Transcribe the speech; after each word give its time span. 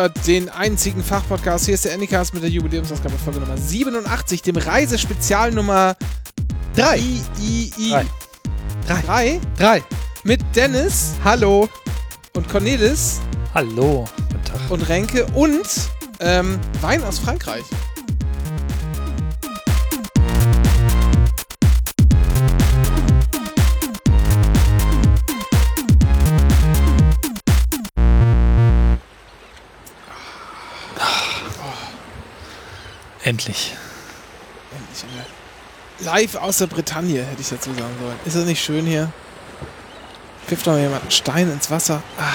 Hört 0.00 0.26
den 0.26 0.48
einzigen 0.48 1.04
Fachpodcast. 1.04 1.66
Hier 1.66 1.74
ist 1.74 1.84
der 1.84 1.92
Anycast 1.92 2.32
mit 2.32 2.42
der 2.42 2.48
Jubiläumsausgabe 2.48 3.18
Folge 3.18 3.40
Nummer 3.40 3.58
87, 3.58 4.40
dem 4.40 4.56
Reisespezial 4.56 5.50
Nummer 5.50 5.94
3. 6.74 6.96
I, 6.96 7.22
I, 7.38 7.72
I. 7.76 7.90
3. 8.86 9.02
3? 9.02 9.40
3. 9.58 9.82
Mit 10.24 10.40
Dennis. 10.56 11.16
Hallo. 11.22 11.68
Und 12.34 12.48
Cornelis. 12.48 13.20
Hallo. 13.52 14.08
Guten 14.16 14.44
Tag. 14.44 14.70
Und 14.70 14.88
Renke 14.88 15.26
und 15.34 15.68
ähm, 16.20 16.58
Wein 16.80 17.04
aus 17.04 17.18
Frankreich. 17.18 17.64
Endlich. 33.30 33.76
Endlich. 34.72 35.04
Live 36.00 36.34
aus 36.34 36.58
der 36.58 36.66
Bretagne, 36.66 37.22
hätte 37.22 37.40
ich 37.40 37.48
dazu 37.48 37.72
sagen 37.72 37.94
sollen. 38.00 38.18
Ist 38.24 38.34
das 38.34 38.44
nicht 38.44 38.60
schön 38.60 38.84
hier? 38.84 39.12
Wirft 40.48 40.66
doch 40.66 40.72
mal 40.72 40.80
jemand 40.80 41.02
einen 41.02 41.12
Stein 41.12 41.48
ins 41.48 41.70
Wasser. 41.70 42.02
Ah. 42.18 42.32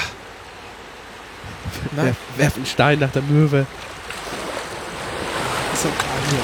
Werf, 1.92 2.16
werf 2.38 2.56
einen 2.56 2.66
Stein 2.66 3.00
nach 3.00 3.12
der 3.12 3.24
Möwe. 3.24 3.68
Ist 5.74 5.84
so 5.84 5.90
geil 5.90 5.98
hier. 6.30 6.40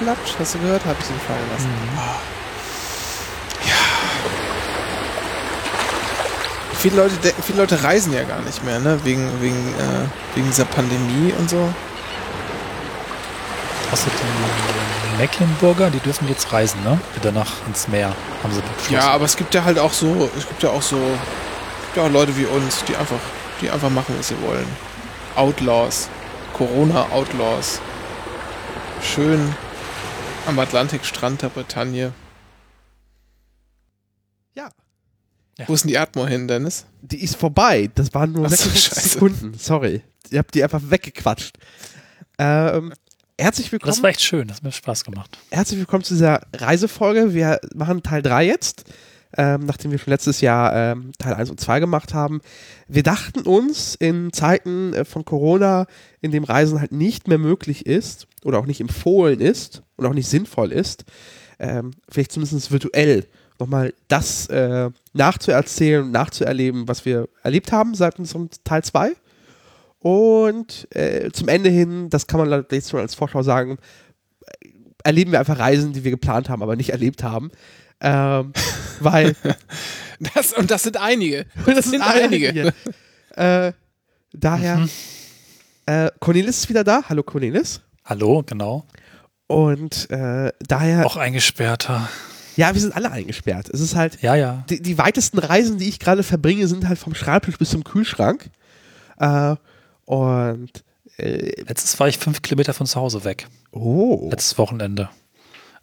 Platsch, 0.00 0.34
hast 0.36 0.54
du 0.56 0.58
gehört? 0.58 0.84
Hab 0.84 0.98
ich 0.98 1.08
ihn 1.08 1.20
fallen 1.20 1.50
lassen. 1.52 1.68
Mhm. 1.68 1.96
Oh. 1.96 2.18
Ja. 3.68 3.84
Viele 6.78 6.96
Leute, 6.96 7.32
viele 7.46 7.58
Leute 7.58 7.80
reisen 7.80 8.12
ja 8.12 8.24
gar 8.24 8.40
nicht 8.40 8.64
mehr, 8.64 8.80
ne? 8.80 8.98
Wegen, 9.04 9.40
wegen, 9.40 9.68
äh, 9.74 10.08
wegen 10.34 10.48
dieser 10.48 10.64
Pandemie 10.64 11.32
und 11.38 11.48
so. 11.48 11.72
Außer 13.94 14.10
die 14.10 15.18
Mecklenburger, 15.18 15.88
die 15.88 16.00
dürfen 16.00 16.26
jetzt 16.26 16.52
reisen, 16.52 16.82
ne? 16.82 17.00
Wieder 17.14 17.30
nach 17.30 17.64
ins 17.68 17.86
Meer, 17.86 18.12
haben 18.42 18.52
sie 18.52 18.60
beschlossen. 18.60 18.92
Ja, 18.92 19.12
aber 19.12 19.24
es 19.24 19.36
gibt 19.36 19.54
ja 19.54 19.62
halt 19.62 19.78
auch 19.78 19.92
so, 19.92 20.28
es 20.36 20.48
gibt 20.48 20.64
ja 20.64 20.70
auch 20.70 20.82
so, 20.82 20.96
gibt 20.96 21.96
ja 21.98 22.02
auch 22.02 22.10
Leute 22.10 22.36
wie 22.36 22.44
uns, 22.44 22.84
die 22.86 22.96
einfach, 22.96 23.20
die 23.60 23.70
einfach 23.70 23.90
machen, 23.90 24.16
was 24.18 24.26
sie 24.26 24.42
wollen. 24.42 24.66
Outlaws. 25.36 26.08
Corona-Outlaws. 26.54 27.80
Schön 29.00 29.54
am 30.48 30.58
Atlantikstrand 30.58 31.42
der 31.42 31.50
Bretagne. 31.50 32.12
Ja. 34.56 34.70
ja. 35.56 35.68
Wo 35.68 35.74
ist 35.74 35.84
denn 35.84 35.90
die 35.90 35.98
Atmo 35.98 36.26
hin, 36.26 36.48
Dennis? 36.48 36.84
Die 37.00 37.22
ist 37.22 37.36
vorbei. 37.36 37.88
Das 37.94 38.12
waren 38.12 38.32
nur 38.32 38.48
so, 38.48 38.68
Sekunden. 38.74 39.54
Sorry. 39.56 40.02
Ihr 40.30 40.40
habt 40.40 40.52
die 40.52 40.64
einfach 40.64 40.80
weggequatscht. 40.82 41.56
Ähm, 42.38 42.92
Herzlich 43.36 43.72
willkommen. 43.72 43.90
Das 43.90 44.02
war 44.02 44.10
echt 44.10 44.22
schön, 44.22 44.46
das 44.46 44.58
hat 44.58 44.64
mir 44.64 44.70
Spaß 44.70 45.02
gemacht. 45.02 45.38
Herzlich 45.50 45.80
willkommen 45.80 46.04
zu 46.04 46.14
dieser 46.14 46.42
Reisefolge. 46.54 47.34
Wir 47.34 47.58
machen 47.74 48.00
Teil 48.04 48.22
3 48.22 48.46
jetzt, 48.46 48.84
ähm, 49.36 49.66
nachdem 49.66 49.90
wir 49.90 49.98
schon 49.98 50.12
letztes 50.12 50.40
Jahr 50.40 50.72
ähm, 50.72 51.10
Teil 51.18 51.34
1 51.34 51.50
und 51.50 51.58
2 51.58 51.80
gemacht 51.80 52.14
haben. 52.14 52.40
Wir 52.86 53.02
dachten 53.02 53.40
uns 53.40 53.96
in 53.96 54.32
Zeiten 54.32 54.92
äh, 54.92 55.04
von 55.04 55.24
Corona, 55.24 55.86
in 56.20 56.30
dem 56.30 56.44
Reisen 56.44 56.78
halt 56.78 56.92
nicht 56.92 57.26
mehr 57.26 57.38
möglich 57.38 57.86
ist 57.86 58.28
oder 58.44 58.60
auch 58.60 58.66
nicht 58.66 58.80
empfohlen 58.80 59.40
ist 59.40 59.82
und 59.96 60.06
auch 60.06 60.14
nicht 60.14 60.28
sinnvoll 60.28 60.70
ist, 60.70 61.04
ähm, 61.58 61.90
vielleicht 62.08 62.30
zumindest 62.30 62.70
virtuell 62.70 63.26
nochmal 63.58 63.94
das 64.06 64.46
äh, 64.46 64.90
nachzuerzählen, 65.12 66.08
nachzuerleben, 66.08 66.86
was 66.86 67.04
wir 67.04 67.28
erlebt 67.42 67.72
haben 67.72 67.96
seit 67.96 68.20
unserem 68.20 68.48
Teil 68.62 68.84
2. 68.84 69.16
Und 70.04 70.86
äh, 70.94 71.30
zum 71.32 71.48
Ende 71.48 71.70
hin, 71.70 72.10
das 72.10 72.26
kann 72.26 72.38
man 72.38 72.66
jetzt 72.70 72.90
schon 72.90 73.00
als 73.00 73.14
Vorschau 73.14 73.42
sagen, 73.42 73.78
erleben 75.02 75.32
wir 75.32 75.38
einfach 75.38 75.58
Reisen, 75.58 75.94
die 75.94 76.04
wir 76.04 76.10
geplant 76.10 76.50
haben, 76.50 76.62
aber 76.62 76.76
nicht 76.76 76.90
erlebt 76.90 77.22
haben. 77.22 77.50
Ähm, 78.02 78.52
weil. 79.00 79.34
das, 80.34 80.52
und 80.52 80.70
das 80.70 80.82
sind 80.82 80.98
einige. 81.00 81.46
Das, 81.64 81.76
das 81.76 81.84
sind 81.86 82.02
einige. 82.02 82.50
einige. 82.50 82.74
äh, 83.30 83.72
daher. 84.34 84.76
Mhm. 84.76 84.90
Äh, 85.86 86.10
Cornelis 86.20 86.58
ist 86.58 86.68
wieder 86.68 86.84
da. 86.84 87.04
Hallo 87.08 87.22
Cornelis. 87.22 87.80
Hallo, 88.04 88.42
genau. 88.44 88.86
Und 89.46 90.10
äh, 90.10 90.52
daher. 90.68 91.06
Auch 91.06 91.16
eingesperrter. 91.16 92.10
Ja, 92.56 92.74
wir 92.74 92.80
sind 92.82 92.94
alle 92.94 93.10
eingesperrt. 93.10 93.70
Es 93.70 93.80
ist 93.80 93.94
halt. 93.94 94.20
Ja, 94.20 94.34
ja. 94.34 94.66
Die, 94.68 94.82
die 94.82 94.98
weitesten 94.98 95.38
Reisen, 95.38 95.78
die 95.78 95.88
ich 95.88 95.98
gerade 95.98 96.22
verbringe, 96.22 96.68
sind 96.68 96.86
halt 96.86 96.98
vom 96.98 97.14
Schreibtisch 97.14 97.56
bis 97.56 97.70
zum 97.70 97.84
Kühlschrank. 97.84 98.50
Äh, 99.18 99.56
und 100.04 100.70
äh, 101.16 101.62
letztes 101.62 101.98
war 102.00 102.08
ich 102.08 102.18
fünf 102.18 102.42
Kilometer 102.42 102.74
von 102.74 102.86
zu 102.86 103.00
Hause 103.00 103.24
weg. 103.24 103.46
Oh. 103.72 104.28
Letztes 104.30 104.58
Wochenende. 104.58 105.08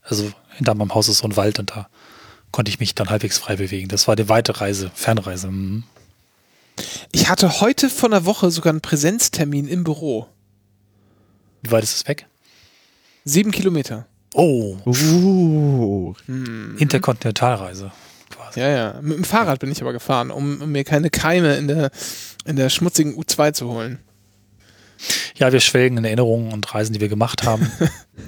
Also 0.03 0.31
hinter 0.55 0.75
meinem 0.75 0.93
Haus 0.93 1.07
ist 1.07 1.19
so 1.19 1.27
ein 1.27 1.37
Wald 1.37 1.59
und 1.59 1.71
da 1.71 1.87
konnte 2.51 2.69
ich 2.69 2.79
mich 2.79 2.95
dann 2.95 3.09
halbwegs 3.09 3.37
frei 3.37 3.55
bewegen. 3.55 3.87
Das 3.87 4.07
war 4.07 4.15
die 4.15 4.29
weite 4.29 4.59
Reise, 4.59 4.91
Fernreise. 4.93 5.49
Mhm. 5.49 5.83
Ich 7.11 7.29
hatte 7.29 7.61
heute 7.61 7.89
von 7.89 8.11
der 8.11 8.25
Woche 8.25 8.51
sogar 8.51 8.71
einen 8.71 8.81
Präsenztermin 8.81 9.67
im 9.67 9.83
Büro. 9.83 10.27
Wie 11.61 11.71
weit 11.71 11.83
ist 11.83 11.95
es 11.95 12.07
weg? 12.07 12.27
Sieben 13.23 13.51
Kilometer. 13.51 14.07
Oh. 14.33 14.77
Uh. 14.85 16.13
Hm. 16.25 16.77
Interkontinentalreise. 16.77 17.91
Quasi. 18.29 18.59
Ja, 18.59 18.69
ja. 18.69 18.99
Mit 19.01 19.17
dem 19.17 19.23
Fahrrad 19.23 19.59
bin 19.59 19.71
ich 19.71 19.81
aber 19.81 19.93
gefahren, 19.93 20.31
um, 20.31 20.61
um 20.61 20.71
mir 20.71 20.83
keine 20.83 21.09
Keime 21.09 21.55
in 21.55 21.67
der, 21.67 21.91
in 22.45 22.55
der 22.55 22.69
schmutzigen 22.69 23.15
U2 23.15 23.53
zu 23.53 23.69
holen. 23.69 23.99
Ja, 25.35 25.51
wir 25.51 25.59
schwelgen 25.59 25.97
in 25.97 26.05
Erinnerungen 26.05 26.51
und 26.53 26.73
Reisen, 26.73 26.93
die 26.93 27.01
wir 27.01 27.09
gemacht 27.09 27.43
haben. 27.43 27.71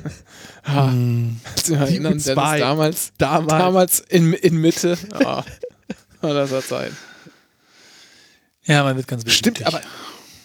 ah, 0.63 0.91
hm. 0.91 1.39
Sie 1.61 1.73
erinnern, 1.73 2.13
Dennis, 2.13 2.25
damals, 2.25 3.11
damals, 3.17 3.47
damals 3.47 3.99
in, 3.99 4.33
in 4.33 4.57
Mitte. 4.57 4.97
Oh, 6.25 6.29
das 6.29 6.51
hat 6.51 6.63
Zeit. 6.63 6.93
Ja, 8.63 8.83
man 8.83 8.95
wird 8.95 9.09
ganz 9.09 9.29
Stimmt, 9.29 9.65
aber, 9.65 9.81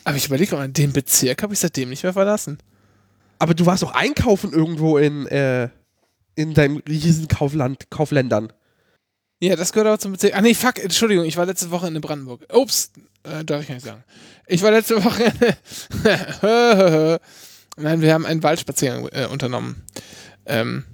aber 0.03 0.17
ich 0.17 0.27
überlege 0.27 0.57
mal, 0.57 0.69
den 0.69 0.93
Bezirk 0.93 1.41
habe 1.41 1.55
ich 1.55 1.61
seitdem 1.61 1.91
nicht 1.91 2.03
mehr 2.03 2.13
verlassen. 2.13 2.59
Aber 3.39 3.55
du 3.55 3.65
warst 3.65 3.85
auch 3.85 3.95
einkaufen 3.95 4.53
irgendwo 4.53 4.99
in, 4.99 5.29
äh, 5.29 5.69
in 6.35 6.55
deinem 6.55 6.79
riesen 6.79 7.29
Kaufland, 7.29 7.91
Kaufländern. 7.91 8.53
Ja, 9.41 9.55
das 9.55 9.73
gehört 9.73 9.89
auch 9.89 10.03
zum 10.03 10.13
Bezirk. 10.13 10.35
Ah 10.35 10.41
nee, 10.41 10.55
fuck, 10.55 10.83
Entschuldigung, 10.83 11.25
ich 11.25 11.37
war 11.37 11.47
letzte 11.47 11.71
Woche 11.71 11.87
in 11.87 12.01
Brandenburg. 12.01 12.45
Ups, 12.53 12.91
äh, 13.23 13.45
darf 13.45 13.63
ich 13.63 13.69
gar 13.69 13.75
nicht 13.75 13.87
sagen. 13.87 14.05
Ich 14.49 14.63
war 14.63 14.71
letzte 14.71 15.05
Woche. 15.05 15.33
Nein, 17.77 18.01
wir 18.01 18.15
haben 18.15 18.27
einen 18.27 18.43
Waldspaziergang 18.43 19.09
äh, 19.13 19.27
unternommen. 19.27 19.85
Ähm, 20.47 20.85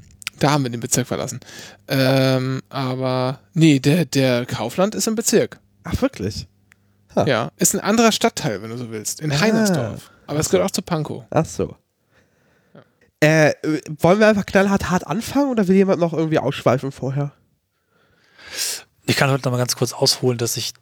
da 0.40 0.50
haben 0.50 0.64
wir 0.64 0.70
den 0.70 0.80
Bezirk 0.80 1.06
verlassen. 1.06 1.40
Ähm, 1.86 2.62
aber 2.68 3.38
nee, 3.54 3.78
der, 3.78 4.04
der 4.04 4.44
Kaufland 4.44 4.96
ist 4.96 5.06
im 5.06 5.14
Bezirk. 5.14 5.60
Ach, 5.84 6.02
wirklich? 6.02 6.48
Ha. 7.14 7.24
Ja, 7.26 7.52
ist 7.56 7.74
ein 7.74 7.80
anderer 7.80 8.10
Stadtteil, 8.10 8.60
wenn 8.60 8.70
du 8.70 8.76
so 8.76 8.90
willst. 8.90 9.20
In 9.20 9.30
ah. 9.30 9.40
Heinersdorf. 9.40 10.10
Aber 10.26 10.40
es 10.40 10.50
gehört 10.50 10.68
auch 10.68 10.72
zu 10.72 10.82
Pankow. 10.82 11.22
Ach 11.30 11.46
so. 11.46 11.76
Ja. 12.74 12.82
Äh, 13.20 13.54
wollen 14.00 14.18
wir 14.18 14.26
einfach 14.26 14.46
knallhart 14.46 14.90
hart 14.90 15.06
anfangen 15.06 15.50
oder 15.50 15.68
will 15.68 15.76
jemand 15.76 16.00
noch 16.00 16.12
irgendwie 16.12 16.40
ausschweifen 16.40 16.90
vorher? 16.90 17.32
Ich 19.06 19.16
kann 19.16 19.30
heute 19.30 19.44
noch 19.44 19.52
mal 19.52 19.58
ganz 19.58 19.76
kurz 19.76 19.92
ausholen, 19.92 20.38
dass 20.38 20.56
ich 20.56 20.72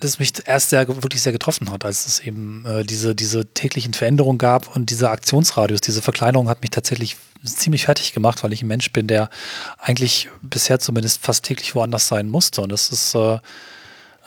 das 0.00 0.18
mich 0.18 0.32
erst 0.46 0.70
sehr, 0.70 0.86
wirklich 0.88 1.22
sehr 1.22 1.32
getroffen 1.32 1.70
hat, 1.70 1.84
als 1.84 2.06
es 2.06 2.20
eben 2.20 2.64
äh, 2.66 2.84
diese, 2.84 3.14
diese 3.14 3.46
täglichen 3.46 3.94
Veränderungen 3.94 4.38
gab 4.38 4.74
und 4.74 4.90
dieser 4.90 5.10
Aktionsradius, 5.10 5.80
diese 5.80 6.02
Verkleinerung 6.02 6.48
hat 6.48 6.62
mich 6.62 6.70
tatsächlich 6.70 7.16
ziemlich 7.44 7.84
fertig 7.84 8.12
gemacht, 8.12 8.42
weil 8.42 8.52
ich 8.52 8.62
ein 8.62 8.68
Mensch 8.68 8.90
bin, 8.92 9.06
der 9.06 9.30
eigentlich 9.78 10.28
bisher 10.42 10.78
zumindest 10.78 11.22
fast 11.22 11.44
täglich 11.44 11.74
woanders 11.74 12.08
sein 12.08 12.28
musste. 12.28 12.62
Und 12.62 12.72
das 12.72 12.90
ist, 12.90 13.14
äh, 13.14 13.34
äh, 13.34 13.38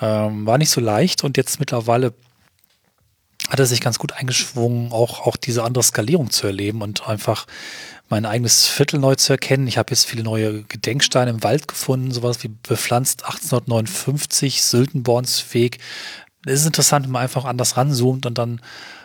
war 0.01 0.57
nicht 0.57 0.69
so 0.69 0.81
leicht 0.81 1.23
und 1.23 1.37
jetzt 1.37 1.59
mittlerweile 1.59 2.13
hat 3.49 3.59
er 3.59 3.65
sich 3.65 3.81
ganz 3.81 3.97
gut 3.97 4.13
eingeschwungen, 4.13 4.91
auch, 4.91 5.25
auch 5.25 5.37
diese 5.37 5.63
andere 5.63 5.83
Skalierung 5.83 6.31
zu 6.31 6.47
erleben 6.47 6.81
und 6.81 7.07
einfach 7.07 7.45
mein 8.09 8.25
eigenes 8.25 8.67
Viertel 8.67 8.99
neu 8.99 9.15
zu 9.15 9.33
erkennen. 9.33 9.67
Ich 9.67 9.77
habe 9.77 9.91
jetzt 9.91 10.05
viele 10.05 10.23
neue 10.23 10.63
Gedenksteine 10.63 11.31
im 11.31 11.43
Wald 11.43 11.67
gefunden, 11.67 12.11
sowas 12.11 12.43
wie 12.43 12.47
bepflanzt 12.47 13.23
1859, 13.25 14.63
Syltenbornsweg. 14.63 15.79
Es 16.45 16.61
ist 16.61 16.67
interessant, 16.67 17.05
wenn 17.05 17.11
man 17.11 17.23
einfach 17.23 17.45
anders 17.45 17.75
ranzoomt 17.75 18.25
und 18.25 18.37
dann 18.37 18.61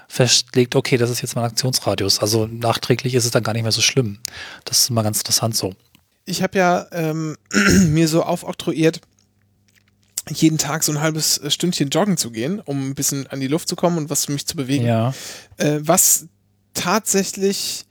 festlegt, 0.07 0.77
okay, 0.77 0.99
das 0.99 1.11
ist 1.11 1.23
jetzt 1.23 1.35
mein 1.35 1.45
Aktionsradius. 1.45 2.21
Also 2.21 2.47
nachträglich 2.47 3.15
ist 3.15 3.25
es 3.25 3.31
dann 3.31 3.43
gar 3.43 3.55
nicht 3.55 3.63
mehr 3.63 3.73
so 3.73 3.81
schlimm. 3.81 4.19
Das 4.65 4.81
ist 4.81 4.91
immer 4.91 5.03
ganz 5.03 5.19
interessant 5.19 5.57
so. 5.57 5.75
Ich 6.25 6.43
habe 6.43 6.59
ja 6.59 6.87
ähm, 6.93 7.37
mir 7.89 8.07
so 8.07 8.23
aufoktroyiert, 8.23 9.01
jeden 10.29 10.59
Tag 10.59 10.85
so 10.85 10.93
ein 10.93 11.01
halbes 11.01 11.41
Stündchen 11.49 11.89
joggen 11.89 12.17
zu 12.17 12.31
gehen, 12.31 12.61
um 12.61 12.91
ein 12.91 12.95
bisschen 12.95 13.27
an 13.27 13.41
die 13.41 13.49
Luft 13.49 13.69
zu 13.69 13.75
kommen 13.75 13.99
und 13.99 14.11
was 14.11 14.27
für 14.27 14.33
mich 14.33 14.47
zu 14.47 14.55
bewegen. 14.55 14.85
Ja. 14.85 15.15
Äh, 15.57 15.81
was 15.81 16.27
tatsächlich 16.75 17.87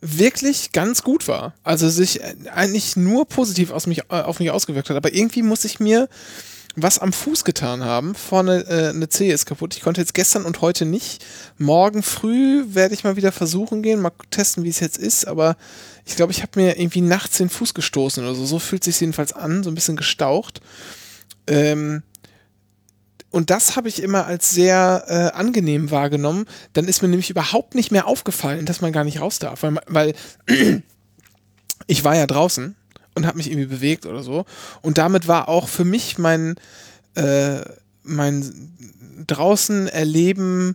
wirklich 0.00 0.72
ganz 0.72 1.02
gut 1.02 1.28
war. 1.28 1.54
Also 1.62 1.88
sich 1.88 2.20
eigentlich 2.52 2.96
nur 2.96 3.26
positiv 3.26 3.70
aus 3.70 3.86
mich, 3.86 4.00
äh, 4.10 4.20
auf 4.22 4.40
mich 4.40 4.50
ausgewirkt 4.50 4.90
hat. 4.90 4.96
Aber 4.96 5.12
irgendwie 5.12 5.42
muss 5.42 5.64
ich 5.64 5.80
mir 5.80 6.08
was 6.76 6.98
am 6.98 7.12
Fuß 7.12 7.44
getan 7.44 7.82
haben. 7.84 8.14
Vorne 8.14 8.66
äh, 8.68 8.90
eine 8.90 9.08
Zehe 9.08 9.32
ist 9.32 9.46
kaputt. 9.46 9.74
Ich 9.74 9.82
konnte 9.82 10.00
jetzt 10.00 10.12
gestern 10.12 10.44
und 10.44 10.60
heute 10.60 10.84
nicht. 10.84 11.24
Morgen 11.56 12.02
früh 12.02 12.64
werde 12.68 12.94
ich 12.94 13.02
mal 13.02 13.16
wieder 13.16 13.32
versuchen 13.32 13.82
gehen, 13.82 14.00
mal 14.00 14.12
testen, 14.30 14.62
wie 14.62 14.68
es 14.68 14.80
jetzt 14.80 14.98
ist. 14.98 15.26
Aber 15.26 15.56
ich 16.04 16.16
glaube, 16.16 16.32
ich 16.32 16.42
habe 16.42 16.60
mir 16.60 16.78
irgendwie 16.78 17.00
nachts 17.00 17.38
den 17.38 17.48
Fuß 17.48 17.72
gestoßen 17.72 18.22
oder 18.22 18.34
so. 18.34 18.44
So 18.44 18.58
fühlt 18.58 18.84
sich 18.84 19.00
jedenfalls 19.00 19.32
an, 19.32 19.64
so 19.64 19.70
ein 19.70 19.74
bisschen 19.74 19.96
gestaucht. 19.96 20.60
Ähm, 21.46 22.02
und 23.36 23.50
das 23.50 23.76
habe 23.76 23.90
ich 23.90 24.02
immer 24.02 24.24
als 24.24 24.52
sehr 24.52 25.04
äh, 25.08 25.36
angenehm 25.36 25.90
wahrgenommen. 25.90 26.46
Dann 26.72 26.88
ist 26.88 27.02
mir 27.02 27.08
nämlich 27.08 27.28
überhaupt 27.28 27.74
nicht 27.74 27.92
mehr 27.92 28.06
aufgefallen, 28.06 28.64
dass 28.64 28.80
man 28.80 28.94
gar 28.94 29.04
nicht 29.04 29.20
raus 29.20 29.38
darf. 29.38 29.62
Weil, 29.62 29.76
weil 29.86 30.14
ich 31.86 32.02
war 32.02 32.16
ja 32.16 32.26
draußen 32.26 32.74
und 33.14 33.26
habe 33.26 33.36
mich 33.36 33.50
irgendwie 33.50 33.66
bewegt 33.66 34.06
oder 34.06 34.22
so. 34.22 34.46
Und 34.80 34.96
damit 34.96 35.28
war 35.28 35.50
auch 35.50 35.68
für 35.68 35.84
mich 35.84 36.16
mein, 36.16 36.54
äh, 37.14 37.60
mein 38.04 38.72
draußen 39.26 39.86
erleben 39.88 40.74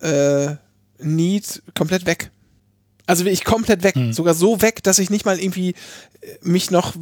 äh, 0.00 0.56
Need 0.98 1.62
komplett 1.74 2.04
weg. 2.04 2.30
Also 3.06 3.24
ich 3.24 3.44
komplett 3.44 3.82
weg, 3.82 3.94
hm. 3.94 4.12
sogar 4.12 4.34
so 4.34 4.60
weg, 4.60 4.82
dass 4.82 4.98
ich 4.98 5.08
nicht 5.08 5.24
mal 5.24 5.40
irgendwie 5.40 5.70
äh, 6.20 6.36
mich 6.42 6.70
noch, 6.70 6.96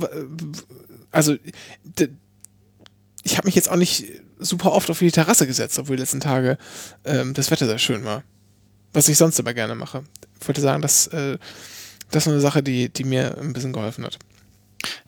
also 1.10 1.34
ich 3.24 3.36
habe 3.36 3.48
mich 3.48 3.56
jetzt 3.56 3.68
auch 3.68 3.74
nicht 3.74 4.06
super 4.42 4.72
oft 4.72 4.90
auf 4.90 4.98
die 4.98 5.10
Terrasse 5.10 5.46
gesetzt, 5.46 5.78
obwohl 5.78 5.96
die 5.96 6.02
letzten 6.02 6.20
Tage 6.20 6.58
ähm, 7.04 7.34
das 7.34 7.50
Wetter 7.50 7.66
sehr 7.66 7.78
schön 7.78 8.04
war. 8.04 8.22
Was 8.92 9.08
ich 9.08 9.16
sonst 9.16 9.38
immer 9.38 9.54
gerne 9.54 9.74
mache. 9.74 10.02
Ich 10.40 10.46
wollte 10.46 10.60
sagen, 10.60 10.82
dass 10.82 11.06
äh, 11.08 11.38
das 12.10 12.26
ist 12.26 12.32
eine 12.32 12.40
Sache, 12.40 12.62
die, 12.62 12.90
die 12.90 13.04
mir 13.04 13.38
ein 13.38 13.52
bisschen 13.52 13.72
geholfen 13.72 14.04
hat. 14.04 14.18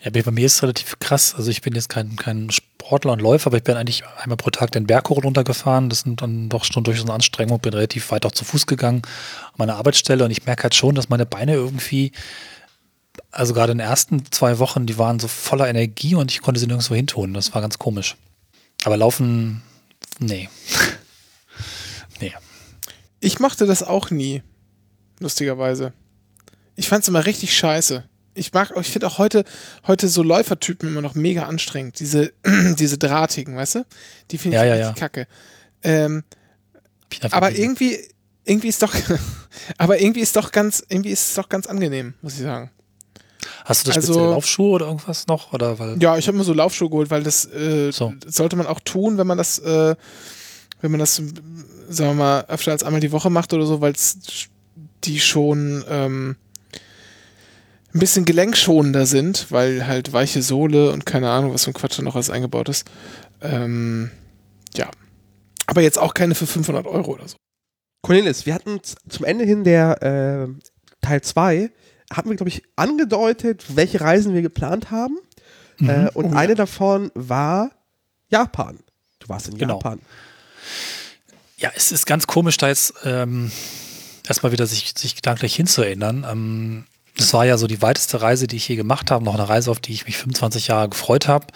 Ja, 0.03 0.11
bei 0.11 0.31
mir 0.31 0.47
ist 0.47 0.57
es 0.57 0.63
relativ 0.63 0.99
krass. 0.99 1.35
Also 1.37 1.51
ich 1.51 1.63
bin 1.63 1.75
jetzt 1.75 1.89
kein, 1.89 2.17
kein 2.17 2.51
Sportler 2.51 3.13
und 3.13 3.23
Läufer, 3.23 3.49
aber 3.49 3.59
ich 3.59 3.65
bin 3.65 3.77
eigentlich 3.77 4.05
einmal 4.19 4.37
pro 4.37 4.51
Tag 4.51 4.71
den 4.73 4.87
Berg 4.87 5.09
hoch 5.09 5.19
und 5.19 5.25
runter 5.25 5.45
gefahren. 5.45 5.89
Das 5.89 6.01
sind 6.01 6.23
dann 6.23 6.49
doch 6.49 6.65
schon 6.65 6.85
durch 6.85 6.99
so 6.99 7.05
eine 7.05 7.13
Anstrengung, 7.13 7.59
bin 7.61 7.75
relativ 7.75 8.11
weit 8.11 8.27
auch 8.27 8.33
zu 8.33 8.45
Fuß 8.45 8.67
gegangen 8.67 9.03
an 9.05 9.55
meine 9.57 9.75
Arbeitsstelle 9.75 10.25
und 10.25 10.31
ich 10.31 10.47
merke 10.47 10.65
halt 10.65 10.75
schon, 10.75 10.95
dass 10.95 11.09
meine 11.09 11.27
Beine 11.27 11.55
irgendwie, 11.55 12.13
also 13.31 13.55
gerade 13.55 13.73
in 13.73 13.79
den 13.79 13.87
ersten 13.87 14.31
zwei 14.31 14.59
Wochen, 14.59 14.87
die 14.87 14.99
waren 14.99 15.19
so 15.19 15.29
voller 15.29 15.69
Energie 15.69 16.15
und 16.15 16.31
ich 16.31 16.41
konnte 16.41 16.61
sie 16.61 16.67
nirgendwo 16.67 16.95
hin 16.95 17.07
tun. 17.07 17.35
Das 17.35 17.55
war 17.55 17.61
ganz 17.61 17.79
komisch. 17.79 18.17
Aber 18.85 18.97
laufen, 18.97 19.63
nee. 20.19 20.49
nee. 22.21 22.33
Ich 23.21 23.41
mochte 23.41 23.67
das 23.67 23.83
auch 23.83 24.11
nie, 24.11 24.43
lustigerweise. 25.21 25.93
Ich 26.77 26.89
fand 26.89 27.03
es 27.03 27.09
immer 27.09 27.27
richtig 27.27 27.57
scheiße 27.57 28.05
ich 28.35 28.53
mag, 28.53 28.73
ich 28.79 28.89
finde 28.89 29.07
auch 29.07 29.19
heute, 29.19 29.45
heute 29.87 30.09
so 30.09 30.23
Läufertypen 30.23 30.89
immer 30.89 31.01
noch 31.01 31.15
mega 31.15 31.45
anstrengend. 31.45 32.01
Diese, 32.01 32.33
diese 32.79 32.99
drahtigen, 32.99 33.57
weißt 33.57 33.77
du? 33.77 33.87
Die 34.31 34.39
finde 34.39 34.59
ich 34.59 34.63
ja, 34.63 34.69
ja, 34.69 34.77
ja. 34.77 34.93
kacke. 34.93 35.27
Ähm, 35.83 36.25
aber 37.31 37.53
irgendwie, 37.53 37.99
irgendwie 38.45 38.69
ist 38.69 38.83
doch, 38.83 38.95
aber 39.79 40.01
irgendwie 40.01 40.21
ist 40.21 40.37
doch 40.37 40.53
ganz, 40.53 40.83
irgendwie 40.89 41.11
ist 41.11 41.29
es 41.29 41.35
doch 41.35 41.49
ganz 41.49 41.67
angenehm, 41.67 42.15
muss 42.23 42.35
ich 42.35 42.43
sagen. 42.43 42.71
Hast 43.65 43.85
du 43.85 43.89
das 43.89 43.97
also, 43.97 44.13
spezielle 44.13 44.31
Laufschuhe 44.33 44.71
oder 44.71 44.87
irgendwas 44.87 45.27
noch? 45.27 45.53
Oder 45.53 45.79
weil 45.79 46.03
ja, 46.03 46.17
ich 46.17 46.27
habe 46.27 46.37
mir 46.37 46.45
so 46.45 46.53
Laufschuhe 46.53 46.91
geholt, 46.91 47.11
weil 47.11 47.23
das 47.23 47.47
äh, 47.53 47.91
so. 47.93 48.13
sollte 48.27 48.57
man 48.57 48.67
auch 48.67 48.81
tun, 48.81 49.19
wenn 49.19 49.27
man 49.27 49.39
das, 49.39 49.59
äh, 49.59 49.95
wenn 50.81 50.91
man 50.91 51.01
das, 51.01 51.17
sagen 51.17 52.11
wir 52.11 52.15
mal, 52.15 52.45
öfter 52.49 52.73
als 52.73 52.83
einmal 52.83 53.01
die 53.01 53.13
Woche 53.13 53.31
macht 53.31 53.53
oder 53.53 53.67
so, 53.67 53.81
weil 53.81 53.93
es 53.93 54.49
die 55.05 55.21
schon 55.21 55.85
ähm, 55.89 56.37
ein 57.95 57.99
bisschen 58.01 58.25
gelenkschonender 58.25 59.07
sind, 59.07 59.51
weil 59.51 59.87
halt 59.87 60.13
weiche 60.13 60.43
Sohle 60.43 60.91
und 60.91 61.07
keine 61.07 61.31
Ahnung, 61.31 61.55
was 61.55 61.65
für 61.65 61.71
ein 61.71 61.75
Quatsch 61.75 61.99
da 61.99 62.03
noch 62.03 62.17
alles 62.17 62.31
eingebaut 62.31 62.69
ist. 62.69 62.91
Ähm, 63.41 64.11
ja. 64.75 64.91
Aber 65.67 65.81
jetzt 65.81 65.99
auch 65.99 66.13
keine 66.15 66.35
für 66.35 66.47
500 66.47 66.87
Euro 66.87 67.13
oder 67.13 67.29
so. 67.29 67.37
Cornelis, 68.03 68.47
wir 68.47 68.55
hatten 68.55 68.81
zum 69.09 69.25
Ende 69.25 69.45
hin 69.45 69.65
der 69.65 70.03
äh, 70.03 70.49
Teil 71.01 71.23
2, 71.23 71.71
hatten 72.17 72.29
wir, 72.29 72.37
glaube 72.37 72.49
ich, 72.49 72.63
angedeutet, 72.77 73.65
welche 73.77 74.01
Reisen 74.01 74.35
wir 74.35 74.43
geplant 74.43 74.91
haben. 74.91 75.19
Mhm. 75.79 75.91
Äh, 75.91 76.11
und 76.15 76.27
oh, 76.27 76.37
eine 76.37 76.53
ja. 76.53 76.57
davon 76.57 77.11
war 77.15 77.71
Japan. 78.29 78.79
Du 79.19 79.29
warst 79.29 79.49
in 79.49 79.59
genau. 79.59 79.75
Japan. 79.75 80.01
Ja, 81.57 81.71
es 81.75 81.93
ist 81.93 82.07
ganz 82.07 82.27
komisch, 82.27 82.57
da 82.57 82.69
jetzt 82.69 82.95
ähm, 83.05 83.51
erstmal 84.27 84.53
wieder 84.53 84.67
sich, 84.67 84.93
sich 84.97 85.17
gedanklich 85.17 85.55
hinzuerinnern. 85.55 86.27
Ähm, 86.29 86.85
das 87.17 87.33
war 87.33 87.47
ja 87.47 87.57
so 87.59 87.69
die 87.69 87.81
weiteste 87.81 88.21
Reise, 88.21 88.49
die 88.49 88.57
ich 88.57 88.69
je 88.69 88.75
gemacht 88.75 89.11
habe. 89.11 89.25
Noch 89.25 89.35
eine 89.35 89.49
Reise, 89.49 89.71
auf 89.71 89.79
die 89.79 89.93
ich 89.93 90.07
mich 90.07 90.17
25 90.17 90.69
Jahre 90.69 90.89
gefreut 90.89 91.29
habe. 91.29 91.47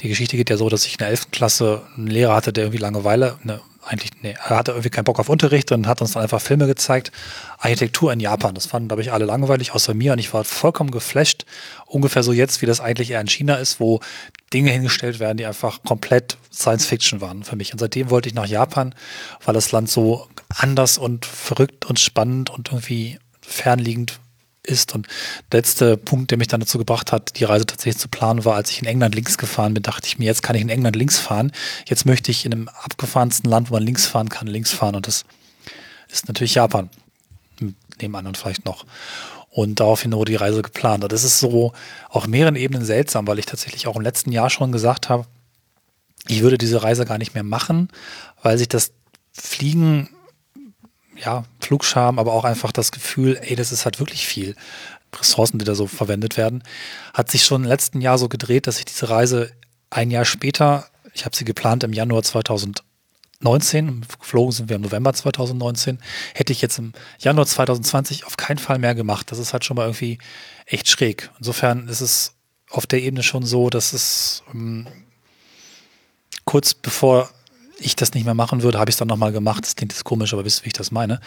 Die 0.00 0.08
Geschichte 0.08 0.36
geht 0.36 0.50
ja 0.50 0.58
so, 0.58 0.68
dass 0.68 0.84
ich 0.84 0.92
in 0.92 0.98
der 0.98 1.08
11. 1.08 1.30
Klasse 1.30 1.82
einen 1.96 2.06
Lehrer 2.06 2.34
hatte, 2.34 2.52
der 2.52 2.64
irgendwie 2.64 2.82
Langeweile, 2.82 3.38
ne, 3.42 3.60
eigentlich, 3.86 4.10
nee, 4.20 4.34
er 4.48 4.56
hatte 4.56 4.72
irgendwie 4.72 4.90
keinen 4.90 5.04
Bock 5.04 5.20
auf 5.20 5.28
Unterricht 5.28 5.70
und 5.70 5.86
hat 5.86 6.00
uns 6.00 6.12
dann 6.12 6.22
einfach 6.22 6.40
Filme 6.40 6.66
gezeigt. 6.66 7.12
Architektur 7.58 8.12
in 8.12 8.18
Japan. 8.18 8.54
Das 8.54 8.66
fanden, 8.66 8.88
glaube 8.88 9.02
ich, 9.02 9.12
alle 9.12 9.24
langweilig, 9.24 9.72
außer 9.72 9.94
mir. 9.94 10.12
Und 10.12 10.18
ich 10.18 10.34
war 10.34 10.42
vollkommen 10.44 10.90
geflasht. 10.90 11.46
Ungefähr 11.86 12.24
so 12.24 12.32
jetzt, 12.32 12.62
wie 12.62 12.66
das 12.66 12.80
eigentlich 12.80 13.12
eher 13.12 13.20
in 13.20 13.28
China 13.28 13.54
ist, 13.54 13.78
wo 13.78 14.00
Dinge 14.52 14.72
hingestellt 14.72 15.20
werden, 15.20 15.38
die 15.38 15.46
einfach 15.46 15.82
komplett 15.84 16.36
Science 16.52 16.86
Fiction 16.86 17.20
waren 17.20 17.44
für 17.44 17.54
mich. 17.54 17.72
Und 17.72 17.78
seitdem 17.78 18.10
wollte 18.10 18.28
ich 18.28 18.34
nach 18.34 18.46
Japan, 18.46 18.94
weil 19.44 19.54
das 19.54 19.70
Land 19.70 19.88
so 19.88 20.26
anders 20.48 20.98
und 20.98 21.24
verrückt 21.24 21.84
und 21.84 22.00
spannend 22.00 22.50
und 22.50 22.68
irgendwie 22.68 23.18
fernliegend 23.40 24.18
ist. 24.66 24.94
Und 24.94 25.06
der 25.52 25.58
letzte 25.58 25.96
Punkt, 25.96 26.30
der 26.30 26.38
mich 26.38 26.48
dann 26.48 26.60
dazu 26.60 26.78
gebracht 26.78 27.12
hat, 27.12 27.38
die 27.38 27.44
Reise 27.44 27.66
tatsächlich 27.66 28.00
zu 28.00 28.08
planen, 28.08 28.44
war, 28.44 28.54
als 28.54 28.70
ich 28.70 28.80
in 28.80 28.86
England 28.86 29.14
links 29.14 29.38
gefahren 29.38 29.74
bin, 29.74 29.82
dachte 29.82 30.06
ich 30.06 30.18
mir, 30.18 30.26
jetzt 30.26 30.42
kann 30.42 30.56
ich 30.56 30.62
in 30.62 30.68
England 30.68 30.96
links 30.96 31.18
fahren. 31.18 31.52
Jetzt 31.86 32.06
möchte 32.06 32.30
ich 32.30 32.44
in 32.44 32.52
einem 32.52 32.68
abgefahrensten 32.68 33.50
Land, 33.50 33.70
wo 33.70 33.74
man 33.74 33.82
links 33.82 34.06
fahren 34.06 34.28
kann, 34.28 34.46
links 34.46 34.72
fahren. 34.72 34.94
Und 34.94 35.06
das 35.06 35.24
ist 36.10 36.28
natürlich 36.28 36.54
Japan. 36.54 36.90
Neben 38.00 38.14
anderen 38.14 38.34
vielleicht 38.34 38.64
noch. 38.66 38.84
Und 39.50 39.80
daraufhin 39.80 40.12
wurde 40.12 40.32
die 40.32 40.36
Reise 40.36 40.60
geplant. 40.60 41.02
Und 41.02 41.12
das 41.12 41.24
ist 41.24 41.40
so 41.40 41.72
auf 42.10 42.26
mehreren 42.26 42.56
Ebenen 42.56 42.84
seltsam, 42.84 43.26
weil 43.26 43.38
ich 43.38 43.46
tatsächlich 43.46 43.86
auch 43.86 43.96
im 43.96 44.02
letzten 44.02 44.30
Jahr 44.30 44.50
schon 44.50 44.70
gesagt 44.70 45.08
habe, 45.08 45.26
ich 46.28 46.42
würde 46.42 46.58
diese 46.58 46.82
Reise 46.82 47.06
gar 47.06 47.18
nicht 47.18 47.34
mehr 47.34 47.42
machen, 47.42 47.88
weil 48.42 48.58
sich 48.58 48.68
das 48.68 48.92
Fliegen 49.32 50.10
ja, 51.24 51.44
Flugscham, 51.60 52.18
aber 52.18 52.32
auch 52.32 52.44
einfach 52.44 52.72
das 52.72 52.92
Gefühl, 52.92 53.38
ey, 53.42 53.56
das 53.56 53.72
ist 53.72 53.84
halt 53.84 53.98
wirklich 53.98 54.26
viel 54.26 54.54
Ressourcen, 55.18 55.58
die 55.58 55.64
da 55.64 55.74
so 55.74 55.86
verwendet 55.86 56.36
werden, 56.36 56.62
hat 57.14 57.30
sich 57.30 57.44
schon 57.44 57.64
im 57.64 57.68
letzten 57.68 58.00
Jahr 58.00 58.18
so 58.18 58.28
gedreht, 58.28 58.66
dass 58.66 58.78
ich 58.78 58.84
diese 58.84 59.08
Reise 59.08 59.50
ein 59.90 60.10
Jahr 60.10 60.24
später, 60.24 60.86
ich 61.14 61.24
habe 61.24 61.34
sie 61.36 61.44
geplant 61.44 61.84
im 61.84 61.92
Januar 61.92 62.22
2019, 62.22 64.04
geflogen 64.20 64.52
sind 64.52 64.68
wir 64.68 64.76
im 64.76 64.82
November 64.82 65.12
2019, 65.12 65.98
hätte 66.34 66.52
ich 66.52 66.60
jetzt 66.60 66.78
im 66.78 66.92
Januar 67.18 67.46
2020 67.46 68.26
auf 68.26 68.36
keinen 68.36 68.58
Fall 68.58 68.78
mehr 68.78 68.94
gemacht. 68.94 69.30
Das 69.30 69.38
ist 69.38 69.52
halt 69.52 69.64
schon 69.64 69.76
mal 69.76 69.84
irgendwie 69.84 70.18
echt 70.66 70.88
schräg. 70.88 71.30
Insofern 71.38 71.88
ist 71.88 72.00
es 72.00 72.34
auf 72.70 72.86
der 72.86 73.02
Ebene 73.02 73.22
schon 73.22 73.44
so, 73.44 73.70
dass 73.70 73.92
es 73.92 74.42
ähm, 74.52 74.86
kurz 76.44 76.74
bevor 76.74 77.30
ich 77.78 77.94
das 77.94 78.14
nicht 78.14 78.24
mehr 78.24 78.34
machen 78.34 78.62
würde, 78.62 78.78
habe 78.78 78.88
ich 78.88 78.94
es 78.94 78.98
dann 78.98 79.08
nochmal 79.08 79.32
gemacht. 79.32 79.64
Das 79.64 79.76
klingt 79.76 79.92
jetzt 79.92 80.04
komisch, 80.04 80.32
aber 80.32 80.44
wisst, 80.44 80.64
wie 80.64 80.68
ich 80.68 80.72
das 80.72 80.90
meine. 80.90 81.20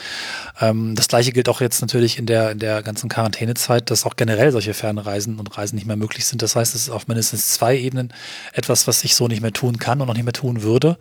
Ähm, 0.59 0.95
das 0.95 1.07
gleiche 1.07 1.31
gilt 1.31 1.47
auch 1.47 1.61
jetzt 1.61 1.81
natürlich 1.81 2.17
in 2.17 2.25
der, 2.25 2.51
in 2.51 2.59
der 2.59 2.81
ganzen 2.81 3.09
Quarantänezeit, 3.09 3.91
dass 3.91 4.05
auch 4.05 4.15
generell 4.15 4.51
solche 4.51 4.73
Fernreisen 4.73 5.39
und 5.39 5.57
Reisen 5.57 5.75
nicht 5.75 5.85
mehr 5.85 5.95
möglich 5.95 6.25
sind. 6.25 6.41
Das 6.41 6.55
heißt, 6.55 6.73
es 6.73 6.83
ist 6.83 6.89
auf 6.89 7.07
mindestens 7.07 7.49
zwei 7.49 7.77
Ebenen 7.77 8.13
etwas, 8.53 8.87
was 8.87 9.03
ich 9.03 9.15
so 9.15 9.27
nicht 9.27 9.41
mehr 9.41 9.53
tun 9.53 9.77
kann 9.77 10.01
und 10.01 10.09
auch 10.09 10.15
nicht 10.15 10.23
mehr 10.23 10.33
tun 10.33 10.63
würde. 10.63 10.97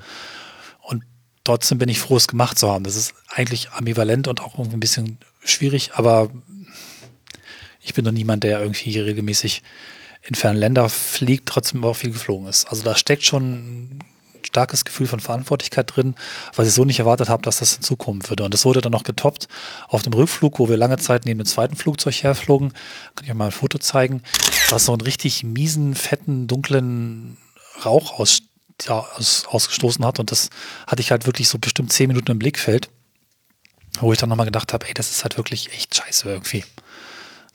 Und 0.80 1.04
trotzdem 1.44 1.78
bin 1.78 1.88
ich 1.88 1.98
froh, 1.98 2.16
es 2.16 2.28
gemacht 2.28 2.58
zu 2.58 2.70
haben. 2.70 2.84
Das 2.84 2.96
ist 2.96 3.14
eigentlich 3.28 3.70
ambivalent 3.70 4.28
und 4.28 4.42
auch 4.42 4.58
irgendwie 4.58 4.76
ein 4.76 4.80
bisschen 4.80 5.18
schwierig, 5.42 5.92
aber 5.94 6.30
ich 7.80 7.94
bin 7.94 8.04
doch 8.04 8.12
niemand, 8.12 8.44
der 8.44 8.60
irgendwie 8.60 8.98
regelmäßig 8.98 9.62
in 10.22 10.34
fernen 10.34 10.58
Länder 10.58 10.90
fliegt, 10.90 11.48
trotzdem 11.48 11.82
auch 11.84 11.94
viel 11.94 12.10
geflogen 12.10 12.48
ist. 12.48 12.66
Also 12.66 12.82
da 12.82 12.94
steckt 12.94 13.24
schon 13.24 14.00
starkes 14.46 14.84
Gefühl 14.84 15.06
von 15.06 15.20
Verantwortlichkeit 15.20 15.94
drin, 15.94 16.14
weil 16.54 16.66
ich 16.66 16.72
so 16.72 16.84
nicht 16.84 16.98
erwartet 16.98 17.28
habe, 17.28 17.42
dass 17.42 17.58
das 17.58 17.74
hinzukommen 17.74 18.28
würde. 18.28 18.44
Und 18.44 18.54
das 18.54 18.64
wurde 18.64 18.80
dann 18.80 18.92
noch 18.92 19.04
getoppt 19.04 19.48
auf 19.88 20.02
dem 20.02 20.12
Rückflug, 20.12 20.58
wo 20.58 20.68
wir 20.68 20.76
lange 20.76 20.98
Zeit 20.98 21.24
neben 21.24 21.38
dem 21.38 21.46
zweiten 21.46 21.76
Flugzeug 21.76 22.22
herflogen. 22.22 22.72
Kann 23.14 23.24
ich 23.24 23.30
euch 23.30 23.36
mal 23.36 23.46
ein 23.46 23.52
Foto 23.52 23.78
zeigen, 23.78 24.22
was 24.70 24.84
so 24.84 24.92
einen 24.92 25.00
richtig 25.00 25.44
miesen, 25.44 25.94
fetten, 25.94 26.46
dunklen 26.46 27.36
Rauch 27.84 28.18
aus, 28.18 28.40
ja, 28.82 29.06
aus, 29.16 29.46
ausgestoßen 29.46 30.04
hat. 30.04 30.18
Und 30.18 30.30
das 30.30 30.50
hatte 30.86 31.00
ich 31.00 31.10
halt 31.10 31.26
wirklich 31.26 31.48
so 31.48 31.58
bestimmt 31.58 31.92
zehn 31.92 32.08
Minuten 32.08 32.30
im 32.30 32.38
Blickfeld, 32.38 32.88
wo 34.00 34.12
ich 34.12 34.18
dann 34.18 34.28
nochmal 34.28 34.46
gedacht 34.46 34.72
habe, 34.72 34.86
ey, 34.86 34.94
das 34.94 35.10
ist 35.10 35.24
halt 35.24 35.36
wirklich 35.36 35.72
echt 35.72 35.94
scheiße 35.94 36.28
irgendwie. 36.28 36.64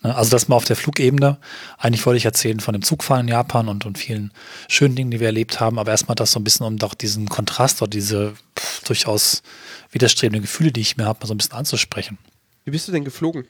Ne? 0.04 0.16
Also 0.16 0.32
das 0.32 0.48
mal 0.48 0.56
auf 0.56 0.66
der 0.66 0.76
Flugebene. 0.76 1.38
Eigentlich 1.78 2.06
wollte 2.06 2.18
ich 2.18 2.26
erzählen 2.26 2.60
von 2.60 2.74
dem 2.74 2.84
Zugfahren 2.84 3.28
in 3.28 3.34
Japan 3.34 3.68
und, 3.68 3.86
und 3.86 3.98
vielen 3.98 4.32
schönen 4.68 4.96
Dingen, 4.96 5.12
die 5.12 5.20
wir 5.20 5.28
erlebt 5.28 5.60
haben, 5.60 5.80
aber 5.80 5.92
erstmal 5.92 6.16
das 6.16 6.32
so 6.32 6.40
ein 6.40 6.44
bisschen, 6.44 6.66
um 6.66 6.78
doch 6.78 6.94
diesen 6.94 7.30
Kontrast 7.30 7.82
oder 7.82 7.90
diese 7.90 8.34
pff, 8.58 8.84
durchaus 8.84 9.42
widerstrebenden 9.92 10.42
Gefühle, 10.42 10.72
die 10.72 10.82
ich 10.82 10.98
mir 10.98 11.06
habe, 11.06 11.20
mal 11.22 11.28
so 11.28 11.34
ein 11.34 11.38
bisschen 11.38 11.54
anzusprechen. 11.54 12.18
Wie 12.66 12.72
bist 12.72 12.88
du 12.88 12.92
denn 12.92 13.04
geflogen? 13.04 13.46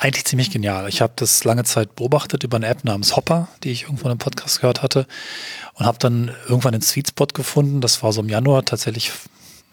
eigentlich 0.00 0.24
ziemlich 0.24 0.50
genial. 0.50 0.88
Ich 0.88 1.00
habe 1.00 1.12
das 1.16 1.44
lange 1.44 1.64
Zeit 1.64 1.96
beobachtet 1.96 2.44
über 2.44 2.56
eine 2.56 2.68
App 2.68 2.84
namens 2.84 3.16
Hopper, 3.16 3.48
die 3.64 3.70
ich 3.70 3.84
irgendwo 3.84 4.04
in 4.04 4.12
einem 4.12 4.18
Podcast 4.18 4.60
gehört 4.60 4.82
hatte 4.82 5.06
und 5.74 5.86
habe 5.86 5.98
dann 5.98 6.30
irgendwann 6.48 6.74
einen 6.74 6.82
Sweet 6.82 7.08
Spot 7.08 7.26
gefunden. 7.26 7.80
Das 7.80 8.02
war 8.02 8.12
so 8.12 8.20
im 8.20 8.28
Januar, 8.28 8.64
tatsächlich 8.64 9.10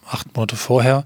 acht 0.07 0.35
Monate 0.35 0.55
vorher 0.55 1.05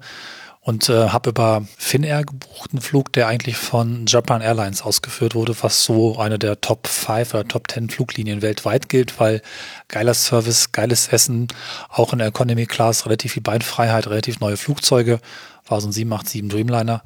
und 0.61 0.89
äh, 0.89 1.09
habe 1.09 1.29
über 1.29 1.65
Finnair 1.77 2.23
gebucht 2.23 2.71
einen 2.71 2.81
Flug, 2.81 3.13
der 3.13 3.27
eigentlich 3.27 3.55
von 3.55 4.05
Japan 4.07 4.41
Airlines 4.41 4.81
ausgeführt 4.81 5.33
wurde, 5.33 5.55
was 5.61 5.83
so 5.83 6.17
eine 6.17 6.37
der 6.37 6.59
Top 6.59 6.87
5 6.87 7.33
oder 7.33 7.47
Top 7.47 7.71
10 7.71 7.89
Fluglinien 7.89 8.41
weltweit 8.41 8.89
gilt, 8.89 9.19
weil 9.19 9.41
geiler 9.87 10.13
Service, 10.13 10.71
geiles 10.71 11.07
Essen, 11.07 11.47
auch 11.89 12.11
in 12.11 12.19
der 12.19 12.27
Economy 12.27 12.65
Class 12.65 13.05
relativ 13.05 13.33
viel 13.33 13.43
Beinfreiheit, 13.43 14.07
relativ 14.07 14.39
neue 14.41 14.57
Flugzeuge, 14.57 15.19
war 15.67 15.79
so 15.79 15.87
ein 15.87 15.93
787 15.93 16.49
Dreamliner, 16.49 17.03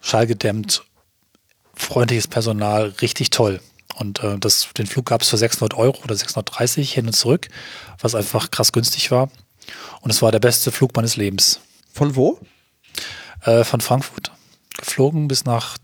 schallgedämmt 0.00 0.82
freundliches 1.74 2.26
Personal, 2.26 2.94
richtig 3.00 3.30
toll. 3.30 3.60
Und 3.94 4.22
äh, 4.22 4.38
das, 4.38 4.68
den 4.76 4.86
Flug 4.86 5.06
gab 5.06 5.22
es 5.22 5.28
für 5.28 5.38
600 5.38 5.78
Euro 5.78 6.02
oder 6.02 6.14
630 6.14 6.92
hin 6.92 7.06
und 7.06 7.12
zurück, 7.14 7.48
was 8.00 8.14
einfach 8.14 8.50
krass 8.50 8.72
günstig 8.72 9.10
war. 9.10 9.30
Und 10.00 10.10
es 10.10 10.22
war 10.22 10.32
der 10.32 10.40
beste 10.40 10.72
Flug 10.72 10.94
meines 10.96 11.16
Lebens. 11.16 11.60
Von 11.92 12.16
wo? 12.16 12.38
Äh, 13.42 13.64
von 13.64 13.80
Frankfurt. 13.80 14.32
Geflogen 14.76 15.28
bis 15.28 15.44
nach 15.44 15.78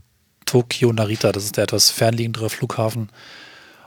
Tokio 0.44 0.92
Narita. 0.92 1.33
Das 1.33 1.44
ist 1.44 1.56
der 1.56 1.64
etwas 1.64 1.90
fernliegendere 1.90 2.50
Flughafen. 2.50 3.11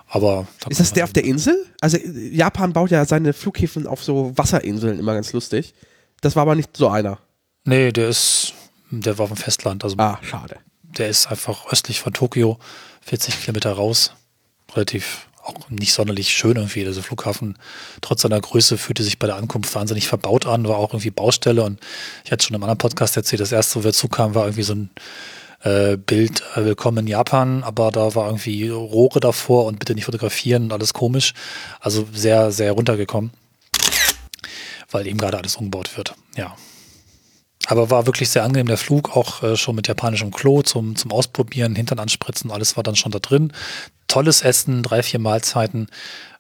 Aber 0.10 0.48
da 0.62 0.70
ist 0.70 0.80
das 0.80 0.94
der 0.94 1.04
auf 1.04 1.14
der 1.14 1.26
Insel? 1.26 1.66
Also 1.82 1.98
Japan 1.98 2.74
baut 2.74 2.92
ja 2.92 3.06
seine 3.06 3.34
Flughäfen 3.34 3.88
auf 3.88 4.04
so 4.04 4.32
Wasserinseln 4.38 5.00
immer 5.00 5.14
ganz 5.14 5.34
lustig. 5.34 5.74
Das 6.22 6.36
war 6.36 6.44
aber 6.44 6.56
nicht 6.56 6.76
so 6.76 6.88
einer. 6.88 7.20
Nee, 7.66 7.92
der 7.92 8.08
ist, 8.08 8.54
der 8.90 9.18
war 9.18 9.24
auf 9.24 9.32
dem 9.32 9.38
Festland. 9.38 9.84
Also 9.84 9.98
ah, 9.98 10.18
schade 10.22 10.58
der 10.98 11.10
ist 11.10 11.28
einfach 11.28 11.72
östlich 11.72 12.00
von 12.00 12.14
Tokio, 12.14 12.58
40 13.02 13.42
Kilometer 13.42 13.74
raus. 13.74 14.14
Relativ 14.74 15.27
auch 15.48 15.70
nicht 15.70 15.94
sonderlich 15.94 16.30
schön 16.30 16.58
irgendwie. 16.58 16.86
Also 16.86 17.02
Flughafen, 17.02 17.58
trotz 18.02 18.22
seiner 18.22 18.40
Größe, 18.40 18.78
fühlte 18.78 19.04
sich 19.04 19.20
bei 19.20 19.28
der 19.28 19.38
Ankunft 19.38 19.74
wahnsinnig 19.74 20.08
verbaut 20.08 20.46
an, 20.46 20.68
war 20.68 20.78
auch 20.78 20.94
irgendwie 20.94 21.12
Baustelle. 21.12 21.64
Und 21.64 21.80
ich 22.26 22.32
hatte 22.32 22.46
schon 22.46 22.56
im 22.56 22.64
anderen 22.64 22.78
Podcast 22.78 23.18
erzählt, 23.18 23.40
das 23.40 23.52
erste, 23.52 23.80
wo 23.80 23.84
wir 23.84 23.94
zukamen, 23.94 24.36
war 24.36 24.46
irgendwie 24.46 24.64
so 24.64 24.76
ein 24.76 24.90
äh, 25.64 25.98
Bild, 25.98 26.44
äh, 26.56 26.66
willkommen 26.66 27.00
in 27.00 27.08
Japan, 27.08 27.64
aber 27.64 27.92
da 27.92 28.14
war 28.14 28.28
irgendwie 28.28 28.70
Rohre 28.70 29.20
davor 29.20 29.66
und 29.66 29.80
bitte 29.80 29.96
nicht 29.96 30.06
fotografieren 30.06 30.66
und 30.66 30.74
alles 30.74 30.94
komisch. 30.94 31.34
Also 31.80 32.08
sehr, 32.14 32.52
sehr 32.52 32.74
runtergekommen, 32.74 33.32
weil 34.92 35.08
eben 35.08 35.18
gerade 35.18 35.38
alles 35.38 35.56
umgebaut 35.56 35.98
wird. 35.98 36.14
Ja, 36.36 36.56
aber 37.68 37.90
war 37.90 38.06
wirklich 38.06 38.30
sehr 38.30 38.44
angenehm 38.44 38.68
der 38.68 38.78
Flug, 38.78 39.16
auch 39.16 39.44
äh, 39.44 39.58
schon 39.58 39.76
mit 39.76 39.88
japanischem 39.88 40.32
Klo 40.32 40.62
zum, 40.62 40.96
zum 40.96 41.12
Ausprobieren, 41.12 41.76
Hintern 41.76 42.00
anspritzen, 42.00 42.50
alles 42.50 42.78
war 42.78 42.84
dann 42.84 42.96
schon 42.96 43.12
da 43.12 43.20
drin. 43.20 43.52
Tolles 44.08 44.42
Essen, 44.42 44.84
drei, 44.84 45.04
vier 45.04 45.20
Mahlzeiten, 45.20 45.88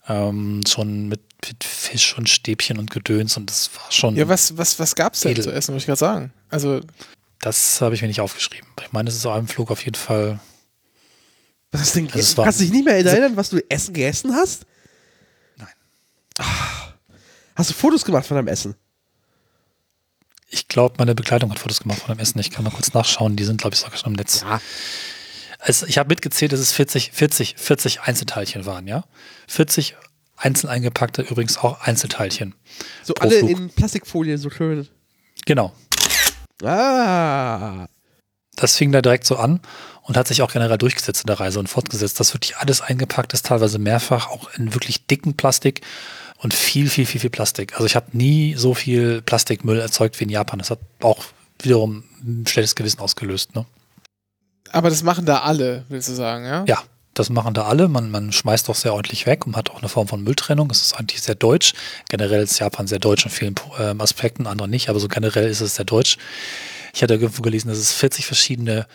ähm, 0.07 0.63
schon 0.67 1.07
mit, 1.07 1.21
mit, 1.45 1.63
Fisch 1.63 2.17
und 2.17 2.29
Stäbchen 2.29 2.79
und 2.79 2.91
Gedöns 2.91 3.37
und 3.37 3.49
das 3.49 3.69
war 3.75 3.91
schon. 3.91 4.15
Ja, 4.15 4.27
was, 4.27 4.57
was, 4.57 4.79
was 4.79 4.95
gab's 4.95 5.21
denn 5.21 5.31
edel. 5.31 5.43
zu 5.43 5.51
essen, 5.51 5.73
muss 5.73 5.83
ich 5.83 5.87
gerade 5.87 5.99
sagen? 5.99 6.33
Also. 6.49 6.81
Das 7.39 7.81
habe 7.81 7.93
ich 7.93 8.01
mir 8.01 8.07
nicht 8.07 8.21
aufgeschrieben. 8.21 8.67
Ich 8.81 8.91
meine, 8.91 9.09
es 9.09 9.15
ist 9.15 9.25
auf 9.25 9.35
einem 9.35 9.47
Flug 9.47 9.69
auf 9.69 9.83
jeden 9.85 9.95
Fall. 9.95 10.39
Was 11.71 11.81
hast 11.81 11.95
du 11.95 11.99
denn 11.99 12.11
also 12.11 12.41
Kannst 12.41 12.59
du 12.59 12.63
dich 12.63 12.73
nicht 12.73 12.85
mehr 12.85 12.95
erinnern, 12.95 13.35
was 13.35 13.49
du 13.49 13.59
Essen 13.69 13.93
gegessen 13.93 14.33
hast? 14.33 14.65
Nein. 15.57 15.67
Ach, 16.39 16.93
hast 17.55 17.69
du 17.69 17.73
Fotos 17.73 18.05
gemacht 18.05 18.25
von 18.25 18.35
deinem 18.35 18.47
Essen? 18.47 18.75
Ich 20.49 20.67
glaube, 20.67 20.95
meine 20.97 21.13
Begleitung 21.13 21.51
hat 21.51 21.59
Fotos 21.59 21.81
gemacht 21.81 21.99
von 21.99 22.15
dem 22.15 22.19
Essen. 22.19 22.39
Ich 22.39 22.51
kann 22.51 22.63
mal 22.63 22.71
kurz 22.71 22.93
nachschauen. 22.93 23.35
Die 23.35 23.43
sind, 23.43 23.59
glaube 23.59 23.73
ich, 23.73 23.81
sogar 23.81 23.97
schon 23.97 24.13
im 24.13 24.15
Netz. 24.15 24.41
Ja. 24.41 24.61
Also 25.67 25.85
ich 25.85 25.97
habe 25.97 26.07
mitgezählt, 26.07 26.53
dass 26.53 26.61
es 26.61 26.71
40, 26.71 27.11
40, 27.11 27.55
40 27.57 28.01
Einzelteilchen 28.01 28.65
waren, 28.65 28.87
ja. 28.87 29.03
40 29.49 29.95
einzeln 30.37 30.69
eingepackte, 30.69 31.23
übrigens 31.23 31.57
auch 31.57 31.81
Einzelteilchen. 31.81 32.55
So 33.03 33.13
alle 33.15 33.39
Flug. 33.39 33.49
in 33.49 33.69
Plastikfolie, 33.71 34.37
so 34.37 34.49
schön. 34.49 34.87
Genau. 35.45 35.73
Ah. 36.63 37.87
Das 38.55 38.77
fing 38.77 38.93
da 38.93 39.01
direkt 39.01 39.25
so 39.25 39.35
an 39.35 39.59
und 40.03 40.15
hat 40.15 40.29
sich 40.29 40.41
auch 40.41 40.53
generell 40.53 40.77
durchgesetzt 40.77 41.23
in 41.23 41.27
der 41.27 41.39
Reise 41.39 41.59
und 41.59 41.67
fortgesetzt, 41.67 42.17
dass 42.21 42.33
wirklich 42.33 42.55
alles 42.57 42.79
eingepackt 42.79 43.33
ist, 43.33 43.45
teilweise 43.45 43.77
mehrfach, 43.77 44.29
auch 44.29 44.49
in 44.53 44.73
wirklich 44.73 45.05
dicken 45.05 45.35
Plastik 45.35 45.81
und 46.37 46.53
viel, 46.53 46.89
viel, 46.89 47.05
viel, 47.05 47.19
viel 47.19 47.29
Plastik. 47.29 47.73
Also 47.73 47.87
ich 47.87 47.97
habe 47.97 48.15
nie 48.15 48.55
so 48.55 48.73
viel 48.73 49.21
Plastikmüll 49.21 49.79
erzeugt 49.79 50.17
wie 50.21 50.23
in 50.23 50.29
Japan. 50.29 50.59
Das 50.59 50.71
hat 50.71 50.79
auch 51.01 51.25
wiederum 51.61 52.05
ein 52.21 52.47
schlechtes 52.47 52.75
Gewissen 52.75 53.01
ausgelöst. 53.01 53.53
Ne? 53.53 53.65
Aber 54.71 54.89
das 54.89 55.03
machen 55.03 55.25
da 55.25 55.39
alle, 55.39 55.85
willst 55.89 56.09
du 56.09 56.13
sagen, 56.13 56.45
ja? 56.45 56.65
Ja, 56.67 56.83
das 57.13 57.29
machen 57.29 57.53
da 57.53 57.65
alle. 57.65 57.87
Man, 57.87 58.11
man 58.11 58.31
schmeißt 58.31 58.69
doch 58.69 58.75
sehr 58.75 58.93
ordentlich 58.93 59.25
weg 59.25 59.47
und 59.47 59.55
hat 59.55 59.71
auch 59.71 59.79
eine 59.79 59.89
Form 59.89 60.07
von 60.07 60.23
Mülltrennung. 60.23 60.67
Das 60.69 60.81
ist 60.81 60.93
eigentlich 60.93 61.21
sehr 61.21 61.35
deutsch. 61.35 61.73
Generell 62.09 62.43
ist 62.43 62.59
Japan 62.59 62.87
sehr 62.87 62.99
deutsch 62.99 63.25
in 63.25 63.31
vielen 63.31 63.55
äh, 63.79 63.95
Aspekten, 63.97 64.47
andere 64.47 64.67
nicht, 64.67 64.89
aber 64.89 64.99
so 64.99 65.07
generell 65.07 65.49
ist 65.49 65.61
es 65.61 65.75
sehr 65.75 65.85
deutsch. 65.85 66.17
Ich 66.93 67.03
hatte 67.03 67.15
irgendwo 67.15 67.41
gelesen, 67.41 67.69
dass 67.69 67.77
es 67.77 67.91
40 67.93 68.25
verschiedene 68.25 68.87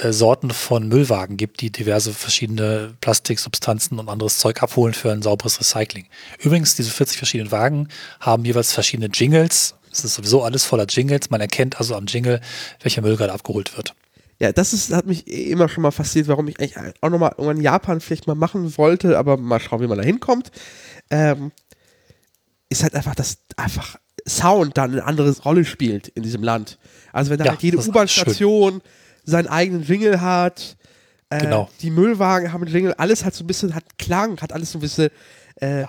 äh, 0.00 0.12
Sorten 0.12 0.50
von 0.50 0.88
Müllwagen 0.88 1.36
gibt, 1.36 1.60
die 1.60 1.70
diverse 1.70 2.12
verschiedene 2.12 2.94
Plastiksubstanzen 3.00 3.98
und 3.98 4.08
anderes 4.08 4.38
Zeug 4.38 4.62
abholen 4.62 4.92
für 4.92 5.10
ein 5.10 5.22
sauberes 5.22 5.58
Recycling. 5.58 6.06
Übrigens, 6.38 6.76
diese 6.76 6.90
40 6.90 7.16
verschiedenen 7.16 7.52
Wagen 7.52 7.88
haben 8.20 8.44
jeweils 8.44 8.72
verschiedene 8.72 9.08
Jingles. 9.12 9.74
Es 9.90 10.04
ist 10.04 10.14
sowieso 10.14 10.42
alles 10.42 10.64
voller 10.64 10.84
Jingles. 10.86 11.30
Man 11.30 11.40
erkennt 11.40 11.78
also 11.78 11.94
am 11.94 12.04
Jingle, 12.06 12.40
welcher 12.82 13.00
Müll 13.00 13.16
gerade 13.16 13.32
abgeholt 13.32 13.74
wird. 13.76 13.94
Ja, 14.38 14.52
das 14.52 14.72
ist, 14.72 14.92
hat 14.92 15.06
mich 15.06 15.26
immer 15.26 15.68
schon 15.68 15.82
mal 15.82 15.90
fasziniert, 15.90 16.28
warum 16.28 16.46
ich 16.48 16.60
eigentlich 16.60 16.76
auch 17.00 17.08
nochmal 17.08 17.34
in 17.38 17.60
Japan 17.60 18.00
vielleicht 18.00 18.26
mal 18.26 18.34
machen 18.34 18.76
wollte, 18.76 19.18
aber 19.18 19.36
mal 19.36 19.60
schauen, 19.60 19.80
wie 19.80 19.86
man 19.86 19.98
da 19.98 20.04
hinkommt. 20.04 20.50
Ähm, 21.10 21.52
ist 22.68 22.82
halt 22.82 22.94
einfach, 22.94 23.14
dass 23.14 23.38
einfach 23.56 23.96
Sound 24.28 24.76
dann 24.76 24.92
eine 24.92 25.04
andere 25.04 25.30
Rolle 25.40 25.64
spielt 25.64 26.08
in 26.08 26.22
diesem 26.22 26.42
Land. 26.42 26.78
Also 27.12 27.30
wenn 27.30 27.38
da 27.38 27.44
ja, 27.44 27.50
halt 27.52 27.62
jede 27.62 27.78
U-Bahn-Station 27.78 28.82
seinen 29.24 29.46
eigenen 29.46 29.82
Jingle 29.82 30.20
hat. 30.20 30.76
Äh, 31.30 31.40
genau. 31.40 31.70
Die 31.80 31.90
Müllwagen 31.90 32.52
haben 32.52 32.62
einen 32.62 32.72
Jingle, 32.72 32.94
alles 32.94 33.24
hat 33.24 33.34
so 33.34 33.44
ein 33.44 33.46
bisschen, 33.46 33.74
hat 33.74 33.98
Klang, 33.98 34.40
hat 34.40 34.52
alles 34.52 34.72
so 34.72 34.78
ein 34.78 34.80
bisschen 34.80 35.10
äh, 35.56 35.84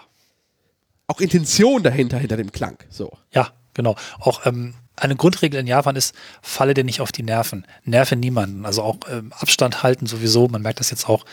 auch 1.08 1.20
Intention 1.20 1.84
dahinter, 1.84 2.18
hinter 2.18 2.38
dem 2.38 2.52
Klang. 2.52 2.78
So. 2.90 3.12
Ja, 3.32 3.52
genau. 3.74 3.96
Auch 4.20 4.46
ähm, 4.46 4.74
eine 4.98 5.16
Grundregel 5.16 5.60
in 5.60 5.68
Japan 5.68 5.96
ist, 5.96 6.14
falle 6.42 6.74
dir 6.74 6.84
nicht 6.84 7.02
auf 7.02 7.12
die 7.12 7.24
Nerven. 7.24 7.66
Nerve 7.86 8.16
niemanden. 8.16 8.66
Also 8.66 8.84
auch 8.84 8.98
ähm, 9.10 9.32
Abstand 9.38 9.84
halten 9.84 10.08
sowieso. 10.08 10.48
Man 10.48 10.62
merkt 10.62 10.80
das 10.80 10.90
jetzt 10.90 11.08
auch 11.08 11.26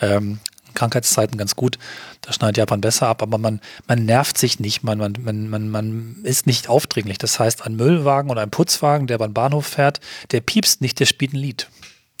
ähm, 0.00 0.40
Krankheitszeiten 0.74 1.38
ganz 1.38 1.56
gut. 1.56 1.78
Da 2.20 2.32
schneidet 2.32 2.58
Japan 2.58 2.80
besser 2.80 3.08
ab, 3.08 3.22
aber 3.22 3.38
man, 3.38 3.60
man 3.86 4.04
nervt 4.04 4.36
sich 4.36 4.60
nicht, 4.60 4.82
man, 4.82 4.98
man, 4.98 5.14
man, 5.22 5.48
man, 5.48 5.70
man 5.70 6.16
ist 6.24 6.46
nicht 6.46 6.68
aufdringlich. 6.68 7.18
Das 7.18 7.38
heißt, 7.38 7.64
ein 7.64 7.76
Müllwagen 7.76 8.30
oder 8.30 8.42
ein 8.42 8.50
Putzwagen, 8.50 9.06
der 9.06 9.18
beim 9.18 9.32
Bahnhof 9.32 9.66
fährt, 9.66 10.00
der 10.32 10.40
piepst 10.40 10.80
nicht, 10.80 11.00
der 11.00 11.06
spielt 11.06 11.32
ein 11.32 11.38
Lied. 11.38 11.68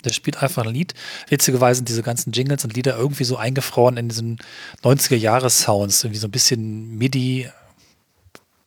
Der 0.04 0.12
spielt 0.12 0.42
einfach 0.42 0.64
ein 0.64 0.72
Lied. 0.72 0.94
Witzigerweise 1.28 1.78
sind 1.78 1.88
diese 1.88 2.02
ganzen 2.02 2.32
Jingles 2.32 2.64
und 2.64 2.74
Lieder 2.74 2.96
irgendwie 2.96 3.24
so 3.24 3.36
eingefroren 3.36 3.96
in 3.96 4.08
diesen 4.08 4.38
90er-Jahres-Sounds, 4.82 6.04
irgendwie 6.04 6.20
so 6.20 6.28
ein 6.28 6.30
bisschen 6.30 6.96
MIDI, 6.98 7.48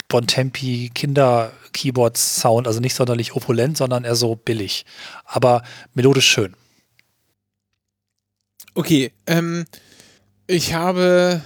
Bontempi, 0.08 0.92
Kinder-Keyboard-Sound, 0.94 2.68
also 2.68 2.80
nicht 2.80 2.96
sonderlich 2.96 3.36
opulent, 3.36 3.78
sondern 3.78 4.04
eher 4.04 4.16
so 4.16 4.36
billig, 4.36 4.86
aber 5.26 5.64
melodisch 5.94 6.28
schön. 6.28 6.56
Okay, 8.74 9.12
ähm, 9.26 9.66
ich 10.46 10.74
habe 10.74 11.42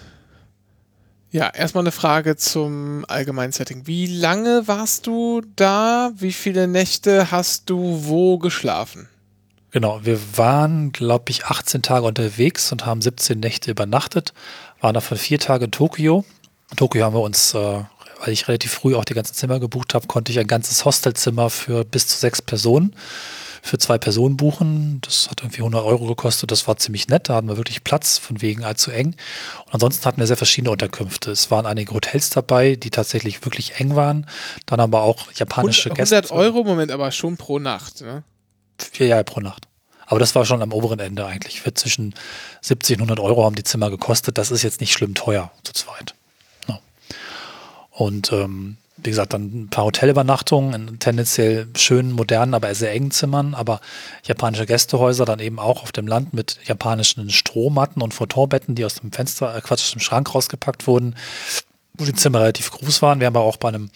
ja 1.32 1.48
erstmal 1.48 1.84
eine 1.84 1.92
Frage 1.92 2.36
zum 2.36 3.06
allgemeinen 3.08 3.54
Setting. 3.54 3.88
Wie 3.88 4.06
lange 4.06 4.68
warst 4.68 5.08
du 5.08 5.42
da? 5.56 6.12
Wie 6.16 6.34
viele 6.34 6.68
Nächte 6.68 7.32
hast 7.32 7.70
du 7.70 8.06
wo 8.06 8.38
geschlafen? 8.38 9.08
Genau, 9.72 10.02
wir 10.04 10.20
waren, 10.38 10.92
glaube 10.92 11.30
ich, 11.30 11.46
18 11.46 11.82
Tage 11.82 12.06
unterwegs 12.06 12.72
und 12.74 12.86
haben 12.86 13.02
17 13.02 13.40
Nächte 13.40 13.72
übernachtet, 13.72 14.34
waren 14.82 14.94
davon 14.94 15.18
vier 15.18 15.40
Tage 15.40 15.66
in 15.66 15.72
Tokio. 15.72 16.26
In 16.72 16.78
Tokio 16.78 17.06
haben 17.06 17.16
wir 17.16 17.22
uns, 17.22 17.54
äh, 17.54 17.84
weil 18.24 18.34
ich 18.34 18.48
relativ 18.48 18.72
früh 18.72 18.96
auch 18.96 19.06
die 19.06 19.14
ganzen 19.14 19.34
Zimmer 19.34 19.60
gebucht 19.60 19.94
habe, 19.94 20.08
konnte 20.08 20.32
ich 20.32 20.40
ein 20.40 20.48
ganzes 20.48 20.86
Hostelzimmer 20.86 21.50
für 21.50 21.84
bis 21.84 22.08
zu 22.08 22.18
sechs 22.18 22.42
Personen 22.42 22.96
für 23.62 23.78
zwei 23.78 23.98
Personen 23.98 24.38
buchen. 24.38 25.00
Das 25.02 25.30
hat 25.30 25.42
irgendwie 25.42 25.60
100 25.60 25.84
Euro 25.84 26.08
gekostet. 26.08 26.52
Das 26.52 26.68
war 26.68 26.78
ziemlich 26.78 27.08
nett. 27.08 27.30
Da 27.30 27.36
hatten 27.36 27.48
wir 27.48 27.58
wirklich 27.58 27.84
Platz, 27.84 28.18
von 28.18 28.42
wegen 28.42 28.64
allzu 28.64 28.92
eng. 28.92 29.16
Und 29.66 29.74
ansonsten 29.74 30.06
hatten 30.06 30.20
wir 30.20 30.28
sehr 30.28 30.38
verschiedene 30.38 30.72
Unterkünfte. 30.72 31.32
Es 31.32 31.52
waren 31.52 31.66
einige 31.66 31.94
Hotels 31.94 32.32
dabei, 32.32 32.76
die 32.76 32.90
tatsächlich 32.90 33.46
wirklich 33.46 33.80
eng 33.80 33.96
waren. 33.96 34.26
Dann 34.66 34.80
aber 34.80 35.04
auch 35.04 35.32
japanische 35.34 35.92
100, 35.92 35.98
Gäste. 35.98 36.16
100 36.16 36.32
Euro, 36.32 36.64
Moment, 36.64 36.92
aber 36.92 37.12
schon 37.12 37.38
pro 37.38 37.60
Nacht, 37.60 38.02
ne? 38.02 38.24
Ja, 38.98 39.06
ja, 39.06 39.24
pro 39.24 39.42
Nacht. 39.42 39.68
Aber 40.08 40.20
das 40.20 40.34
war 40.34 40.44
schon 40.44 40.62
am 40.62 40.74
oberen 40.74 41.00
Ende 41.00 41.26
eigentlich. 41.26 41.62
Für 41.62 41.74
zwischen 41.74 42.16
70 42.62 42.98
und 42.98 43.04
100 43.04 43.20
Euro 43.20 43.46
haben 43.46 43.56
die 43.56 43.64
Zimmer 43.64 43.90
gekostet. 43.90 44.38
Das 44.38 44.52
ist 44.52 44.64
jetzt 44.64 44.82
nicht 44.82 44.92
schlimm 44.92 45.14
teuer 45.14 45.52
zu 45.64 45.74
zweit. 45.74 46.16
Und 48.02 48.32
ähm, 48.32 48.78
wie 48.98 49.12
gesagt, 49.12 49.34
dann 49.34 49.44
ein 49.44 49.70
paar 49.70 49.86
Hotelübernachtungen 49.86 50.74
in 50.74 50.98
tendenziell 50.98 51.68
schönen, 51.78 52.12
modernen, 52.12 52.56
aber 52.56 52.74
sehr 52.74 52.92
engen 52.92 53.12
Zimmern, 53.12 53.54
aber 53.54 53.80
japanische 54.24 54.66
Gästehäuser 54.66 55.24
dann 55.24 55.40
eben 55.40 55.60
auch 55.60 55.84
auf 55.84 55.92
dem 55.92 56.08
Land 56.08 56.34
mit 56.34 56.58
japanischen 56.66 57.30
Strohmatten 57.30 58.02
und 58.02 58.16
Photonbetten, 58.16 58.74
die 58.74 58.86
aus 58.86 58.96
dem 58.96 59.12
Fenster, 59.12 59.56
äh, 59.56 59.62
Quatsch, 59.62 59.84
aus 59.84 59.92
dem 59.92 60.02
Schrank 60.02 60.34
rausgepackt 60.34 60.88
wurden, 60.88 61.16
wo 61.94 62.06
die 62.06 62.16
Zimmer 62.16 62.40
relativ 62.40 62.72
groß 62.72 63.04
waren. 63.04 63.20
Wir 63.20 63.28
haben 63.28 63.36
aber 63.36 63.46
auch 63.46 63.58
bei 63.58 63.68
einem, 63.68 63.92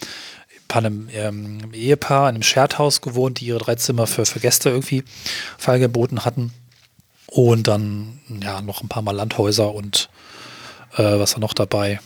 bei 0.67 0.75
einem 0.75 1.09
ähm, 1.11 1.73
Ehepaar 1.73 2.29
in 2.29 2.35
einem 2.35 2.43
Shared-Haus 2.43 3.01
gewohnt, 3.01 3.39
die 3.39 3.47
ihre 3.47 3.57
drei 3.57 3.73
Zimmer 3.73 4.05
für, 4.05 4.27
für 4.27 4.39
Gäste 4.39 4.69
irgendwie 4.69 5.03
feilgeboten 5.57 6.25
hatten. 6.25 6.53
Und 7.25 7.67
dann, 7.67 8.19
ja, 8.43 8.61
noch 8.61 8.83
ein 8.83 8.87
paar 8.87 9.01
Mal 9.01 9.15
Landhäuser 9.15 9.73
und 9.73 10.09
äh, 10.95 11.17
was 11.17 11.33
war 11.33 11.39
noch 11.39 11.55
dabei? 11.55 11.99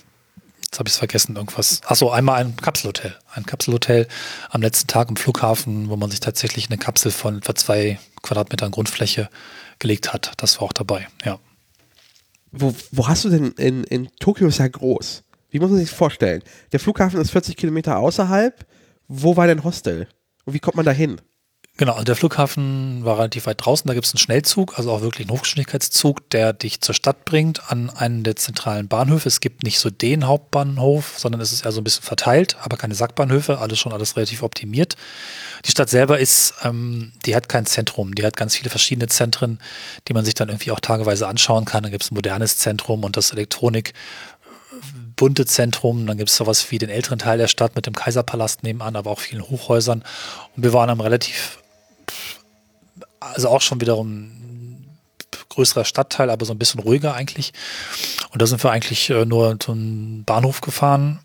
Jetzt 0.69 0.77
habe 0.77 0.88
ich 0.88 0.93
es 0.93 0.99
vergessen, 0.99 1.35
irgendwas. 1.35 1.81
Achso, 1.88 2.11
einmal 2.11 2.39
ein 2.39 2.55
Kapselhotel. 2.55 3.15
Ein 3.33 3.43
Kapselhotel 3.43 4.07
am 4.51 4.61
letzten 4.61 4.85
Tag 4.85 5.09
im 5.09 5.15
Flughafen, 5.15 5.89
wo 5.89 5.95
man 5.95 6.11
sich 6.11 6.19
tatsächlich 6.19 6.69
eine 6.69 6.77
Kapsel 6.77 7.11
von 7.11 7.39
etwa 7.39 7.55
zwei 7.55 7.99
Quadratmetern 8.21 8.69
Grundfläche 8.69 9.29
gelegt 9.79 10.13
hat. 10.13 10.33
Das 10.38 10.61
war 10.61 10.67
auch 10.67 10.73
dabei, 10.73 11.07
ja. 11.25 11.39
Wo, 12.51 12.75
wo 12.91 13.07
hast 13.07 13.25
du 13.25 13.29
denn 13.29 13.53
in, 13.53 13.83
in 13.85 14.09
Tokio 14.19 14.47
ist 14.47 14.59
ja 14.59 14.67
groß. 14.67 15.23
Wie 15.49 15.59
muss 15.59 15.71
man 15.71 15.79
sich 15.79 15.89
das 15.89 15.97
vorstellen? 15.97 16.43
Der 16.71 16.79
Flughafen 16.79 17.19
ist 17.19 17.31
40 17.31 17.57
Kilometer 17.57 17.97
außerhalb. 17.97 18.63
Wo 19.07 19.35
war 19.35 19.47
dein 19.47 19.63
Hostel? 19.63 20.07
Und 20.45 20.53
wie 20.53 20.59
kommt 20.59 20.75
man 20.75 20.85
da 20.85 20.91
hin? 20.91 21.19
Genau, 21.79 21.93
also 21.93 22.03
der 22.03 22.17
Flughafen 22.17 23.05
war 23.05 23.19
relativ 23.19 23.45
weit 23.45 23.65
draußen. 23.65 23.88
Da 23.88 23.93
gibt 23.93 24.05
es 24.05 24.13
einen 24.13 24.19
Schnellzug, 24.19 24.77
also 24.77 24.91
auch 24.91 25.00
wirklich 25.00 25.29
einen 25.29 25.38
Hochgeschwindigkeitszug, 25.38 26.29
der 26.31 26.51
dich 26.51 26.81
zur 26.81 26.93
Stadt 26.93 27.24
bringt, 27.24 27.71
an 27.71 27.89
einen 27.89 28.24
der 28.24 28.36
zentralen 28.36 28.89
Bahnhöfe. 28.89 29.29
Es 29.29 29.39
gibt 29.39 29.63
nicht 29.63 29.79
so 29.79 29.89
den 29.89 30.27
Hauptbahnhof, 30.27 31.13
sondern 31.17 31.39
es 31.39 31.53
ist 31.53 31.63
eher 31.63 31.71
so 31.71 31.79
ein 31.79 31.86
bisschen 31.86 32.03
verteilt, 32.03 32.57
aber 32.62 32.75
keine 32.75 32.95
Sackbahnhöfe, 32.95 33.59
alles 33.59 33.79
schon 33.79 33.93
alles 33.93 34.17
relativ 34.17 34.43
optimiert. 34.43 34.98
Die 35.63 35.71
Stadt 35.71 35.89
selber 35.89 36.19
ist, 36.19 36.53
ähm, 36.65 37.13
die 37.25 37.33
hat 37.33 37.48
kein 37.48 37.65
Zentrum, 37.65 38.13
die 38.13 38.25
hat 38.25 38.36
ganz 38.36 38.57
viele 38.57 38.69
verschiedene 38.69 39.07
Zentren, 39.07 39.57
die 40.09 40.13
man 40.13 40.25
sich 40.25 40.33
dann 40.33 40.50
irgendwie 40.50 40.71
auch 40.71 40.81
tageweise 40.81 41.29
anschauen 41.29 41.63
kann. 41.63 41.83
Da 41.83 41.89
gibt 41.89 42.03
es 42.03 42.12
ein 42.12 42.15
modernes 42.15 42.57
Zentrum 42.57 43.05
und 43.05 43.15
das 43.15 43.31
Elektronik 43.31 43.93
bunte 45.15 45.45
Zentrum. 45.45 46.05
Dann 46.07 46.17
gibt 46.17 46.29
es 46.29 46.36
sowas 46.36 46.71
wie 46.71 46.77
den 46.77 46.89
älteren 46.89 47.19
Teil 47.19 47.38
der 47.38 47.48
Stadt 47.48 47.77
mit 47.77 47.86
dem 47.86 47.95
Kaiserpalast 47.95 48.63
nebenan, 48.63 48.98
aber 48.98 49.12
auch 49.12 49.21
vielen 49.21 49.43
Hochhäusern. 49.50 50.03
Und 50.57 50.63
wir 50.63 50.74
waren 50.74 50.89
am 50.89 51.00
relativ 51.00 51.59
also 53.19 53.49
auch 53.49 53.61
schon 53.61 53.81
wiederum 53.81 54.31
größerer 55.49 55.85
Stadtteil, 55.85 56.29
aber 56.29 56.45
so 56.45 56.53
ein 56.53 56.59
bisschen 56.59 56.79
ruhiger 56.79 57.13
eigentlich. 57.13 57.53
Und 58.31 58.41
da 58.41 58.47
sind 58.47 58.63
wir 58.63 58.71
eigentlich 58.71 59.09
äh, 59.09 59.25
nur 59.25 59.59
zum 59.59 60.23
Bahnhof 60.23 60.61
gefahren 60.61 61.19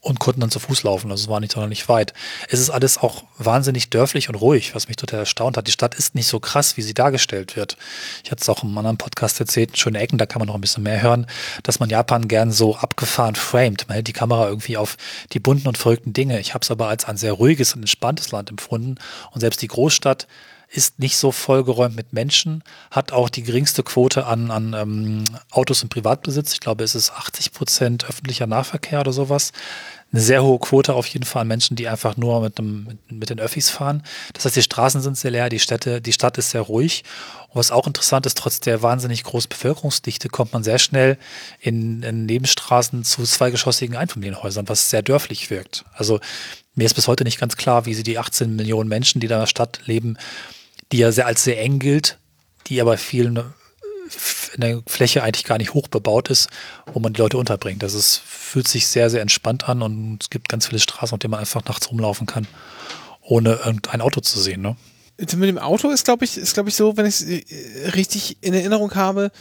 und 0.00 0.20
konnten 0.20 0.42
dann 0.42 0.50
zu 0.50 0.60
Fuß 0.60 0.82
laufen. 0.82 1.10
Also 1.10 1.24
es 1.24 1.28
war 1.28 1.40
nicht 1.40 1.52
sonderlich 1.52 1.88
weit. 1.88 2.12
Es 2.48 2.60
ist 2.60 2.68
alles 2.68 2.98
auch 2.98 3.24
wahnsinnig 3.38 3.88
dörflich 3.88 4.28
und 4.28 4.34
ruhig, 4.34 4.74
was 4.74 4.86
mich 4.86 4.96
total 4.96 5.20
erstaunt 5.20 5.56
hat. 5.56 5.66
Die 5.66 5.72
Stadt 5.72 5.94
ist 5.94 6.14
nicht 6.14 6.26
so 6.26 6.40
krass, 6.40 6.76
wie 6.76 6.82
sie 6.82 6.92
dargestellt 6.92 7.56
wird. 7.56 7.78
Ich 8.22 8.30
hatte 8.30 8.42
es 8.42 8.48
auch 8.50 8.62
im 8.62 8.76
anderen 8.76 8.98
Podcast 8.98 9.40
erzählt, 9.40 9.78
schöne 9.78 9.98
Ecken, 9.98 10.18
da 10.18 10.26
kann 10.26 10.40
man 10.40 10.48
noch 10.48 10.54
ein 10.54 10.60
bisschen 10.60 10.82
mehr 10.82 11.00
hören, 11.00 11.26
dass 11.62 11.80
man 11.80 11.88
Japan 11.88 12.28
gern 12.28 12.52
so 12.52 12.76
abgefahren 12.76 13.34
framed. 13.34 13.88
Man 13.88 13.94
hält 13.94 14.08
die 14.08 14.12
Kamera 14.12 14.48
irgendwie 14.48 14.76
auf 14.76 14.96
die 15.32 15.40
bunten 15.40 15.68
und 15.68 15.78
verrückten 15.78 16.12
Dinge. 16.12 16.38
Ich 16.38 16.52
habe 16.52 16.62
es 16.62 16.70
aber 16.70 16.88
als 16.88 17.06
ein 17.06 17.16
sehr 17.16 17.32
ruhiges 17.32 17.74
und 17.74 17.80
entspanntes 17.80 18.30
Land 18.30 18.50
empfunden. 18.50 18.96
Und 19.30 19.40
selbst 19.40 19.62
die 19.62 19.68
Großstadt 19.68 20.26
ist 20.74 20.98
nicht 20.98 21.16
so 21.16 21.30
vollgeräumt 21.30 21.94
mit 21.94 22.12
Menschen, 22.12 22.64
hat 22.90 23.12
auch 23.12 23.28
die 23.28 23.44
geringste 23.44 23.84
Quote 23.84 24.26
an, 24.26 24.50
an 24.50 24.74
ähm, 24.74 25.24
Autos 25.52 25.84
im 25.84 25.88
Privatbesitz. 25.88 26.52
Ich 26.52 26.60
glaube, 26.60 26.82
es 26.82 26.96
ist 26.96 27.12
80 27.12 27.52
Prozent 27.52 28.04
öffentlicher 28.08 28.48
Nahverkehr 28.48 29.00
oder 29.00 29.12
sowas. 29.12 29.52
Eine 30.12 30.20
sehr 30.20 30.42
hohe 30.42 30.58
Quote 30.58 30.94
auf 30.94 31.06
jeden 31.06 31.24
Fall 31.24 31.42
an 31.42 31.48
Menschen, 31.48 31.76
die 31.76 31.88
einfach 31.88 32.16
nur 32.16 32.40
mit, 32.40 32.58
dem, 32.58 32.84
mit, 32.84 33.12
mit 33.12 33.30
den 33.30 33.38
Öffis 33.38 33.70
fahren. 33.70 34.02
Das 34.32 34.44
heißt, 34.44 34.56
die 34.56 34.62
Straßen 34.62 35.00
sind 35.00 35.16
sehr 35.16 35.30
leer, 35.30 35.48
die 35.48 35.60
Städte, 35.60 36.00
die 36.00 36.12
Stadt 36.12 36.38
ist 36.38 36.50
sehr 36.50 36.62
ruhig. 36.62 37.04
Und 37.48 37.56
was 37.56 37.70
auch 37.70 37.86
interessant 37.86 38.26
ist, 38.26 38.36
trotz 38.36 38.58
der 38.58 38.82
wahnsinnig 38.82 39.22
großen 39.22 39.48
Bevölkerungsdichte 39.48 40.28
kommt 40.28 40.52
man 40.52 40.64
sehr 40.64 40.80
schnell 40.80 41.18
in, 41.60 42.02
in 42.02 42.26
Nebenstraßen 42.26 43.04
zu 43.04 43.22
zweigeschossigen 43.22 43.96
Einfamilienhäusern, 43.96 44.68
was 44.68 44.90
sehr 44.90 45.02
dörflich 45.02 45.50
wirkt. 45.50 45.84
Also 45.94 46.18
mir 46.74 46.86
ist 46.86 46.94
bis 46.94 47.06
heute 47.06 47.22
nicht 47.22 47.38
ganz 47.38 47.56
klar, 47.56 47.86
wie 47.86 47.94
sie 47.94 48.02
die 48.02 48.18
18 48.18 48.56
Millionen 48.56 48.88
Menschen, 48.88 49.20
die 49.20 49.28
da 49.28 49.36
in 49.36 49.42
der 49.42 49.46
Stadt 49.46 49.80
leben, 49.86 50.16
die 50.92 50.98
ja 50.98 51.12
sehr, 51.12 51.26
als 51.26 51.44
sehr 51.44 51.60
eng 51.60 51.78
gilt, 51.78 52.18
die 52.66 52.80
aber 52.80 52.96
vielen 52.96 53.38
in 54.54 54.60
der 54.60 54.82
Fläche 54.86 55.22
eigentlich 55.22 55.44
gar 55.44 55.58
nicht 55.58 55.74
hoch 55.74 55.88
bebaut 55.88 56.28
ist, 56.28 56.48
wo 56.92 57.00
man 57.00 57.12
die 57.12 57.20
Leute 57.20 57.38
unterbringt. 57.38 57.82
Das 57.82 57.94
ist, 57.94 58.18
fühlt 58.24 58.68
sich 58.68 58.86
sehr, 58.86 59.10
sehr 59.10 59.22
entspannt 59.22 59.68
an 59.68 59.82
und 59.82 60.22
es 60.22 60.30
gibt 60.30 60.48
ganz 60.48 60.66
viele 60.68 60.78
Straßen, 60.78 61.14
auf 61.14 61.18
denen 61.18 61.32
man 61.32 61.40
einfach 61.40 61.64
nachts 61.64 61.90
rumlaufen 61.90 62.26
kann, 62.26 62.46
ohne 63.22 63.54
irgendein 63.54 64.00
Auto 64.00 64.20
zu 64.20 64.38
sehen. 64.38 64.60
Ne? 64.60 64.76
Mit 65.18 65.32
dem 65.32 65.58
Auto 65.58 65.90
ist, 65.90 66.04
glaube 66.04 66.24
ich, 66.24 66.36
ist, 66.36 66.54
glaube 66.54 66.68
ich, 66.68 66.76
so, 66.76 66.96
wenn 66.96 67.06
ich 67.06 67.14
es 67.14 67.22
äh, 67.22 67.88
richtig 67.94 68.36
in 68.42 68.54
Erinnerung 68.54 68.94
habe, 68.94 69.32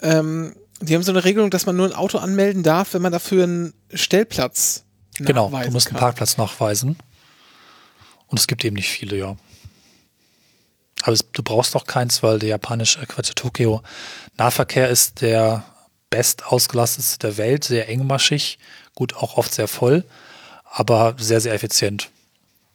ähm, 0.00 0.54
die 0.80 0.94
haben 0.94 1.02
so 1.02 1.12
eine 1.12 1.24
Regelung, 1.24 1.50
dass 1.50 1.66
man 1.66 1.76
nur 1.76 1.86
ein 1.86 1.94
Auto 1.94 2.18
anmelden 2.18 2.62
darf, 2.62 2.94
wenn 2.94 3.02
man 3.02 3.12
dafür 3.12 3.44
einen 3.44 3.74
Stellplatz 3.92 4.84
Genau, 5.18 5.48
du 5.48 5.70
musst 5.70 5.88
einen 5.88 5.98
Parkplatz 5.98 6.36
nachweisen. 6.36 6.96
Und 8.26 8.38
es 8.38 8.46
gibt 8.46 8.64
eben 8.64 8.76
nicht 8.76 8.90
viele, 8.90 9.16
ja. 9.16 9.36
Aber 11.02 11.12
es, 11.12 11.30
du 11.32 11.42
brauchst 11.42 11.74
doch 11.74 11.86
keins, 11.86 12.22
weil 12.22 12.38
der 12.38 12.50
japanische, 12.50 13.04
Quatsch, 13.06 13.32
Tokio 13.34 13.82
Nahverkehr 14.36 14.88
ist 14.88 15.20
der 15.20 15.64
best 16.10 16.46
ausgelastetste 16.46 17.18
der 17.18 17.36
Welt, 17.36 17.64
sehr 17.64 17.88
engmaschig, 17.88 18.58
gut, 18.94 19.14
auch 19.16 19.36
oft 19.36 19.52
sehr 19.52 19.68
voll, 19.68 20.04
aber 20.64 21.14
sehr, 21.18 21.40
sehr 21.40 21.54
effizient. 21.54 22.10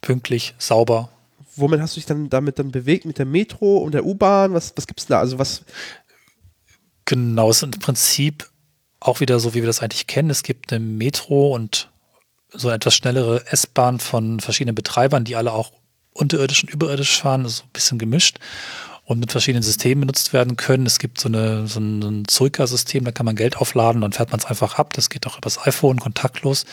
Pünktlich, 0.01 0.55
sauber. 0.57 1.09
Womit 1.55 1.81
hast 1.81 1.95
du 1.95 1.99
dich 1.99 2.05
dann 2.05 2.29
damit 2.29 2.59
dann 2.59 2.71
bewegt? 2.71 3.05
Mit 3.05 3.17
der 3.17 3.25
Metro 3.25 3.77
und 3.77 3.93
der 3.93 4.05
U-Bahn? 4.05 4.53
Was, 4.53 4.73
was 4.75 4.85
es 4.95 5.05
da? 5.05 5.19
Also 5.19 5.37
was? 5.37 5.63
Genau, 7.05 7.49
es 7.49 7.57
ist 7.57 7.63
im 7.63 7.71
Prinzip 7.71 8.49
auch 8.99 9.19
wieder 9.19 9.39
so, 9.39 9.53
wie 9.53 9.61
wir 9.61 9.67
das 9.67 9.81
eigentlich 9.81 10.07
kennen. 10.07 10.29
Es 10.29 10.43
gibt 10.43 10.71
eine 10.71 10.79
Metro 10.83 11.53
und 11.53 11.89
so 12.53 12.67
eine 12.67 12.75
etwas 12.75 12.95
schnellere 12.95 13.45
S-Bahn 13.47 13.99
von 13.99 14.39
verschiedenen 14.39 14.75
Betreibern, 14.75 15.23
die 15.23 15.35
alle 15.35 15.51
auch 15.51 15.71
unterirdisch 16.13 16.63
und 16.63 16.69
überirdisch 16.69 17.21
fahren, 17.21 17.47
so 17.47 17.63
ein 17.63 17.69
bisschen 17.73 17.97
gemischt 17.97 18.39
und 19.11 19.19
mit 19.19 19.31
verschiedenen 19.31 19.63
Systemen 19.63 20.01
benutzt 20.01 20.31
werden 20.31 20.55
können. 20.55 20.85
Es 20.85 20.97
gibt 20.97 21.19
so, 21.19 21.27
eine, 21.27 21.67
so 21.67 21.79
ein, 21.79 22.23
Zoika-System, 22.27 23.03
da 23.03 23.11
kann 23.11 23.25
man 23.25 23.35
Geld 23.35 23.57
aufladen, 23.57 24.01
dann 24.01 24.13
fährt 24.13 24.31
man 24.31 24.39
es 24.39 24.45
einfach 24.45 24.75
ab. 24.75 24.93
Das 24.93 25.09
geht 25.09 25.27
auch 25.27 25.37
übers 25.37 25.65
iPhone, 25.67 25.99
kontaktlos. 25.99 26.65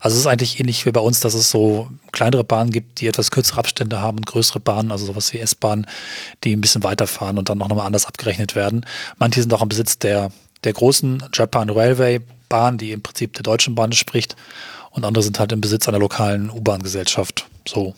Also 0.00 0.14
es 0.14 0.20
ist 0.20 0.26
eigentlich 0.26 0.60
ähnlich 0.60 0.84
wie 0.84 0.90
bei 0.90 1.00
uns, 1.00 1.20
dass 1.20 1.32
es 1.32 1.50
so 1.50 1.88
kleinere 2.12 2.44
Bahnen 2.44 2.70
gibt, 2.70 3.00
die 3.00 3.06
etwas 3.06 3.30
kürzere 3.30 3.60
Abstände 3.60 4.00
haben 4.00 4.18
und 4.18 4.26
größere 4.26 4.60
Bahnen, 4.60 4.92
also 4.92 5.06
sowas 5.06 5.32
wie 5.32 5.38
S-Bahnen, 5.38 5.86
die 6.44 6.54
ein 6.54 6.60
bisschen 6.60 6.82
weiterfahren 6.82 7.38
und 7.38 7.48
dann 7.48 7.58
noch 7.58 7.68
nochmal 7.68 7.86
anders 7.86 8.06
abgerechnet 8.06 8.54
werden. 8.54 8.84
Manche 9.18 9.40
sind 9.40 9.54
auch 9.54 9.62
im 9.62 9.68
Besitz 9.70 9.98
der, 9.98 10.30
der 10.64 10.74
großen 10.74 11.24
Japan 11.32 11.70
Railway 11.70 12.20
Bahn, 12.48 12.78
die 12.78 12.92
im 12.92 13.02
Prinzip 13.02 13.32
der 13.34 13.42
Deutschen 13.42 13.74
Bahn 13.74 13.92
spricht. 13.92 14.36
Und 14.90 15.04
andere 15.04 15.22
sind 15.22 15.38
halt 15.38 15.52
im 15.52 15.60
Besitz 15.60 15.88
einer 15.88 15.98
lokalen 15.98 16.50
U-Bahn-Gesellschaft. 16.50 17.46
So 17.66 17.94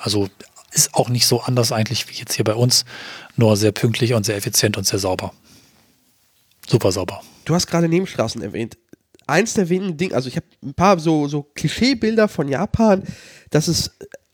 also 0.00 0.28
ist 0.72 0.94
auch 0.94 1.08
nicht 1.08 1.26
so 1.26 1.40
anders 1.40 1.72
eigentlich 1.72 2.08
wie 2.08 2.14
jetzt 2.14 2.34
hier 2.34 2.44
bei 2.44 2.54
uns, 2.54 2.84
nur 3.36 3.56
sehr 3.56 3.72
pünktlich 3.72 4.14
und 4.14 4.24
sehr 4.24 4.36
effizient 4.36 4.76
und 4.76 4.86
sehr 4.86 4.98
sauber. 4.98 5.32
Super 6.66 6.92
sauber. 6.92 7.22
Du 7.44 7.54
hast 7.54 7.66
gerade 7.66 7.88
Nebenstraßen 7.88 8.40
erwähnt. 8.42 8.78
Eins 9.26 9.54
der 9.54 9.68
wenigen 9.68 9.96
Dinge, 9.96 10.14
also 10.14 10.28
ich 10.28 10.36
habe 10.36 10.46
ein 10.62 10.74
paar 10.74 10.98
so, 10.98 11.28
so 11.28 11.42
Klischeebilder 11.42 12.28
von 12.28 12.48
Japan, 12.48 13.02
dass 13.50 13.68
es 13.68 13.90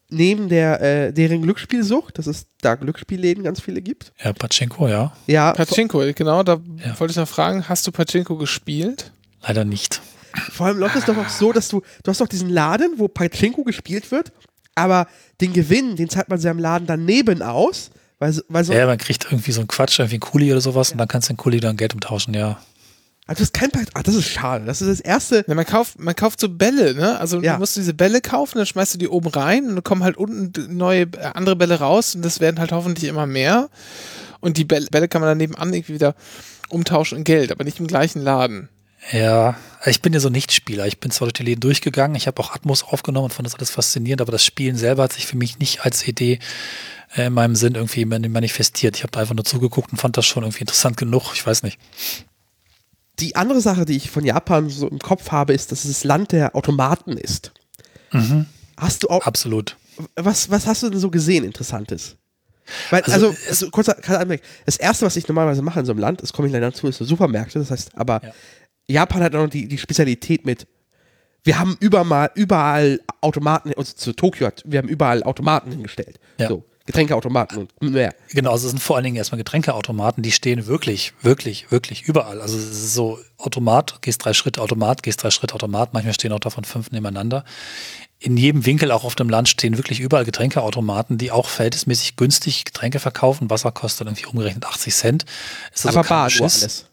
neben 0.08 0.48
der 0.48 0.80
äh, 0.80 1.12
deren 1.12 1.42
Glücksspielsucht, 1.42 2.18
dass 2.18 2.26
es 2.26 2.46
da 2.60 2.76
Glücksspielläden 2.76 3.42
ganz 3.42 3.60
viele 3.60 3.82
gibt. 3.82 4.12
Ja, 4.22 4.32
Pachinko, 4.32 4.88
ja. 4.88 5.12
Ja. 5.26 5.52
Pachinko, 5.52 6.02
genau, 6.14 6.42
da 6.42 6.60
ja. 6.84 6.98
wollte 7.00 7.12
ich 7.12 7.16
noch 7.16 7.28
fragen, 7.28 7.68
hast 7.68 7.86
du 7.86 7.92
Pachinko 7.92 8.36
gespielt? 8.36 9.12
Leider 9.42 9.64
nicht. 9.64 10.00
Vor 10.50 10.66
allem 10.66 10.78
läuft 10.78 10.96
es 10.96 11.04
doch 11.06 11.16
auch 11.16 11.28
so, 11.28 11.52
dass 11.52 11.68
du, 11.68 11.82
du 12.02 12.10
hast 12.10 12.20
doch 12.20 12.28
diesen 12.28 12.50
Laden, 12.50 12.98
wo 12.98 13.08
Pachinko 13.08 13.64
gespielt 13.64 14.10
wird 14.10 14.32
aber 14.76 15.08
den 15.40 15.52
Gewinn, 15.52 15.96
den 15.96 16.08
zahlt 16.08 16.28
man 16.28 16.38
seinem 16.38 16.60
Laden 16.60 16.86
daneben 16.86 17.42
aus. 17.42 17.90
Weil, 18.18 18.34
weil 18.48 18.64
so 18.64 18.72
ja, 18.72 18.86
man 18.86 18.96
kriegt 18.96 19.26
irgendwie 19.26 19.52
so 19.52 19.60
einen 19.60 19.68
Quatsch, 19.68 19.98
irgendwie 19.98 20.14
einen 20.14 20.20
Kuli 20.20 20.50
oder 20.50 20.60
sowas 20.60 20.88
ja. 20.88 20.94
und 20.94 20.98
dann 20.98 21.08
kannst 21.08 21.28
du 21.28 21.34
den 21.34 21.38
Kuli 21.38 21.60
dann 21.60 21.76
Geld 21.76 21.92
umtauschen, 21.92 22.32
ja. 22.32 22.58
Also 23.26 23.40
das 23.40 23.48
ist 23.48 23.54
kein 23.54 23.70
Ach, 23.94 24.02
das 24.04 24.14
ist 24.14 24.28
schade. 24.28 24.64
Das 24.66 24.80
ist 24.80 24.88
das 24.88 25.00
erste. 25.00 25.44
Ja, 25.48 25.54
man 25.54 25.66
kauft, 25.66 25.98
man 25.98 26.14
kauft 26.14 26.40
so 26.40 26.48
Bälle, 26.48 26.94
ne? 26.94 27.18
Also 27.18 27.42
ja. 27.42 27.54
du 27.54 27.58
musst 27.58 27.76
diese 27.76 27.92
Bälle 27.92 28.20
kaufen, 28.20 28.58
dann 28.58 28.66
schmeißt 28.66 28.94
du 28.94 28.98
die 28.98 29.08
oben 29.08 29.28
rein 29.28 29.68
und 29.68 29.74
dann 29.74 29.84
kommen 29.84 30.04
halt 30.04 30.16
unten 30.16 30.76
neue 30.76 31.02
äh, 31.02 31.32
andere 31.34 31.56
Bälle 31.56 31.80
raus 31.80 32.14
und 32.14 32.24
das 32.24 32.38
werden 32.38 32.60
halt 32.60 32.70
hoffentlich 32.70 33.10
immer 33.10 33.26
mehr. 33.26 33.68
Und 34.40 34.58
die 34.58 34.64
Bälle, 34.64 34.86
Bälle 34.90 35.08
kann 35.08 35.20
man 35.20 35.30
dann 35.30 35.38
nebenan 35.38 35.74
irgendwie 35.74 35.94
wieder 35.94 36.14
umtauschen 36.68 37.18
in 37.18 37.24
Geld, 37.24 37.50
aber 37.50 37.64
nicht 37.64 37.80
im 37.80 37.88
gleichen 37.88 38.22
Laden. 38.22 38.68
Ja, 39.12 39.56
ich 39.84 40.02
bin 40.02 40.12
ja 40.12 40.20
so 40.20 40.28
Nichtspieler. 40.28 40.86
Ich 40.86 40.98
bin 40.98 41.10
zwar 41.10 41.26
durch 41.26 41.34
die 41.34 41.44
Läden 41.44 41.60
durchgegangen, 41.60 42.16
ich 42.16 42.26
habe 42.26 42.40
auch 42.42 42.52
Atmos 42.52 42.82
aufgenommen 42.82 43.26
und 43.26 43.32
fand 43.32 43.46
das 43.46 43.54
alles 43.54 43.70
faszinierend, 43.70 44.20
aber 44.20 44.32
das 44.32 44.44
Spielen 44.44 44.76
selber 44.76 45.04
hat 45.04 45.12
sich 45.12 45.26
für 45.26 45.36
mich 45.36 45.58
nicht 45.58 45.84
als 45.84 46.06
Idee 46.06 46.38
äh, 47.14 47.26
in 47.26 47.32
meinem 47.32 47.54
Sinn 47.54 47.74
irgendwie 47.74 48.04
manifestiert. 48.04 48.96
Ich 48.96 49.02
habe 49.04 49.18
einfach 49.18 49.34
nur 49.34 49.44
zugeguckt 49.44 49.92
und 49.92 49.98
fand 49.98 50.16
das 50.16 50.26
schon 50.26 50.42
irgendwie 50.42 50.62
interessant 50.62 50.96
genug. 50.96 51.32
Ich 51.34 51.46
weiß 51.46 51.62
nicht. 51.62 51.78
Die 53.20 53.36
andere 53.36 53.60
Sache, 53.60 53.84
die 53.84 53.96
ich 53.96 54.10
von 54.10 54.24
Japan 54.24 54.68
so 54.68 54.88
im 54.88 54.98
Kopf 54.98 55.30
habe, 55.30 55.54
ist, 55.54 55.72
dass 55.72 55.84
es 55.84 55.92
das 55.92 56.04
Land 56.04 56.32
der 56.32 56.54
Automaten 56.54 57.16
ist. 57.16 57.52
Hast 58.76 59.02
du 59.02 59.08
auch, 59.08 59.26
Absolut. 59.26 59.76
was, 60.16 60.50
was 60.50 60.66
hast 60.66 60.82
du 60.82 60.90
denn 60.90 61.00
so 61.00 61.10
gesehen, 61.10 61.44
Interessantes? 61.44 62.16
Weil, 62.90 63.02
also, 63.02 63.28
Also, 63.28 63.38
also, 63.48 63.70
kurzer, 63.70 63.94
kurzer 63.94 64.20
Anmerk. 64.20 64.42
Das 64.64 64.76
erste, 64.76 65.06
was 65.06 65.16
ich 65.16 65.28
normalerweise 65.28 65.62
mache 65.62 65.80
in 65.80 65.86
so 65.86 65.92
einem 65.92 66.00
Land, 66.00 66.22
das 66.22 66.32
komme 66.32 66.48
ich 66.48 66.52
leider 66.52 66.72
zu, 66.74 66.88
ist 66.88 66.98
so 66.98 67.04
Supermärkte. 67.04 67.58
Das 67.58 67.70
heißt, 67.70 67.90
aber 67.96 68.20
Ja. 68.22 68.32
Japan 68.88 69.22
hat 69.22 69.34
auch 69.34 69.44
noch 69.44 69.50
die, 69.50 69.68
die 69.68 69.78
Spezialität 69.78 70.46
mit, 70.46 70.66
wir 71.44 71.58
haben 71.58 71.76
überall, 71.80 72.30
überall 72.34 73.00
Automaten, 73.20 73.72
also 73.76 73.92
zu 73.94 74.12
Tokio 74.12 74.46
hat, 74.46 74.62
wir 74.66 74.78
haben 74.78 74.88
überall 74.88 75.22
Automaten 75.22 75.70
hingestellt. 75.70 76.18
Ja. 76.38 76.48
So, 76.48 76.64
Getränkeautomaten 76.86 77.68
und 77.80 77.92
mehr. 77.92 78.14
Genau, 78.30 78.52
also 78.52 78.66
es 78.66 78.70
sind 78.70 78.78
vor 78.78 78.94
allen 78.94 79.04
Dingen 79.04 79.16
erstmal 79.16 79.38
Getränkeautomaten, 79.38 80.22
die 80.22 80.30
stehen 80.30 80.66
wirklich, 80.66 81.12
wirklich, 81.20 81.70
wirklich 81.72 82.02
überall. 82.02 82.40
Also 82.40 82.56
es 82.56 82.64
ist 82.64 82.94
so 82.94 83.18
Automat, 83.38 84.00
gehst 84.02 84.24
drei 84.24 84.32
Schritte, 84.32 84.62
Automat, 84.62 85.02
gehst 85.02 85.22
drei 85.22 85.30
Schritte, 85.30 85.54
Automat. 85.54 85.92
Manchmal 85.92 86.14
stehen 86.14 86.32
auch 86.32 86.38
davon 86.38 86.62
fünf 86.62 86.92
nebeneinander. 86.92 87.44
In 88.20 88.36
jedem 88.36 88.64
Winkel, 88.64 88.92
auch 88.92 89.02
auf 89.04 89.16
dem 89.16 89.28
Land, 89.28 89.48
stehen 89.48 89.76
wirklich 89.76 89.98
überall 89.98 90.24
Getränkeautomaten, 90.24 91.18
die 91.18 91.32
auch 91.32 91.48
verhältnismäßig 91.48 92.16
günstig 92.16 92.64
Getränke 92.64 93.00
verkaufen. 93.00 93.50
Wasser 93.50 93.72
kostet 93.72 94.06
irgendwie 94.06 94.26
umgerechnet 94.26 94.64
80 94.64 94.94
Cent. 94.94 95.24
Ist 95.74 95.86
also 95.86 95.98
aber 95.98 96.08
bar 96.08 96.30
nur 96.30 96.42
alles. 96.42 96.86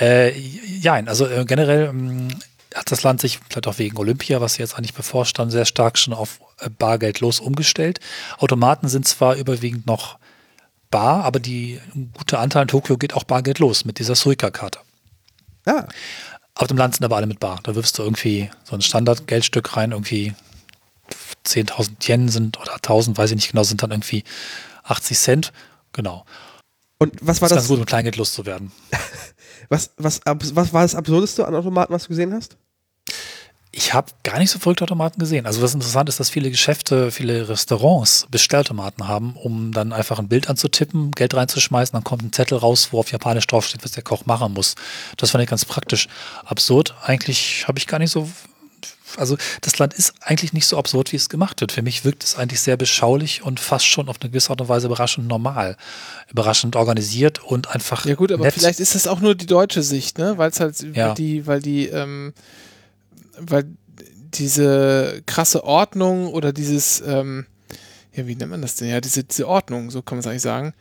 Äh, 0.00 0.38
ja, 0.38 0.94
also 0.94 1.26
äh, 1.26 1.44
generell 1.44 1.88
ähm, 1.88 2.28
hat 2.74 2.90
das 2.92 3.02
Land 3.02 3.20
sich 3.20 3.40
vielleicht 3.48 3.66
auch 3.66 3.78
wegen 3.78 3.96
Olympia, 3.96 4.40
was 4.40 4.58
jetzt 4.58 4.76
eigentlich 4.76 4.94
bevorstand, 4.94 5.50
sehr 5.52 5.64
stark 5.64 5.98
schon 5.98 6.14
auf 6.14 6.40
äh, 6.60 6.70
bargeldlos 6.70 7.40
umgestellt. 7.40 8.00
Automaten 8.38 8.88
sind 8.88 9.08
zwar 9.08 9.36
überwiegend 9.36 9.86
noch 9.86 10.18
bar, 10.90 11.24
aber 11.24 11.40
die 11.40 11.80
ein 11.94 12.12
guter 12.16 12.38
Anteil 12.40 12.62
in 12.62 12.68
Tokio 12.68 12.96
geht 12.96 13.14
auch 13.14 13.24
bargeldlos 13.24 13.84
mit 13.84 13.98
dieser 13.98 14.14
Suica-Karte. 14.14 14.78
Ah, 15.66 15.86
Auf 16.54 16.68
dem 16.68 16.76
Land 16.78 16.94
sind 16.94 17.04
aber 17.04 17.16
alle 17.16 17.26
mit 17.26 17.40
bar. 17.40 17.60
Da 17.62 17.74
wirfst 17.74 17.98
du 17.98 18.02
irgendwie 18.02 18.50
so 18.64 18.74
ein 18.74 18.82
Standardgeldstück 18.82 19.76
rein, 19.76 19.92
irgendwie 19.92 20.34
10.000 21.44 22.08
Yen 22.08 22.28
sind 22.28 22.58
oder 22.60 22.76
1.000, 22.76 23.16
weiß 23.16 23.30
ich 23.30 23.36
nicht 23.36 23.50
genau, 23.50 23.64
sind 23.64 23.82
dann 23.82 23.90
irgendwie 23.90 24.24
80 24.84 25.18
Cent. 25.18 25.52
Genau. 25.92 26.24
Und 26.98 27.14
was 27.20 27.40
war 27.40 27.48
Das 27.48 27.56
ist 27.56 27.56
ganz 27.56 27.62
das, 27.64 27.68
gut, 27.68 27.78
mit 27.80 27.88
Kleingeld 27.88 28.16
loszuwerden. 28.16 28.72
was, 29.68 29.90
was, 29.96 30.24
abs- 30.26 30.54
was 30.54 30.72
war 30.72 30.82
das 30.82 30.94
Absurdeste 30.94 31.46
an 31.46 31.54
Automaten, 31.54 31.92
was 31.92 32.04
du 32.04 32.08
gesehen 32.10 32.32
hast? 32.34 32.56
Ich 33.70 33.92
habe 33.92 34.10
gar 34.24 34.38
nicht 34.38 34.50
so 34.50 34.58
verrückte 34.58 34.82
Automaten 34.84 35.20
gesehen. 35.20 35.46
Also 35.46 35.60
was 35.62 35.74
interessant 35.74 36.08
ist, 36.08 36.18
dass 36.18 36.30
viele 36.30 36.50
Geschäfte, 36.50 37.10
viele 37.12 37.48
Restaurants 37.48 38.26
Bestellautomaten 38.30 39.06
haben, 39.06 39.36
um 39.36 39.72
dann 39.72 39.92
einfach 39.92 40.18
ein 40.18 40.26
Bild 40.28 40.48
anzutippen, 40.48 41.10
Geld 41.12 41.34
reinzuschmeißen, 41.34 41.92
dann 41.92 42.02
kommt 42.02 42.22
ein 42.22 42.32
Zettel 42.32 42.58
raus, 42.58 42.88
wo 42.90 42.98
auf 42.98 43.12
Japanisch 43.12 43.46
draufsteht, 43.46 43.84
was 43.84 43.92
der 43.92 44.02
Koch 44.02 44.24
machen 44.26 44.54
muss. 44.54 44.74
Das 45.18 45.30
fand 45.30 45.44
ich 45.44 45.50
ganz 45.50 45.64
praktisch. 45.66 46.08
Absurd, 46.46 46.94
eigentlich 47.02 47.66
habe 47.68 47.78
ich 47.78 47.86
gar 47.86 47.98
nicht 47.98 48.10
so. 48.10 48.28
Also 49.16 49.36
das 49.60 49.78
Land 49.78 49.94
ist 49.94 50.14
eigentlich 50.20 50.52
nicht 50.52 50.66
so 50.66 50.76
absurd, 50.78 51.12
wie 51.12 51.16
es 51.16 51.28
gemacht 51.28 51.60
wird. 51.60 51.72
Für 51.72 51.82
mich 51.82 52.04
wirkt 52.04 52.24
es 52.24 52.36
eigentlich 52.36 52.60
sehr 52.60 52.76
beschaulich 52.76 53.42
und 53.42 53.60
fast 53.60 53.86
schon 53.86 54.08
auf 54.08 54.16
eine 54.20 54.30
gewisse 54.30 54.50
Art 54.50 54.60
und 54.60 54.68
Weise 54.68 54.86
überraschend 54.86 55.26
normal. 55.28 55.76
Überraschend 56.30 56.76
organisiert 56.76 57.42
und 57.42 57.68
einfach. 57.74 58.04
Ja 58.04 58.14
gut, 58.14 58.32
aber 58.32 58.44
nett. 58.44 58.54
vielleicht 58.54 58.80
ist 58.80 58.94
das 58.94 59.06
auch 59.06 59.20
nur 59.20 59.34
die 59.34 59.46
deutsche 59.46 59.82
Sicht, 59.82 60.18
ne? 60.18 60.36
Weil 60.36 60.50
es 60.50 60.60
halt, 60.60 60.80
Ja. 60.94 61.08
weil 61.08 61.14
die, 61.14 61.46
weil 61.46 61.62
die, 61.62 61.86
ähm, 61.86 62.32
weil 63.38 63.64
diese 64.34 65.22
krasse 65.26 65.64
Ordnung 65.64 66.28
oder 66.28 66.52
dieses, 66.52 67.00
ähm, 67.06 67.46
ja, 68.12 68.26
wie 68.26 68.34
nennt 68.36 68.50
man 68.50 68.62
das 68.62 68.74
denn? 68.76 68.88
Ja, 68.88 69.00
diese, 69.00 69.24
diese 69.24 69.48
Ordnung, 69.48 69.90
so 69.90 70.02
kann 70.02 70.16
man 70.16 70.20
es 70.20 70.26
eigentlich 70.26 70.42
sagen, 70.42 70.74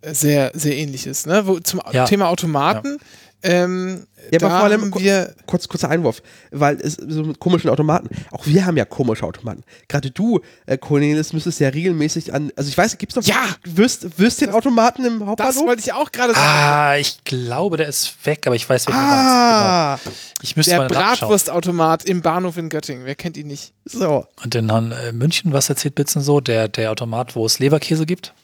äh, 0.00 0.14
sehr, 0.14 0.52
sehr 0.54 0.76
ähnlich 0.76 1.06
ist, 1.06 1.26
ne? 1.26 1.46
Wo, 1.46 1.58
zum 1.60 1.82
Ja. 1.92 2.06
Thema 2.06 2.28
Automaten, 2.28 2.98
ähm, 3.42 4.06
Ja, 4.32 4.38
da 4.38 4.46
aber 4.46 4.56
vor 4.56 4.64
allem- 4.64 4.94
wir, 4.98 5.34
Kurz, 5.46 5.68
kurzer 5.68 5.88
Einwurf, 5.88 6.22
weil 6.50 6.76
es 6.80 6.94
so 6.94 7.22
mit 7.22 7.38
komischen 7.38 7.70
Automaten, 7.70 8.08
auch 8.32 8.44
wir 8.46 8.66
haben 8.66 8.76
ja 8.76 8.84
komische 8.84 9.24
Automaten. 9.24 9.62
Gerade 9.88 10.10
du, 10.10 10.40
äh, 10.66 10.76
Cornelis, 10.76 11.32
müsstest 11.32 11.60
ja 11.60 11.68
regelmäßig 11.68 12.34
an, 12.34 12.50
also 12.56 12.68
ich 12.68 12.76
weiß, 12.76 12.98
gibt 12.98 13.12
es 13.12 13.16
noch 13.16 13.22
Ja! 13.24 13.46
Würst, 13.64 14.18
Würstchenautomaten 14.18 15.04
im 15.04 15.18
das 15.20 15.28
Hauptbahnhof? 15.28 15.66
wollte 15.66 15.82
ich 15.82 15.92
auch 15.92 16.10
gerade 16.12 16.34
sagen. 16.34 16.44
Ah, 16.46 16.96
ich 16.96 17.22
glaube, 17.24 17.76
der 17.76 17.88
ist 17.88 18.14
weg, 18.26 18.46
aber 18.46 18.56
ich 18.56 18.68
weiß, 18.68 18.86
meinst. 18.88 19.00
Ah, 19.00 19.98
Genau. 20.02 20.16
Ich 20.42 20.56
müsste 20.56 20.72
Der. 20.72 20.88
Bratwurstautomat 20.88 22.04
im 22.04 22.22
Bahnhof 22.22 22.56
in 22.56 22.68
Göttingen, 22.68 23.04
wer 23.06 23.14
kennt 23.14 23.36
ihn 23.36 23.46
nicht? 23.46 23.72
so. 23.84 24.26
Und 24.44 24.54
in 24.54 24.68
äh, 24.92 25.12
München, 25.12 25.52
was 25.52 25.68
erzählt 25.68 25.94
Bitzen 25.94 26.22
so? 26.22 26.40
Der, 26.40 26.68
der 26.68 26.90
Automat, 26.90 27.34
wo 27.36 27.46
es 27.46 27.58
Leberkäse 27.58 28.04
gibt? 28.04 28.34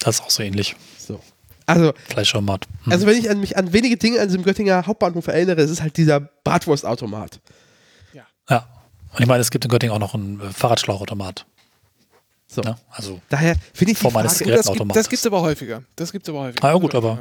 Das 0.00 0.16
ist 0.16 0.22
auch 0.22 0.30
so 0.30 0.42
ähnlich. 0.42 0.76
So. 1.68 1.72
Also, 1.72 1.92
Fleischautomat. 2.08 2.66
Hm. 2.84 2.92
also 2.92 3.06
wenn 3.06 3.16
ich 3.18 3.30
an 3.30 3.40
mich 3.40 3.56
an 3.56 3.72
wenige 3.72 3.96
Dinge 3.96 4.20
an 4.20 4.28
diesem 4.28 4.42
Göttinger 4.42 4.86
Hauptbahnhof 4.86 5.26
erinnere, 5.26 5.60
es 5.62 5.70
ist 5.70 5.82
halt 5.82 5.96
dieser 5.96 6.20
Bratwurstautomat. 6.20 7.40
ja. 8.12 8.66
Und 9.14 9.20
ich 9.20 9.26
meine, 9.26 9.40
es 9.40 9.50
gibt 9.50 9.64
in 9.64 9.70
Göttingen 9.70 9.94
auch 9.94 9.98
noch 10.00 10.14
einen 10.14 10.38
äh, 10.40 10.52
Fahrradschlauchautomat. 10.52 11.46
So. 12.46 12.60
Ne? 12.60 12.76
Also, 12.90 13.20
Daher 13.30 13.56
finde 13.74 13.92
ich 13.92 13.98
die 13.98 14.10
Frage, 14.10 14.28
Das, 14.28 14.38
gibt, 14.38 14.96
das 14.96 15.08
gibt's 15.08 15.26
aber 15.26 15.40
häufiger. 15.40 15.82
Das 15.96 16.12
gibt's 16.12 16.28
aber 16.28 16.40
häufiger. 16.40 16.64
Ah, 16.64 16.72
ja, 16.72 16.78
gut, 16.78 16.94
aber- 16.94 17.18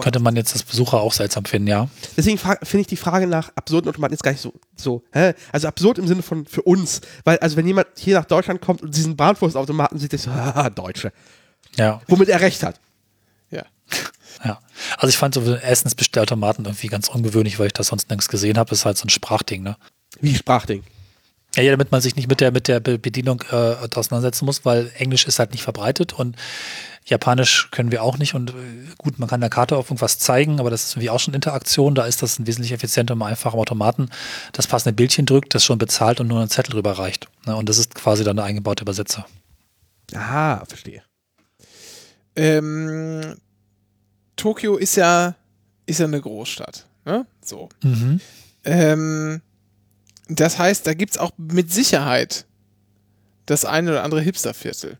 könnte 0.00 0.20
man 0.20 0.36
jetzt 0.36 0.52
als 0.52 0.62
Besucher 0.62 1.00
auch 1.00 1.12
seltsam 1.12 1.44
finden, 1.44 1.68
ja. 1.68 1.88
deswegen 2.16 2.38
finde 2.38 2.80
ich 2.80 2.86
die 2.86 2.96
Frage 2.96 3.26
nach 3.26 3.50
absurden 3.56 3.90
Automaten 3.90 4.14
jetzt 4.14 4.22
gar 4.22 4.30
nicht 4.30 4.40
so, 4.40 4.52
so 4.76 5.02
hä? 5.12 5.34
also 5.52 5.66
absurd 5.68 5.98
im 5.98 6.06
Sinne 6.06 6.22
von 6.22 6.46
für 6.46 6.62
uns, 6.62 7.00
weil 7.24 7.38
also 7.38 7.56
wenn 7.56 7.66
jemand 7.66 7.88
hier 7.98 8.14
nach 8.16 8.24
Deutschland 8.24 8.60
kommt 8.60 8.82
und 8.82 8.94
diesen 8.94 9.16
Bratwurstautomaten 9.16 9.98
sieht, 9.98 10.12
ist 10.12 10.22
so, 10.24 10.30
ah, 10.30 10.70
Deutsche, 10.74 11.12
Ja, 11.76 12.00
womit 12.06 12.28
er 12.28 12.40
recht 12.40 12.62
hat. 12.62 12.80
Ja. 14.44 14.60
Also 14.96 15.08
ich 15.08 15.16
fand 15.16 15.34
so 15.34 15.54
Essensbestellautomaten 15.54 16.64
irgendwie 16.64 16.86
ganz 16.88 17.08
ungewöhnlich, 17.08 17.58
weil 17.58 17.66
ich 17.66 17.72
das 17.74 17.88
sonst 17.88 18.08
nirgends 18.08 18.28
gesehen 18.28 18.58
habe. 18.58 18.70
Das 18.70 18.80
ist 18.80 18.84
halt 18.84 18.96
so 18.98 19.06
ein 19.06 19.10
Sprachding, 19.10 19.62
ne? 19.62 19.76
Wie 20.20 20.34
Sprachding. 20.34 20.82
Ja, 21.56 21.64
ja, 21.64 21.72
damit 21.72 21.90
man 21.90 22.00
sich 22.00 22.14
nicht 22.16 22.28
mit 22.28 22.40
der, 22.40 22.52
mit 22.52 22.68
der 22.68 22.78
Be- 22.80 22.98
Bedienung 22.98 23.42
äh, 23.50 23.74
auseinandersetzen 23.94 24.44
muss, 24.44 24.64
weil 24.64 24.92
Englisch 24.96 25.26
ist 25.26 25.40
halt 25.40 25.50
nicht 25.50 25.62
verbreitet 25.64 26.12
und 26.12 26.36
Japanisch 27.04 27.70
können 27.72 27.90
wir 27.90 28.04
auch 28.04 28.18
nicht. 28.18 28.34
Und 28.34 28.50
äh, 28.50 28.52
gut, 28.98 29.18
man 29.18 29.28
kann 29.28 29.40
der 29.40 29.50
Karte 29.50 29.76
auf 29.76 29.86
irgendwas 29.86 30.20
zeigen, 30.20 30.60
aber 30.60 30.70
das 30.70 30.84
ist 30.84 30.92
irgendwie 30.92 31.10
auch 31.10 31.18
schon 31.18 31.34
Interaktion. 31.34 31.96
Da 31.96 32.06
ist 32.06 32.22
das 32.22 32.38
ein 32.38 32.46
wesentlich 32.46 32.70
effizienter, 32.70 33.12
wenn 33.14 33.18
man 33.18 33.30
einfach 33.30 33.52
am 33.52 33.58
Automaten 33.58 34.10
das 34.52 34.68
passende 34.68 34.94
Bildchen 34.94 35.26
drückt, 35.26 35.54
das 35.54 35.64
schon 35.64 35.78
bezahlt 35.78 36.20
und 36.20 36.28
nur 36.28 36.38
einen 36.38 36.50
Zettel 36.50 36.72
drüber 36.72 36.92
reicht. 36.92 37.26
Ne? 37.46 37.56
Und 37.56 37.68
das 37.68 37.78
ist 37.78 37.96
quasi 37.96 38.22
dann 38.22 38.36
der 38.36 38.44
eingebaute 38.44 38.82
Übersetzer. 38.82 39.26
Ah, 40.14 40.64
verstehe. 40.66 41.02
Ähm, 42.36 43.36
Tokio 44.36 44.76
ist 44.76 44.96
ja, 44.96 45.34
ist 45.86 46.00
ja 46.00 46.06
eine 46.06 46.20
Großstadt. 46.20 46.86
Ne? 47.04 47.26
So. 47.44 47.68
Mhm. 47.82 48.20
Ähm, 48.64 49.42
das 50.28 50.58
heißt, 50.58 50.86
da 50.86 50.94
gibt 50.94 51.12
es 51.12 51.18
auch 51.18 51.32
mit 51.36 51.72
Sicherheit 51.72 52.46
das 53.46 53.64
eine 53.64 53.90
oder 53.90 54.04
andere 54.04 54.20
Hipsterviertel. 54.20 54.98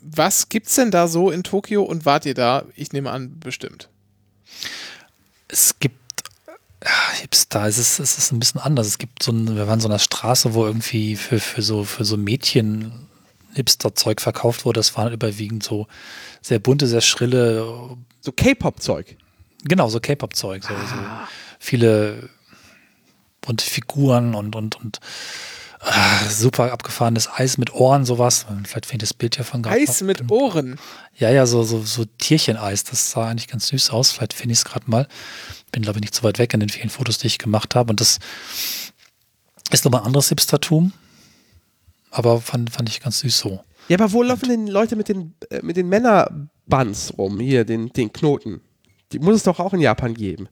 Was 0.00 0.48
gibt's 0.48 0.74
denn 0.74 0.90
da 0.90 1.08
so 1.08 1.30
in 1.30 1.42
Tokio 1.42 1.82
und 1.82 2.06
wart 2.06 2.26
ihr 2.26 2.34
da? 2.34 2.64
Ich 2.74 2.92
nehme 2.92 3.10
an, 3.10 3.38
bestimmt. 3.38 3.88
Es 5.48 5.78
gibt 5.78 6.00
ja, 6.82 7.20
Hipster, 7.20 7.66
es 7.66 7.78
ist, 7.78 7.98
es 7.98 8.16
ist 8.16 8.32
ein 8.32 8.38
bisschen 8.38 8.60
anders. 8.60 8.86
Es 8.86 8.98
gibt 8.98 9.22
so 9.22 9.32
ein, 9.32 9.56
wir 9.56 9.68
waren 9.68 9.80
so 9.80 9.88
einer 9.88 9.98
Straße, 9.98 10.54
wo 10.54 10.64
irgendwie 10.64 11.16
für, 11.16 11.38
für 11.38 11.62
so, 11.62 11.84
für 11.84 12.04
so 12.04 12.16
Mädchen 12.16 13.06
Hipster-Zeug 13.52 14.20
verkauft 14.20 14.64
wurde. 14.64 14.78
Das 14.78 14.96
waren 14.96 15.12
überwiegend 15.12 15.62
so 15.62 15.86
sehr 16.40 16.58
bunte, 16.58 16.86
sehr 16.86 17.02
schrille, 17.02 17.96
So 18.20 18.32
K-Pop-Zeug. 18.32 19.16
genau, 19.64 19.88
so 19.88 20.00
K-Pop-Zeug. 20.00 20.62
So, 20.64 20.74
so 20.74 20.96
viele 21.58 22.28
bunte 23.40 23.64
Figuren 23.64 24.34
und, 24.34 24.54
und, 24.54 24.76
und 24.76 25.00
ah, 25.80 26.28
super 26.28 26.72
abgefahrenes 26.72 27.28
Eis 27.32 27.58
mit 27.58 27.72
Ohren, 27.72 28.04
sowas. 28.04 28.46
Vielleicht 28.64 28.86
fängt 28.86 29.02
das 29.02 29.14
Bild 29.14 29.38
ja 29.38 29.44
von 29.44 29.62
gerade 29.62 29.76
Eis 29.80 30.02
mit 30.02 30.30
Ohren. 30.30 30.78
Ja, 31.16 31.30
ja, 31.30 31.46
so, 31.46 31.62
so, 31.62 31.82
so 31.82 32.04
Tiercheneis. 32.18 32.84
Das 32.84 33.10
sah 33.10 33.28
eigentlich 33.28 33.48
ganz 33.48 33.68
süß 33.68 33.90
aus. 33.90 34.12
Vielleicht 34.12 34.34
finde 34.34 34.52
ich 34.52 34.58
es 34.58 34.64
gerade 34.64 34.90
mal. 34.90 35.08
Bin, 35.72 35.82
glaube 35.82 35.98
ich, 35.98 36.02
nicht 36.02 36.14
so 36.14 36.22
weit 36.22 36.38
weg 36.38 36.52
in 36.54 36.60
den 36.60 36.68
vielen 36.68 36.90
Fotos, 36.90 37.18
die 37.18 37.26
ich 37.26 37.38
gemacht 37.38 37.74
habe. 37.74 37.90
Und 37.90 38.00
das 38.00 38.18
ist 39.70 39.84
nochmal 39.84 40.02
ein 40.02 40.06
anderes 40.06 40.28
Hipstertum. 40.28 40.92
Aber 42.10 42.40
fand, 42.40 42.70
fand 42.70 42.88
ich 42.88 43.00
ganz 43.00 43.20
süß 43.20 43.38
so. 43.38 43.64
Ja, 43.88 43.98
aber 43.98 44.12
wo 44.12 44.22
laufen 44.22 44.48
denn 44.48 44.66
Leute 44.66 44.96
mit 44.96 45.08
den, 45.08 45.34
äh, 45.50 45.60
mit 45.62 45.76
den 45.76 45.88
Männerbands 46.70 47.12
rum? 47.18 47.40
Hier, 47.40 47.64
den, 47.64 47.88
den 47.92 48.12
Knoten. 48.12 48.60
Die 49.12 49.18
muss 49.18 49.36
es 49.36 49.42
doch 49.42 49.58
auch 49.58 49.72
in 49.74 49.80
Japan 49.80 50.14
geben. 50.14 50.48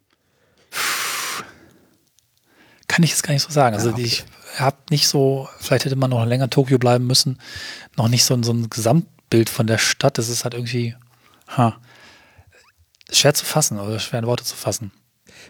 Kann 2.89 3.05
ich 3.05 3.11
jetzt 3.11 3.23
gar 3.23 3.33
nicht 3.35 3.43
so 3.43 3.51
sagen. 3.51 3.77
Also 3.77 3.91
Ah, 3.91 3.93
okay. 3.93 4.03
ich 4.03 4.25
habe 4.57 4.77
nicht 4.91 5.07
so, 5.09 5.49
vielleicht 5.61 5.85
hätte 5.85 5.97
man 5.97 6.11
noch 6.11 6.25
länger 6.25 6.45
in 6.45 6.51
Tokio 6.51 6.79
bleiben 6.79 7.07
müssen, 7.07 7.39
noch 7.97 8.09
nicht 8.09 8.25
so, 8.25 8.35
ein- 8.35 8.43
so 8.43 8.53
ein 8.53 8.69
Gesamtbild 8.71 9.49
von 9.49 9.67
der 9.67 9.79
Stadt. 9.79 10.19
Das 10.19 10.29
ist 10.29 10.45
halt 10.45 10.55
irgendwie 10.55 10.95
ha, 11.49 11.77
schwer 13.13 13.35
zu 13.35 13.45
fassen 13.45 13.79
oder 13.79 13.99
schwer 14.01 14.21
in 14.21 14.27
Worte 14.27 14.45
zu 14.45 14.57
fassen. 14.57 14.91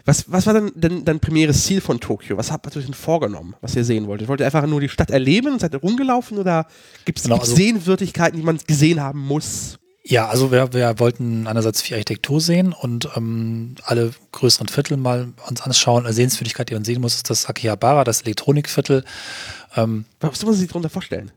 Was, 0.05 0.31
was 0.31 0.45
war 0.45 0.53
denn, 0.53 0.71
denn 0.75 1.05
dein 1.05 1.19
primäres 1.19 1.63
Ziel 1.65 1.81
von 1.81 1.99
Tokio? 1.99 2.37
Was 2.37 2.51
habt 2.51 2.67
ihr 2.67 2.77
euch 2.77 2.85
denn 2.85 2.93
vorgenommen, 2.93 3.55
was 3.61 3.75
ihr 3.75 3.83
sehen 3.83 4.05
wolltet? 4.07 4.27
Wollt 4.27 4.39
ihr 4.41 4.45
einfach 4.45 4.65
nur 4.67 4.81
die 4.81 4.89
Stadt 4.89 5.09
erleben 5.09 5.53
und 5.53 5.59
seid 5.61 5.73
ihr 5.73 5.79
rumgelaufen 5.79 6.37
oder 6.37 6.67
gibt 7.05 7.17
es 7.19 7.23
Genau, 7.23 7.37
also- 7.37 7.55
Sehenswürdigkeiten, 7.55 8.37
die 8.39 8.45
man 8.45 8.59
gesehen 8.67 8.99
haben 9.01 9.19
muss? 9.19 9.79
Ja, 10.09 10.27
also 10.27 10.51
wir, 10.51 10.73
wir 10.73 10.97
wollten 10.97 11.45
einerseits 11.45 11.83
viel 11.83 11.93
Architektur 11.93 12.41
sehen 12.41 12.73
und 12.73 13.09
ähm, 13.15 13.75
alle 13.83 14.11
größeren 14.31 14.67
Viertel 14.67 14.97
mal 14.97 15.33
uns 15.47 15.61
anschauen. 15.61 16.05
Eine 16.05 16.15
Sehenswürdigkeit, 16.15 16.67
die 16.67 16.73
man 16.73 16.83
sehen 16.83 16.99
muss, 16.99 17.13
ist 17.13 17.29
das 17.29 17.45
Akihabara, 17.45 18.03
das 18.03 18.23
Elektronikviertel. 18.23 19.05
Ähm, 19.75 20.05
Was 20.19 20.31
muss 20.31 20.45
man 20.45 20.53
sich 20.55 20.67
darunter 20.67 20.89
vorstellen? 20.89 21.31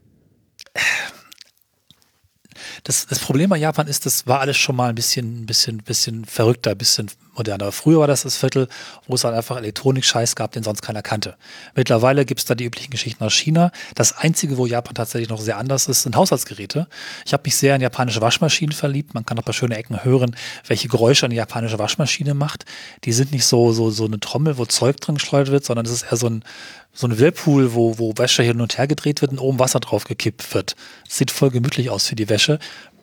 Das, 2.84 3.06
das 3.06 3.20
Problem 3.20 3.50
bei 3.50 3.58
Japan 3.58 3.86
ist, 3.86 4.06
das 4.06 4.26
war 4.26 4.40
alles 4.40 4.56
schon 4.56 4.74
mal 4.74 4.88
ein 4.88 4.94
bisschen, 4.96 5.46
bisschen, 5.46 5.78
bisschen 5.78 6.24
verrückter, 6.24 6.72
ein 6.72 6.78
bisschen 6.78 7.08
moderner. 7.36 7.70
Früher 7.70 8.00
war 8.00 8.08
das 8.08 8.22
das 8.22 8.36
Viertel, 8.36 8.68
wo 9.06 9.14
es 9.14 9.22
halt 9.22 9.36
einfach 9.36 9.56
Elektronik-Scheiß 9.56 10.34
gab, 10.34 10.52
den 10.52 10.64
sonst 10.64 10.82
keiner 10.82 11.00
kannte. 11.00 11.36
Mittlerweile 11.76 12.24
gibt 12.24 12.40
es 12.40 12.46
da 12.46 12.54
die 12.56 12.64
üblichen 12.64 12.90
Geschichten 12.90 13.22
aus 13.22 13.34
China. 13.34 13.70
Das 13.94 14.18
Einzige, 14.18 14.58
wo 14.58 14.66
Japan 14.66 14.96
tatsächlich 14.96 15.28
noch 15.28 15.40
sehr 15.40 15.58
anders 15.58 15.86
ist, 15.86 16.02
sind 16.02 16.16
Haushaltsgeräte. 16.16 16.88
Ich 17.24 17.32
habe 17.32 17.42
mich 17.44 17.56
sehr 17.56 17.76
in 17.76 17.82
japanische 17.82 18.20
Waschmaschinen 18.20 18.72
verliebt. 18.72 19.14
Man 19.14 19.24
kann 19.24 19.38
auch 19.38 19.44
bei 19.44 19.52
schönen 19.52 19.72
Ecken 19.72 20.04
hören, 20.04 20.36
welche 20.66 20.88
Geräusche 20.88 21.26
eine 21.26 21.36
japanische 21.36 21.78
Waschmaschine 21.78 22.34
macht. 22.34 22.64
Die 23.04 23.12
sind 23.12 23.30
nicht 23.30 23.46
so, 23.46 23.72
so, 23.72 23.90
so 23.90 24.06
eine 24.06 24.18
Trommel, 24.18 24.58
wo 24.58 24.66
Zeug 24.66 25.00
drin 25.00 25.14
geschleudert 25.14 25.52
wird, 25.52 25.64
sondern 25.64 25.86
es 25.86 25.92
ist 25.92 26.02
eher 26.02 26.16
so 26.16 26.26
ein, 26.28 26.44
so 26.92 27.06
ein 27.06 27.18
Whirlpool, 27.18 27.74
wo, 27.74 27.98
wo 27.98 28.12
Wäsche 28.16 28.42
hin 28.42 28.60
und 28.60 28.76
her 28.78 28.86
gedreht 28.86 29.22
wird 29.22 29.32
und 29.32 29.38
oben 29.38 29.58
Wasser 29.58 29.80
drauf 29.80 30.04
gekippt 30.04 30.54
wird. 30.54 30.76
Das 31.06 31.18
sieht 31.18 31.30
voll 31.30 31.50
gemütlich 31.50 31.90
aus 31.90 32.06
für 32.06 32.16
die 32.16 32.28
Wäsche. 32.28 32.58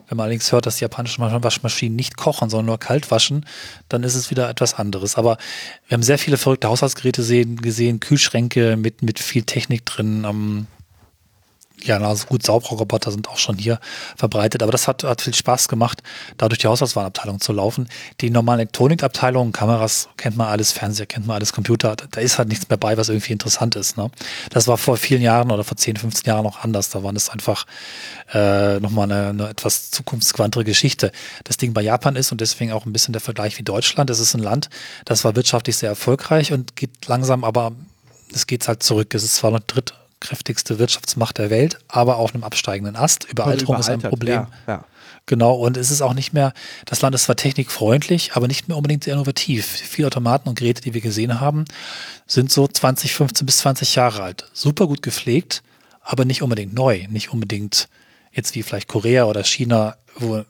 Wenn 0.07 0.17
man 0.17 0.23
allerdings 0.25 0.51
hört, 0.51 0.65
dass 0.65 0.77
die 0.77 0.83
japanischen 0.83 1.21
Waschmaschinen 1.21 1.95
nicht 1.95 2.17
kochen, 2.17 2.49
sondern 2.49 2.65
nur 2.65 2.79
kalt 2.79 3.11
waschen, 3.11 3.45
dann 3.89 4.01
ist 4.03 4.15
es 4.15 4.31
wieder 4.31 4.49
etwas 4.49 4.73
anderes. 4.73 5.17
Aber 5.17 5.37
wir 5.87 5.95
haben 5.95 6.03
sehr 6.03 6.17
viele 6.17 6.37
verrückte 6.37 6.67
Haushaltsgeräte 6.67 7.21
sehen, 7.21 7.57
gesehen, 7.57 7.99
Kühlschränke 7.99 8.75
mit, 8.75 9.03
mit 9.03 9.19
viel 9.19 9.43
Technik 9.43 9.85
drin. 9.85 10.25
Ähm, 10.27 10.67
ja, 11.83 11.99
also 11.99 12.27
gut, 12.27 12.43
Saugroboter 12.45 13.11
sind 13.11 13.29
auch 13.29 13.37
schon 13.37 13.57
hier 13.57 13.79
verbreitet, 14.15 14.63
aber 14.63 14.71
das 14.71 14.87
hat, 14.87 15.03
hat 15.03 15.21
viel 15.21 15.33
Spaß 15.33 15.67
gemacht, 15.67 16.01
da 16.37 16.49
durch 16.49 16.59
die 16.59 16.67
Haushaltswarenabteilung 16.67 17.39
zu 17.39 17.53
laufen. 17.53 17.87
Die 18.21 18.29
normalen 18.29 18.59
Elektronikabteilungen, 18.59 19.53
Kameras 19.53 20.09
kennt 20.17 20.37
man 20.37 20.47
alles, 20.47 20.71
Fernseher 20.71 21.05
kennt 21.05 21.27
man 21.27 21.35
alles, 21.35 21.53
Computer, 21.53 21.95
da 21.95 22.21
ist 22.21 22.37
halt 22.37 22.49
nichts 22.49 22.69
mehr 22.69 22.77
bei, 22.77 22.97
was 22.97 23.09
irgendwie 23.09 23.33
interessant 23.33 23.75
ist. 23.75 23.97
Ne? 23.97 24.09
Das 24.49 24.67
war 24.67 24.77
vor 24.77 24.97
vielen 24.97 25.21
Jahren 25.21 25.51
oder 25.51 25.63
vor 25.63 25.77
10, 25.77 25.97
15 25.97 26.27
Jahren 26.27 26.43
noch 26.43 26.63
anders. 26.63 26.89
Da 26.89 27.03
war 27.03 27.13
das 27.13 27.29
einfach 27.29 27.65
äh, 28.33 28.79
nochmal 28.79 29.11
eine, 29.11 29.29
eine 29.29 29.49
etwas 29.49 29.91
zukunftsquantere 29.91 30.63
Geschichte. 30.63 31.11
Das 31.43 31.57
Ding 31.57 31.73
bei 31.73 31.81
Japan 31.81 32.15
ist 32.15 32.31
und 32.31 32.41
deswegen 32.41 32.71
auch 32.71 32.85
ein 32.85 32.93
bisschen 32.93 33.13
der 33.13 33.21
Vergleich 33.21 33.57
wie 33.57 33.63
Deutschland. 33.63 34.09
Es 34.09 34.19
ist 34.19 34.33
ein 34.33 34.41
Land, 34.41 34.69
das 35.05 35.23
war 35.23 35.35
wirtschaftlich 35.35 35.77
sehr 35.77 35.89
erfolgreich 35.89 36.51
und 36.51 36.75
geht 36.75 37.07
langsam, 37.07 37.43
aber 37.43 37.71
es 38.33 38.47
geht 38.47 38.67
halt 38.67 38.83
zurück. 38.83 39.13
Es 39.13 39.23
ist 39.23 39.35
zwar 39.35 39.51
noch 39.51 39.61
dritt 39.61 39.93
kräftigste 40.19 40.79
Wirtschaftsmacht 40.79 41.37
der 41.37 41.49
Welt, 41.49 41.79
aber 41.87 42.17
auf 42.17 42.33
einem 42.33 42.43
absteigenden 42.43 42.95
Ast. 42.95 43.25
Überalterung 43.25 43.79
ist 43.79 43.89
ein 43.89 44.01
Problem. 44.01 44.47
Ja, 44.67 44.73
ja. 44.73 44.85
Genau, 45.25 45.53
und 45.53 45.77
es 45.77 45.91
ist 45.91 46.01
auch 46.01 46.15
nicht 46.15 46.33
mehr, 46.33 46.53
das 46.85 47.01
Land 47.01 47.13
ist 47.13 47.25
zwar 47.25 47.35
technikfreundlich, 47.35 48.31
aber 48.33 48.47
nicht 48.47 48.67
mehr 48.67 48.75
unbedingt 48.75 49.03
sehr 49.03 49.13
innovativ. 49.13 49.65
Viele 49.65 50.07
Automaten 50.07 50.49
und 50.49 50.57
Geräte, 50.57 50.81
die 50.81 50.95
wir 50.95 51.01
gesehen 51.01 51.39
haben, 51.39 51.65
sind 52.25 52.51
so 52.51 52.67
20, 52.67 53.13
15 53.13 53.45
bis 53.45 53.59
20 53.59 53.93
Jahre 53.93 54.23
alt. 54.23 54.49
Super 54.53 54.87
gut 54.87 55.03
gepflegt, 55.03 55.61
aber 56.01 56.25
nicht 56.25 56.41
unbedingt 56.41 56.73
neu, 56.73 57.05
nicht 57.09 57.31
unbedingt 57.31 57.89
jetzt 58.31 58.55
wie 58.55 58.63
vielleicht 58.63 58.87
Korea 58.87 59.25
oder 59.25 59.43
China, 59.43 59.97
wo 60.17 60.43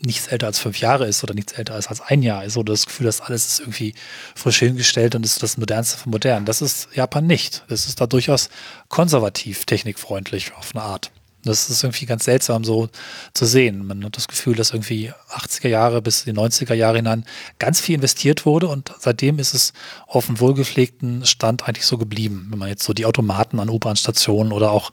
nichts 0.00 0.28
älter 0.28 0.46
als 0.46 0.58
fünf 0.58 0.80
Jahre 0.80 1.06
ist 1.06 1.22
oder 1.24 1.34
nichts 1.34 1.52
älter 1.52 1.74
als, 1.74 1.88
als 1.88 2.00
ein 2.00 2.22
Jahr 2.22 2.44
ist 2.44 2.56
oder 2.56 2.72
das 2.72 2.86
Gefühl, 2.86 3.06
dass 3.06 3.20
alles 3.20 3.46
ist 3.46 3.60
irgendwie 3.60 3.94
frisch 4.34 4.58
hingestellt 4.60 5.14
und 5.14 5.24
ist 5.24 5.42
das 5.42 5.56
Modernste 5.56 5.98
von 5.98 6.12
modern. 6.12 6.44
Das 6.44 6.62
ist 6.62 6.88
Japan 6.94 7.26
nicht. 7.26 7.64
Das 7.68 7.86
ist 7.86 8.00
da 8.00 8.06
durchaus 8.06 8.48
konservativ, 8.88 9.64
technikfreundlich 9.64 10.52
auf 10.54 10.74
eine 10.74 10.84
Art. 10.84 11.10
Das 11.44 11.70
ist 11.70 11.84
irgendwie 11.84 12.06
ganz 12.06 12.24
seltsam 12.24 12.64
so 12.64 12.88
zu 13.32 13.46
sehen. 13.46 13.86
Man 13.86 14.04
hat 14.04 14.16
das 14.16 14.28
Gefühl, 14.28 14.56
dass 14.56 14.72
irgendwie 14.72 15.12
80er 15.30 15.68
Jahre 15.68 16.02
bis 16.02 16.24
die 16.24 16.32
90er 16.32 16.74
Jahre 16.74 16.96
hinein 16.96 17.24
ganz 17.58 17.80
viel 17.80 17.94
investiert 17.94 18.44
wurde 18.44 18.66
und 18.68 18.92
seitdem 18.98 19.38
ist 19.38 19.54
es 19.54 19.72
auf 20.06 20.28
einem 20.28 20.40
wohlgepflegten 20.40 21.24
Stand 21.24 21.68
eigentlich 21.68 21.86
so 21.86 21.96
geblieben. 21.96 22.48
Wenn 22.50 22.58
man 22.58 22.68
jetzt 22.68 22.84
so 22.84 22.92
die 22.92 23.06
Automaten 23.06 23.60
an 23.60 23.70
U-Bahn-Stationen 23.70 24.52
oder 24.52 24.72
auch 24.72 24.90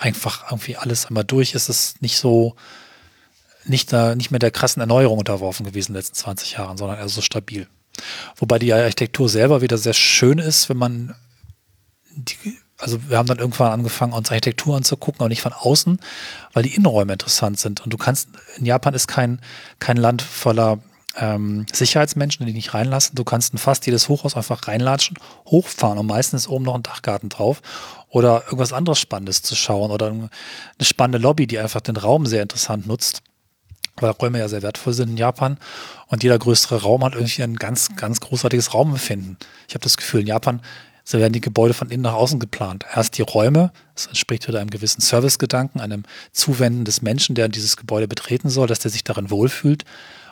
einfach 0.00 0.50
irgendwie 0.50 0.76
alles 0.76 1.06
einmal 1.06 1.24
durch 1.24 1.54
ist, 1.54 1.68
es 1.68 2.00
nicht 2.00 2.18
so, 2.18 2.56
nicht, 3.64 3.92
da, 3.92 4.14
nicht 4.14 4.30
mehr 4.30 4.38
der 4.38 4.50
krassen 4.50 4.80
Erneuerung 4.80 5.18
unterworfen 5.18 5.66
gewesen 5.66 5.90
in 5.90 5.94
den 5.94 5.98
letzten 5.98 6.16
20 6.16 6.52
Jahren, 6.52 6.78
sondern 6.78 6.98
eher 6.98 7.08
so 7.08 7.20
stabil. 7.20 7.68
Wobei 8.36 8.58
die 8.58 8.72
Architektur 8.72 9.28
selber 9.28 9.60
wieder 9.60 9.76
sehr 9.76 9.92
schön 9.92 10.38
ist, 10.38 10.70
wenn 10.70 10.78
man 10.78 11.14
die, 12.16 12.58
also 12.78 12.98
wir 13.08 13.18
haben 13.18 13.26
dann 13.26 13.38
irgendwann 13.38 13.72
angefangen, 13.72 14.14
uns 14.14 14.30
Architektur 14.30 14.74
anzugucken, 14.74 15.20
aber 15.20 15.28
nicht 15.28 15.42
von 15.42 15.52
außen, 15.52 16.00
weil 16.54 16.62
die 16.62 16.74
Innenräume 16.74 17.12
interessant 17.12 17.60
sind. 17.60 17.82
Und 17.82 17.92
du 17.92 17.98
kannst, 17.98 18.30
in 18.56 18.64
Japan 18.64 18.94
ist 18.94 19.06
kein, 19.06 19.40
kein 19.80 19.98
Land 19.98 20.22
voller 20.22 20.78
ähm, 21.16 21.66
Sicherheitsmenschen, 21.70 22.46
die 22.46 22.54
nicht 22.54 22.72
reinlassen. 22.72 23.16
Du 23.16 23.24
kannst 23.24 23.52
fast 23.58 23.84
jedes 23.84 24.08
Hochhaus 24.08 24.34
einfach 24.34 24.66
reinlatschen, 24.66 25.18
hochfahren 25.46 25.98
und 25.98 26.06
meistens 26.06 26.44
ist 26.44 26.48
oben 26.48 26.64
noch 26.64 26.74
ein 26.74 26.82
Dachgarten 26.82 27.28
drauf 27.28 27.60
oder 28.10 28.44
irgendwas 28.44 28.72
anderes 28.72 28.98
Spannendes 28.98 29.42
zu 29.42 29.54
schauen 29.54 29.90
oder 29.90 30.08
eine 30.08 30.28
spannende 30.82 31.18
Lobby, 31.18 31.46
die 31.46 31.58
einfach 31.58 31.80
den 31.80 31.96
Raum 31.96 32.26
sehr 32.26 32.42
interessant 32.42 32.86
nutzt, 32.86 33.22
weil 33.96 34.10
Räume 34.10 34.38
ja 34.38 34.48
sehr 34.48 34.62
wertvoll 34.62 34.92
sind 34.92 35.10
in 35.10 35.16
Japan 35.16 35.58
und 36.08 36.22
jeder 36.22 36.38
größere 36.38 36.82
Raum 36.82 37.04
hat 37.04 37.14
irgendwie 37.14 37.42
ein 37.42 37.56
ganz, 37.56 37.94
ganz 37.96 38.20
großartiges 38.20 38.74
Raumempfinden. 38.74 39.38
Ich 39.68 39.74
habe 39.74 39.84
das 39.84 39.96
Gefühl, 39.96 40.20
in 40.20 40.26
Japan 40.26 40.60
so 41.04 41.18
werden 41.18 41.32
die 41.32 41.40
Gebäude 41.40 41.74
von 41.74 41.90
innen 41.90 42.02
nach 42.02 42.12
außen 42.12 42.38
geplant. 42.38 42.84
Erst 42.94 43.18
die 43.18 43.22
Räume, 43.22 43.72
das 43.94 44.06
entspricht 44.06 44.46
wieder 44.46 44.60
einem 44.60 44.70
gewissen 44.70 45.00
Servicegedanken, 45.00 45.80
einem 45.80 46.04
Zuwenden 46.30 46.84
des 46.84 47.02
Menschen, 47.02 47.34
der 47.34 47.48
dieses 47.48 47.76
Gebäude 47.76 48.06
betreten 48.06 48.48
soll, 48.48 48.68
dass 48.68 48.80
der 48.80 48.90
sich 48.90 49.02
darin 49.02 49.30
wohlfühlt. 49.30 49.84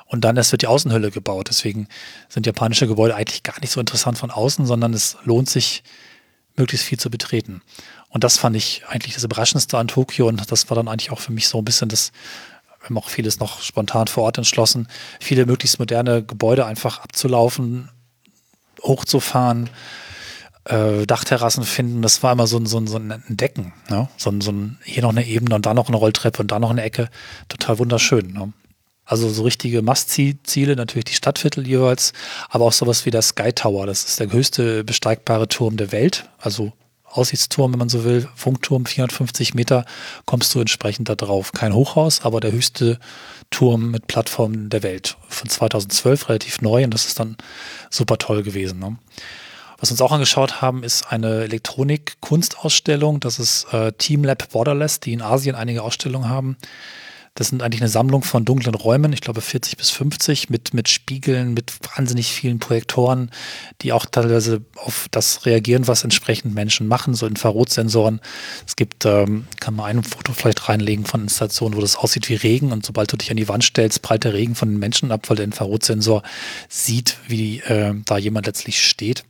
Und 0.06 0.24
dann 0.24 0.36
erst 0.36 0.52
wird 0.52 0.62
die 0.62 0.68
Außenhülle 0.68 1.10
gebaut. 1.10 1.48
Deswegen 1.50 1.88
sind 2.28 2.46
japanische 2.46 2.86
Gebäude 2.86 3.16
eigentlich 3.16 3.42
gar 3.42 3.58
nicht 3.60 3.72
so 3.72 3.80
interessant 3.80 4.18
von 4.18 4.30
außen, 4.30 4.66
sondern 4.66 4.94
es 4.94 5.16
lohnt 5.24 5.50
sich, 5.50 5.82
möglichst 6.58 6.86
viel 6.86 6.98
zu 6.98 7.10
betreten. 7.10 7.62
Und 8.08 8.24
das 8.24 8.38
fand 8.38 8.56
ich 8.56 8.82
eigentlich 8.88 9.14
das 9.14 9.24
Überraschendste 9.24 9.78
an 9.78 9.88
Tokio 9.88 10.28
und 10.28 10.50
das 10.50 10.70
war 10.70 10.74
dann 10.74 10.88
eigentlich 10.88 11.10
auch 11.10 11.20
für 11.20 11.32
mich 11.32 11.48
so 11.48 11.58
ein 11.58 11.64
bisschen 11.64 11.88
das, 11.88 12.12
wir 12.80 12.88
haben 12.88 12.98
auch 12.98 13.08
vieles 13.08 13.38
noch 13.38 13.60
spontan 13.62 14.06
vor 14.06 14.24
Ort 14.24 14.38
entschlossen, 14.38 14.88
viele 15.20 15.46
möglichst 15.46 15.78
moderne 15.78 16.22
Gebäude 16.22 16.66
einfach 16.66 17.00
abzulaufen, 17.00 17.90
hochzufahren, 18.82 19.68
äh, 20.64 21.06
Dachterrassen 21.06 21.64
finden. 21.64 22.02
Das 22.02 22.22
war 22.22 22.32
immer 22.32 22.46
so 22.46 22.58
ein, 22.58 22.66
so 22.66 22.78
ein, 22.78 22.86
so 22.86 22.98
ein 22.98 23.22
Decken. 23.28 23.72
Ne? 23.88 24.08
So, 24.16 24.30
ein, 24.30 24.40
so 24.40 24.52
ein, 24.52 24.78
hier 24.84 25.02
noch 25.02 25.10
eine 25.10 25.26
Ebene 25.26 25.54
und 25.54 25.66
da 25.66 25.74
noch 25.74 25.88
eine 25.88 25.96
Rolltreppe 25.96 26.40
und 26.42 26.50
da 26.50 26.58
noch 26.58 26.70
eine 26.70 26.82
Ecke. 26.82 27.08
Total 27.48 27.78
wunderschön. 27.78 28.32
Ne? 28.32 28.52
Also 29.08 29.30
so 29.30 29.42
richtige 29.42 29.80
Must-Ziele, 29.80 30.76
natürlich 30.76 31.06
die 31.06 31.14
Stadtviertel 31.14 31.66
jeweils, 31.66 32.12
aber 32.50 32.66
auch 32.66 32.72
sowas 32.72 33.06
wie 33.06 33.10
der 33.10 33.22
Sky 33.22 33.54
Tower. 33.54 33.86
Das 33.86 34.04
ist 34.04 34.20
der 34.20 34.30
höchste 34.30 34.84
besteigbare 34.84 35.48
Turm 35.48 35.78
der 35.78 35.92
Welt. 35.92 36.28
Also 36.36 36.74
Aussichtsturm, 37.06 37.72
wenn 37.72 37.78
man 37.78 37.88
so 37.88 38.04
will, 38.04 38.28
Funkturm, 38.36 38.84
450 38.84 39.54
Meter, 39.54 39.86
kommst 40.26 40.54
du 40.54 40.60
entsprechend 40.60 41.08
da 41.08 41.14
drauf. 41.14 41.52
Kein 41.52 41.72
Hochhaus, 41.72 42.20
aber 42.20 42.40
der 42.40 42.52
höchste 42.52 42.98
Turm 43.48 43.90
mit 43.90 44.08
Plattform 44.08 44.68
der 44.68 44.82
Welt. 44.82 45.16
Von 45.28 45.48
2012 45.48 46.28
relativ 46.28 46.60
neu 46.60 46.84
und 46.84 46.92
das 46.92 47.06
ist 47.06 47.18
dann 47.18 47.38
super 47.88 48.18
toll 48.18 48.42
gewesen. 48.42 48.78
Ne? 48.78 48.98
Was 49.78 49.88
wir 49.88 49.92
uns 49.92 50.02
auch 50.02 50.12
angeschaut 50.12 50.60
haben, 50.60 50.82
ist 50.82 51.10
eine 51.10 51.44
Elektronik-Kunstausstellung. 51.44 53.20
Das 53.20 53.38
ist 53.38 53.72
äh, 53.72 53.92
Team 53.92 54.22
Lab 54.24 54.50
Borderless, 54.50 55.00
die 55.00 55.14
in 55.14 55.22
Asien 55.22 55.56
einige 55.56 55.82
Ausstellungen 55.82 56.28
haben. 56.28 56.58
Das 57.38 57.50
sind 57.50 57.62
eigentlich 57.62 57.80
eine 57.80 57.88
Sammlung 57.88 58.24
von 58.24 58.44
dunklen 58.44 58.74
Räumen, 58.74 59.12
ich 59.12 59.20
glaube 59.20 59.40
40 59.42 59.76
bis 59.76 59.90
50, 59.90 60.50
mit, 60.50 60.74
mit 60.74 60.88
Spiegeln, 60.88 61.54
mit 61.54 61.72
wahnsinnig 61.94 62.32
vielen 62.32 62.58
Projektoren, 62.58 63.30
die 63.80 63.92
auch 63.92 64.06
teilweise 64.06 64.60
auf 64.74 65.06
das 65.12 65.46
reagieren, 65.46 65.86
was 65.86 66.02
entsprechend 66.02 66.52
Menschen 66.52 66.88
machen, 66.88 67.14
so 67.14 67.28
Infrarotsensoren. 67.28 68.20
Es 68.66 68.74
gibt, 68.74 69.06
ähm, 69.06 69.46
kann 69.60 69.76
man 69.76 69.86
ein 69.86 70.02
Foto 70.02 70.32
vielleicht 70.32 70.68
reinlegen 70.68 71.06
von 71.06 71.22
Installationen, 71.22 71.76
wo 71.76 71.80
das 71.80 71.94
aussieht 71.94 72.28
wie 72.28 72.34
Regen 72.34 72.72
und 72.72 72.84
sobald 72.84 73.12
du 73.12 73.16
dich 73.16 73.30
an 73.30 73.36
die 73.36 73.46
Wand 73.46 73.62
stellst, 73.62 74.02
prallt 74.02 74.24
der 74.24 74.34
Regen 74.34 74.56
von 74.56 74.70
den 74.70 74.80
Menschen 74.80 75.12
ab, 75.12 75.30
weil 75.30 75.36
der 75.36 75.44
Infrarotsensor 75.44 76.24
sieht, 76.68 77.18
wie 77.28 77.60
äh, 77.60 77.94
da 78.04 78.18
jemand 78.18 78.46
letztlich 78.46 78.82
steht. 78.84 79.22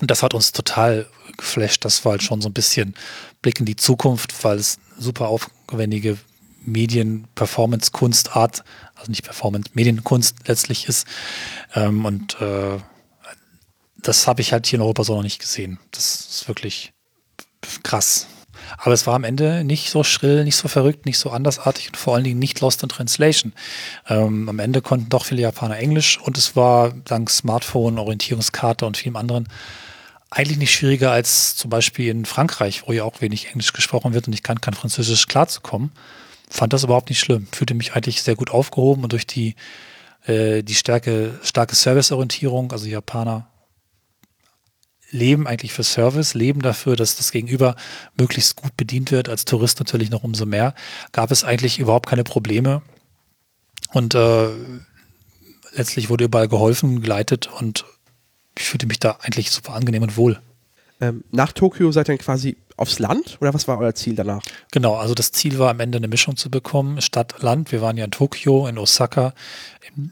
Und 0.00 0.10
das 0.10 0.22
hat 0.22 0.32
uns 0.32 0.52
total 0.52 1.06
geflasht. 1.36 1.84
Das 1.84 2.06
war 2.06 2.12
halt 2.12 2.22
schon 2.22 2.40
so 2.40 2.48
ein 2.48 2.54
bisschen 2.54 2.94
Blick 3.42 3.60
in 3.60 3.66
die 3.66 3.76
Zukunft, 3.76 4.32
weil 4.44 4.56
es 4.56 4.78
super 4.96 5.28
aufwendige 5.28 6.16
Medien, 6.60 7.26
Performance, 7.34 7.90
Kunst, 7.92 8.36
Art, 8.36 8.64
also 8.94 9.10
nicht 9.10 9.24
Performance, 9.24 9.70
Medienkunst 9.74 10.36
letztlich 10.46 10.88
ist. 10.88 11.06
Ähm, 11.74 12.04
und 12.04 12.40
äh, 12.40 12.78
das 13.96 14.26
habe 14.26 14.40
ich 14.40 14.52
halt 14.52 14.66
hier 14.66 14.78
in 14.78 14.82
Europa 14.82 15.04
so 15.04 15.16
noch 15.16 15.22
nicht 15.22 15.40
gesehen. 15.40 15.78
Das 15.90 16.26
ist 16.30 16.48
wirklich 16.48 16.92
krass. 17.82 18.26
Aber 18.76 18.92
es 18.92 19.06
war 19.06 19.14
am 19.14 19.24
Ende 19.24 19.64
nicht 19.64 19.90
so 19.90 20.04
schrill, 20.04 20.44
nicht 20.44 20.56
so 20.56 20.68
verrückt, 20.68 21.06
nicht 21.06 21.18
so 21.18 21.30
andersartig 21.30 21.88
und 21.88 21.96
vor 21.96 22.14
allen 22.14 22.24
Dingen 22.24 22.38
nicht 22.38 22.60
lost 22.60 22.82
in 22.82 22.88
translation. 22.88 23.52
Ähm, 24.08 24.48
am 24.48 24.58
Ende 24.58 24.82
konnten 24.82 25.08
doch 25.08 25.24
viele 25.24 25.42
Japaner 25.42 25.78
Englisch 25.78 26.18
und 26.18 26.36
es 26.36 26.56
war 26.56 26.92
dank 27.04 27.30
Smartphone, 27.30 27.98
Orientierungskarte 27.98 28.84
und 28.84 28.96
vielem 28.96 29.16
anderen 29.16 29.48
eigentlich 30.30 30.58
nicht 30.58 30.74
schwieriger 30.74 31.10
als 31.10 31.56
zum 31.56 31.70
Beispiel 31.70 32.08
in 32.08 32.26
Frankreich, 32.26 32.82
wo 32.86 32.92
ja 32.92 33.04
auch 33.04 33.20
wenig 33.20 33.48
Englisch 33.48 33.72
gesprochen 33.72 34.12
wird 34.12 34.26
und 34.26 34.34
ich 34.34 34.42
kann 34.42 34.60
kein 34.60 34.74
Französisch 34.74 35.26
klarzukommen. 35.26 35.90
Fand 36.50 36.72
das 36.72 36.84
überhaupt 36.84 37.10
nicht 37.10 37.20
schlimm. 37.20 37.46
Fühlte 37.52 37.74
mich 37.74 37.94
eigentlich 37.94 38.22
sehr 38.22 38.36
gut 38.36 38.50
aufgehoben 38.50 39.02
und 39.02 39.12
durch 39.12 39.26
die, 39.26 39.54
äh, 40.26 40.62
die 40.62 40.74
starke, 40.74 41.38
starke 41.42 41.74
Serviceorientierung, 41.74 42.72
also 42.72 42.86
Japaner 42.86 43.48
leben 45.10 45.46
eigentlich 45.46 45.72
für 45.72 45.84
Service, 45.84 46.34
leben 46.34 46.60
dafür, 46.60 46.96
dass 46.96 47.16
das 47.16 47.32
Gegenüber 47.32 47.76
möglichst 48.18 48.56
gut 48.56 48.76
bedient 48.76 49.10
wird, 49.10 49.28
als 49.28 49.44
Tourist 49.44 49.78
natürlich 49.78 50.10
noch 50.10 50.24
umso 50.24 50.46
mehr, 50.46 50.74
gab 51.12 51.30
es 51.30 51.44
eigentlich 51.44 51.78
überhaupt 51.78 52.08
keine 52.08 52.24
Probleme. 52.24 52.82
Und 53.92 54.14
äh, 54.14 54.48
letztlich 55.72 56.10
wurde 56.10 56.24
überall 56.24 56.48
geholfen, 56.48 57.00
geleitet 57.00 57.46
und 57.46 57.86
ich 58.58 58.64
fühlte 58.64 58.86
mich 58.86 58.98
da 58.98 59.18
eigentlich 59.22 59.50
super 59.50 59.72
angenehm 59.72 60.02
und 60.02 60.16
wohl. 60.16 60.40
Ähm, 61.00 61.24
nach 61.30 61.52
Tokio 61.52 61.92
seid 61.92 62.08
ihr 62.08 62.16
dann 62.16 62.24
quasi 62.24 62.56
aufs 62.76 62.98
Land 62.98 63.38
oder 63.40 63.54
was 63.54 63.68
war 63.68 63.78
euer 63.78 63.94
Ziel 63.94 64.14
danach? 64.14 64.42
Genau, 64.72 64.94
also 64.94 65.14
das 65.14 65.32
Ziel 65.32 65.58
war 65.58 65.70
am 65.70 65.80
Ende 65.80 65.98
eine 65.98 66.08
Mischung 66.08 66.36
zu 66.36 66.50
bekommen, 66.50 67.00
Stadt, 67.00 67.42
Land. 67.42 67.72
Wir 67.72 67.82
waren 67.82 67.96
ja 67.96 68.04
in 68.04 68.10
Tokio, 68.10 68.66
in 68.66 68.78
Osaka, 68.78 69.34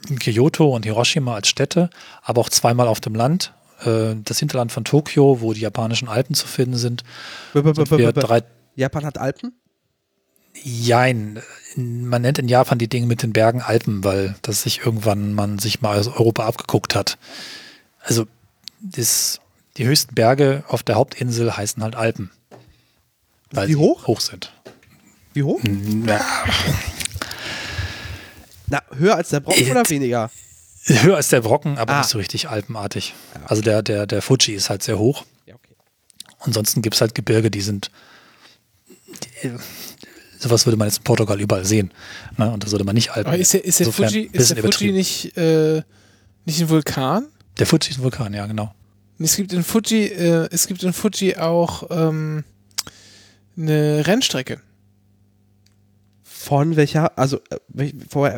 in 0.09 0.19
Kyoto 0.19 0.75
und 0.75 0.85
Hiroshima 0.85 1.35
als 1.35 1.49
Städte, 1.49 1.91
aber 2.23 2.41
auch 2.41 2.51
zweimal 2.51 2.89
auf 2.89 3.01
dem 3.01 3.15
Land. 3.15 3.53
Äh, 3.85 4.17
das 4.25 4.39
Hinterland 4.39 4.73
von 4.73 4.85
Tokio, 4.85 5.41
wo 5.41 5.53
die 5.53 5.61
japanischen 5.61 6.09
Alpen 6.09 6.35
zu 6.35 6.47
finden 6.47 6.77
sind. 6.77 7.03
Japan 8.75 9.05
hat 9.05 9.19
Alpen? 9.19 9.53
Jein. 10.63 11.41
Man 11.77 12.23
nennt 12.23 12.39
in 12.39 12.49
Japan 12.49 12.79
die 12.79 12.89
Dinge 12.89 13.07
mit 13.07 13.23
den 13.23 13.33
Bergen 13.33 13.61
Alpen, 13.61 14.05
weil 14.05 14.37
das 14.43 14.63
sich 14.63 14.81
irgendwann 14.85 15.35
man 15.35 15.59
sich 15.59 15.83
mal 15.83 15.99
aus 15.99 16.09
Europa 16.09 16.47
abgeguckt 16.47 16.95
hat. 16.95 17.19
Also 18.01 18.27
das, 18.81 19.41
die 19.77 19.85
höchsten 19.87 20.15
Berge 20.15 20.65
auf 20.69 20.83
der 20.83 20.95
Hauptinsel 20.97 21.57
heißen 21.57 21.83
halt 21.83 21.95
Alpen. 21.97 22.31
Weil 23.51 23.69
Wie 23.69 23.73
sie 23.73 23.77
hoch? 23.79 24.07
hoch 24.07 24.21
sind. 24.21 24.53
Wie 25.35 25.43
hoch? 25.43 25.61
Na, 25.63 26.21
Na, 28.69 28.83
höher 28.97 29.17
als 29.17 29.29
der 29.31 29.41
Brocken 29.41 29.67
Äh, 29.67 29.71
oder 29.71 29.89
weniger? 29.89 30.31
höher 30.87 31.17
als 31.17 31.29
der 31.29 31.41
Brocken, 31.41 31.79
aber 31.79 31.95
Ah. 31.95 31.99
nicht 31.99 32.09
so 32.11 32.19
richtig 32.19 32.49
alpenartig. 32.49 33.15
Also 33.47 33.63
der, 33.63 33.83
der, 33.83 34.07
der 34.07 34.23
Fuji 34.23 34.55
ist 34.55 34.71
halt 34.71 34.83
sehr 34.83 34.99
hoch. 34.99 35.25
Ja, 35.47 35.55
okay. 35.55 35.75
Ansonsten 36.41 36.83
gibt 36.83 36.95
es 36.95 37.01
halt 37.01 37.15
Gebirge, 37.15 37.51
die 37.51 37.61
sind. 37.61 37.91
Die, 39.43 39.53
sowas 40.39 40.67
würde 40.67 40.77
man 40.77 40.89
jetzt 40.89 40.99
in 40.99 41.05
Portugal 41.05 41.41
überall 41.41 41.65
sehen. 41.65 41.93
Ne? 42.37 42.51
Und 42.51 42.63
das 42.65 42.73
würde 42.73 42.85
man 42.85 42.95
nicht 42.95 43.11
Alpen. 43.11 43.29
Aber 43.29 43.39
ist 43.39 43.53
der, 43.53 43.65
ist 43.65 43.81
der 43.81 43.93
Fuji, 43.93 44.29
ist 44.33 44.51
der 44.57 44.63
Fuji 44.63 44.93
nicht, 44.93 45.37
äh, 45.37 45.83
nicht 46.45 46.61
ein 46.61 46.69
Vulkan? 46.69 47.27
Der 47.59 47.67
Fuji 47.67 47.91
ist 47.91 47.99
ein 47.99 48.03
Vulkan, 48.03 48.33
ja, 48.35 48.47
genau. 48.47 48.75
Es 49.19 49.37
gibt 49.37 49.53
in 49.53 49.63
Fuji, 49.63 50.07
äh, 50.07 50.49
es 50.51 50.67
gibt 50.67 50.83
in 50.83 50.93
Fuji 50.93 51.37
auch 51.37 51.85
ähm, 51.91 52.45
eine 53.57 54.07
Rennstrecke. 54.07 54.61
Von 56.23 56.77
welcher, 56.77 57.19
also 57.19 57.41
äh, 57.51 57.93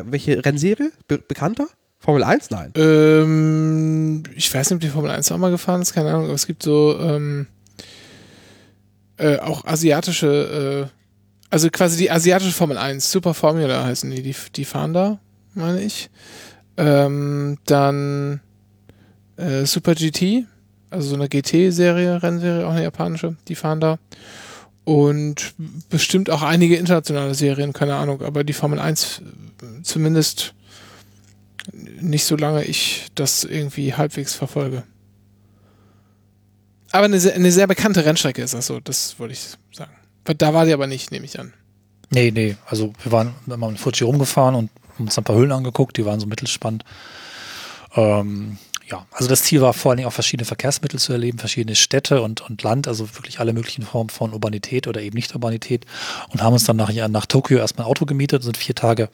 welche 0.05 0.43
Rennserie? 0.43 0.91
Be 1.07 1.17
bekannter? 1.19 1.67
Formel 1.99 2.23
1? 2.23 2.49
Nein. 2.49 2.71
Ähm, 2.75 4.23
ich 4.35 4.53
weiß 4.53 4.69
nicht, 4.69 4.75
ob 4.77 4.81
die 4.81 4.87
Formel 4.87 5.11
1 5.11 5.31
auch 5.31 5.37
mal 5.37 5.51
gefahren 5.51 5.81
ist, 5.81 5.93
keine 5.93 6.09
Ahnung, 6.11 6.25
aber 6.25 6.33
es 6.33 6.47
gibt 6.47 6.63
so 6.63 6.97
ähm, 6.97 7.47
äh, 9.17 9.37
auch 9.39 9.65
asiatische, 9.65 10.89
äh, 10.89 10.97
also 11.49 11.69
quasi 11.69 11.97
die 11.97 12.09
asiatische 12.09 12.53
Formel 12.53 12.77
1, 12.77 13.11
Super 13.11 13.33
Formula 13.33 13.83
heißen 13.83 14.09
die, 14.09 14.21
die, 14.23 14.35
die 14.55 14.65
fahren 14.65 14.93
da, 14.93 15.19
meine 15.55 15.81
ich. 15.81 16.09
Ähm, 16.77 17.57
dann 17.65 18.39
äh, 19.35 19.65
Super 19.65 19.93
GT, 19.93 20.45
also 20.89 21.09
so 21.09 21.15
eine 21.15 21.29
GT-Serie, 21.29 22.21
Rennserie, 22.21 22.65
auch 22.65 22.71
eine 22.71 22.83
japanische, 22.83 23.35
die 23.47 23.55
fahren 23.55 23.79
da. 23.79 23.99
Und 24.83 25.53
bestimmt 25.89 26.29
auch 26.29 26.41
einige 26.41 26.75
internationale 26.75 27.35
Serien, 27.35 27.73
keine 27.73 27.95
Ahnung, 27.95 28.21
aber 28.21 28.43
die 28.43 28.53
Formel 28.53 28.79
1 28.79 29.21
äh, 29.61 29.83
zumindest 29.83 30.55
nicht 32.01 32.25
so 32.25 32.35
lange 32.35 32.63
ich 32.63 33.07
das 33.15 33.43
irgendwie 33.43 33.93
halbwegs 33.93 34.33
verfolge. 34.33 34.83
Aber 36.91 37.05
eine 37.05 37.19
sehr, 37.19 37.35
eine 37.35 37.51
sehr 37.51 37.67
bekannte 37.67 38.03
Rennstrecke 38.03 38.41
ist 38.41 38.53
das 38.53 38.65
so, 38.65 38.79
das 38.79 39.19
wollte 39.19 39.33
ich 39.33 39.41
sagen. 39.71 39.91
Da 40.23 40.53
war 40.53 40.65
die 40.65 40.73
aber 40.73 40.87
nicht, 40.87 41.11
nehme 41.11 41.25
ich 41.25 41.39
an. 41.39 41.53
Nee, 42.09 42.31
nee. 42.31 42.55
Also 42.65 42.93
wir 43.03 43.11
waren 43.11 43.35
immer 43.45 43.69
mit 43.69 43.79
Fuji 43.79 44.03
rumgefahren 44.03 44.55
und 44.55 44.71
haben 44.95 45.05
uns 45.05 45.17
ein 45.17 45.23
paar 45.23 45.35
Höhlen 45.35 45.51
angeguckt, 45.51 45.97
die 45.97 46.05
waren 46.05 46.19
so 46.19 46.25
mittelspannend. 46.25 46.83
Ähm, 47.95 48.57
ja, 48.89 49.05
also 49.11 49.29
das 49.29 49.43
Ziel 49.43 49.61
war 49.61 49.73
vor 49.73 49.91
allen 49.91 49.97
Dingen 49.97 50.07
auch 50.07 50.13
verschiedene 50.13 50.45
Verkehrsmittel 50.45 50.99
zu 50.99 51.13
erleben, 51.13 51.37
verschiedene 51.37 51.75
Städte 51.75 52.21
und, 52.21 52.41
und 52.41 52.63
Land, 52.63 52.87
also 52.87 53.07
wirklich 53.15 53.39
alle 53.39 53.53
möglichen 53.53 53.83
Formen 53.83 54.09
von 54.09 54.33
Urbanität 54.33 54.87
oder 54.87 55.01
eben 55.01 55.15
nicht 55.15 55.33
Urbanität 55.35 55.85
und 56.29 56.41
haben 56.41 56.53
uns 56.53 56.63
dann 56.63 56.77
nach, 56.77 56.91
nach 57.09 57.25
Tokio 57.27 57.59
erstmal 57.59 57.85
ein 57.85 57.91
Auto 57.91 58.05
gemietet, 58.05 58.43
sind 58.43 58.57
vier 58.57 58.73
Tage 58.73 59.09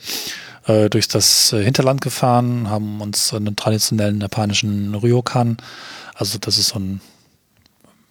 äh, 0.66 0.90
durch 0.90 1.10
das 1.10 1.52
äh, 1.52 1.62
Hinterland 1.62 2.00
gefahren, 2.00 2.70
haben 2.70 3.02
uns 3.02 3.34
einen 3.34 3.58
traditionellen 3.58 4.22
japanischen 4.22 4.96
Ryokan, 4.96 5.58
also 6.14 6.38
das 6.38 6.58
ist 6.58 6.70
so 6.70 6.80
ein 6.80 7.02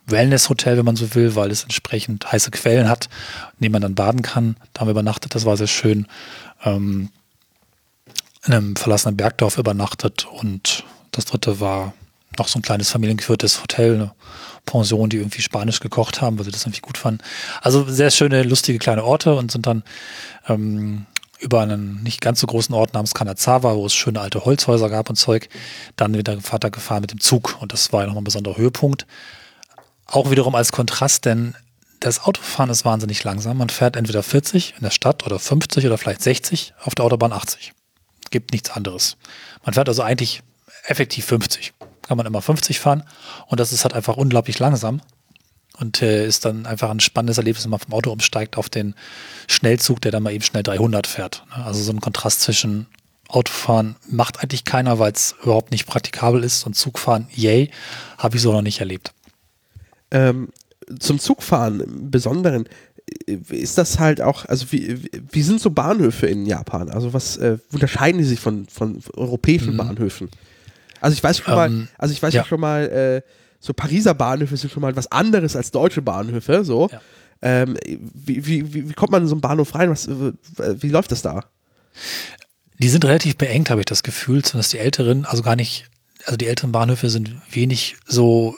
Wellness-Hotel, 0.07 0.77
wenn 0.77 0.85
man 0.85 0.97
so 0.97 1.15
will, 1.15 1.35
weil 1.35 1.51
es 1.51 1.63
entsprechend 1.63 2.31
heiße 2.31 2.51
Quellen 2.51 2.91
hat, 2.91 3.09
in 3.55 3.65
denen 3.65 3.73
man 3.73 3.81
dann 3.81 3.95
baden 3.95 4.21
kann. 4.21 4.57
Da 4.75 4.81
haben 4.81 4.89
wir 4.89 4.93
übernachtet, 4.93 5.35
das 5.35 5.47
war 5.47 5.57
sehr 5.57 5.67
schön. 5.67 6.07
Ähm, 6.63 7.09
in 8.47 8.53
einem 8.53 8.77
verlassenen 8.77 9.17
Bergdorf 9.17 9.57
übernachtet 9.57 10.27
und 10.27 10.85
das 11.17 11.25
dritte 11.25 11.61
war 11.61 11.95
noch 12.39 12.49
so 12.49 12.59
ein 12.59 12.63
kleines 12.63 12.91
familiengeführtes 12.91 13.63
Hotel, 13.63 13.95
eine 13.95 14.13
Pension, 14.67 15.11
die 15.11 15.19
irgendwie 15.19 15.43
Spanisch 15.43 15.81
gekocht 15.81 16.21
haben, 16.21 16.39
weil 16.39 16.45
sie 16.45 16.51
das 16.51 16.65
irgendwie 16.65 16.81
gut 16.81 16.99
fanden. 16.99 17.23
Also 17.61 17.85
sehr 17.85 18.11
schöne, 18.11 18.43
lustige 18.43 18.79
kleine 18.79 19.05
Orte 19.05 19.35
und 19.35 19.51
sind 19.51 19.67
dann 19.67 19.83
ähm, 20.49 21.07
über 21.39 21.61
einen 21.61 22.03
nicht 22.03 22.21
ganz 22.21 22.41
so 22.41 22.47
großen 22.47 22.75
Ort 22.75 22.95
namens 22.95 23.15
Kanazawa, 23.15 23.77
wo 23.77 23.87
es 23.87 23.95
schöne 23.95 24.21
alte 24.21 24.45
Holzhäuser 24.45 24.89
gab 24.89 25.11
und 25.11 25.17
Zeug, 25.17 25.49
dann 25.97 26.13
mit 26.13 26.27
dem 26.27 26.41
Vater 26.41 26.71
gefahren 26.71 27.03
mit 27.03 27.13
dem 27.13 27.21
Zug 27.21 27.61
und 27.61 27.73
das 27.73 27.93
war 27.93 28.01
ja 28.01 28.07
nochmal 28.07 28.23
ein 28.23 28.25
besonderer 28.25 28.57
Höhepunkt. 28.57 29.07
Auch 30.07 30.31
wiederum 30.31 30.55
als 30.55 30.73
Kontrast, 30.73 31.25
denn 31.25 31.55
das 32.01 32.25
Autofahren 32.25 32.71
ist 32.71 32.85
wahnsinnig 32.85 33.25
langsam. 33.25 33.59
Man 33.59 33.71
fährt 33.71 33.97
entweder 33.97 34.23
40 34.23 34.75
in 34.77 34.83
der 34.83 34.91
Stadt 34.91 35.25
oder 35.25 35.39
50 35.39 35.87
oder 35.87 35.97
vielleicht 35.97 36.23
60, 36.23 36.75
auf 36.83 36.95
der 36.95 37.05
Autobahn 37.05 37.33
80. 37.33 37.73
Gibt 38.31 38.53
nichts 38.53 38.71
anderes. 38.71 39.17
Man 39.65 39.75
fährt 39.75 39.89
also 39.89 40.03
eigentlich 40.03 40.43
effektiv 40.87 41.25
50. 41.27 41.73
Kann 42.03 42.17
man 42.17 42.27
immer 42.27 42.43
50 42.43 42.81
fahren 42.81 43.03
und 43.47 43.61
das 43.61 43.73
ist 43.73 43.85
halt 43.85 43.95
einfach 43.95 44.17
unglaublich 44.17 44.59
langsam 44.59 45.01
und 45.79 46.03
äh, 46.03 46.27
ist 46.27 46.45
dann 46.45 46.67
einfach 46.67 46.91
ein 46.91 47.01
spannendes 47.01 47.39
Erlebnis, 47.39 47.65
wenn 47.65 47.71
man 47.71 47.81
vom 47.81 47.95
Auto 47.95 48.11
umsteigt 48.13 48.57
auf 48.59 48.69
den 48.69 48.95
Schnellzug, 49.49 50.01
der 50.03 50.13
dann 50.13 50.23
mal 50.23 50.33
eben 50.33 50.45
schnell 50.45 50.63
300 50.63 51.07
fährt. 51.07 51.45
ne? 51.57 51.65
Also 51.65 51.83
so 51.83 51.93
ein 51.93 52.01
Kontrast 52.01 52.43
zwischen 52.43 52.87
Autofahren 53.29 53.97
macht 54.09 54.41
eigentlich 54.43 54.65
keiner, 54.65 54.99
weil 54.99 55.13
es 55.13 55.35
überhaupt 55.43 55.71
nicht 55.71 55.87
praktikabel 55.87 56.45
ist 56.45 56.65
und 56.67 56.75
Zugfahren, 56.77 57.27
yay, 57.35 57.71
habe 58.19 58.37
ich 58.37 58.43
so 58.43 58.53
noch 58.53 58.63
nicht 58.63 58.81
erlebt. 58.81 59.13
Ähm, 60.11 60.51
zum 61.01 61.19
Zugfahren 61.19 61.81
im 61.81 62.11
Besonderen 62.11 62.69
äh, 63.27 63.39
ist 63.49 63.79
das 63.79 63.99
halt 63.99 64.21
auch, 64.21 64.45
also 64.45 64.71
wie, 64.73 65.03
wie- 65.33 65.43
sind 65.43 65.61
so 65.61 65.71
Bahnhöfe 65.71 66.27
in 66.27 66.45
Japan? 66.47 66.91
Also 66.91 67.15
was 67.15 67.39
äh, 67.39 67.57
unterscheiden 67.73 68.19
die 68.19 68.25
sich 68.25 68.39
von, 68.41 68.67
von 68.67 69.01
europäischen 69.15 69.77
Bahnhöfen? 69.79 70.29
Also 71.05 71.15
ich 71.15 71.23
weiß 71.23 71.39
schon 71.39 71.55
mal, 71.55 71.69
Ähm, 71.69 71.89
also 71.99 72.13
ich 72.13 72.23
weiß 72.23 72.33
ja. 72.33 72.45
schon 72.47 72.61
mal, 72.61 72.89
äh, 72.89 73.23
so 73.61 73.75
Pariser 73.75 74.15
Bahnhöfe 74.15 74.57
sind 74.57 74.73
schon 74.73 74.81
mal 74.81 74.97
was 74.97 75.13
anderes 75.13 75.55
als 75.55 75.71
deutsche 75.71 76.01
Bahnhöfe, 76.01 76.65
so. 76.65 76.89
Ja. 76.91 77.01
Ähm, 77.43 77.77
wie, 77.85 78.47
wie, 78.47 78.73
wie, 78.73 78.89
wie 78.89 78.93
kommt 78.95 79.13
man 79.13 79.23
in 79.23 79.29
so 79.29 79.35
einen 79.35 79.43
Bahnhof 79.43 79.75
rein? 79.75 79.91
Was, 79.91 80.09
wie 80.09 80.89
läuft 80.89 81.13
das 81.13 81.21
da? 81.21 81.45
Die 82.79 82.89
sind 82.89 83.05
relativ 83.05 83.37
beengt, 83.37 83.69
habe 83.69 83.83
ich 83.83 83.87
das 83.87 84.03
Gefühl, 84.03 84.43
zumindest 84.43 84.73
die 84.73 84.79
älteren, 84.79 85.27
also 85.27 85.43
gar 85.43 85.57
nicht, 85.57 85.91
also 86.25 86.39
die 86.39 86.47
älteren 86.47 86.73
Bahnhöfe 86.73 87.11
sind 87.11 87.37
wenig 87.51 87.97
so 88.07 88.57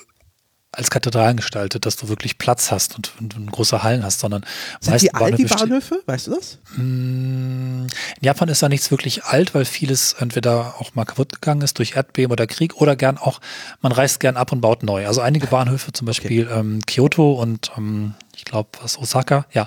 als 0.73 0.91
Kathedralen 0.91 1.39
gestaltet, 1.39 1.87
dass 1.87 1.97
du 1.97 2.09
wirklich 2.09 2.39
Platz 2.39 2.71
hast 2.71 2.97
und, 2.97 3.13
und, 3.19 3.37
und 3.37 3.51
große 3.51 3.83
Hallen 3.83 4.05
hast, 4.05 4.21
sondern 4.21 4.45
Sind 4.81 5.01
die 5.01 5.15
alt, 5.15 5.39
die 5.39 5.45
Bahnhöfe? 5.45 6.03
Weißt 6.05 6.27
du 6.27 6.33
das? 6.33 6.59
In 6.77 7.87
Japan 8.21 8.49
ist 8.49 8.63
da 8.63 8.69
nichts 8.69 8.91
wirklich 8.91 9.25
alt, 9.25 9.55
weil 9.55 9.65
vieles 9.65 10.15
entweder 10.15 10.75
auch 10.79 10.95
mal 10.95 11.05
kaputt 11.05 11.33
gegangen 11.33 11.63
ist 11.63 11.79
durch 11.79 11.97
Erdbeben 11.97 12.31
oder 12.31 12.47
Krieg 12.47 12.77
oder 12.77 12.95
gern 12.95 13.17
auch, 13.17 13.41
man 13.81 13.93
reist 13.93 14.21
gern 14.21 14.37
ab 14.37 14.53
und 14.53 14.61
baut 14.61 14.83
neu. 14.83 15.07
Also 15.07 15.23
einige 15.23 15.47
Bahnhöfe, 15.47 15.93
zum 15.93 16.07
Beispiel 16.07 16.49
ähm, 16.53 16.81
Kyoto 16.87 17.41
und 17.41 17.73
ähm, 17.77 18.15
ich 18.37 18.45
glaube 18.45 18.69
was 18.83 18.99
Osaka, 18.99 19.47
ja, 19.53 19.67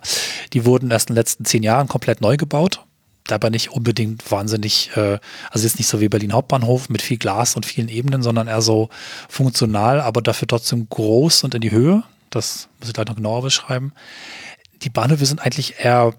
die 0.53 0.65
wurden 0.65 0.91
erst 0.91 1.09
in 1.09 1.15
den 1.15 1.21
letzten 1.21 1.45
zehn 1.45 1.63
Jahren 1.63 1.87
komplett 1.87 2.21
neu 2.21 2.37
gebaut. 2.37 2.85
Dabei 3.29 3.49
nicht 3.49 3.71
unbedingt 3.71 4.29
wahnsinnig, 4.31 4.91
äh, 4.95 5.19
also 5.51 5.65
jetzt 5.65 5.77
nicht 5.77 5.87
so 5.87 6.01
wie 6.01 6.09
Berlin 6.09 6.33
Hauptbahnhof 6.33 6.89
mit 6.89 7.01
viel 7.01 7.17
Glas 7.17 7.55
und 7.55 7.65
vielen 7.65 7.89
Ebenen, 7.89 8.23
sondern 8.23 8.47
eher 8.47 8.61
so 8.61 8.89
funktional, 9.29 10.01
aber 10.01 10.21
dafür 10.21 10.47
trotzdem 10.47 10.87
groß 10.89 11.43
und 11.43 11.55
in 11.55 11.61
die 11.61 11.71
Höhe. 11.71 12.03
Das 12.29 12.69
muss 12.79 12.89
ich 12.89 12.93
gleich 12.93 13.07
noch 13.07 13.15
genauer 13.15 13.43
beschreiben. 13.43 13.93
Die 14.81 14.89
Bahnhöfe 14.89 15.25
sind 15.25 15.41
eigentlich 15.41 15.75
eher 15.79 16.13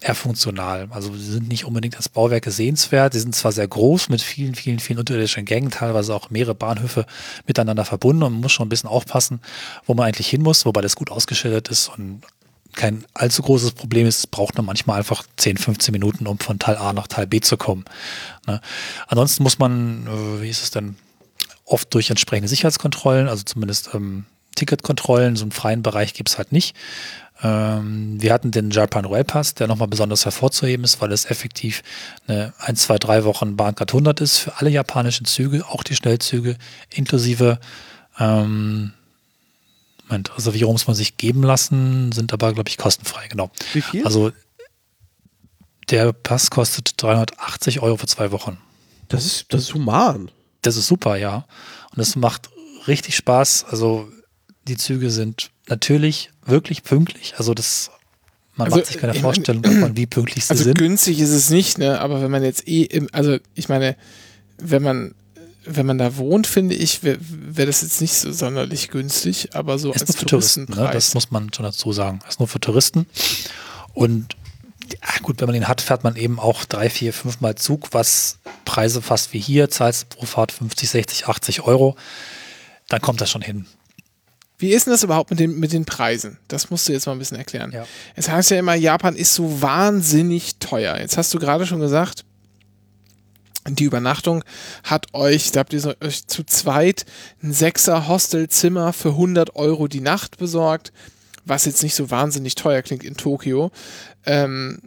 eher 0.00 0.14
funktional. 0.14 0.88
Also 0.90 1.14
sie 1.14 1.32
sind 1.32 1.48
nicht 1.48 1.64
unbedingt 1.64 1.96
als 1.96 2.08
Bauwerke 2.08 2.50
sehenswert. 2.50 3.12
Sie 3.12 3.20
sind 3.20 3.34
zwar 3.34 3.52
sehr 3.52 3.68
groß 3.68 4.08
mit 4.08 4.22
vielen, 4.22 4.54
vielen, 4.54 4.78
vielen 4.78 4.98
unterirdischen 4.98 5.44
Gängen, 5.44 5.70
teilweise 5.70 6.14
auch 6.14 6.30
mehrere 6.30 6.54
Bahnhöfe 6.54 7.06
miteinander 7.46 7.84
verbunden 7.84 8.22
und 8.22 8.32
man 8.32 8.40
muss 8.40 8.52
schon 8.52 8.66
ein 8.66 8.70
bisschen 8.70 8.88
aufpassen, 8.88 9.40
wo 9.86 9.94
man 9.94 10.06
eigentlich 10.06 10.28
hin 10.28 10.42
muss, 10.42 10.64
wobei 10.64 10.80
das 10.80 10.96
gut 10.96 11.10
ausgeschildert 11.10 11.68
ist 11.68 11.88
und 11.88 12.22
kein 12.74 13.04
allzu 13.14 13.42
großes 13.42 13.72
Problem 13.72 14.06
ist. 14.06 14.18
Es 14.18 14.26
braucht 14.26 14.56
nur 14.56 14.64
manchmal 14.64 14.98
einfach 14.98 15.24
10, 15.36 15.56
15 15.56 15.92
Minuten, 15.92 16.26
um 16.26 16.38
von 16.38 16.58
Teil 16.58 16.76
A 16.76 16.92
nach 16.92 17.06
Teil 17.06 17.26
B 17.26 17.40
zu 17.40 17.56
kommen. 17.56 17.84
Ne? 18.46 18.60
Ansonsten 19.06 19.42
muss 19.42 19.58
man, 19.58 20.06
äh, 20.06 20.42
wie 20.42 20.48
ist 20.48 20.62
es 20.62 20.70
denn, 20.70 20.96
oft 21.64 21.92
durch 21.94 22.10
entsprechende 22.10 22.48
Sicherheitskontrollen, 22.48 23.28
also 23.28 23.44
zumindest 23.44 23.90
ähm, 23.94 24.24
Ticketkontrollen, 24.56 25.36
so 25.36 25.44
einen 25.44 25.52
freien 25.52 25.82
Bereich 25.82 26.14
gibt 26.14 26.28
es 26.28 26.38
halt 26.38 26.52
nicht. 26.52 26.76
Ähm, 27.42 28.20
wir 28.20 28.32
hatten 28.32 28.50
den 28.50 28.70
Japan 28.70 29.04
Rail 29.04 29.24
Pass, 29.24 29.54
der 29.54 29.66
nochmal 29.66 29.88
besonders 29.88 30.24
hervorzuheben 30.24 30.84
ist, 30.84 31.00
weil 31.00 31.12
es 31.12 31.26
effektiv 31.30 31.82
eine 32.26 32.52
1, 32.58 32.82
2, 32.82 32.98
3 32.98 33.24
Wochen 33.24 33.56
Bahncard 33.56 33.90
100 33.90 34.20
ist 34.20 34.38
für 34.38 34.58
alle 34.58 34.70
japanischen 34.70 35.24
Züge, 35.24 35.64
auch 35.66 35.82
die 35.82 35.94
Schnellzüge, 35.94 36.56
inklusive 36.90 37.58
ähm, 38.18 38.92
Moment, 40.10 40.36
Reservierung 40.36 40.72
muss 40.74 40.86
man 40.86 40.96
sich 40.96 41.16
geben 41.16 41.42
lassen, 41.42 42.12
sind 42.12 42.32
aber, 42.32 42.52
glaube 42.52 42.68
ich, 42.68 42.76
kostenfrei, 42.76 43.28
genau. 43.28 43.50
Wie 43.72 43.80
viel? 43.80 44.04
Also 44.04 44.32
der 45.90 46.12
Pass 46.12 46.50
kostet 46.50 47.00
380 47.02 47.80
Euro 47.80 47.96
für 47.96 48.06
zwei 48.06 48.30
Wochen. 48.32 48.58
Das 49.08 49.24
ist, 49.26 49.46
das 49.52 49.62
ist 49.62 49.74
human. 49.74 50.30
Das 50.62 50.76
ist 50.76 50.86
super, 50.86 51.16
ja. 51.16 51.46
Und 51.94 52.00
es 52.00 52.16
macht 52.16 52.50
richtig 52.86 53.16
Spaß. 53.16 53.64
Also 53.70 54.08
die 54.68 54.76
Züge 54.76 55.10
sind 55.10 55.50
natürlich 55.68 56.30
wirklich 56.44 56.82
pünktlich. 56.84 57.34
Also 57.38 57.54
das, 57.54 57.90
man 58.54 58.66
Also, 58.66 58.78
macht 58.78 58.86
sich 58.86 58.98
keine 58.98 59.14
Vorstellung 59.14 59.62
davon, 59.62 59.96
wie 59.96 60.06
pünktlich 60.06 60.44
sie 60.44 60.50
Also 60.50 60.64
sind. 60.64 60.78
günstig 60.78 61.18
ist 61.18 61.30
es 61.30 61.50
nicht, 61.50 61.78
ne? 61.78 62.00
Aber 62.00 62.22
wenn 62.22 62.30
man 62.30 62.44
jetzt 62.44 62.68
eh 62.68 62.82
im, 62.82 63.08
also 63.12 63.38
ich 63.54 63.68
meine, 63.68 63.96
wenn 64.58 64.82
man 64.82 65.14
wenn 65.64 65.86
man 65.86 65.98
da 65.98 66.16
wohnt, 66.16 66.46
finde 66.46 66.74
ich, 66.74 67.02
wäre 67.02 67.18
wär 67.20 67.66
das 67.66 67.82
jetzt 67.82 68.00
nicht 68.00 68.14
so 68.14 68.32
sonderlich 68.32 68.88
günstig, 68.88 69.54
aber 69.54 69.78
so 69.78 69.92
Ist 69.92 70.02
als 70.02 70.10
nur 70.10 70.18
für 70.18 70.26
Touristen, 70.26 70.60
ne? 70.62 70.66
Touristenpreis. 70.66 71.04
das 71.06 71.14
muss 71.14 71.30
man 71.30 71.52
schon 71.52 71.64
dazu 71.64 71.92
sagen. 71.92 72.20
Ist 72.28 72.38
nur 72.38 72.48
für 72.48 72.60
Touristen. 72.60 73.06
Und 73.92 74.36
ja, 74.92 75.20
gut, 75.22 75.40
wenn 75.40 75.46
man 75.46 75.54
ihn 75.54 75.68
hat, 75.68 75.80
fährt 75.80 76.04
man 76.04 76.16
eben 76.16 76.38
auch 76.38 76.64
drei, 76.64 76.90
vier, 76.90 77.12
fünf 77.12 77.40
Mal 77.40 77.54
Zug, 77.54 77.88
was 77.92 78.38
Preise 78.64 79.02
fast 79.02 79.32
wie 79.32 79.38
hier, 79.38 79.70
zahlst 79.70 80.08
pro 80.08 80.26
Fahrt 80.26 80.52
50, 80.52 80.88
60, 80.88 81.26
80 81.26 81.60
Euro. 81.62 81.96
Dann 82.88 83.00
kommt 83.00 83.20
das 83.20 83.30
schon 83.30 83.42
hin. 83.42 83.66
Wie 84.58 84.72
ist 84.72 84.86
denn 84.86 84.92
das 84.92 85.02
überhaupt 85.02 85.30
mit 85.30 85.40
den, 85.40 85.58
mit 85.58 85.72
den 85.72 85.86
Preisen? 85.86 86.38
Das 86.48 86.70
musst 86.70 86.86
du 86.86 86.92
jetzt 86.92 87.06
mal 87.06 87.12
ein 87.12 87.18
bisschen 87.18 87.38
erklären. 87.38 87.72
Ja. 87.72 87.86
Es 88.14 88.28
heißt 88.28 88.50
ja 88.50 88.58
immer, 88.58 88.74
Japan 88.74 89.16
ist 89.16 89.34
so 89.34 89.62
wahnsinnig 89.62 90.56
teuer. 90.56 90.98
Jetzt 90.98 91.16
hast 91.16 91.32
du 91.32 91.38
gerade 91.38 91.66
schon 91.66 91.80
gesagt, 91.80 92.24
die 93.68 93.84
Übernachtung 93.84 94.42
hat 94.84 95.12
euch, 95.12 95.52
da 95.52 95.60
habt 95.60 95.72
ihr 95.72 95.96
euch 96.00 96.26
zu 96.26 96.44
zweit 96.44 97.04
ein 97.42 97.52
Sechser 97.52 98.08
Hostelzimmer 98.08 98.92
für 98.92 99.10
100 99.10 99.54
Euro 99.56 99.86
die 99.86 100.00
Nacht 100.00 100.38
besorgt, 100.38 100.92
was 101.44 101.66
jetzt 101.66 101.82
nicht 101.82 101.94
so 101.94 102.10
wahnsinnig 102.10 102.54
teuer 102.54 102.82
klingt 102.82 103.04
in 103.04 103.16
Tokio. 103.16 103.70
Ähm, 104.24 104.80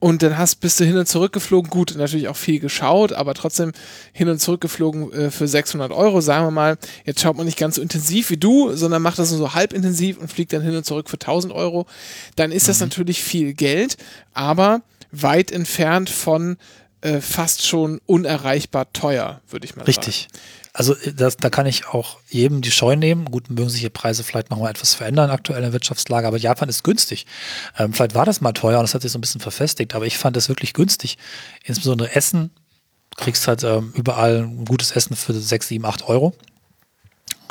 und 0.00 0.22
dann 0.22 0.38
hast, 0.38 0.56
bist 0.56 0.80
du 0.80 0.84
hin 0.84 0.96
und 0.96 1.06
zurück 1.06 1.32
geflogen, 1.32 1.68
gut, 1.68 1.94
natürlich 1.94 2.28
auch 2.28 2.36
viel 2.36 2.58
geschaut, 2.58 3.12
aber 3.12 3.34
trotzdem 3.34 3.72
hin 4.14 4.30
und 4.30 4.40
zurück 4.40 4.62
geflogen 4.62 5.12
äh, 5.12 5.30
für 5.30 5.46
600 5.46 5.92
Euro, 5.92 6.22
sagen 6.22 6.46
wir 6.46 6.50
mal. 6.50 6.78
Jetzt 7.04 7.20
schaut 7.20 7.36
man 7.36 7.44
nicht 7.44 7.58
ganz 7.58 7.74
so 7.74 7.82
intensiv 7.82 8.30
wie 8.30 8.38
du, 8.38 8.74
sondern 8.74 9.02
macht 9.02 9.18
das 9.18 9.30
nur 9.30 9.38
so 9.38 9.52
halb 9.52 9.74
intensiv 9.74 10.16
und 10.16 10.32
fliegt 10.32 10.54
dann 10.54 10.62
hin 10.62 10.74
und 10.74 10.86
zurück 10.86 11.10
für 11.10 11.18
1000 11.18 11.52
Euro. 11.52 11.86
Dann 12.36 12.50
ist 12.50 12.66
das 12.66 12.80
natürlich 12.80 13.22
viel 13.22 13.52
Geld, 13.52 13.98
aber 14.32 14.80
weit 15.12 15.52
entfernt 15.52 16.08
von 16.08 16.56
äh, 17.02 17.20
fast 17.20 17.66
schon 17.66 18.00
unerreichbar 18.06 18.92
teuer, 18.92 19.40
würde 19.48 19.64
ich 19.64 19.76
mal 19.76 19.80
sagen. 19.80 19.86
Richtig. 19.86 20.28
Also 20.72 20.94
das, 21.16 21.36
da 21.36 21.50
kann 21.50 21.66
ich 21.66 21.88
auch 21.88 22.18
jedem 22.28 22.60
die 22.60 22.70
Scheu 22.70 22.94
nehmen. 22.94 23.24
Gut, 23.24 23.50
mögen 23.50 23.68
sich 23.68 23.80
die 23.80 23.90
Preise 23.90 24.22
vielleicht 24.22 24.50
nochmal 24.50 24.70
etwas 24.70 24.94
verändern, 24.94 25.30
aktuell 25.30 25.58
in 25.58 25.64
der 25.64 25.72
Wirtschaftslage, 25.72 26.26
aber 26.26 26.36
Japan 26.36 26.68
ist 26.68 26.84
günstig. 26.84 27.26
Ähm, 27.78 27.92
vielleicht 27.92 28.14
war 28.14 28.24
das 28.24 28.40
mal 28.40 28.52
teuer 28.52 28.78
und 28.78 28.84
das 28.84 28.94
hat 28.94 29.02
sich 29.02 29.10
so 29.10 29.18
ein 29.18 29.20
bisschen 29.20 29.40
verfestigt, 29.40 29.94
aber 29.94 30.06
ich 30.06 30.16
fand 30.16 30.36
das 30.36 30.48
wirklich 30.48 30.72
günstig. 30.72 31.18
Insbesondere 31.64 32.14
Essen. 32.14 32.50
Du 33.16 33.24
kriegst 33.24 33.48
halt 33.48 33.64
ähm, 33.64 33.92
überall 33.96 34.48
gutes 34.66 34.92
Essen 34.92 35.16
für 35.16 35.34
6, 35.34 35.68
7, 35.68 35.84
8 35.84 36.08
Euro. 36.08 36.34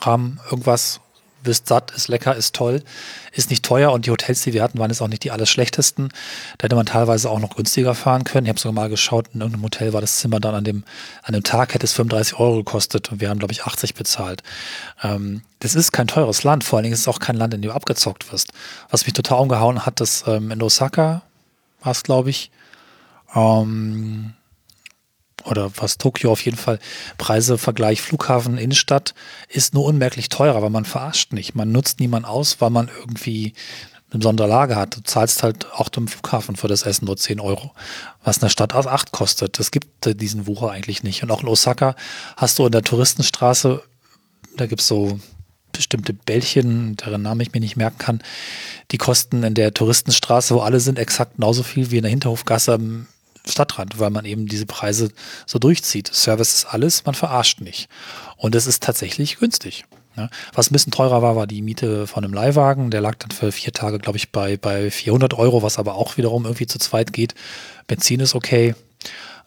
Rahmen, 0.02 0.39
irgendwas, 0.50 1.02
bist 1.44 1.68
satt, 1.68 1.92
ist 1.92 2.08
lecker, 2.08 2.36
ist 2.36 2.56
toll, 2.56 2.84
ist 3.32 3.50
nicht 3.50 3.64
teuer 3.64 3.92
und 3.92 4.06
die 4.06 4.12
Hotels, 4.12 4.42
die 4.42 4.54
wir 4.54 4.64
hatten, 4.64 4.80
waren 4.80 4.90
jetzt 4.90 5.02
auch 5.02 5.08
nicht 5.08 5.24
die 5.24 5.32
alles 5.32 5.50
schlechtesten. 5.50 6.10
Da 6.58 6.66
hätte 6.66 6.76
man 6.76 6.86
teilweise 6.86 7.30
auch 7.30 7.40
noch 7.40 7.56
günstiger 7.56 7.96
fahren 7.96 8.24
können. 8.24 8.46
Ich 8.46 8.50
habe 8.50 8.60
sogar 8.60 8.74
mal 8.74 8.90
geschaut, 8.90 9.28
in 9.34 9.42
irgendeinem 9.42 9.64
Hotel 9.64 9.94
war 9.94 10.02
das 10.02 10.18
Zimmer 10.18 10.40
dann 10.40 10.56
an 10.56 10.64
dem, 10.64 10.84
an 11.24 11.34
dem 11.34 11.44
Tag 11.44 11.74
hätte 11.74 11.86
es 11.86 11.94
35 11.94 12.40
Euro 12.40 12.58
gekostet 12.58 13.12
und 13.12 13.22
wir 13.22 13.30
haben, 13.30 13.40
glaube 13.40 13.54
ich, 13.54 13.64
80 13.64 13.94
bezahlt. 13.94 14.44
Ähm, 15.04 15.42
das 15.60 15.76
ist 15.76 15.92
kein 15.92 16.08
teures 16.08 16.44
Land, 16.44 16.64
vor 16.64 16.78
allen 16.78 16.84
Dingen 16.84 16.94
ist 16.94 17.02
es 17.02 17.08
auch 17.08 17.20
kein 17.20 17.36
Land, 17.36 17.54
in 17.54 17.62
dem 17.62 17.70
du 17.70 17.76
abgezockt 17.76 18.32
wirst. 18.32 18.52
Was 18.90 19.06
mich 19.06 19.14
total 19.14 19.40
umgehauen 19.40 19.86
hat, 19.86 20.00
dass 20.00 20.24
ähm, 20.28 20.52
in 20.52 20.62
Osaka 20.62 21.22
war 21.82 21.92
es, 21.92 22.04
glaube 22.04 22.30
ich, 22.30 22.52
ähm, 23.36 24.34
oder 25.46 25.72
was 25.78 25.98
Tokio 25.98 26.32
auf 26.32 26.44
jeden 26.44 26.58
Fall, 26.58 26.80
Preise, 27.18 27.58
Vergleich 27.58 28.02
Flughafen, 28.02 28.58
Innenstadt, 28.58 29.14
ist 29.48 29.74
nur 29.74 29.86
unmerklich 29.86 30.30
teurer, 30.30 30.62
weil 30.62 30.70
man 30.70 30.86
verarscht 30.86 31.34
nicht. 31.34 31.56
Man 31.56 31.72
nutzt 31.72 32.00
niemanden 32.00 32.28
aus, 32.28 32.62
weil 32.62 32.70
man 32.70 32.90
irgendwie 33.00 33.54
eine 34.12 34.20
besondere 34.20 34.48
Lage 34.48 34.76
hat. 34.76 34.96
Du 34.98 35.02
zahlst 35.02 35.44
halt 35.44 35.72
auch 35.72 35.90
im 35.96 36.08
Flughafen 36.08 36.56
für 36.56 36.68
das 36.68 36.84
Essen 36.84 37.06
nur 37.06 37.18
10 37.18 37.40
Euro, 37.40 37.72
was 38.24 38.38
in 38.38 38.42
der 38.42 38.50
Stadt 38.50 38.74
aus 38.74 38.88
8 38.88 39.12
kostet. 39.12 39.60
Das 39.60 39.72
gibt 39.72 40.06
äh, 40.08 40.16
diesen 40.16 40.48
Wucher 40.48 40.72
eigentlich 40.72 41.04
nicht. 41.04 41.22
Und 41.24 41.32
auch 41.32 41.42
in 41.42 41.48
Osaka 41.48 41.96
hast 42.38 42.58
du 42.60 42.66
in 42.66 42.72
der 42.72 42.82
Touristenstraße, 42.82 43.84
da 44.58 44.66
gibt's 44.66 44.88
so 44.88 45.20
bestimmte 45.72 46.14
Bällchen, 46.14 46.96
deren 46.98 47.22
Namen 47.22 47.42
ich 47.42 47.54
mir 47.54 47.60
nicht 47.60 47.78
merken 47.78 48.00
kann, 48.00 48.24
die 48.92 48.98
kosten 48.98 49.44
in 49.44 49.54
der 49.54 49.74
Touristenstraße, 49.74 50.56
wo 50.56 50.60
alle 50.60 50.80
sind, 50.80 50.98
exakt 50.98 51.36
genauso 51.36 51.64
viel 51.64 51.92
wie 51.92 51.98
in 51.98 52.04
der 52.04 52.10
Hinterhofgasse 52.10 52.80
Stadtrand, 53.48 54.00
weil 54.00 54.10
man 54.10 54.26
eben 54.26 54.48
diese 54.48 54.66
Preise 54.66 55.10
so 55.46 55.60
durchzieht. 55.60 56.10
Service 56.14 56.54
ist 56.54 56.66
alles, 56.66 57.06
man 57.06 57.16
verarscht 57.16 57.62
nicht. 57.62 57.90
Und 58.38 58.56
es 58.56 58.68
ist 58.68 58.84
tatsächlich 58.84 59.38
günstig. 59.38 59.86
Ne? 60.16 60.30
Was 60.54 60.70
ein 60.70 60.74
bisschen 60.74 60.92
teurer 60.92 61.22
war, 61.22 61.36
war 61.36 61.48
die 61.48 61.62
Miete 61.62 62.08
von 62.08 62.24
einem 62.24 62.34
Leihwagen. 62.34 62.92
Der 62.92 63.02
lag 63.02 63.16
dann 63.20 63.32
für 63.32 63.52
vier 63.52 63.74
Tage, 63.74 64.00
glaube 64.00 64.18
ich, 64.18 64.32
bei, 64.32 64.58
bei 64.58 64.92
400 64.92 65.34
Euro, 65.34 65.64
was 65.64 65.80
aber 65.80 65.96
auch 65.96 66.18
wiederum 66.18 66.46
irgendwie 66.46 66.68
zu 66.68 66.80
zweit 66.80 67.14
geht. 67.14 67.36
Benzin 67.88 68.20
ist 68.20 68.36
okay. 68.36 68.76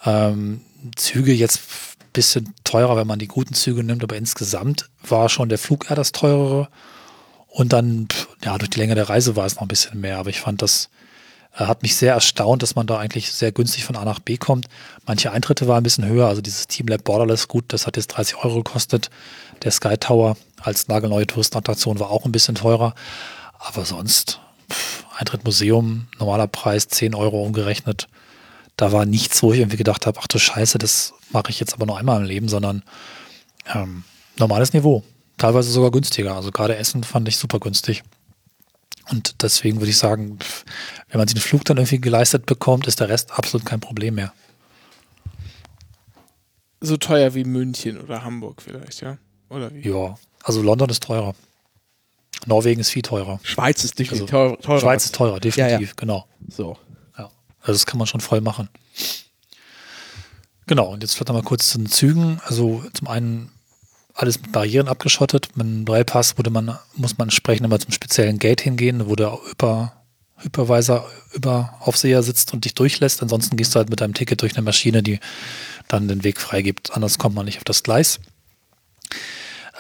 Ähm, 0.05 0.63
Züge 0.97 1.33
jetzt 1.33 1.59
ein 1.59 2.13
bisschen 2.13 2.55
teurer, 2.65 2.97
wenn 2.97 3.07
man 3.07 3.19
die 3.19 3.29
guten 3.29 3.55
Züge 3.55 3.85
nimmt, 3.85 4.03
aber 4.03 4.17
insgesamt 4.17 4.89
war 5.07 5.29
schon 5.29 5.49
der 5.49 5.59
Flug 5.59 5.91
eher 5.91 5.97
das 5.97 6.13
teurere. 6.13 6.69
Und 7.49 7.73
dann, 7.73 8.09
ja, 8.43 8.57
durch 8.57 8.71
die 8.71 8.81
Länge 8.81 8.95
der 8.95 9.11
Reise 9.11 9.37
war 9.37 9.45
es 9.45 9.57
noch 9.57 9.63
ein 9.63 9.69
bisschen 9.69 10.01
mehr, 10.01 10.19
aber 10.19 10.31
ich 10.31 10.41
fand 10.41 10.63
das, 10.63 10.89
hat 11.55 11.83
mich 11.83 11.97
sehr 11.97 12.15
erstaunt, 12.15 12.63
dass 12.63 12.75
man 12.75 12.87
da 12.87 12.99
eigentlich 12.99 13.33
sehr 13.33 13.53
günstig 13.53 13.85
von 13.85 13.97
A 13.97 14.05
nach 14.05 14.21
B 14.21 14.37
kommt. 14.37 14.67
Manche 15.07 15.33
Eintritte 15.33 15.69
waren 15.69 15.79
ein 15.79 15.83
bisschen 15.83 16.07
höher, 16.07 16.27
also 16.27 16.41
dieses 16.41 16.67
Team 16.67 16.87
Lab 16.89 17.05
Borderless, 17.05 17.49
gut, 17.49 17.65
das 17.69 17.87
hat 17.87 17.97
jetzt 17.97 18.09
30 18.09 18.37
Euro 18.37 18.63
gekostet. 18.63 19.11
Der 19.63 19.71
Sky 19.71 19.97
Tower 19.99 20.37
als 20.61 20.89
nagelneue 20.89 21.27
Touristenattraktion 21.27 22.01
war 22.01 22.11
auch 22.11 22.25
ein 22.25 22.33
bisschen 22.33 22.55
teurer. 22.55 22.95
Aber 23.59 23.85
sonst, 23.85 24.41
pff, 24.71 25.05
Eintritt 25.17 25.45
Museum, 25.45 26.09
normaler 26.19 26.47
Preis 26.47 26.89
10 26.89 27.15
Euro 27.15 27.43
umgerechnet. 27.43 28.09
Da 28.77 28.91
war 28.91 29.05
nichts, 29.05 29.43
wo 29.43 29.53
ich 29.53 29.61
irgendwie 29.61 29.77
gedacht 29.77 30.07
habe, 30.07 30.19
ach 30.21 30.27
du 30.27 30.39
Scheiße, 30.39 30.79
das 30.79 31.13
mache 31.31 31.51
ich 31.51 31.61
jetzt 31.61 31.75
aber 31.75 31.87
nur 31.87 31.99
einmal 31.99 32.21
im 32.21 32.27
Leben, 32.27 32.49
sondern 32.49 32.83
ähm, 33.75 34.05
normales 34.39 34.73
Niveau. 34.73 35.05
Teilweise 35.37 35.71
sogar 35.71 35.91
günstiger. 35.91 36.35
Also 36.35 36.51
gerade 36.51 36.77
Essen 36.77 37.05
fand 37.05 37.29
ich 37.29 37.37
super 37.37 37.61
günstig. 37.61 38.03
Und 39.11 39.43
deswegen 39.43 39.81
würde 39.81 39.91
ich 39.91 39.99
sagen, 39.99 40.39
wenn 41.09 41.19
man 41.19 41.29
sich 41.29 41.35
den 41.35 41.43
Flug 41.43 41.65
dann 41.65 41.77
irgendwie 41.77 42.01
geleistet 42.01 42.47
bekommt, 42.47 42.87
ist 42.87 43.01
der 43.01 43.09
Rest 43.09 43.33
absolut 43.33 43.67
kein 43.67 43.81
Problem 43.81 44.15
mehr. 44.15 44.33
So 46.81 46.97
teuer 46.97 47.35
wie 47.35 47.45
München 47.45 48.01
oder 48.01 48.25
Hamburg 48.25 48.63
vielleicht, 48.63 49.01
ja? 49.03 49.19
Oder 49.49 49.73
wie? 49.73 49.89
Ja, 49.89 50.17
also 50.43 50.63
London 50.63 50.89
ist 50.89 51.03
teurer. 51.03 51.35
Norwegen 52.47 52.81
ist 52.81 52.91
viel 52.91 53.03
teurer. 53.03 53.39
Schweiz 53.43 53.85
ist 53.85 53.99
definitiv 53.99 54.33
Also, 54.35 54.57
teurer. 54.57 54.81
Schweiz 54.81 55.05
ist 55.05 55.15
teurer, 55.15 55.39
definitiv, 55.39 55.95
genau. 55.95 56.27
So. 56.49 56.77
Ja. 57.17 57.31
Also 57.61 57.73
das 57.73 57.87
kann 57.87 57.99
man 57.99 58.07
schon 58.07 58.21
voll 58.21 58.41
machen. 58.41 58.69
Genau, 60.67 60.93
und 60.93 61.03
jetzt 61.03 61.15
vielleicht 61.15 61.29
noch 61.29 61.37
mal 61.37 61.43
kurz 61.43 61.71
zu 61.71 61.79
den 61.79 61.87
Zügen. 61.89 62.41
Also 62.45 62.85
zum 62.95 63.09
einen 63.09 63.51
alles 64.15 64.41
mit 64.41 64.53
Barrieren 64.53 64.89
abgeschottet. 64.89 65.57
Mit 65.57 65.67
einem 65.67 65.85
Railpass 65.87 66.39
wurde 66.39 66.51
man, 66.51 66.79
muss 66.95 67.19
man 67.19 67.27
entsprechend 67.27 67.67
immer 67.67 67.79
zum 67.79 67.93
speziellen 67.93 68.39
Gate 68.39 68.61
hingehen, 68.61 69.09
wo 69.09 69.17
der 69.17 69.39
über 69.51 69.93
Hypervisor 70.39 71.09
über 71.33 71.75
Aufseher 71.81 72.23
sitzt 72.23 72.53
und 72.53 72.65
dich 72.65 72.75
durchlässt. 72.75 73.23
Ansonsten 73.23 73.57
gehst 73.57 73.75
du 73.75 73.79
halt 73.79 73.91
mit 73.91 74.01
deinem 74.01 74.15
Ticket 74.15 74.43
durch 74.43 74.55
eine 74.55 74.63
Maschine, 74.63 75.03
die 75.03 75.21
dann 75.89 76.09
den 76.09 76.25
Weg 76.25 76.41
freigibt. 76.41 76.95
Anders 76.95 77.19
kommt 77.19 77.35
man 77.35 77.47
nicht 77.47 77.59
auf 77.59 77.65
das 77.65 77.83
Gleis. 77.83 78.21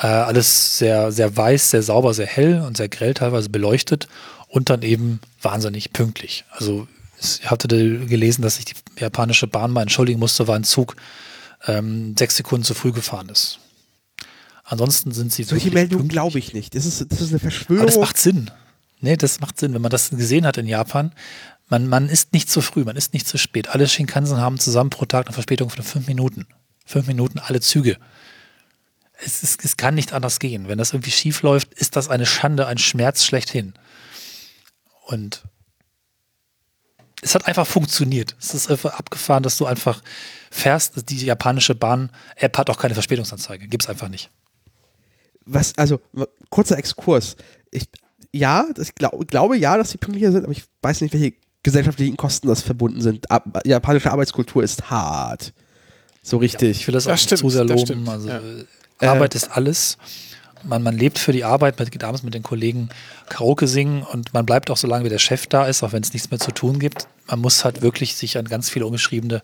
Äh, 0.01 0.07
alles 0.07 0.78
sehr, 0.78 1.12
sehr 1.12 1.37
weiß, 1.37 1.70
sehr 1.70 1.83
sauber, 1.83 2.14
sehr 2.14 2.26
hell 2.26 2.61
und 2.61 2.76
sehr 2.76 2.89
grell 2.89 3.14
teilweise 3.14 3.51
beleuchtet 3.51 4.09
und 4.49 4.70
dann 4.70 4.83
eben 4.83 5.20
wahnsinnig 5.41 5.93
pünktlich. 5.93 6.45
Also 6.51 6.87
ich 7.20 7.51
hatte 7.51 7.68
gelesen, 7.68 8.43
dass 8.43 8.57
sich 8.57 8.64
die 8.64 8.74
japanische 8.99 9.47
Bahn 9.47 9.70
mal 9.70 9.83
entschuldigen 9.83 10.18
musste, 10.18 10.49
weil 10.49 10.57
ein 10.57 10.64
Zug 10.64 10.97
ähm, 11.66 12.16
sechs 12.18 12.37
Sekunden 12.37 12.64
zu 12.64 12.74
früh 12.74 12.93
gefahren 12.93 13.28
ist. 13.28 13.59
Ansonsten 14.73 15.12
sind 15.12 15.31
sie 15.31 15.43
Solche 15.43 15.70
Meldungen 15.70 16.09
glaube 16.09 16.39
ich 16.39 16.55
nicht. 16.55 16.75
Das 16.75 16.87
ist, 16.87 17.05
das 17.12 17.20
ist 17.20 17.29
eine 17.29 17.41
Verschwörung. 17.41 17.83
Aber 17.83 17.91
das 17.91 17.99
macht 17.99 18.16
Sinn. 18.16 18.51
Nee, 19.01 19.18
das 19.18 19.39
macht 19.41 19.59
Sinn, 19.61 19.75
wenn 19.75 19.83
man 19.83 19.91
das 19.91 20.09
gesehen 20.09 20.47
hat 20.47 20.57
in 20.57 20.66
Japan. 20.66 21.12
Man, 21.68 21.89
man 21.89 22.09
ist 22.09 22.33
nicht 22.33 22.49
zu 22.49 22.62
früh, 22.62 22.83
man 22.83 22.97
ist 22.97 23.12
nicht 23.12 23.29
zu 23.29 23.37
spät. 23.37 23.68
Alle 23.68 23.87
Shinkansen 23.87 24.39
haben 24.39 24.59
zusammen 24.59 24.89
pro 24.89 25.05
Tag 25.05 25.27
eine 25.27 25.35
Verspätung 25.35 25.68
von 25.68 25.85
fünf 25.85 26.07
Minuten. 26.07 26.47
Fünf 26.87 27.07
Minuten 27.07 27.39
alle 27.39 27.61
Züge. 27.61 27.99
Es, 29.23 29.43
ist, 29.43 29.62
es 29.62 29.77
kann 29.77 29.95
nicht 29.95 30.14
anders 30.14 30.39
gehen. 30.39 30.68
Wenn 30.68 30.79
das 30.79 30.95
irgendwie 30.95 31.11
schief 31.11 31.43
läuft, 31.43 31.75
ist 31.75 31.97
das 31.97 32.09
eine 32.09 32.25
Schande, 32.25 32.66
ein 32.66 32.79
Schmerz 32.79 33.27
schlechthin. 33.27 33.75
Und 35.05 35.43
es 37.20 37.35
hat 37.35 37.47
einfach 37.47 37.66
funktioniert. 37.66 38.37
Es 38.41 38.55
ist 38.55 38.70
einfach 38.70 38.95
abgefahren, 38.95 39.43
dass 39.43 39.59
du 39.59 39.66
einfach 39.66 40.03
fährst. 40.51 41.11
Die 41.11 41.27
japanische 41.27 41.75
Bahn-App 41.75 42.57
hat 42.57 42.70
auch 42.70 42.79
keine 42.79 42.95
Verspätungsanzeige. 42.95 43.68
Gibt 43.68 43.83
es 43.83 43.91
einfach 43.91 44.09
nicht. 44.09 44.31
Was, 45.45 45.76
also, 45.76 46.01
kurzer 46.51 46.78
Exkurs. 46.78 47.36
Ich, 47.70 47.88
ja, 48.32 48.66
ich 48.80 48.95
glaub, 48.95 49.26
glaube 49.28 49.57
ja, 49.57 49.76
dass 49.76 49.90
sie 49.90 49.99
pünktlicher 49.99 50.32
sind, 50.32 50.45
aber 50.45 50.53
ich 50.53 50.64
weiß 50.82 51.01
nicht, 51.01 51.12
welche 51.14 51.34
gesellschaftlichen 51.62 52.16
Kosten 52.16 52.49
das 52.49 52.62
verbunden 52.62 53.01
sind. 53.01 53.30
Ab, 53.30 53.61
japanische 53.64 54.11
Arbeitskultur 54.11 54.62
ist 54.62 54.90
hart. 54.90 55.53
So 56.22 56.38
richtig. 56.38 56.76
Ja, 56.76 56.80
ich 56.80 56.86
will 56.86 56.95
das, 56.95 57.05
das 57.05 57.12
auch 57.12 57.22
stimmt, 57.22 57.40
zu 57.40 57.51
sehr 57.51 57.64
loben. 57.64 58.09
Also, 58.09 58.28
ja. 58.28 58.40
Arbeit 59.01 59.34
äh, 59.34 59.38
ist 59.38 59.51
alles 59.51 59.99
man, 60.64 60.82
man 60.82 60.97
lebt 60.97 61.18
für 61.18 61.32
die 61.32 61.45
Arbeit, 61.45 61.78
man 61.78 61.88
geht 61.88 62.05
abends 62.05 62.22
mit 62.22 62.34
den 62.34 62.43
Kollegen 62.43 62.88
Karaoke 63.28 63.66
singen 63.66 64.03
und 64.03 64.32
man 64.34 64.47
bleibt 64.47 64.70
auch 64.70 64.76
so 64.76 64.86
lange, 64.86 65.05
wie 65.05 65.09
der 65.09 65.18
Chef 65.18 65.47
da 65.47 65.66
ist, 65.66 65.82
auch 65.82 65.93
wenn 65.93 66.03
es 66.03 66.12
nichts 66.12 66.30
mehr 66.30 66.40
zu 66.40 66.53
tun 66.53 66.78
gibt. 66.78 67.07
Man 67.26 67.40
muss 67.40 67.64
halt 67.64 67.82
wirklich 67.82 68.16
sich 68.16 68.36
an 68.38 68.47
ganz 68.47 68.70
viele 68.70 68.86
ungeschriebene 68.86 69.43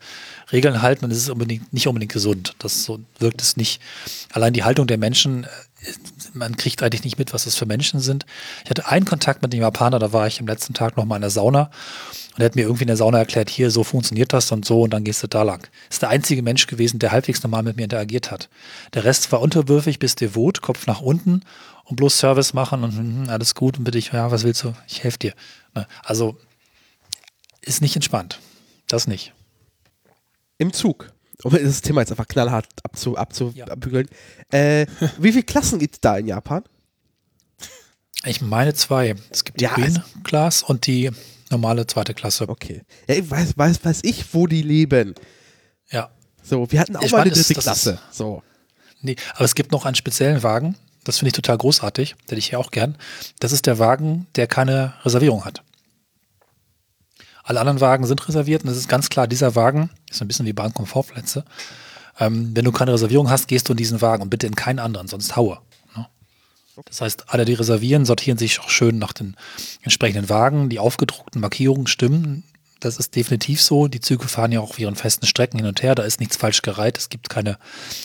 Regeln 0.52 0.82
halten 0.82 1.04
und 1.04 1.10
es 1.10 1.18
ist 1.18 1.30
unbedingt, 1.30 1.72
nicht 1.72 1.86
unbedingt 1.86 2.12
gesund. 2.12 2.54
Das 2.58 2.84
so 2.84 3.00
wirkt 3.18 3.42
es 3.42 3.56
nicht. 3.56 3.80
Allein 4.32 4.52
die 4.52 4.64
Haltung 4.64 4.86
der 4.86 4.98
Menschen, 4.98 5.44
äh, 5.44 5.48
man 6.34 6.56
kriegt 6.56 6.82
eigentlich 6.82 7.04
nicht 7.04 7.18
mit, 7.18 7.32
was 7.32 7.44
das 7.44 7.54
für 7.54 7.66
Menschen 7.66 8.00
sind. 8.00 8.26
Ich 8.64 8.70
hatte 8.70 8.88
einen 8.88 9.04
Kontakt 9.04 9.42
mit 9.42 9.52
dem 9.52 9.60
Japaner, 9.60 9.98
da 9.98 10.12
war 10.12 10.26
ich 10.26 10.40
am 10.40 10.46
letzten 10.46 10.74
Tag 10.74 10.96
nochmal 10.96 11.16
in 11.16 11.22
der 11.22 11.30
Sauna 11.30 11.70
und 12.34 12.40
er 12.40 12.46
hat 12.46 12.56
mir 12.56 12.62
irgendwie 12.62 12.82
in 12.82 12.88
der 12.88 12.96
Sauna 12.96 13.18
erklärt, 13.18 13.50
hier, 13.50 13.70
so 13.70 13.84
funktioniert 13.84 14.32
das 14.32 14.50
und 14.52 14.64
so 14.64 14.82
und 14.82 14.90
dann 14.90 15.04
gehst 15.04 15.22
du 15.22 15.26
da 15.26 15.42
lang. 15.42 15.68
Ist 15.90 16.02
der 16.02 16.08
einzige 16.08 16.42
Mensch 16.42 16.66
gewesen, 16.66 16.98
der 16.98 17.12
halbwegs 17.12 17.42
normal 17.42 17.62
mit 17.62 17.76
mir 17.76 17.84
interagiert 17.84 18.30
hat. 18.30 18.48
Der 18.94 19.04
Rest 19.04 19.30
war 19.32 19.40
unterwürfig 19.40 19.98
bis 19.98 20.14
devot, 20.14 20.62
Kopf 20.62 20.86
nach 20.86 21.00
unten 21.00 21.42
und 21.84 21.96
bloß 21.96 22.18
Service 22.18 22.54
machen 22.54 22.84
und 22.84 22.96
hm, 22.96 23.28
alles 23.28 23.54
gut 23.54 23.78
und 23.78 23.84
bitte 23.84 23.98
ich, 23.98 24.12
ja, 24.12 24.30
was 24.30 24.44
willst 24.44 24.64
du? 24.64 24.74
Ich 24.88 25.04
helfe 25.04 25.18
dir. 25.18 25.34
Ne? 25.74 25.86
Also 26.02 26.36
ist 27.62 27.82
nicht 27.82 27.96
entspannt. 27.96 28.40
Das 28.88 29.06
nicht. 29.06 29.32
Im 30.58 30.72
Zug. 30.72 31.12
Um 31.42 31.52
das 31.62 31.80
Thema 31.82 32.00
jetzt 32.00 32.10
einfach 32.10 32.26
knallhart 32.26 32.66
abzu, 32.82 33.16
abzubügeln. 33.16 34.08
Ja. 34.52 34.58
Äh, 34.58 34.86
wie 35.18 35.32
viele 35.32 35.44
Klassen 35.44 35.78
gibt 35.78 35.94
es 35.94 36.00
da 36.00 36.16
in 36.16 36.26
Japan? 36.26 36.64
Ich 38.24 38.40
meine 38.40 38.74
zwei. 38.74 39.14
Es 39.30 39.44
gibt 39.44 39.60
die 39.60 39.64
ja, 39.64 39.74
Green 39.74 40.02
Class 40.24 40.62
und 40.62 40.86
die 40.86 41.10
Normale 41.50 41.86
zweite 41.86 42.14
Klasse. 42.14 42.48
Okay. 42.48 42.82
Ja, 43.08 43.14
ich 43.14 43.30
weiß, 43.30 43.56
weiß, 43.56 43.84
weiß 43.84 44.00
ich, 44.02 44.34
wo 44.34 44.46
die 44.46 44.62
leben. 44.62 45.14
Ja. 45.90 46.10
So, 46.42 46.70
wir 46.70 46.80
hatten 46.80 46.96
auch 46.96 47.02
ich 47.02 47.12
mal 47.12 47.22
eine 47.22 47.30
dritte 47.30 47.54
das, 47.54 47.64
Klasse. 47.64 47.92
Das 47.92 48.10
ist, 48.10 48.16
so. 48.16 48.42
Nee, 49.00 49.16
aber 49.34 49.44
es 49.44 49.54
gibt 49.54 49.70
noch 49.70 49.84
einen 49.84 49.94
speziellen 49.94 50.42
Wagen, 50.42 50.74
das 51.04 51.18
finde 51.18 51.28
ich 51.28 51.34
total 51.34 51.56
großartig, 51.56 52.16
den 52.30 52.38
ich 52.38 52.48
hier 52.48 52.58
auch 52.58 52.70
gern. 52.70 52.96
Das 53.38 53.52
ist 53.52 53.66
der 53.66 53.78
Wagen, 53.78 54.26
der 54.36 54.46
keine 54.46 54.94
Reservierung 55.04 55.44
hat. 55.44 55.62
Alle 57.48 57.60
anderen 57.60 57.80
Wagen 57.80 58.06
sind 58.06 58.28
reserviert 58.28 58.62
und 58.62 58.68
es 58.68 58.76
ist 58.76 58.90
ganz 58.90 59.08
klar, 59.08 59.26
dieser 59.26 59.54
Wagen 59.54 59.88
ist 60.10 60.20
ein 60.20 60.28
bisschen 60.28 60.44
wie 60.44 60.52
Bahnkomfortplätze. 60.52 61.46
Ähm, 62.20 62.50
wenn 62.54 62.66
du 62.66 62.72
keine 62.72 62.92
Reservierung 62.92 63.30
hast, 63.30 63.48
gehst 63.48 63.68
du 63.68 63.72
in 63.72 63.78
diesen 63.78 64.02
Wagen 64.02 64.22
und 64.22 64.28
bitte 64.28 64.46
in 64.46 64.54
keinen 64.54 64.78
anderen, 64.78 65.08
sonst 65.08 65.34
haue. 65.34 65.58
Das 66.84 67.00
heißt, 67.00 67.24
alle, 67.28 67.46
die 67.46 67.54
reservieren, 67.54 68.04
sortieren 68.04 68.36
sich 68.36 68.60
auch 68.60 68.68
schön 68.68 68.98
nach 68.98 69.14
den 69.14 69.34
entsprechenden 69.80 70.28
Wagen. 70.28 70.68
Die 70.68 70.78
aufgedruckten 70.78 71.40
Markierungen 71.40 71.86
stimmen. 71.86 72.44
Das 72.80 72.98
ist 72.98 73.16
definitiv 73.16 73.62
so. 73.62 73.88
Die 73.88 74.00
Züge 74.00 74.28
fahren 74.28 74.52
ja 74.52 74.60
auch 74.60 74.70
auf 74.70 74.78
ihren 74.78 74.94
festen 74.94 75.26
Strecken 75.26 75.56
hin 75.56 75.66
und 75.66 75.82
her. 75.82 75.94
Da 75.94 76.02
ist 76.02 76.20
nichts 76.20 76.36
falsch 76.36 76.60
gereiht. 76.60 76.98
Es 76.98 77.08
gibt 77.08 77.30
keine 77.30 77.58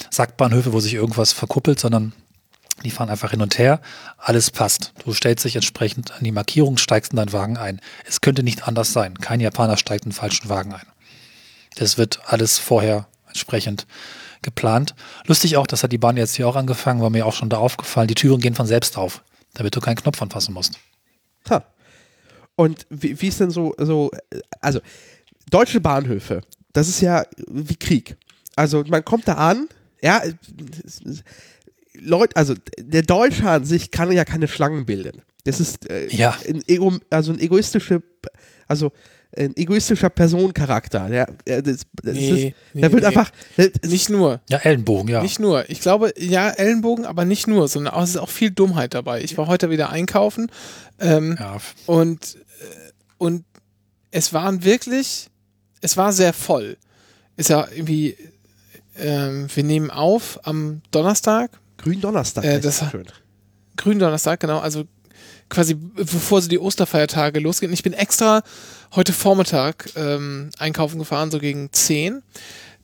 Sackbahnhöfe, 0.09 0.71
wo 0.71 0.79
sich 0.79 0.93
irgendwas 0.93 1.33
verkuppelt, 1.33 1.81
sondern 1.81 2.13
die 2.83 2.91
fahren 2.91 3.09
einfach 3.09 3.31
hin 3.31 3.41
und 3.41 3.57
her. 3.57 3.81
Alles 4.17 4.51
passt. 4.51 4.93
Du 5.03 5.13
stellst 5.13 5.45
dich 5.45 5.55
entsprechend 5.55 6.11
an 6.11 6.23
die 6.23 6.31
Markierung, 6.31 6.77
steigst 6.77 7.11
in 7.11 7.17
deinen 7.17 7.33
Wagen 7.33 7.57
ein. 7.57 7.81
Es 8.05 8.21
könnte 8.21 8.43
nicht 8.43 8.67
anders 8.67 8.93
sein. 8.93 9.17
Kein 9.17 9.39
Japaner 9.39 9.77
steigt 9.77 10.05
in 10.05 10.11
den 10.11 10.15
falschen 10.15 10.49
Wagen 10.49 10.73
ein. 10.73 10.87
Das 11.75 11.97
wird 11.97 12.21
alles 12.25 12.59
vorher 12.59 13.07
entsprechend 13.27 13.87
geplant. 14.41 14.93
Lustig 15.25 15.57
auch, 15.57 15.65
das 15.65 15.83
hat 15.83 15.91
die 15.91 15.97
Bahn 15.97 16.17
jetzt 16.17 16.35
hier 16.35 16.47
auch 16.47 16.55
angefangen, 16.55 17.01
war 17.01 17.09
mir 17.09 17.25
auch 17.25 17.33
schon 17.33 17.49
da 17.49 17.57
aufgefallen. 17.57 18.07
Die 18.07 18.15
Türen 18.15 18.39
gehen 18.39 18.55
von 18.55 18.67
selbst 18.67 18.97
auf, 18.97 19.23
damit 19.53 19.75
du 19.75 19.79
keinen 19.79 19.95
Knopf 19.95 20.21
anfassen 20.21 20.53
musst. 20.53 20.77
Ha. 21.49 21.65
Und 22.55 22.85
wie, 22.89 23.19
wie 23.19 23.27
ist 23.27 23.39
denn 23.39 23.49
so, 23.49 23.73
so, 23.79 24.11
also 24.61 24.79
deutsche 25.49 25.81
Bahnhöfe, 25.81 26.41
das 26.73 26.87
ist 26.87 27.01
ja 27.01 27.25
wie 27.47 27.75
Krieg. 27.75 28.17
Also 28.55 28.83
man 28.87 29.03
kommt 29.03 29.27
da 29.27 29.33
an, 29.35 29.67
ja, 30.01 30.21
Leute, 32.03 32.35
also 32.35 32.53
der 32.77 33.03
Deutsche 33.03 33.49
an 33.49 33.65
sich 33.65 33.91
kann 33.91 34.11
ja 34.11 34.25
keine 34.25 34.47
Schlangen 34.47 34.85
bilden. 34.85 35.21
Das 35.45 35.59
ist 35.59 35.89
äh, 35.89 36.07
ja. 36.07 36.37
ein, 36.47 36.61
Ego, 36.67 36.93
also 37.09 37.33
ein 37.33 37.39
egoistische, 37.39 38.01
also 38.67 38.91
ein 39.35 39.55
egoistischer 39.57 40.09
Personencharakter. 40.09 41.09
Der, 41.09 41.27
das, 41.61 41.81
das 42.01 42.15
nee, 42.15 42.29
ist, 42.29 42.55
nee, 42.73 42.81
der 42.81 42.91
wird 42.91 43.01
nee. 43.01 43.07
einfach. 43.07 43.31
Nicht 43.85 44.09
nur. 44.09 44.41
Ja, 44.49 44.59
Ellenbogen, 44.59 45.09
ja. 45.09 45.21
Nicht 45.21 45.39
nur. 45.39 45.69
Ich 45.69 45.81
glaube, 45.81 46.13
ja, 46.17 46.49
Ellenbogen, 46.49 47.05
aber 47.05 47.25
nicht 47.25 47.47
nur, 47.47 47.67
sondern 47.67 48.01
es 48.03 48.11
ist 48.11 48.17
auch 48.17 48.29
viel 48.29 48.51
Dummheit 48.51 48.93
dabei. 48.93 49.21
Ich 49.21 49.37
war 49.37 49.47
heute 49.47 49.69
wieder 49.69 49.89
einkaufen 49.89 50.51
ähm, 50.99 51.37
ja. 51.39 51.57
und, 51.87 52.35
äh, 52.35 52.91
und 53.17 53.45
es 54.11 54.33
waren 54.33 54.63
wirklich, 54.63 55.29
es 55.81 55.97
war 55.97 56.13
sehr 56.13 56.33
voll. 56.33 56.77
Ist 57.35 57.49
ja 57.49 57.67
irgendwie, 57.73 58.15
ähm, 58.95 59.47
wir 59.53 59.63
nehmen 59.63 59.89
auf 59.89 60.39
am 60.43 60.81
Donnerstag. 60.91 61.51
Gründonnerstag, 61.83 62.43
äh, 62.43 62.59
das 62.59 62.81
ist 62.81 62.91
schön. 62.91 63.05
Gründonnerstag, 63.75 64.39
genau. 64.39 64.59
Also 64.59 64.85
quasi 65.49 65.75
bevor 65.75 66.41
so 66.41 66.49
die 66.49 66.59
Osterfeiertage 66.59 67.39
losgehen. 67.39 67.73
Ich 67.73 67.83
bin 67.83 67.93
extra 67.93 68.43
heute 68.95 69.13
Vormittag 69.13 69.89
ähm, 69.95 70.49
einkaufen 70.57 70.99
gefahren, 70.99 71.31
so 71.31 71.39
gegen 71.39 71.71
10, 71.71 72.23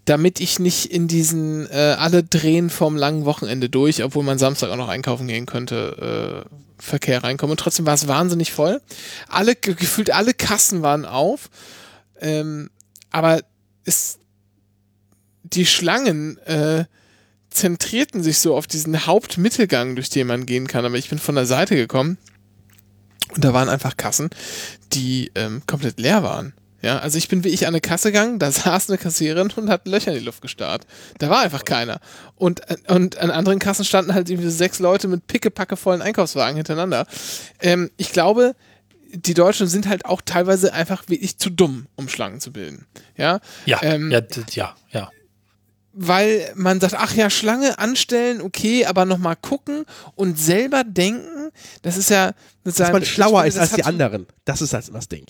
damit 0.06 0.40
ich 0.40 0.60
nicht 0.60 0.86
in 0.88 1.08
diesen 1.08 1.70
äh, 1.70 1.96
alle 1.98 2.24
drehen 2.24 2.70
vom 2.70 2.96
langen 2.96 3.26
Wochenende 3.26 3.70
durch, 3.70 4.04
obwohl 4.04 4.24
man 4.24 4.38
Samstag 4.38 4.70
auch 4.70 4.76
noch 4.76 4.90
einkaufen 4.90 5.28
gehen 5.28 5.46
könnte, 5.46 6.46
äh, 6.46 6.56
Verkehr 6.82 7.24
reinkomme. 7.24 7.52
Und 7.52 7.60
trotzdem 7.60 7.86
war 7.86 7.94
es 7.94 8.08
wahnsinnig 8.08 8.52
voll. 8.52 8.82
Alle, 9.28 9.56
gefühlt 9.56 10.12
alle 10.12 10.34
Kassen 10.34 10.82
waren 10.82 11.06
auf. 11.06 11.50
Ähm, 12.20 12.70
aber 13.12 13.42
es, 13.84 14.20
die 15.44 15.66
Schlangen 15.66 16.38
äh, 16.40 16.86
zentrierten 17.50 18.24
sich 18.24 18.40
so 18.40 18.56
auf 18.56 18.68
diesen 18.68 19.06
Hauptmittelgang, 19.06 19.96
durch 19.96 20.10
den 20.10 20.28
man 20.28 20.46
gehen 20.46 20.68
kann. 20.68 20.86
Aber 20.86 20.96
ich 20.96 21.10
bin 21.10 21.20
von 21.20 21.36
der 21.36 21.46
Seite 21.46 21.76
gekommen 21.76 22.18
und 23.36 23.44
da 23.44 23.54
waren 23.54 23.70
einfach 23.70 23.98
Kassen, 23.98 24.30
die 24.94 25.32
ähm, 25.36 25.62
komplett 25.68 26.00
leer 26.00 26.24
waren. 26.24 26.54
Ja, 26.82 27.00
also 27.00 27.18
ich 27.18 27.28
bin 27.28 27.44
wie 27.44 27.50
ich 27.50 27.68
an 27.68 27.74
eine 27.74 27.82
Kasse 27.82 28.12
gegangen, 28.12 28.40
da 28.40 28.52
saß 28.52 28.90
eine 28.90 28.98
Kassiererin 28.98 29.52
und 29.56 29.70
hat 29.70 29.88
Löcher 29.88 30.12
in 30.12 30.20
die 30.20 30.26
Luft 30.26 30.42
gestarrt. 30.42 30.86
Da 31.18 31.30
war 31.30 31.42
einfach 31.42 31.66
keiner. 31.66 32.00
Und, 32.36 32.62
und 32.88 33.18
an 33.18 33.32
anderen 33.32 33.60
Kassen 33.60 33.84
standen 33.84 34.14
halt 34.14 34.30
irgendwie 34.30 34.50
sechs 34.50 34.80
Leute 34.80 35.08
mit 35.08 35.28
pickepacke 35.28 35.76
vollen 35.76 36.02
Einkaufswagen 36.02 36.56
hintereinander. 36.56 37.06
Ähm, 37.60 37.92
ich 37.98 38.12
glaube, 38.12 38.56
die 39.12 39.34
Deutschen 39.34 39.68
sind 39.68 39.88
halt 39.88 40.06
auch 40.06 40.22
teilweise 40.24 40.74
einfach 40.74 41.04
wirklich 41.08 41.38
zu 41.38 41.50
dumm, 41.50 41.88
um 41.96 42.08
Schlangen 42.08 42.40
zu 42.40 42.54
bilden. 42.54 42.86
Ja, 43.18 43.40
ja, 43.66 43.80
ähm, 43.82 44.12
ja, 44.12 44.22
ja, 44.54 44.76
ja 44.92 45.10
weil 46.02 46.54
man 46.56 46.80
sagt, 46.80 46.96
ach 46.98 47.14
ja, 47.14 47.30
Schlange 47.30 47.78
anstellen, 47.78 48.42
okay, 48.42 48.86
aber 48.86 49.04
nochmal 49.04 49.36
gucken 49.36 49.84
und 50.16 50.40
selber 50.40 50.86
denken, 50.86 51.52
das 51.82 51.98
ist 51.98 52.10
ja... 52.10 52.32
Dass 52.64 52.80
man 52.92 53.04
schlauer 53.04 53.46
ist 53.46 53.58
als 53.58 53.74
die 53.74 53.84
anderen, 53.84 54.26
das 54.46 54.62
ist 54.62 54.74
halt 54.74 54.94
das 54.94 55.10
Ding. 55.10 55.26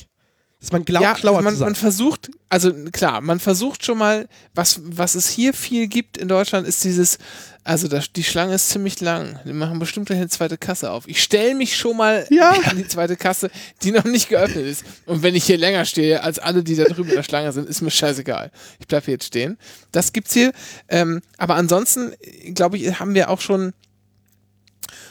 Dass 0.59 0.73
man 0.73 0.83
glaubt, 0.83 1.03
ja, 1.03 1.15
schlauer 1.15 1.41
man, 1.41 1.53
zu 1.53 1.59
sein. 1.59 1.67
Man 1.67 1.75
versucht, 1.75 2.29
also 2.49 2.73
klar, 2.91 3.21
man 3.21 3.39
versucht 3.39 3.85
schon 3.85 3.97
mal, 3.97 4.27
was, 4.53 4.81
was 4.83 5.15
es 5.15 5.29
hier 5.29 5.53
viel 5.53 5.87
gibt 5.87 6.17
in 6.17 6.27
Deutschland, 6.27 6.67
ist 6.67 6.83
dieses, 6.83 7.17
also 7.63 7.87
das, 7.87 8.11
die 8.11 8.25
Schlange 8.25 8.55
ist 8.55 8.69
ziemlich 8.69 8.99
lang. 8.99 9.39
Wir 9.45 9.53
machen 9.53 9.79
bestimmt 9.79 10.07
gleich 10.07 10.19
eine 10.19 10.27
zweite 10.27 10.57
Kasse 10.57 10.91
auf. 10.91 11.07
Ich 11.07 11.23
stelle 11.23 11.55
mich 11.55 11.77
schon 11.77 11.95
mal 11.95 12.27
ja. 12.29 12.51
an 12.65 12.75
die 12.75 12.87
zweite 12.87 13.15
Kasse, 13.15 13.51
die 13.83 13.91
noch 13.91 14.03
nicht 14.03 14.27
geöffnet 14.27 14.65
ist. 14.65 14.83
Und 15.05 15.23
wenn 15.23 15.33
ich 15.33 15.45
hier 15.45 15.57
länger 15.57 15.85
stehe 15.85 16.23
als 16.23 16.39
alle, 16.39 16.61
die 16.61 16.75
da 16.75 16.83
drüben 16.83 17.09
in 17.09 17.15
der 17.15 17.23
Schlange 17.23 17.53
sind, 17.53 17.69
ist 17.69 17.81
mir 17.81 17.91
scheißegal. 17.91 18.51
Ich 18.79 18.87
bleibe 18.87 19.05
hier 19.05 19.13
jetzt 19.13 19.27
stehen. 19.27 19.57
Das 19.93 20.11
gibt's 20.11 20.33
hier. 20.33 20.51
Ähm, 20.89 21.21
aber 21.37 21.55
ansonsten, 21.55 22.11
glaube 22.53 22.77
ich, 22.77 22.99
haben 22.99 23.13
wir 23.13 23.29
auch 23.29 23.39
schon 23.39 23.71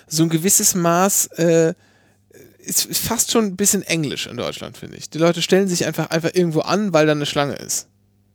so 0.06 0.24
ein 0.24 0.28
gewisses 0.28 0.74
Maß 0.74 1.26
äh, 1.38 1.74
ist, 2.68 2.96
fast 2.96 3.30
schon 3.32 3.44
ein 3.46 3.56
bisschen 3.56 3.82
Englisch 3.82 4.26
in 4.26 4.36
Deutschland, 4.36 4.76
finde 4.76 4.96
ich. 4.96 5.10
Die 5.10 5.18
Leute 5.18 5.42
stellen 5.42 5.68
sich 5.68 5.86
einfach, 5.86 6.10
einfach 6.10 6.30
irgendwo 6.34 6.60
an, 6.60 6.92
weil 6.92 7.06
da 7.06 7.12
eine 7.12 7.26
Schlange 7.26 7.54
ist. 7.54 7.88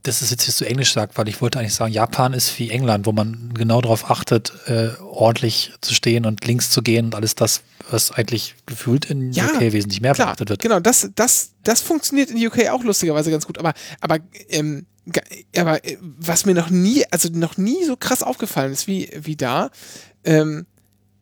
Das 0.05 0.21
ist 0.21 0.31
jetzt, 0.31 0.47
dass 0.49 0.57
du 0.57 0.65
Englisch 0.65 0.91
sagst, 0.91 1.17
weil 1.17 1.29
ich 1.29 1.39
wollte 1.41 1.59
eigentlich 1.59 1.75
sagen, 1.75 1.93
Japan 1.93 2.33
ist 2.33 2.59
wie 2.59 2.69
England, 2.69 3.05
wo 3.05 3.13
man 3.13 3.53
genau 3.53 3.79
darauf 3.79 4.11
achtet, 4.11 4.51
äh, 4.65 4.89
ordentlich 5.01 5.71
zu 5.79 5.93
stehen 5.93 6.25
und 6.25 6.45
links 6.45 6.71
zu 6.71 6.81
gehen 6.81 7.05
und 7.05 7.15
alles 7.15 7.35
das, 7.35 7.61
was 7.89 8.11
eigentlich 8.11 8.55
gefühlt 8.65 9.05
in 9.05 9.31
Ja, 9.31 9.45
UK 9.45 9.61
wesentlich 9.71 10.01
mehr 10.01 10.13
Klar, 10.13 10.27
beachtet 10.27 10.49
wird. 10.49 10.61
genau, 10.61 10.81
das, 10.81 11.09
das, 11.15 11.51
das 11.63 11.79
funktioniert 11.79 12.31
in 12.31 12.45
UK 12.45 12.67
auch 12.69 12.83
lustigerweise 12.83 13.31
ganz 13.31 13.47
gut, 13.47 13.57
aber, 13.57 13.73
aber, 14.01 14.19
ähm, 14.49 14.85
aber 15.55 15.85
äh, 15.85 15.97
was 16.01 16.45
mir 16.45 16.53
noch 16.53 16.69
nie, 16.69 17.05
also 17.09 17.29
noch 17.31 17.55
nie 17.55 17.85
so 17.85 17.95
krass 17.95 18.23
aufgefallen 18.23 18.73
ist 18.73 18.87
wie, 18.87 19.09
wie 19.15 19.37
da, 19.37 19.69
ähm, 20.25 20.65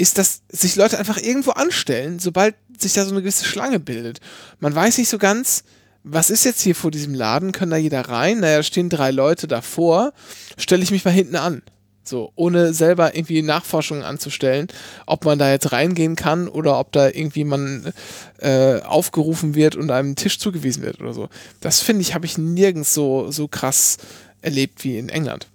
ist, 0.01 0.17
dass 0.17 0.41
sich 0.49 0.75
Leute 0.75 0.97
einfach 0.97 1.17
irgendwo 1.17 1.51
anstellen, 1.51 2.19
sobald 2.19 2.55
sich 2.77 2.93
da 2.93 3.05
so 3.05 3.11
eine 3.11 3.21
gewisse 3.21 3.45
Schlange 3.45 3.79
bildet. 3.79 4.19
Man 4.59 4.73
weiß 4.73 4.97
nicht 4.97 5.09
so 5.09 5.17
ganz, 5.17 5.63
was 6.03 6.29
ist 6.29 6.43
jetzt 6.43 6.61
hier 6.61 6.75
vor 6.75 6.89
diesem 6.89 7.13
Laden? 7.13 7.51
Können 7.51 7.71
da 7.71 7.77
jeder 7.77 8.01
rein? 8.01 8.39
Naja, 8.39 8.57
da 8.57 8.63
stehen 8.63 8.89
drei 8.89 9.11
Leute 9.11 9.47
davor. 9.47 10.13
Stelle 10.57 10.83
ich 10.83 10.91
mich 10.91 11.05
mal 11.05 11.11
hinten 11.11 11.35
an. 11.35 11.61
So, 12.03 12.31
ohne 12.35 12.73
selber 12.73 13.15
irgendwie 13.15 13.43
Nachforschungen 13.43 14.03
anzustellen, 14.03 14.67
ob 15.05 15.23
man 15.23 15.37
da 15.37 15.51
jetzt 15.51 15.71
reingehen 15.71 16.15
kann 16.15 16.47
oder 16.47 16.79
ob 16.79 16.91
da 16.91 17.07
irgendwie 17.07 17.43
man 17.43 17.93
äh, 18.39 18.81
aufgerufen 18.81 19.53
wird 19.53 19.75
und 19.75 19.91
einem 19.91 20.15
Tisch 20.15 20.39
zugewiesen 20.39 20.81
wird 20.81 20.99
oder 20.99 21.13
so. 21.13 21.29
Das 21.59 21.79
finde 21.79 22.01
ich, 22.01 22.15
habe 22.15 22.25
ich 22.25 22.39
nirgends 22.39 22.95
so, 22.95 23.29
so 23.29 23.47
krass 23.47 23.97
erlebt 24.41 24.83
wie 24.83 24.97
in 24.97 25.09
England. 25.09 25.47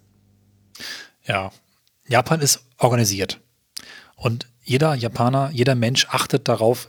Ja. 1.27 1.51
Japan 2.07 2.41
ist 2.41 2.61
organisiert. 2.79 3.41
Und 4.17 4.49
jeder 4.63 4.95
Japaner, 4.95 5.51
jeder 5.53 5.75
Mensch 5.75 6.07
achtet 6.11 6.49
darauf, 6.49 6.89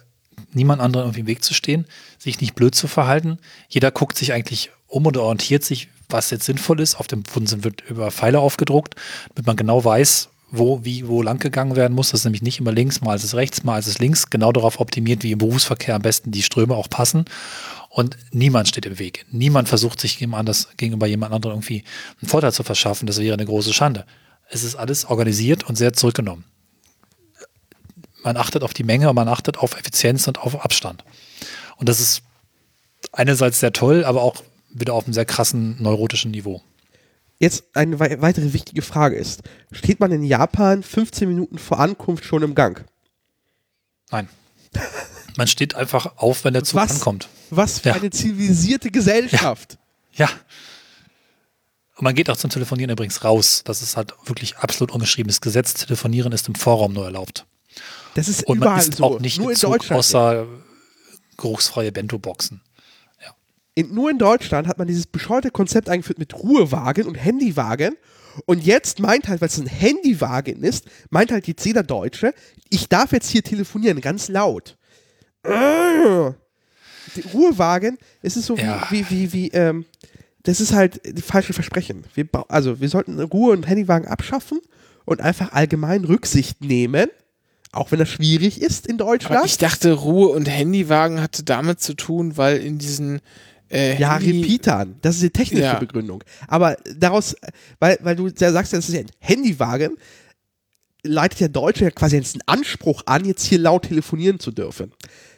niemand 0.54 0.82
anderen 0.82 1.06
irgendwie 1.06 1.22
im 1.22 1.28
Weg 1.28 1.44
zu 1.44 1.54
stehen, 1.54 1.86
sich 2.18 2.42
nicht 2.42 2.56
blöd 2.56 2.74
zu 2.74 2.88
verhalten. 2.88 3.38
Jeder 3.70 3.92
guckt 3.92 4.18
sich 4.18 4.34
eigentlich 4.34 4.72
um 4.88 5.06
und 5.06 5.18
orientiert 5.18 5.64
sich, 5.64 5.90
was 6.10 6.32
jetzt 6.32 6.46
sinnvoll 6.46 6.80
ist. 6.80 6.96
Auf 6.96 7.08
dem 7.08 7.24
Boden 7.24 7.64
wird 7.64 7.82
über 7.90 8.10
Pfeile 8.12 8.40
aufgedruckt, 8.40 8.96
damit 9.36 9.46
man 9.46 9.58
genau 9.58 9.84
weiß, 9.84 10.30
wo, 10.50 10.84
wie, 10.86 11.08
wo 11.08 11.22
lang 11.22 11.40
gegangen 11.40 11.76
werden 11.76 11.94
muss. 11.94 12.12
Das 12.12 12.22
ist 12.22 12.26
nämlich 12.26 12.42
nicht 12.42 12.60
immer 12.60 12.72
links, 12.72 13.02
mal 13.02 13.16
ist 13.16 13.26
es 13.26 13.36
rechts, 13.36 13.64
mal 13.64 13.78
ist 13.80 13.88
es 13.88 14.00
links. 14.00 14.30
Genau 14.30 14.52
darauf 14.52 14.80
optimiert, 14.80 15.24
wie 15.24 15.34
im 15.34 15.40
Berufsverkehr 15.40 15.96
am 15.96 16.02
besten 16.02 16.32
die 16.32 16.44
Ströme 16.44 16.76
auch 16.76 16.90
passen. 16.90 17.26
Und 17.90 18.18
niemand 18.32 18.68
steht 18.68 18.86
im 18.86 19.00
Weg. 19.00 19.26
Niemand 19.32 19.68
versucht 19.68 20.00
sich 20.00 20.26
anders, 20.34 20.70
gegenüber 20.78 21.08
jemand 21.08 21.34
anderem 21.34 21.56
irgendwie 21.56 21.84
einen 22.22 22.30
Vorteil 22.30 22.54
zu 22.54 22.64
verschaffen. 22.64 23.08
Das 23.08 23.20
wäre 23.20 23.34
eine 23.34 23.46
große 23.46 23.74
Schande. 23.74 24.06
Es 24.50 24.64
ist 24.64 24.76
alles 24.76 25.06
organisiert 25.06 25.66
und 25.66 25.76
sehr 25.76 25.94
zurückgenommen. 25.94 26.46
Man 28.28 28.36
achtet 28.36 28.62
auf 28.62 28.74
die 28.74 28.84
Menge 28.84 29.08
und 29.10 29.16
man 29.16 29.30
achtet 29.30 29.58
auf 29.58 29.80
Effizienz 29.80 30.28
und 30.28 30.38
auf 30.38 30.62
Abstand. 30.66 31.06
Und 31.78 31.88
das 31.88 32.02
ist 32.02 32.24
einerseits 33.14 33.62
sehr 33.62 33.72
toll, 33.72 34.04
aber 34.04 34.22
auch 34.22 34.44
wieder 34.70 34.96
auf 34.96 35.06
einem 35.06 35.14
sehr 35.14 35.24
krassen 35.24 35.82
neurotischen 35.82 36.32
Niveau. 36.32 36.62
Jetzt 37.40 37.64
eine 37.74 38.02
wei 38.02 38.22
weitere 38.22 38.52
wichtige 38.52 38.82
Frage 38.82 39.16
ist, 39.16 39.44
steht 39.72 40.02
man 40.02 40.12
in 40.12 40.24
Japan 40.26 40.84
15 40.84 41.26
Minuten 41.30 41.58
vor 41.58 41.80
Ankunft 41.80 42.26
schon 42.26 42.44
im 42.44 42.54
Gang? 42.54 42.84
Nein. 44.12 44.28
Man 45.38 45.48
steht 45.48 45.76
einfach 45.76 46.18
auf, 46.18 46.44
wenn 46.44 46.54
der 46.54 46.66
Zug 46.66 46.82
Was? 46.82 46.96
ankommt. 46.96 47.30
Was 47.50 47.80
für 47.80 47.90
Ja. 47.90 47.96
eine 47.96 48.10
zivilisierte 48.10 48.92
Gesellschaft. 48.92 49.78
Ja. 50.16 50.30
Und 51.96 52.04
man 52.04 52.14
geht 52.14 52.30
auch 52.30 52.36
zum 52.36 52.50
Telefonieren 52.50 52.92
übrigens 52.92 53.24
raus. 53.24 53.62
Das 53.64 53.82
ist 53.82 53.96
halt 53.96 54.14
wirklich 54.26 54.58
absolut 54.58 54.92
ungeschriebenes 54.92 55.40
Gesetz. 55.40 55.76
Telefonieren 55.76 56.34
ist 56.34 56.50
im 56.50 56.56
Vorraum 56.56 56.92
nur 56.92 57.06
erlaubt. 57.06 57.46
Das 58.18 58.28
ist 58.28 58.44
Und 58.48 58.60
man 58.60 58.68
überall 58.70 58.80
isst 58.80 58.96
so. 58.96 59.04
auch 59.04 59.20
nicht 59.20 59.38
nur 59.40 59.52
in 59.52 59.56
Zug, 59.58 59.72
Deutschland. 59.74 60.00
außer 60.00 60.48
geruchsfreie 61.38 61.92
Bento-Boxen. 61.92 62.62
in, 63.76 63.94
nur 63.94 64.10
in 64.10 64.18
Deutschland 64.18 64.68
hat 64.68 64.80
man 64.80 64.88
dieses 64.88 65.06
bescheuerte 65.06 65.52
Konzept 65.52 65.88
eingeführt 65.88 66.18
mit 66.18 66.34
Ruhewagen 66.34 67.06
und 67.06 67.14
Handywagen. 67.16 67.96
Und 68.48 68.64
jetzt 68.64 69.00
meint 69.00 69.28
halt, 69.28 69.40
weil 69.42 69.50
es 69.50 69.58
ein 69.60 69.68
Handywagen 69.68 70.64
ist, 70.64 70.86
meint 71.12 71.32
halt 71.32 71.48
jetzt 71.48 71.64
jeder 71.66 71.84
Deutsche, 71.84 72.34
ich 72.70 72.90
darf 72.90 73.12
jetzt 73.12 73.30
hier 73.30 73.44
telefonieren, 73.44 74.02
ganz 74.02 74.30
laut. 74.30 74.78
Die 77.16 77.22
Ruhewagen, 77.34 77.98
es 78.22 78.36
ist 78.38 78.46
so 78.48 78.56
Ja. 78.58 78.86
wie, 78.90 79.08
wie, 79.10 79.10
wie, 79.12 79.34
wie, 79.34 79.48
ähm, 79.52 79.86
das 80.44 80.60
ist 80.60 80.74
halt 80.74 81.02
die 81.06 81.22
falsche 81.22 81.54
Versprechen. 81.54 82.04
Wir, 82.16 82.28
also 82.48 82.80
wir 82.80 82.90
sollten 82.90 83.20
Ruhe- 83.20 83.54
und 83.54 83.68
Handywagen 83.68 84.08
abschaffen 84.08 84.60
und 85.06 85.22
einfach 85.22 85.54
allgemein 85.54 86.04
Rücksicht 86.06 86.62
nehmen, 86.64 87.10
auch 87.72 87.92
wenn 87.92 88.00
das 88.00 88.10
schwierig 88.10 88.62
ist 88.62 88.88
in 88.88 88.98
Deutschland. 88.98 89.38
Aber 89.38 89.46
ich 89.46 89.58
dachte, 89.58 89.92
Ruhe- 89.94 90.30
und 90.30 90.46
Handywagen 90.48 91.22
hatte 91.22 91.44
damit 91.44 91.80
zu 91.82 91.94
tun, 91.94 92.38
weil 92.38 92.58
in 92.58 92.78
diesen 92.78 93.20
äh, 93.70 94.00
Ja, 94.00 94.18
Handy 94.18 94.42
Repeatern. 94.42 94.96
Das 95.02 95.16
ist 95.16 95.24
die 95.24 95.30
technische 95.30 95.64
Ja. 95.64 95.80
Begründung. 95.80 96.24
Aber 96.48 96.78
daraus, 96.98 97.36
weil, 97.80 97.98
weil 98.02 98.16
du 98.16 98.28
ja 98.28 98.52
sagst, 98.52 98.74
das 98.74 98.88
ist 98.88 98.96
ja 98.96 99.02
ein 99.02 99.12
Handywagen, 99.20 99.98
leitet 101.04 101.40
der 101.40 101.50
Deutsche 101.50 101.86
ja 101.86 101.92
quasi 101.92 102.16
jetzt 102.18 102.36
einen 102.36 102.44
Anspruch 102.46 103.04
an, 103.06 103.26
jetzt 103.26 103.46
hier 103.46 103.60
laut 103.60 103.84
telefonieren 103.84 104.40
zu 104.40 104.52
dürfen. 104.52 104.92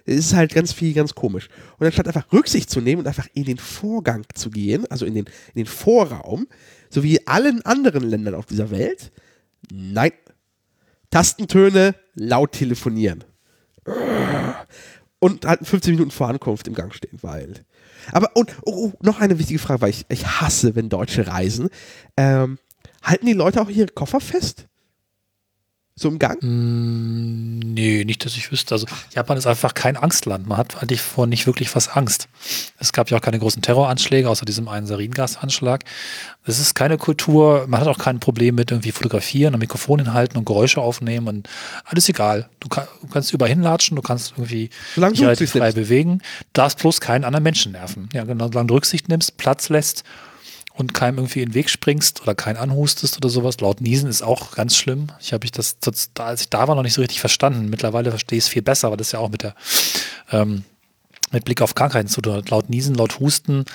Das 0.05 0.15
ist 0.15 0.33
halt 0.33 0.53
ganz 0.53 0.71
viel, 0.73 0.93
ganz 0.93 1.13
komisch. 1.13 1.49
Und 1.77 1.85
anstatt 1.85 2.07
einfach 2.07 2.31
Rücksicht 2.31 2.69
zu 2.69 2.81
nehmen 2.81 3.01
und 3.01 3.07
einfach 3.07 3.27
in 3.33 3.43
den 3.43 3.57
Vorgang 3.57 4.23
zu 4.33 4.49
gehen, 4.49 4.85
also 4.89 5.05
in 5.05 5.13
den, 5.13 5.25
in 5.53 5.63
den 5.63 5.65
Vorraum, 5.67 6.47
so 6.89 7.03
wie 7.03 7.27
allen 7.27 7.63
anderen 7.65 8.03
Ländern 8.03 8.33
auf 8.35 8.45
dieser 8.45 8.71
Welt, 8.71 9.11
nein. 9.71 10.11
Tastentöne, 11.11 11.95
laut 12.19 12.51
telefonieren. 12.51 13.23
Und 15.19 15.45
halt 15.45 15.65
15 15.65 15.95
Minuten 15.95 16.11
vor 16.11 16.29
Ankunft 16.29 16.67
im 16.67 16.75
Gang 16.75 16.93
stehen, 16.93 17.19
weil. 17.21 17.65
Aber, 18.11 18.35
und 18.35 18.55
oh, 18.63 18.91
oh, 18.91 18.93
noch 19.01 19.19
eine 19.19 19.39
wichtige 19.39 19.59
Frage, 19.59 19.81
weil 19.81 19.89
ich, 19.89 20.05
ich 20.09 20.25
hasse, 20.25 20.75
wenn 20.75 20.89
Deutsche 20.89 21.27
reisen. 21.27 21.69
Ähm, 22.15 22.57
halten 23.03 23.25
die 23.25 23.33
Leute 23.33 23.61
auch 23.61 23.69
ihre 23.69 23.87
Koffer 23.87 24.21
fest? 24.21 24.68
So 25.99 26.07
im 26.07 26.17
Gang? 26.17 26.37
Mm, 26.41 27.59
nee, 27.59 28.05
nicht, 28.05 28.23
dass 28.23 28.37
ich 28.37 28.49
wüsste. 28.53 28.73
Also 28.73 28.87
Japan 29.13 29.37
ist 29.37 29.45
einfach 29.45 29.73
kein 29.73 29.97
Angstland. 29.97 30.47
Man 30.47 30.57
hat 30.57 30.81
eigentlich 30.81 31.01
vor 31.01 31.27
nicht 31.27 31.45
wirklich 31.45 31.75
was 31.75 31.89
Angst. 31.89 32.29
Es 32.77 32.93
gab 32.93 33.11
ja 33.11 33.17
auch 33.17 33.21
keine 33.21 33.37
großen 33.37 33.61
Terroranschläge, 33.61 34.29
außer 34.29 34.45
diesem 34.45 34.69
einen 34.69 34.87
Saringasanschlag. 34.87 35.83
Es 36.45 36.57
ist 36.57 36.73
keine 36.73 36.97
Kultur, 36.97 37.65
man 37.67 37.81
hat 37.81 37.89
auch 37.89 37.97
kein 37.97 38.21
Problem 38.21 38.55
mit 38.55 38.71
irgendwie 38.71 38.93
fotografieren 38.93 39.53
und 39.53 39.59
Mikrofon 39.59 39.99
hinhalten 39.99 40.37
und 40.37 40.45
Geräusche 40.45 40.79
aufnehmen 40.79 41.27
und 41.27 41.49
alles 41.83 42.07
egal. 42.07 42.49
Du, 42.61 42.69
kann, 42.69 42.87
du 43.01 43.07
kannst 43.07 43.33
überall 43.33 43.49
hinlatschen, 43.49 43.97
du 43.97 44.01
kannst 44.01 44.31
irgendwie 44.37 44.69
Solange 44.95 45.11
dich 45.11 45.19
du 45.19 45.25
relativ 45.25 45.51
frei 45.51 45.59
nimmst. 45.59 45.75
bewegen. 45.75 46.19
Du 46.19 46.45
darfst 46.53 46.79
bloß 46.79 47.01
keinen 47.01 47.25
anderen 47.25 47.43
Menschen 47.43 47.73
nerven. 47.73 48.07
Ja, 48.13 48.23
genau, 48.23 48.47
solange 48.47 48.67
du 48.67 48.75
Rücksicht 48.75 49.09
nimmst, 49.09 49.35
Platz 49.35 49.67
lässt 49.67 50.05
und 50.79 50.93
keinem 50.93 51.17
irgendwie 51.17 51.41
in 51.41 51.49
den 51.49 51.55
Weg 51.55 51.69
springst 51.69 52.21
oder 52.21 52.33
keinen 52.33 52.55
anhustest 52.55 53.17
oder 53.17 53.27
sowas. 53.27 53.59
Laut 53.59 53.81
Niesen 53.81 54.09
ist 54.09 54.21
auch 54.21 54.51
ganz 54.51 54.77
schlimm. 54.77 55.07
Ich 55.19 55.33
habe 55.33 55.43
ich 55.43 55.51
das, 55.51 55.77
das, 55.79 56.11
da, 56.13 56.27
als 56.27 56.41
ich 56.41 56.49
da 56.49 56.69
war, 56.69 56.75
noch 56.75 56.83
nicht 56.83 56.93
so 56.93 57.01
richtig 57.01 57.19
verstanden. 57.19 57.69
Mittlerweile 57.69 58.11
verstehe 58.11 58.37
ich 58.37 58.45
es 58.45 58.49
viel 58.49 58.61
besser, 58.61 58.87
aber 58.87 58.95
das 58.95 59.11
ja 59.11 59.19
auch 59.19 59.29
mit 59.29 59.43
der 59.43 59.55
ähm, 60.31 60.63
mit 61.31 61.43
Blick 61.43 61.61
auf 61.61 61.75
Krankheiten 61.75 62.07
zu 62.07 62.21
tun 62.21 62.33
hat. 62.33 62.49
Laut 62.49 62.69
Niesen, 62.69 62.95
laut 62.95 63.19
Husten, 63.19 63.65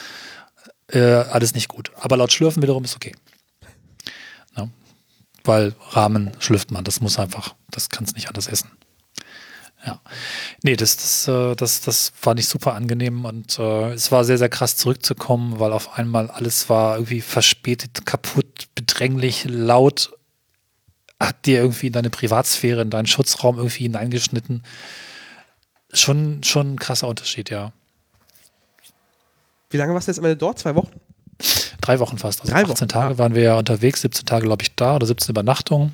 äh, 0.88 0.98
alles 0.98 1.54
nicht 1.54 1.68
gut. 1.68 1.92
Aber 2.00 2.16
laut 2.16 2.32
Schlürfen 2.32 2.62
wiederum 2.62 2.84
ist 2.84 2.96
okay. 2.96 3.14
Ja. 4.56 4.68
Weil 5.44 5.74
Rahmen 5.90 6.30
schlürft 6.38 6.70
man, 6.70 6.84
das 6.84 7.02
muss 7.02 7.18
einfach, 7.18 7.54
das 7.70 7.90
kannst 7.90 8.14
nicht 8.14 8.28
anders 8.28 8.48
essen. 8.48 8.70
Ja. 9.86 10.00
Nee, 10.62 10.76
das, 10.76 10.96
das, 10.96 11.28
äh, 11.28 11.54
das, 11.56 11.82
das 11.82 12.12
fand 12.14 12.40
ich 12.40 12.48
super 12.48 12.74
angenehm 12.74 13.24
und 13.24 13.58
äh, 13.58 13.92
es 13.92 14.10
war 14.10 14.24
sehr, 14.24 14.38
sehr 14.38 14.48
krass 14.48 14.76
zurückzukommen, 14.76 15.60
weil 15.60 15.72
auf 15.72 15.98
einmal 15.98 16.30
alles 16.30 16.70
war 16.70 16.96
irgendwie 16.96 17.20
verspätet, 17.20 18.06
kaputt, 18.06 18.68
bedränglich, 18.74 19.44
laut, 19.46 20.12
hat 21.20 21.44
dir 21.44 21.60
irgendwie 21.60 21.88
in 21.88 21.92
deine 21.92 22.10
Privatsphäre, 22.10 22.82
in 22.82 22.90
deinen 22.90 23.06
Schutzraum 23.06 23.58
irgendwie 23.58 23.84
hineingeschnitten. 23.84 24.62
Schon, 25.92 26.42
schon 26.42 26.74
ein 26.74 26.78
krasser 26.78 27.08
Unterschied, 27.08 27.50
ja. 27.50 27.72
Wie 29.70 29.76
lange 29.76 29.92
warst 29.92 30.08
du 30.08 30.12
jetzt 30.12 30.18
am 30.18 30.24
Ende 30.24 30.36
dort? 30.36 30.58
Zwei 30.58 30.74
Wochen? 30.74 30.92
Drei 31.80 31.98
Wochen 31.98 32.16
fast. 32.16 32.40
Also 32.40 32.52
Drei 32.52 32.62
18 32.62 32.70
Wochen, 32.70 32.88
Tage 32.88 33.14
ja. 33.14 33.18
waren 33.18 33.34
wir 33.34 33.42
ja 33.42 33.58
unterwegs, 33.58 34.00
17 34.00 34.24
Tage, 34.24 34.46
glaube 34.46 34.62
ich, 34.62 34.74
da 34.74 34.96
oder 34.96 35.06
17 35.06 35.30
Übernachtungen. 35.30 35.92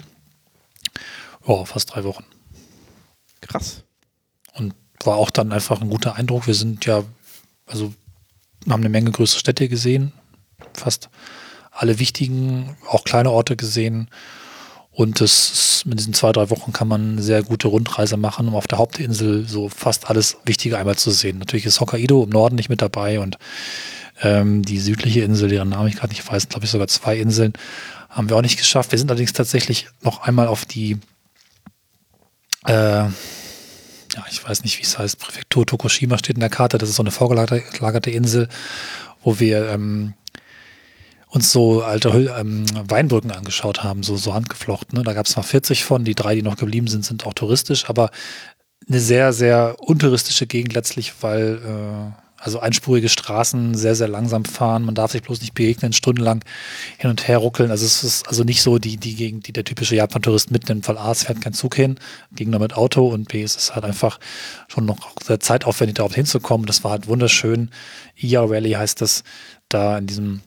Oh, 1.45 1.65
fast 1.65 1.95
drei 1.95 2.05
Wochen. 2.05 2.25
Krass. 3.41 3.85
Und 4.55 4.75
war 5.05 5.17
auch 5.17 5.31
dann 5.31 5.53
einfach 5.53 5.81
ein 5.81 5.91
guter 5.91 6.17
Eindruck. 6.17 6.47
Wir 6.47 6.55
sind 6.55 6.85
ja, 6.87 7.03
also 7.67 7.95
haben 8.69 8.83
eine 8.83 8.89
Menge 8.89 9.11
größere 9.11 9.41
Städte 9.41 9.69
gesehen, 9.69 10.13
fast 10.75 11.09
alle 11.73 11.99
wichtigen, 11.99 12.77
auch 12.89 13.05
kleine 13.05 13.31
Orte 13.31 13.57
gesehen. 13.57 14.09
Und 14.93 15.21
das 15.21 15.51
ist, 15.51 15.87
mit 15.87 15.99
diesen 15.99 16.13
zwei, 16.13 16.33
drei 16.33 16.51
Wochen 16.51 16.73
kann 16.73 16.89
man 16.89 17.13
eine 17.13 17.23
sehr 17.23 17.43
gute 17.43 17.69
Rundreise 17.69 18.17
machen, 18.17 18.49
um 18.49 18.55
auf 18.55 18.67
der 18.67 18.79
Hauptinsel 18.79 19.49
so 19.49 19.69
fast 19.69 20.11
alles 20.11 20.37
Wichtige 20.45 20.77
einmal 20.77 20.97
zu 20.97 21.11
sehen. 21.11 21.39
Natürlich 21.39 21.65
ist 21.65 21.81
Hokkaido 21.81 22.25
im 22.25 22.31
Norden 22.31 22.57
nicht 22.57 22.69
mit 22.69 22.83
dabei 22.83 23.21
und 23.21 23.39
ähm, 24.21 24.63
die 24.63 24.79
südliche 24.79 25.23
Insel, 25.23 25.49
deren 25.49 25.71
Namen 25.71 25.89
ich 25.89 25.97
gerade 25.97 26.13
nicht 26.13 26.31
weiß, 26.31 26.49
glaube 26.49 26.67
ich 26.67 26.71
sogar 26.71 26.89
zwei 26.89 27.17
Inseln, 27.17 27.55
haben 28.11 28.29
wir 28.29 28.37
auch 28.37 28.43
nicht 28.43 28.59
geschafft. 28.59 28.93
Wir 28.93 28.99
sind 28.99 29.11
allerdings 29.11 29.33
tatsächlich 29.33 29.87
noch 30.03 30.23
einmal 30.23 30.49
auf 30.49 30.65
die 30.65 30.99
äh, 32.67 33.09
ja, 34.15 34.25
ich 34.31 34.47
weiß 34.47 34.65
nicht, 34.65 34.79
wie 34.79 34.83
es 34.83 34.99
heißt, 34.99 35.19
Präfektur 35.19 35.67
Tokushima 35.67 36.19
steht 36.19 36.37
in 36.37 36.41
der 36.41 36.51
Karte, 36.51 36.79
das 36.79 36.89
ist 36.89 36.97
so 36.97 37.03
eine 37.03 37.11
vorgelagerte 37.11 38.11
Insel, 38.11 38.49
wo 39.23 39.39
wir 39.39 39.69
ähm, 39.69 40.15
uns 41.29 41.53
so 41.53 41.83
alte 41.83 42.09
ähm, 42.39 42.67
Weinbrücken 42.89 43.31
angeschaut 43.31 43.85
haben, 43.85 44.03
so, 44.03 44.17
so 44.17 44.35
handgeflochten. 44.35 44.99
Ne? 44.99 45.05
Da 45.05 45.13
gab 45.13 45.27
es 45.27 45.37
noch 45.37 45.45
40 45.45 45.85
von, 45.85 46.05
die 46.05 46.17
drei, 46.17 46.35
die 46.35 46.43
noch 46.43 46.57
geblieben 46.57 46.89
sind, 46.89 47.05
sind 47.05 47.25
auch 47.25 47.35
touristisch, 47.35 47.89
aber 47.89 48.11
eine 48.89 48.99
sehr, 48.99 49.33
sehr 49.33 49.77
untouristische 49.79 50.47
Gegend 50.47 50.75
letztlich, 50.75 51.13
weil 51.21 51.61
äh, 51.65 52.30
also 52.41 52.59
einspurige 52.59 53.09
Straßen 53.09 53.75
sehr, 53.75 53.95
sehr 53.95 54.09
langsam 54.09 54.45
fahren. 54.45 54.83
Man 54.83 54.95
darf 54.95 55.13
sich 55.13 55.23
bloß 55.23 55.41
nicht 55.43 55.55
begegnen, 55.55 55.93
stundenlang 55.93 56.43
hin 56.97 57.11
und 57.11 57.29
her 57.29 57.39
ruckeln. 57.39 57.71
Also 57.71 57.85
es 57.85 58.03
ist 58.03 58.27
also 58.27 58.45
nicht 58.45 58.63
so 58.63 58.79
die, 58.79 58.97
die 58.97 59.15
Gegend, 59.15 59.47
die 59.47 59.53
der 59.53 59.65
typische 59.65 59.95
Japan-Tourist 59.95 60.51
mitnimmt, 60.51 60.89
weil 60.89 60.97
A, 60.97 61.13
es 61.13 61.25
fährt 61.25 61.43
kein 61.43 61.53
Zug 61.53 61.75
hin, 61.75 61.99
ging 62.35 62.51
mit 62.51 62.75
Auto 62.75 63.09
und 63.09 63.29
B, 63.29 63.43
es 63.43 63.57
ist 63.57 63.75
halt 63.75 63.85
einfach 63.85 64.19
schon 64.69 64.87
noch 64.87 64.99
sehr 65.23 65.39
zeitaufwendig, 65.39 65.97
darauf 65.97 66.15
hinzukommen. 66.15 66.67
Das 66.67 66.83
war 66.83 66.93
halt 66.93 67.07
wunderschön. 67.07 67.71
Ia 68.17 68.43
Rally 68.43 68.73
heißt 68.73 69.01
das, 69.01 69.23
da 69.69 69.99
in 69.99 70.07
diesem 70.07 70.41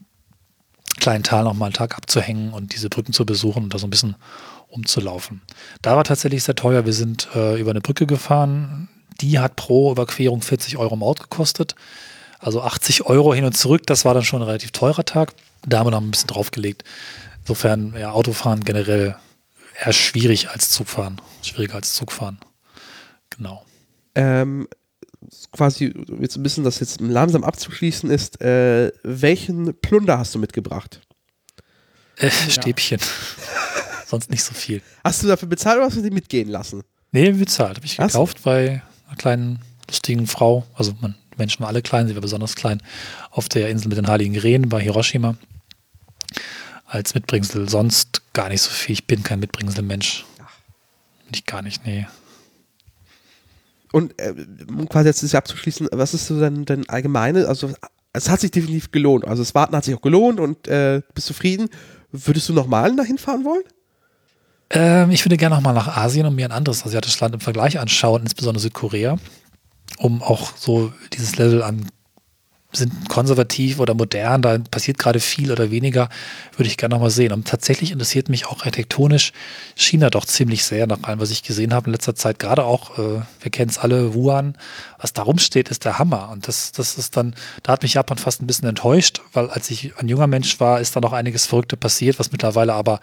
kleinen 1.00 1.24
Tal 1.24 1.44
nochmal 1.44 1.68
einen 1.68 1.74
Tag 1.74 1.96
abzuhängen 1.96 2.54
und 2.54 2.74
diese 2.74 2.90
Brücken 2.90 3.14
zu 3.14 3.26
besuchen 3.26 3.64
und 3.64 3.74
da 3.74 3.78
so 3.78 3.88
ein 3.88 3.92
bisschen 3.92 4.16
umzulaufen. 4.68 5.42
Da 5.82 5.96
war 5.96 6.04
tatsächlich 6.04 6.44
sehr 6.44 6.56
teuer. 6.56 6.86
Wir 6.86 6.94
sind 6.94 7.28
äh, 7.36 7.60
über 7.60 7.72
eine 7.72 7.82
Brücke 7.82 8.08
gefahren. 8.08 8.90
Die 9.22 9.40
hat 9.40 9.56
pro 9.56 9.92
Überquerung 9.92 10.42
40 10.42 10.78
Euro 10.78 10.96
Maut 10.96 11.20
gekostet. 11.20 11.76
Also 12.40 12.62
80 12.62 13.06
Euro 13.06 13.34
hin 13.34 13.46
und 13.46 13.56
zurück. 13.56 13.84
Das 13.86 14.06
war 14.06 14.14
dann 14.14 14.24
schon 14.24 14.42
ein 14.42 14.48
relativ 14.48 14.72
teurer 14.72 15.06
Tag. 15.06 15.34
Da 15.66 15.80
haben 15.80 15.88
wir 15.88 15.92
noch 15.92 16.02
ein 16.02 16.12
bisschen 16.12 16.28
draufgelegt. 16.28 16.84
Insofern, 17.42 17.94
ja, 17.98 18.12
Autofahren 18.12 18.64
generell 18.64 19.16
eher 19.80 19.94
schwierig 19.94 20.50
als 20.50 20.70
Zugfahren. 20.70 21.22
Schwieriger 21.42 21.76
als 21.76 21.94
Zugfahren. 21.94 22.40
Genau. 23.30 23.66
Ähm, 24.16 24.68
quasi 25.52 25.94
jetzt 26.20 26.36
ein 26.36 26.44
bisschen 26.44 26.64
das 26.64 26.80
jetzt 26.80 27.02
langsam 27.02 27.44
abzuschließen 27.44 28.10
ist, 28.10 28.42
äh, 28.42 28.92
welchen 29.04 29.80
Plunder 29.82 30.20
hast 30.20 30.36
du 30.36 30.40
mitgebracht? 30.40 31.02
Äh, 32.18 32.30
Stäbchen. 32.30 33.00
Sonst 34.06 34.30
nicht 34.30 34.44
so 34.44 34.54
viel. 34.54 34.82
Hast 35.04 35.24
du 35.24 35.28
dafür 35.28 35.48
bezahlt 35.48 35.78
oder 35.78 35.88
hast 35.88 35.98
du 35.98 36.02
die 36.02 36.12
mitgehen 36.12 36.50
lassen? 36.50 36.84
Nee, 37.12 37.32
bezahlt. 37.32 37.78
Habe 37.78 37.86
ich 37.86 37.98
gekauft 37.98 38.40
so. 38.40 38.44
bei 38.44 38.82
einer 39.14 39.18
kleinen, 39.18 39.60
lustigen 39.88 40.28
Frau. 40.28 40.66
Also 40.76 40.94
man, 41.02 41.16
Menschen 41.38 41.62
waren 41.62 41.70
alle 41.70 41.82
klein, 41.82 42.08
sie 42.08 42.16
war 42.16 42.22
besonders 42.22 42.56
klein. 42.56 42.82
Auf 43.32 43.50
der 43.50 43.70
Insel 43.70 43.90
mit 43.90 43.98
den 43.98 44.08
Heiligen 44.08 44.38
Rehen 44.38 44.70
bei 44.70 44.82
Hiroshima. 44.82 45.36
Als 46.86 47.16
Mitbringsel. 47.16 47.70
Sonst 47.70 48.22
gar 48.34 48.50
nicht 48.50 48.62
so 48.62 48.70
viel. 48.70 48.94
Ich 48.94 49.08
bin 49.08 49.24
kein 49.24 49.40
Mitbringsel-Mensch. 49.40 50.26
Nicht 51.32 51.48
gar 51.48 51.62
nicht, 51.62 51.86
nee. 51.86 52.06
Und 53.92 54.20
äh, 54.20 54.34
um 54.68 54.90
quasi 54.90 55.08
jetzt 55.08 55.24
das 55.24 55.36
abzuschließen, 55.36 55.88
was 55.92 56.14
ist 56.14 56.28
so 56.28 56.40
dein, 56.40 56.66
dein 56.66 56.90
allgemeine, 56.90 57.48
also 57.48 57.72
es 58.12 58.30
hat 58.30 58.42
sich 58.42 58.52
definitiv 58.52 58.92
gelohnt. 58.92 59.26
Also 59.26 59.44
das 59.44 59.54
Warten 59.54 59.76
hat 59.76 59.86
sich 59.86 59.96
auch 59.96 60.02
gelohnt 60.02 60.40
und 60.40 60.68
äh, 60.68 61.02
bist 61.14 61.28
zufrieden. 61.28 61.70
Würdest 62.12 62.50
du 62.50 62.54
nochmal 62.54 62.96
dahin 62.96 63.18
fahren 63.18 63.44
wollen? 63.44 63.64
Ähm, 64.74 65.12
ich 65.12 65.24
würde 65.24 65.38
gerne 65.38 65.56
nochmal 65.56 65.74
nach 65.74 65.96
Asien 65.96 66.26
und 66.26 66.36
mir 66.36 66.46
ein 66.46 66.52
anderes 66.52 66.86
asiatisches 66.86 67.20
Land 67.20 67.36
im 67.36 67.42
Vergleich 67.42 67.80
anschauen, 67.80 68.24
insbesondere 68.24 68.62
Südkorea, 68.62 69.18
um 69.98 70.22
auch 70.24 70.58
so 70.58 70.92
dieses 71.14 71.38
Level 71.38 71.62
an 71.62 71.88
sind 72.76 73.08
konservativ 73.10 73.80
oder 73.80 73.94
modern, 73.94 74.42
da 74.42 74.58
passiert 74.58 74.98
gerade 74.98 75.20
viel 75.20 75.52
oder 75.52 75.72
weniger, 75.72 76.10
würde 76.58 76.68
ich 76.68 76.78
gerne 76.78 76.96
nochmal 76.96 77.12
sehen. 77.12 77.32
Und 77.32 77.48
tatsächlich 77.48 77.92
interessiert 77.92 78.30
mich 78.30 78.48
auch 78.48 78.60
architektonisch 78.60 79.32
China 79.76 80.10
doch 80.10 80.26
ziemlich 80.26 80.64
sehr, 80.64 80.88
nach 80.88 81.04
allem, 81.04 81.20
was 81.20 81.32
ich 81.32 81.44
gesehen 81.44 81.74
habe 81.74 81.88
in 81.88 81.94
letzter 81.94 82.16
Zeit. 82.16 82.40
Gerade 82.40 82.64
auch, 82.64 82.98
äh, 82.98 83.22
wir 83.42 83.52
kennen 83.52 83.70
es 83.70 83.78
alle, 83.78 84.14
Wuhan, 84.14 84.58
was 85.04 85.12
da 85.12 85.22
rumsteht, 85.22 85.70
ist 85.70 85.84
der 85.84 86.00
Hammer. 86.00 86.30
Und 86.32 86.48
das, 86.48 86.72
das 86.72 86.98
ist 86.98 87.18
dann, 87.18 87.36
da 87.62 87.74
hat 87.74 87.84
mich 87.84 87.94
Japan 87.94 88.18
fast 88.18 88.42
ein 88.42 88.48
bisschen 88.48 88.70
enttäuscht, 88.70 89.22
weil 89.34 89.50
als 89.50 89.70
ich 89.70 89.92
ein 89.98 90.08
junger 90.08 90.28
Mensch 90.28 90.62
war, 90.62 90.80
ist 90.80 90.96
da 90.96 91.02
noch 91.02 91.12
einiges 91.12 91.46
Verrückte 91.46 91.76
passiert, 91.76 92.20
was 92.20 92.32
mittlerweile 92.32 92.74
aber 92.74 93.02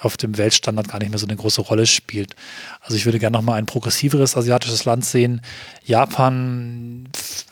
auf 0.00 0.16
dem 0.16 0.38
Weltstandard 0.38 0.88
gar 0.88 1.00
nicht 1.00 1.10
mehr 1.10 1.18
so 1.18 1.26
eine 1.26 1.34
große 1.34 1.60
Rolle 1.60 1.86
spielt. 1.86 2.36
Also 2.80 2.96
ich 2.96 3.06
würde 3.06 3.18
gerne 3.18 3.36
noch 3.36 3.42
mal 3.42 3.54
ein 3.54 3.66
progressiveres 3.66 4.36
asiatisches 4.36 4.84
Land 4.84 5.04
sehen. 5.04 5.40
Japan 5.84 7.08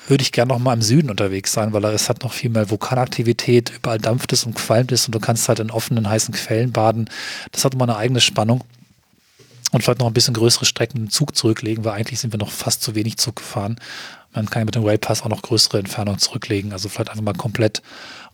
würde 0.06 0.22
ich 0.22 0.30
gerne 0.30 0.52
noch 0.52 0.60
mal 0.60 0.74
im 0.74 0.82
Süden 0.82 1.10
unterwegs 1.10 1.52
sein, 1.52 1.72
weil 1.72 1.84
es 1.86 2.08
hat 2.08 2.22
noch 2.22 2.32
viel 2.32 2.50
mehr 2.50 2.70
Vulkanaktivität, 2.70 3.72
überall 3.76 3.98
dampft 3.98 4.32
es 4.32 4.44
und 4.44 4.54
qualmt 4.54 4.92
es 4.92 5.06
und 5.06 5.16
du 5.16 5.20
kannst 5.20 5.48
halt 5.48 5.58
in 5.58 5.72
offenen, 5.72 6.08
heißen 6.08 6.32
Quellen 6.32 6.70
baden. 6.70 7.10
Das 7.50 7.64
hat 7.64 7.74
immer 7.74 7.84
eine 7.84 7.96
eigene 7.96 8.20
Spannung. 8.20 8.62
Und 9.72 9.82
vielleicht 9.82 10.00
noch 10.00 10.06
ein 10.06 10.12
bisschen 10.12 10.34
größere 10.34 10.64
Strecken 10.64 10.98
im 10.98 11.10
Zug 11.10 11.36
zurücklegen, 11.36 11.84
weil 11.84 11.92
eigentlich 11.92 12.18
sind 12.18 12.32
wir 12.32 12.38
noch 12.38 12.50
fast 12.50 12.82
zu 12.82 12.94
wenig 12.94 13.18
Zug 13.18 13.36
gefahren. 13.36 13.76
Man 14.32 14.48
kann 14.48 14.60
ja 14.60 14.64
mit 14.64 14.76
dem 14.76 14.84
Railpass 14.84 15.22
auch 15.22 15.28
noch 15.28 15.42
größere 15.42 15.78
Entfernungen 15.78 16.20
zurücklegen. 16.20 16.72
Also 16.72 16.88
vielleicht 16.88 17.10
einfach 17.10 17.22
mal 17.22 17.34
komplett 17.34 17.82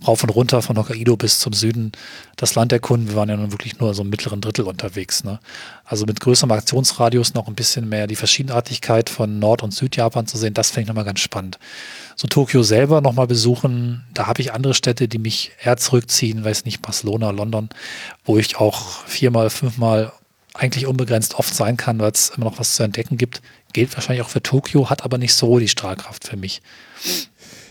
rauf 0.07 0.23
und 0.23 0.29
runter 0.29 0.61
von 0.61 0.77
Hokkaido 0.77 1.17
bis 1.17 1.41
zum 1.41 1.55
Süden 1.55 1.93
das 2.37 2.55
Land 2.55 2.71
erkunden. 2.73 3.09
Wir 3.09 3.17
waren 3.17 3.31
ja 3.31 3.37
nun 3.37 3.53
wirklich 3.53 3.79
nur 3.79 3.95
so 3.95 4.03
im 4.03 4.11
mittleren 4.11 4.43
Drittel 4.43 4.67
unterwegs. 4.67 5.25
Ne? 5.25 5.41
Also 5.87 6.05
mit 6.05 6.21
größerem 6.21 6.51
Aktionsradius 6.51 7.33
noch 7.33 7.49
ein 7.49 7.55
bisschen 7.55 7.89
mehr 7.89 8.07
die 8.07 8.17
Verschiedenartigkeit 8.17 9.09
von 9.09 9.39
Nord- 9.39 9.63
und 9.63 9.73
Südjapan 9.73 10.27
zu 10.27 10.37
sehen, 10.37 10.53
das 10.53 10.71
finde 10.71 10.83
ich 10.83 10.89
nochmal 10.89 11.05
ganz 11.05 11.21
spannend. 11.21 11.59
So 12.15 12.29
Tokio 12.29 12.63
selber 12.63 13.01
nochmal 13.01 13.27
besuchen, 13.27 14.05
da 14.13 14.27
habe 14.27 14.43
ich 14.43 14.53
andere 14.53 14.75
Städte, 14.75 15.09
die 15.09 15.19
mich 15.19 15.53
eher 15.63 15.79
zurückziehen, 15.79 16.45
weiß 16.45 16.67
nicht, 16.67 16.83
Barcelona, 16.83 17.31
London, 17.31 17.71
wo 18.25 18.37
ich 18.37 18.57
auch 18.57 19.05
viermal, 19.07 19.49
fünfmal 19.49 20.13
eigentlich 20.59 20.87
unbegrenzt 20.87 21.35
oft 21.35 21.55
sein 21.55 21.77
kann, 21.77 21.99
weil 21.99 22.13
es 22.13 22.31
immer 22.31 22.47
noch 22.47 22.59
was 22.59 22.77
zu 22.77 22.83
entdecken 22.83 23.17
gibt. 23.17 23.43
Gilt 23.73 23.95
wahrscheinlich 23.95 24.25
auch 24.25 24.31
für 24.31 24.43
Tokio, 24.43 24.91
hat 24.91 25.05
aber 25.05 25.19
nicht 25.19 25.35
so 25.35 25.59
die 25.59 25.69
Strahlkraft 25.69 26.27
für 26.27 26.37
mich 26.37 26.63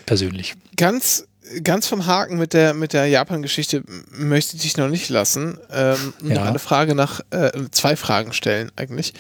persönlich. 0.06 0.56
Ganz 0.76 1.28
ganz 1.64 1.88
vom 1.88 2.06
Haken 2.06 2.38
mit 2.38 2.54
der 2.54 2.74
mit 2.74 2.94
der 2.94 3.08
Japan-Geschichte 3.08 3.84
möchte 4.12 4.56
ich 4.56 4.64
dich 4.64 4.78
noch 4.78 4.90
nicht 4.90 5.10
lassen. 5.10 5.60
Ähm, 5.72 6.14
ja. 6.24 6.36
Noch 6.36 6.46
eine 6.46 6.60
Frage 6.60 6.96
nach 6.96 7.22
äh, 7.30 7.52
zwei 7.72 7.96
Fragen 7.96 8.34
stellen 8.34 8.72
eigentlich. 8.76 9.14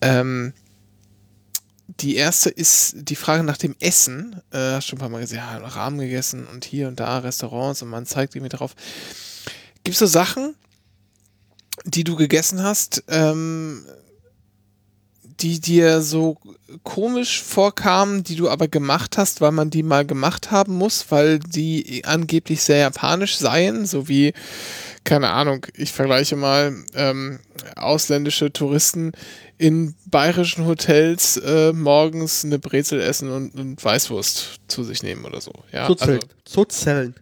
Ähm, 0.00 0.52
die 2.00 2.16
erste 2.16 2.50
ist 2.50 2.94
die 2.96 3.16
Frage 3.16 3.42
nach 3.42 3.58
dem 3.58 3.76
Essen. 3.80 4.40
Äh, 4.50 4.58
hast 4.58 4.86
schon 4.86 4.98
ein 4.98 5.00
paar 5.00 5.08
Mal 5.08 5.20
gesehen, 5.20 5.38
ja, 5.38 5.58
Rahmen 5.58 5.98
gegessen 5.98 6.46
und 6.46 6.64
hier 6.64 6.88
und 6.88 7.00
da 7.00 7.18
Restaurants 7.18 7.82
und 7.82 7.88
man 7.88 8.06
zeigt 8.06 8.34
irgendwie 8.34 8.56
drauf. 8.56 8.74
Gibt 9.84 9.94
es 9.94 9.98
so 9.98 10.06
Sachen, 10.06 10.54
die 11.84 12.04
du 12.04 12.16
gegessen 12.16 12.62
hast, 12.62 13.04
ähm, 13.08 13.84
die 15.40 15.60
dir 15.60 16.02
so 16.02 16.38
komisch 16.84 17.42
vorkamen, 17.42 18.22
die 18.22 18.36
du 18.36 18.48
aber 18.48 18.68
gemacht 18.68 19.18
hast, 19.18 19.40
weil 19.40 19.52
man 19.52 19.70
die 19.70 19.82
mal 19.82 20.06
gemacht 20.06 20.50
haben 20.50 20.74
muss, 20.76 21.06
weil 21.10 21.38
die 21.38 22.04
angeblich 22.04 22.62
sehr 22.62 22.78
japanisch 22.78 23.36
seien, 23.36 23.84
so 23.86 24.08
wie, 24.08 24.32
keine 25.04 25.30
Ahnung, 25.30 25.66
ich 25.74 25.92
vergleiche 25.92 26.36
mal 26.36 26.74
ähm, 26.94 27.40
ausländische 27.76 28.52
Touristen 28.52 29.12
in 29.58 29.94
bayerischen 30.06 30.66
Hotels 30.66 31.36
äh, 31.38 31.72
morgens 31.72 32.44
eine 32.44 32.58
Brezel 32.58 33.00
essen 33.00 33.30
und, 33.30 33.54
und 33.54 33.84
Weißwurst 33.84 34.60
zu 34.68 34.84
sich 34.84 35.02
nehmen 35.02 35.24
oder 35.24 35.40
so. 35.40 35.52
Ja, 35.72 35.86
Zuzellen. 35.86 36.20
Also, 36.22 36.34
Zuzellen. 36.44 37.14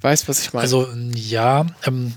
Weißt, 0.00 0.28
was 0.28 0.40
ich 0.40 0.52
meine? 0.52 0.62
Also 0.62 0.88
ja, 1.14 1.66
ähm, 1.86 2.12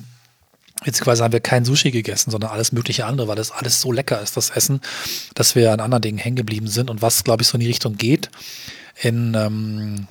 Witzigerweise 0.84 1.24
haben 1.24 1.34
wir 1.34 1.40
kein 1.40 1.66
Sushi 1.66 1.92
gegessen, 1.92 2.32
sondern 2.32 2.52
alles 2.52 2.72
mögliche 2.72 3.06
andere, 3.06 3.28
weil 3.28 3.36
das 3.36 3.52
alles 3.52 3.82
so 3.82 3.92
lecker 3.92 4.22
ist, 4.22 4.38
das 4.38 4.52
Essen, 4.52 4.82
dass 5.34 5.56
wir 5.56 5.72
an 5.72 5.80
anderen 5.80 6.02
Dingen 6.02 6.18
hängen 6.18 6.36
geblieben 6.36 6.68
sind. 6.68 6.90
Und 6.90 7.02
was, 7.02 7.24
glaube 7.24 7.42
ich, 7.42 7.48
so 7.48 7.56
in 7.56 7.62
die 7.62 7.68
Richtung 7.68 7.98
geht, 7.98 8.30
in 9.02 9.34
ähm, 9.36 10.08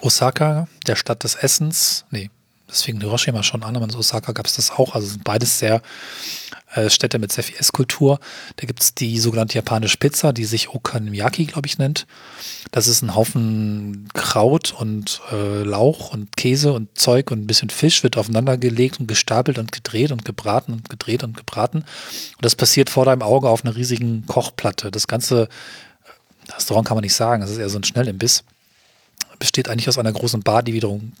Osaka, 0.00 0.68
der 0.86 0.96
Stadt 0.96 1.24
des 1.24 1.34
Essens, 1.34 2.04
nee, 2.10 2.30
deswegen 2.68 3.00
Hiroshima 3.00 3.42
schon 3.42 3.62
an, 3.62 3.76
aber 3.76 3.84
in 3.84 3.94
Osaka 3.94 4.32
gab 4.32 4.46
es 4.46 4.56
das 4.56 4.70
auch. 4.70 4.94
Also 4.94 5.08
sind 5.08 5.24
beides 5.24 5.58
sehr 5.58 5.82
äh, 6.74 6.90
Städte 6.90 7.18
mit 7.18 7.32
sehr 7.32 7.44
viel 7.44 7.56
Esskultur. 7.56 8.18
Da 8.56 8.66
gibt 8.66 8.82
es 8.82 8.94
die 8.94 9.18
sogenannte 9.18 9.54
japanische 9.54 9.98
Pizza, 9.98 10.32
die 10.32 10.44
sich 10.44 10.70
Okonomiyaki, 10.70 11.44
glaube 11.44 11.66
ich, 11.66 11.78
nennt. 11.78 12.06
Das 12.70 12.86
ist 12.86 13.02
ein 13.02 13.14
Haufen 13.14 14.08
Kraut 14.14 14.72
und 14.72 15.20
äh, 15.30 15.62
Lauch 15.62 16.12
und 16.12 16.36
Käse 16.36 16.72
und 16.72 16.98
Zeug 16.98 17.30
und 17.30 17.40
ein 17.40 17.46
bisschen 17.46 17.70
Fisch 17.70 18.02
wird 18.02 18.16
aufeinander 18.16 18.56
gelegt 18.56 19.00
und 19.00 19.06
gestapelt 19.06 19.58
und 19.58 19.72
gedreht 19.72 20.12
und 20.12 20.24
gebraten 20.24 20.72
und 20.72 20.88
gedreht 20.88 21.24
und 21.24 21.36
gebraten. 21.36 21.78
Und 21.78 22.44
das 22.44 22.56
passiert 22.56 22.90
vor 22.90 23.04
deinem 23.04 23.22
Auge 23.22 23.48
auf 23.48 23.64
einer 23.64 23.76
riesigen 23.76 24.24
Kochplatte. 24.26 24.90
Das 24.90 25.06
ganze 25.06 25.42
äh, 25.42 26.52
Restaurant 26.52 26.88
kann 26.88 26.96
man 26.96 27.02
nicht 27.02 27.14
sagen, 27.14 27.42
das 27.42 27.50
ist 27.50 27.58
eher 27.58 27.68
so 27.68 27.78
ein 27.78 27.84
Schnellimbiss. 27.84 28.44
Besteht 29.38 29.68
eigentlich 29.68 29.88
aus 29.88 29.98
einer 29.98 30.12
großen 30.12 30.42
Bar, 30.42 30.62
die 30.62 30.72
wiederum 30.72 31.12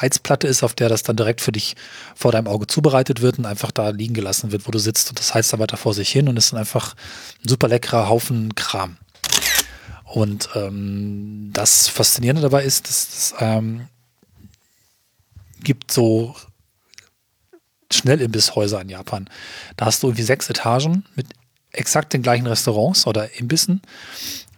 Heizplatte 0.00 0.46
ist, 0.46 0.62
auf 0.62 0.74
der 0.74 0.88
das 0.88 1.02
dann 1.02 1.16
direkt 1.16 1.40
für 1.40 1.52
dich 1.52 1.76
vor 2.14 2.32
deinem 2.32 2.46
Auge 2.46 2.66
zubereitet 2.66 3.20
wird 3.20 3.38
und 3.38 3.46
einfach 3.46 3.70
da 3.70 3.90
liegen 3.90 4.14
gelassen 4.14 4.52
wird, 4.52 4.66
wo 4.66 4.70
du 4.70 4.78
sitzt 4.78 5.10
und 5.10 5.18
das 5.18 5.34
heizt 5.34 5.52
dann 5.52 5.60
weiter 5.60 5.76
vor 5.76 5.94
sich 5.94 6.10
hin 6.10 6.28
und 6.28 6.36
ist 6.36 6.52
dann 6.52 6.60
einfach 6.60 6.94
ein 7.44 7.48
super 7.48 7.68
leckerer 7.68 8.08
Haufen 8.08 8.54
Kram. 8.54 8.96
Und 10.04 10.50
ähm, 10.54 11.50
das 11.52 11.88
Faszinierende 11.88 12.42
dabei 12.42 12.64
ist, 12.64 12.88
dass 12.88 13.08
es 13.08 13.34
ähm, 13.38 13.88
gibt 15.62 15.90
so 15.90 16.34
Schnellimbisshäuser 17.90 18.80
in 18.80 18.88
Japan. 18.88 19.28
Da 19.76 19.86
hast 19.86 20.02
du 20.02 20.08
irgendwie 20.08 20.24
sechs 20.24 20.50
Etagen 20.50 21.04
mit 21.14 21.26
exakt 21.70 22.12
den 22.12 22.22
gleichen 22.22 22.46
Restaurants 22.46 23.06
oder 23.06 23.38
Imbissen, 23.38 23.82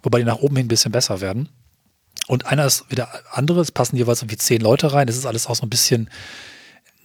wobei 0.03 0.18
die 0.18 0.24
nach 0.24 0.39
oben 0.39 0.57
hin 0.57 0.66
ein 0.66 0.68
bisschen 0.68 0.93
besser 0.93 1.20
werden. 1.20 1.49
Und 2.27 2.47
einer 2.47 2.64
ist 2.64 2.91
wieder 2.91 3.09
anderes, 3.33 3.70
passen 3.70 3.97
jeweils 3.97 4.22
irgendwie 4.22 4.39
zehn 4.39 4.61
Leute 4.61 4.93
rein. 4.93 5.07
Das 5.07 5.16
ist 5.16 5.27
alles 5.27 5.47
auch 5.47 5.57
so 5.57 5.66
ein 5.66 5.70
bisschen 5.70 6.09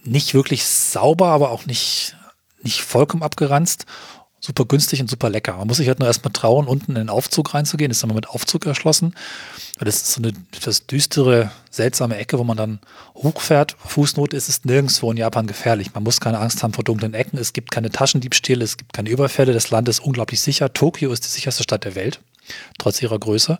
nicht 0.04 0.34
wirklich 0.34 0.64
sauber, 0.64 1.28
aber 1.28 1.50
auch 1.50 1.66
nicht, 1.66 2.16
nicht 2.62 2.82
vollkommen 2.82 3.22
abgeranzt. 3.22 3.86
Super 4.42 4.64
günstig 4.64 5.02
und 5.02 5.10
super 5.10 5.28
lecker. 5.28 5.58
Man 5.58 5.66
muss 5.66 5.76
sich 5.76 5.88
halt 5.88 5.98
nur 5.98 6.08
erstmal 6.08 6.32
trauen, 6.32 6.66
unten 6.66 6.92
in 6.92 6.94
den 6.94 7.10
Aufzug 7.10 7.52
reinzugehen. 7.52 7.90
ist 7.90 8.02
dann 8.02 8.08
mal 8.08 8.14
mit 8.14 8.30
Aufzug 8.30 8.64
erschlossen. 8.64 9.14
Das 9.78 9.96
ist 9.96 10.12
so 10.12 10.22
eine 10.22 10.28
etwas 10.56 10.86
düstere, 10.86 11.50
seltsame 11.70 12.16
Ecke, 12.16 12.38
wo 12.38 12.44
man 12.44 12.56
dann 12.56 12.80
hochfährt. 13.14 13.76
Fußnote 13.84 14.34
ist 14.34 14.48
es 14.48 14.64
nirgendwo 14.64 15.10
in 15.10 15.18
Japan 15.18 15.46
gefährlich. 15.46 15.92
Man 15.92 16.04
muss 16.04 16.20
keine 16.20 16.38
Angst 16.38 16.62
haben 16.62 16.72
vor 16.72 16.84
dunklen 16.84 17.12
Ecken. 17.12 17.38
Es 17.38 17.52
gibt 17.52 17.70
keine 17.70 17.90
Taschendiebstähle, 17.90 18.64
es 18.64 18.78
gibt 18.78 18.94
keine 18.94 19.10
Überfälle. 19.10 19.52
Das 19.52 19.70
Land 19.70 19.90
ist 19.90 20.00
unglaublich 20.00 20.40
sicher. 20.40 20.72
Tokio 20.72 21.12
ist 21.12 21.24
die 21.26 21.30
sicherste 21.30 21.62
Stadt 21.62 21.84
der 21.84 21.94
Welt, 21.94 22.20
trotz 22.78 23.02
ihrer 23.02 23.18
Größe. 23.18 23.58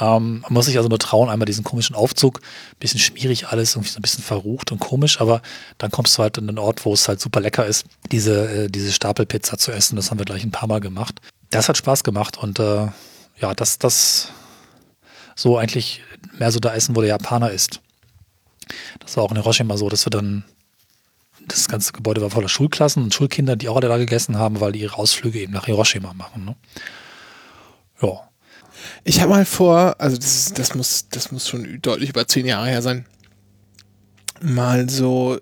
Ähm, 0.00 0.40
man 0.40 0.52
muss 0.52 0.66
sich 0.66 0.76
also 0.76 0.88
nur 0.88 0.98
trauen, 0.98 1.28
einmal 1.28 1.46
diesen 1.46 1.62
komischen 1.62 1.94
Aufzug, 1.94 2.40
bisschen 2.80 2.98
schmierig 2.98 3.48
alles, 3.48 3.74
irgendwie 3.74 3.90
so 3.90 3.98
ein 3.98 4.02
bisschen 4.02 4.24
verrucht 4.24 4.72
und 4.72 4.80
komisch, 4.80 5.20
aber 5.20 5.40
dann 5.78 5.90
kommst 5.90 6.18
du 6.18 6.22
halt 6.22 6.36
in 6.38 6.48
einen 6.48 6.58
Ort, 6.58 6.84
wo 6.84 6.92
es 6.92 7.06
halt 7.06 7.20
super 7.20 7.40
lecker 7.40 7.64
ist, 7.66 7.86
diese, 8.10 8.64
äh, 8.64 8.68
diese 8.68 8.92
Stapelpizza 8.92 9.56
zu 9.56 9.70
essen. 9.70 9.96
Das 9.96 10.10
haben 10.10 10.18
wir 10.18 10.24
gleich 10.24 10.42
ein 10.42 10.50
paar 10.50 10.68
Mal 10.68 10.80
gemacht. 10.80 11.20
Das 11.50 11.68
hat 11.68 11.76
Spaß 11.76 12.02
gemacht 12.02 12.36
und 12.36 12.58
äh, 12.58 12.88
ja, 13.40 13.54
das, 13.54 13.78
das 13.78 14.28
so 15.36 15.58
eigentlich 15.58 16.02
mehr 16.38 16.50
so 16.50 16.58
da 16.58 16.74
essen, 16.74 16.96
wo 16.96 17.00
der 17.00 17.10
Japaner 17.10 17.50
ist. 17.50 17.80
Das 19.00 19.16
war 19.16 19.24
auch 19.24 19.30
in 19.30 19.36
Hiroshima 19.36 19.76
so, 19.76 19.88
dass 19.88 20.06
wir 20.06 20.10
dann 20.10 20.44
das 21.46 21.68
ganze 21.68 21.92
Gebäude 21.92 22.22
war 22.22 22.30
voller 22.30 22.48
Schulklassen 22.48 23.02
und 23.02 23.14
Schulkinder, 23.14 23.54
die 23.54 23.68
auch 23.68 23.76
alle 23.76 23.88
da 23.88 23.98
gegessen 23.98 24.38
haben, 24.38 24.60
weil 24.60 24.72
die 24.72 24.80
ihre 24.80 24.96
Ausflüge 24.96 25.40
eben 25.40 25.52
nach 25.52 25.66
Hiroshima 25.66 26.14
machen. 26.14 26.44
Ne? 26.44 26.56
Ja. 28.00 28.28
Ich 29.04 29.20
habe 29.20 29.30
mal 29.30 29.44
vor, 29.44 29.96
also 29.98 30.16
das, 30.16 30.36
ist, 30.36 30.58
das, 30.58 30.74
muss, 30.74 31.08
das 31.08 31.32
muss 31.32 31.48
schon 31.48 31.80
deutlich 31.82 32.10
über 32.10 32.26
zehn 32.26 32.46
Jahre 32.46 32.68
her 32.68 32.82
sein, 32.82 33.06
mal 34.40 34.88
so 34.88 35.38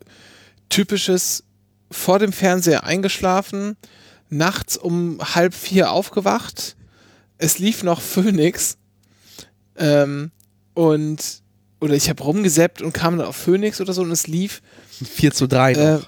typisches 0.69 1.45
vor 1.91 2.19
dem 2.19 2.33
Fernseher 2.33 2.85
eingeschlafen, 2.85 3.77
nachts 4.29 4.77
um 4.77 5.19
halb 5.35 5.55
vier 5.55 5.91
aufgewacht, 5.91 6.77
es 7.39 7.59
lief 7.59 7.83
noch 7.83 8.01
Phoenix 8.01 8.79
ähm, 9.77 10.31
und 10.75 11.43
oder 11.81 11.95
ich 11.95 12.09
habe 12.09 12.23
rumgesäppt 12.23 12.81
und 12.81 12.93
kam 12.93 13.19
dann 13.19 13.27
auf 13.27 13.37
Phoenix 13.37 13.81
oder 13.81 13.93
so 13.93 14.03
und 14.03 14.13
es 14.13 14.29
lief 14.29 14.63
4 15.05 15.33
zu 15.33 15.49
3 15.49 15.73
äh, 15.73 15.99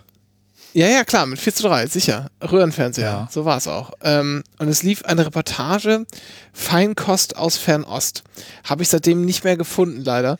ja, 0.74 0.88
ja, 0.88 1.04
klar, 1.04 1.24
mit 1.26 1.38
4 1.38 1.54
zu 1.54 1.62
3, 1.62 1.86
sicher. 1.86 2.30
Röhrenfernseher, 2.42 3.04
Ja. 3.10 3.28
so 3.30 3.44
war 3.44 3.56
es 3.56 3.68
auch. 3.68 3.92
Ähm, 4.02 4.42
und 4.58 4.68
es 4.68 4.82
lief 4.82 5.04
eine 5.04 5.24
Reportage, 5.24 6.04
Feinkost 6.52 7.36
aus 7.36 7.56
Fernost. 7.56 8.24
Habe 8.64 8.82
ich 8.82 8.88
seitdem 8.88 9.24
nicht 9.24 9.44
mehr 9.44 9.56
gefunden, 9.56 10.02
leider. 10.04 10.38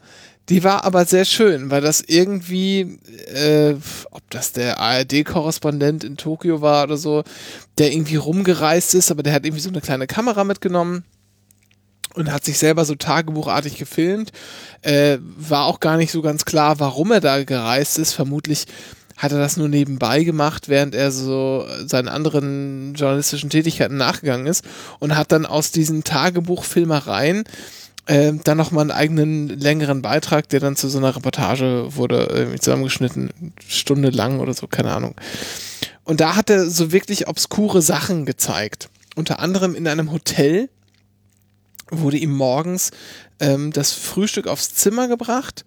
Die 0.50 0.62
war 0.62 0.84
aber 0.84 1.06
sehr 1.06 1.24
schön, 1.24 1.70
weil 1.70 1.80
das 1.80 2.02
irgendwie, 2.02 2.98
äh, 3.32 3.76
ob 4.10 4.28
das 4.28 4.52
der 4.52 4.78
ARD-Korrespondent 4.78 6.04
in 6.04 6.16
Tokio 6.18 6.60
war 6.60 6.84
oder 6.84 6.98
so, 6.98 7.24
der 7.78 7.92
irgendwie 7.92 8.16
rumgereist 8.16 8.94
ist, 8.94 9.10
aber 9.10 9.22
der 9.22 9.32
hat 9.32 9.46
irgendwie 9.46 9.62
so 9.62 9.70
eine 9.70 9.80
kleine 9.80 10.06
Kamera 10.06 10.44
mitgenommen 10.44 11.04
und 12.14 12.30
hat 12.30 12.44
sich 12.44 12.58
selber 12.58 12.84
so 12.84 12.94
tagebuchartig 12.94 13.78
gefilmt. 13.78 14.32
Äh, 14.82 15.18
war 15.20 15.64
auch 15.64 15.80
gar 15.80 15.96
nicht 15.96 16.10
so 16.12 16.20
ganz 16.20 16.44
klar, 16.44 16.78
warum 16.78 17.10
er 17.12 17.20
da 17.20 17.42
gereist 17.42 17.98
ist. 17.98 18.12
Vermutlich 18.12 18.66
hat 19.16 19.32
er 19.32 19.38
das 19.38 19.56
nur 19.56 19.68
nebenbei 19.68 20.24
gemacht, 20.24 20.68
während 20.68 20.94
er 20.94 21.10
so 21.10 21.66
seinen 21.86 22.08
anderen 22.08 22.94
journalistischen 22.94 23.50
Tätigkeiten 23.50 23.96
nachgegangen 23.96 24.46
ist 24.46 24.64
und 24.98 25.16
hat 25.16 25.32
dann 25.32 25.46
aus 25.46 25.70
diesen 25.70 26.04
Tagebuchfilmereien 26.04 27.44
äh, 28.06 28.32
dann 28.42 28.56
nochmal 28.56 28.82
einen 28.82 28.90
eigenen 28.90 29.48
längeren 29.48 30.02
Beitrag, 30.02 30.48
der 30.48 30.60
dann 30.60 30.76
zu 30.76 30.88
so 30.88 30.98
einer 30.98 31.14
Reportage 31.14 31.96
wurde, 31.96 32.28
irgendwie 32.30 32.58
zusammengeschnitten, 32.58 33.30
Stunde 33.66 34.10
lang 34.10 34.40
oder 34.40 34.52
so, 34.52 34.66
keine 34.66 34.92
Ahnung. 34.92 35.14
Und 36.02 36.20
da 36.20 36.36
hat 36.36 36.50
er 36.50 36.68
so 36.68 36.92
wirklich 36.92 37.28
obskure 37.28 37.82
Sachen 37.82 38.26
gezeigt. 38.26 38.90
Unter 39.16 39.38
anderem 39.38 39.74
in 39.74 39.86
einem 39.86 40.12
Hotel 40.12 40.68
wurde 41.90 42.18
ihm 42.18 42.34
morgens 42.34 42.90
ähm, 43.40 43.72
das 43.72 43.92
Frühstück 43.92 44.48
aufs 44.48 44.74
Zimmer 44.74 45.08
gebracht 45.08 45.64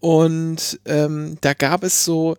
und 0.00 0.80
ähm, 0.86 1.36
da 1.42 1.52
gab 1.52 1.84
es 1.84 2.04
so 2.04 2.36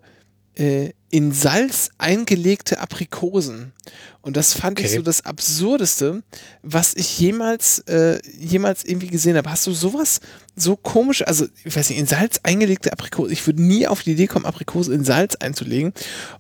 äh, 0.55 0.91
in 1.09 1.31
Salz 1.33 1.89
eingelegte 1.97 2.79
Aprikosen. 2.79 3.73
Und 4.21 4.37
das 4.37 4.53
fand 4.53 4.79
ich 4.79 4.85
Okay. 4.87 4.95
so 4.97 5.01
das 5.01 5.25
Absurdeste, 5.25 6.23
was 6.61 6.93
ich 6.95 7.19
jemals, 7.19 7.79
äh, 7.87 8.19
jemals 8.39 8.85
irgendwie 8.85 9.07
gesehen 9.07 9.35
habe. 9.35 9.49
Hast 9.51 9.67
du 9.67 9.73
sowas 9.73 10.19
so 10.55 10.75
komisch, 10.75 11.25
also 11.27 11.47
ich 11.65 11.75
weiß 11.75 11.89
nicht, 11.89 11.99
in 11.99 12.05
Salz 12.05 12.39
eingelegte 12.43 12.91
Aprikosen, 12.93 13.33
ich 13.33 13.45
würde 13.45 13.61
nie 13.63 13.87
auf 13.87 14.03
die 14.03 14.11
Idee 14.11 14.27
kommen, 14.27 14.45
Aprikosen 14.45 14.93
in 14.93 15.03
Salz 15.03 15.35
einzulegen. 15.35 15.93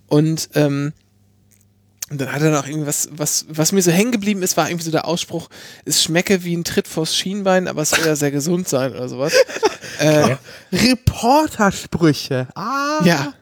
Und 0.07 0.49
ähm, 0.55 0.93
und 2.09 2.19
dann 2.19 2.33
hat 2.33 2.41
er 2.41 2.51
noch 2.51 2.67
irgendwas, 2.67 3.07
was, 3.13 3.45
was 3.47 3.71
mir 3.71 3.81
so 3.81 3.89
hängen 3.89 4.11
geblieben 4.11 4.43
ist, 4.43 4.57
war 4.57 4.69
irgendwie 4.69 4.83
so 4.83 4.91
der 4.91 5.05
Ausspruch, 5.07 5.47
es 5.85 6.03
schmecke 6.03 6.43
wie 6.43 6.53
ein 6.57 6.65
Tritt 6.65 6.85
vors 6.89 7.15
Schienbein, 7.15 7.69
aber 7.69 7.83
es 7.83 7.91
soll 7.91 8.05
ja 8.05 8.17
sehr 8.17 8.31
gesund 8.31 8.67
sein 8.67 8.91
oder 8.91 9.07
sowas. 9.09 9.33
Äh, 9.99 10.37
Reportersprüche. 10.71 12.47
Ah. 12.55 13.01
ja, 13.05 13.33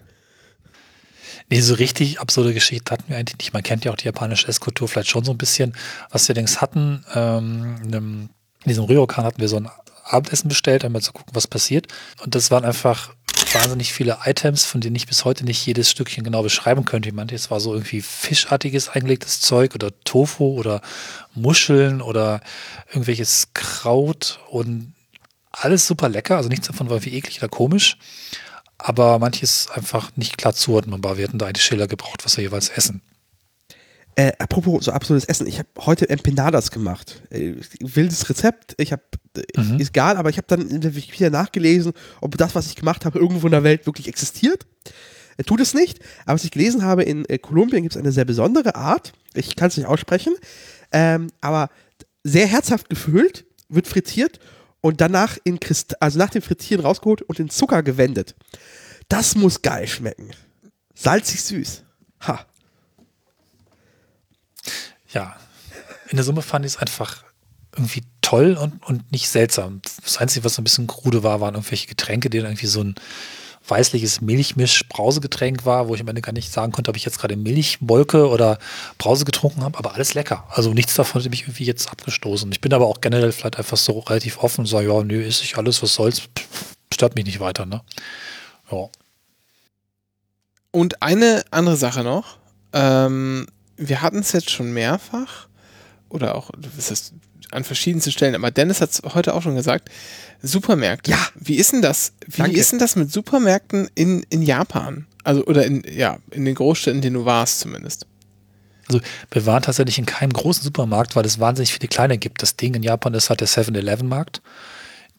Nee, 1.49 1.61
so 1.61 1.73
richtig 1.73 2.19
absurde 2.19 2.53
Geschichte 2.53 2.91
hatten 2.91 3.05
wir 3.07 3.17
eigentlich 3.17 3.39
nicht. 3.39 3.53
Man 3.53 3.63
kennt 3.63 3.83
ja 3.83 3.91
auch 3.91 3.95
die 3.95 4.05
japanische 4.05 4.47
Esskultur 4.47 4.87
vielleicht 4.87 5.09
schon 5.09 5.25
so 5.25 5.31
ein 5.31 5.37
bisschen. 5.37 5.73
Was 6.11 6.27
wir 6.27 6.33
allerdings 6.33 6.61
hatten, 6.61 7.03
ähm, 7.15 7.77
in, 7.83 8.29
diesem 8.65 8.83
Ryokan 8.83 9.25
hatten 9.25 9.41
wir 9.41 9.47
so 9.47 9.57
ein 9.57 9.69
Abendessen 10.03 10.49
bestellt, 10.49 10.85
einmal 10.85 11.01
zu 11.01 11.11
gucken, 11.11 11.33
was 11.33 11.47
passiert. 11.47 11.87
Und 12.23 12.35
das 12.35 12.51
waren 12.51 12.65
einfach 12.65 13.13
wahnsinnig 13.53 13.93
viele 13.93 14.19
Items, 14.25 14.65
von 14.65 14.81
denen 14.81 14.95
ich 14.95 15.07
bis 15.07 15.25
heute 15.25 15.43
nicht 15.43 15.65
jedes 15.65 15.89
Stückchen 15.89 16.23
genau 16.23 16.43
beschreiben 16.43 16.85
könnte. 16.85 17.09
Ich 17.09 17.15
meinte, 17.15 17.35
es 17.35 17.49
war 17.49 17.59
so 17.59 17.73
irgendwie 17.73 18.01
fischartiges 18.01 18.89
eingelegtes 18.89 19.41
Zeug 19.41 19.73
oder 19.73 19.91
Tofu 20.03 20.57
oder 20.57 20.81
Muscheln 21.33 22.01
oder 22.01 22.41
irgendwelches 22.89 23.47
Kraut 23.53 24.39
und 24.49 24.93
alles 25.51 25.87
super 25.87 26.09
lecker. 26.09 26.37
Also 26.37 26.49
nichts 26.49 26.67
davon 26.67 26.89
war 26.89 26.97
irgendwie 26.97 27.17
eklig 27.17 27.39
oder 27.39 27.49
komisch. 27.49 27.97
Aber 28.79 29.19
manches 29.19 29.67
einfach 29.73 30.15
nicht 30.15 30.37
klar 30.37 30.53
zuordnenbar. 30.53 31.17
Wir 31.17 31.27
hätten 31.27 31.37
da 31.37 31.45
eine 31.45 31.57
Schiller 31.59 31.87
gebraucht, 31.87 32.23
was 32.25 32.37
wir 32.37 32.45
jeweils 32.45 32.69
essen. 32.69 33.01
Äh, 34.15 34.31
apropos 34.39 34.85
so 34.85 34.91
absurdes 34.91 35.25
Essen, 35.25 35.47
ich 35.47 35.59
habe 35.59 35.69
heute 35.79 36.09
Empanadas 36.09 36.71
gemacht. 36.71 37.21
Äh, 37.29 37.55
wildes 37.79 38.29
Rezept, 38.29 38.75
ich 38.77 38.91
habe, 38.91 39.03
äh, 39.37 39.41
Mhm. 39.61 39.79
ist 39.79 39.89
egal, 39.89 40.17
aber 40.17 40.29
ich 40.29 40.37
habe 40.37 40.47
dann 40.47 40.67
in 40.67 40.81
der 40.81 40.95
Wikipedia 40.95 41.29
nachgelesen, 41.29 41.93
ob 42.19 42.37
das, 42.37 42.55
was 42.55 42.67
ich 42.67 42.75
gemacht 42.75 43.05
habe, 43.05 43.19
irgendwo 43.19 43.47
in 43.47 43.51
der 43.51 43.63
Welt 43.63 43.85
wirklich 43.85 44.07
existiert. 44.07 44.65
Er 45.37 45.45
tut 45.45 45.61
es 45.61 45.73
nicht, 45.73 45.99
aber 46.25 46.33
was 46.35 46.43
ich 46.43 46.51
gelesen 46.51 46.83
habe, 46.83 47.03
in 47.03 47.23
äh, 47.25 47.37
Kolumbien 47.37 47.83
gibt 47.83 47.95
es 47.95 48.01
eine 48.01 48.11
sehr 48.11 48.25
besondere 48.25 48.75
Art, 48.75 49.13
ich 49.33 49.55
kann 49.55 49.69
es 49.69 49.77
nicht 49.77 49.85
aussprechen, 49.85 50.35
ähm, 50.91 51.27
aber 51.39 51.69
sehr 52.23 52.47
herzhaft 52.47 52.89
gefüllt, 52.89 53.45
wird 53.69 53.87
frittiert 53.87 54.39
und 54.81 55.01
danach 55.01 55.37
in 55.43 55.59
Christ 55.59 56.01
also 56.01 56.17
nach 56.17 56.29
dem 56.29 56.41
Frittieren 56.41 56.85
rausgeholt 56.85 57.21
und 57.21 57.39
in 57.39 57.49
Zucker 57.49 57.83
gewendet. 57.83 58.35
Das 59.07 59.35
muss 59.35 59.61
geil 59.61 59.87
schmecken. 59.87 60.31
Salzig 60.93 61.43
süß. 61.43 61.83
Ha. 62.27 62.45
Ja, 65.13 65.35
in 66.09 66.17
der 66.17 66.23
Summe 66.23 66.41
fand 66.41 66.65
ich 66.65 66.73
es 66.73 66.77
einfach 66.77 67.23
irgendwie 67.75 68.03
toll 68.21 68.57
und, 68.59 68.83
und 68.85 69.11
nicht 69.11 69.29
seltsam. 69.29 69.81
Das 70.03 70.17
Einzige, 70.17 70.43
was 70.45 70.57
ein 70.57 70.63
bisschen 70.63 70.87
krude 70.87 71.23
war, 71.23 71.39
waren 71.41 71.55
irgendwelche 71.55 71.87
Getränke, 71.87 72.29
die 72.29 72.39
dann 72.39 72.47
irgendwie 72.47 72.67
so 72.67 72.83
ein 72.83 72.95
weißliches 73.69 74.21
Milchmisch-Brausegetränk 74.21 75.65
war, 75.65 75.87
wo 75.87 75.95
ich 75.95 76.01
am 76.01 76.07
Ende 76.07 76.21
gar 76.21 76.31
nicht 76.31 76.51
sagen 76.51 76.71
konnte, 76.71 76.89
ob 76.89 76.97
ich 76.97 77.05
jetzt 77.05 77.19
gerade 77.19 77.35
Milchmolke 77.35 78.29
oder 78.29 78.59
Brause 78.97 79.25
getrunken 79.25 79.63
habe, 79.63 79.77
aber 79.77 79.93
alles 79.93 80.13
lecker. 80.13 80.45
Also 80.49 80.73
nichts 80.73 80.95
davon 80.95 81.23
hat 81.23 81.29
mich 81.29 81.43
irgendwie 81.43 81.65
jetzt 81.65 81.89
abgestoßen. 81.89 82.51
Ich 82.51 82.61
bin 82.61 82.73
aber 82.73 82.87
auch 82.87 83.01
generell 83.01 83.31
vielleicht 83.31 83.57
einfach 83.57 83.77
so 83.77 83.99
relativ 83.99 84.39
offen 84.39 84.61
und 84.61 84.67
sage, 84.67 84.87
ja, 84.87 85.03
nö, 85.03 85.21
ist 85.23 85.43
ich 85.43 85.57
alles, 85.57 85.81
was 85.83 85.93
soll's, 85.93 86.23
stört 86.93 87.15
mich 87.15 87.25
nicht 87.25 87.39
weiter, 87.39 87.65
ne? 87.65 87.81
Ja. 88.71 88.89
Und 90.71 91.01
eine 91.01 91.43
andere 91.51 91.77
Sache 91.77 92.03
noch. 92.03 92.37
Ähm, 92.73 93.47
wir 93.77 94.01
hatten 94.01 94.19
es 94.19 94.31
jetzt 94.33 94.51
schon 94.51 94.71
mehrfach 94.73 95.47
oder 96.09 96.35
auch 96.35 96.51
was 96.75 96.91
heißt, 96.91 97.13
an 97.51 97.63
verschiedensten 97.63 98.11
Stellen, 98.11 98.35
aber 98.35 98.51
Dennis 98.51 98.81
hat 98.81 98.91
es 98.91 99.01
heute 99.13 99.33
auch 99.33 99.41
schon 99.41 99.55
gesagt. 99.55 99.89
Supermärkte. 100.41 101.11
Ja. 101.11 101.27
Wie 101.35 101.55
ist 101.55 101.73
denn 101.73 101.81
das? 101.81 102.13
Wie 102.25 102.41
Danke. 102.41 102.57
ist 102.57 102.71
denn 102.71 102.79
das 102.79 102.95
mit 102.95 103.11
Supermärkten 103.11 103.89
in, 103.95 104.25
in 104.29 104.41
Japan? 104.41 105.05
Also, 105.23 105.45
oder 105.45 105.65
in, 105.65 105.83
ja, 105.91 106.17
in 106.31 106.45
den 106.45 106.55
Großstädten, 106.55 106.99
in 106.99 107.01
denen 107.01 107.15
du 107.15 107.25
warst 107.25 107.59
zumindest. 107.59 108.05
Also 108.87 109.01
wir 109.31 109.45
waren 109.45 109.61
tatsächlich 109.61 109.99
in 109.99 110.05
keinem 110.05 110.33
großen 110.33 110.63
Supermarkt, 110.63 111.15
weil 111.15 111.25
es 111.25 111.39
wahnsinnig 111.39 111.73
viele 111.73 111.87
kleine 111.87 112.17
gibt. 112.17 112.41
Das 112.41 112.55
Ding 112.55 112.73
in 112.73 112.81
Japan 112.81 113.13
ist 113.13 113.29
halt 113.29 113.41
der 113.41 113.47
7-Eleven-Markt, 113.47 114.41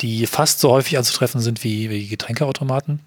die 0.01 0.27
fast 0.27 0.59
so 0.59 0.71
häufig 0.71 0.99
anzutreffen 0.99 1.41
sind 1.41 1.63
wie, 1.63 1.89
wie 1.89 2.09
Getränkeautomaten. 2.09 3.01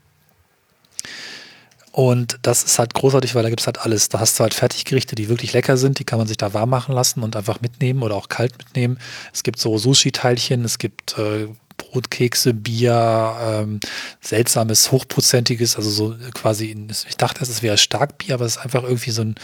Und 1.94 2.40
das 2.42 2.64
ist 2.64 2.80
halt 2.80 2.96
großartig, 2.96 3.36
weil 3.36 3.44
da 3.44 3.50
gibt 3.50 3.62
es 3.62 3.68
halt 3.68 3.80
alles. 3.80 4.10
Da 4.10 4.20
hast 4.20 4.40
du 4.40 4.42
halt 4.42 4.56
Fertiggerichte, 4.56 5.14
die 5.14 5.30
wirklich 5.30 5.54
lecker 5.54 5.78
sind, 5.78 6.00
die 6.00 6.04
kann 6.04 6.18
man 6.18 6.28
sich 6.28 6.38
da 6.38 6.52
warm 6.52 6.72
machen 6.72 6.96
lassen 6.96 7.22
und 7.22 7.36
einfach 7.36 7.62
mitnehmen 7.62 8.02
oder 8.02 8.16
auch 8.16 8.30
kalt 8.30 8.58
mitnehmen. 8.58 8.98
Es 9.32 9.44
gibt 9.44 9.60
so 9.60 9.78
Sushi-Teilchen, 9.78 10.66
es 10.66 10.80
gibt 10.80 11.16
äh, 11.20 11.50
Brotkekse, 11.78 12.56
Bier, 12.56 13.38
ähm, 13.40 13.80
seltsames, 14.22 14.92
hochprozentiges, 14.92 15.76
also 15.76 15.92
so 15.92 16.16
quasi, 16.34 16.72
in, 16.72 16.90
ich 16.90 17.18
dachte, 17.18 17.44
es 17.44 17.62
wäre 17.62 17.78
Starkbier, 17.78 18.34
aber 18.34 18.46
es 18.46 18.56
ist 18.56 18.64
einfach 18.64 18.82
irgendwie 18.82 19.12
so 19.12 19.22
ein 19.22 19.36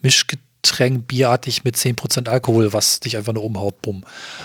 Mischgetränk, 0.00 1.08
bierartig 1.08 1.64
mit 1.64 1.74
10% 1.74 2.28
Alkohol, 2.28 2.72
was 2.72 3.00
dich 3.00 3.16
einfach 3.16 3.32
nur 3.32 3.42
umhaut, 3.42 3.82
bumm. 3.82 4.04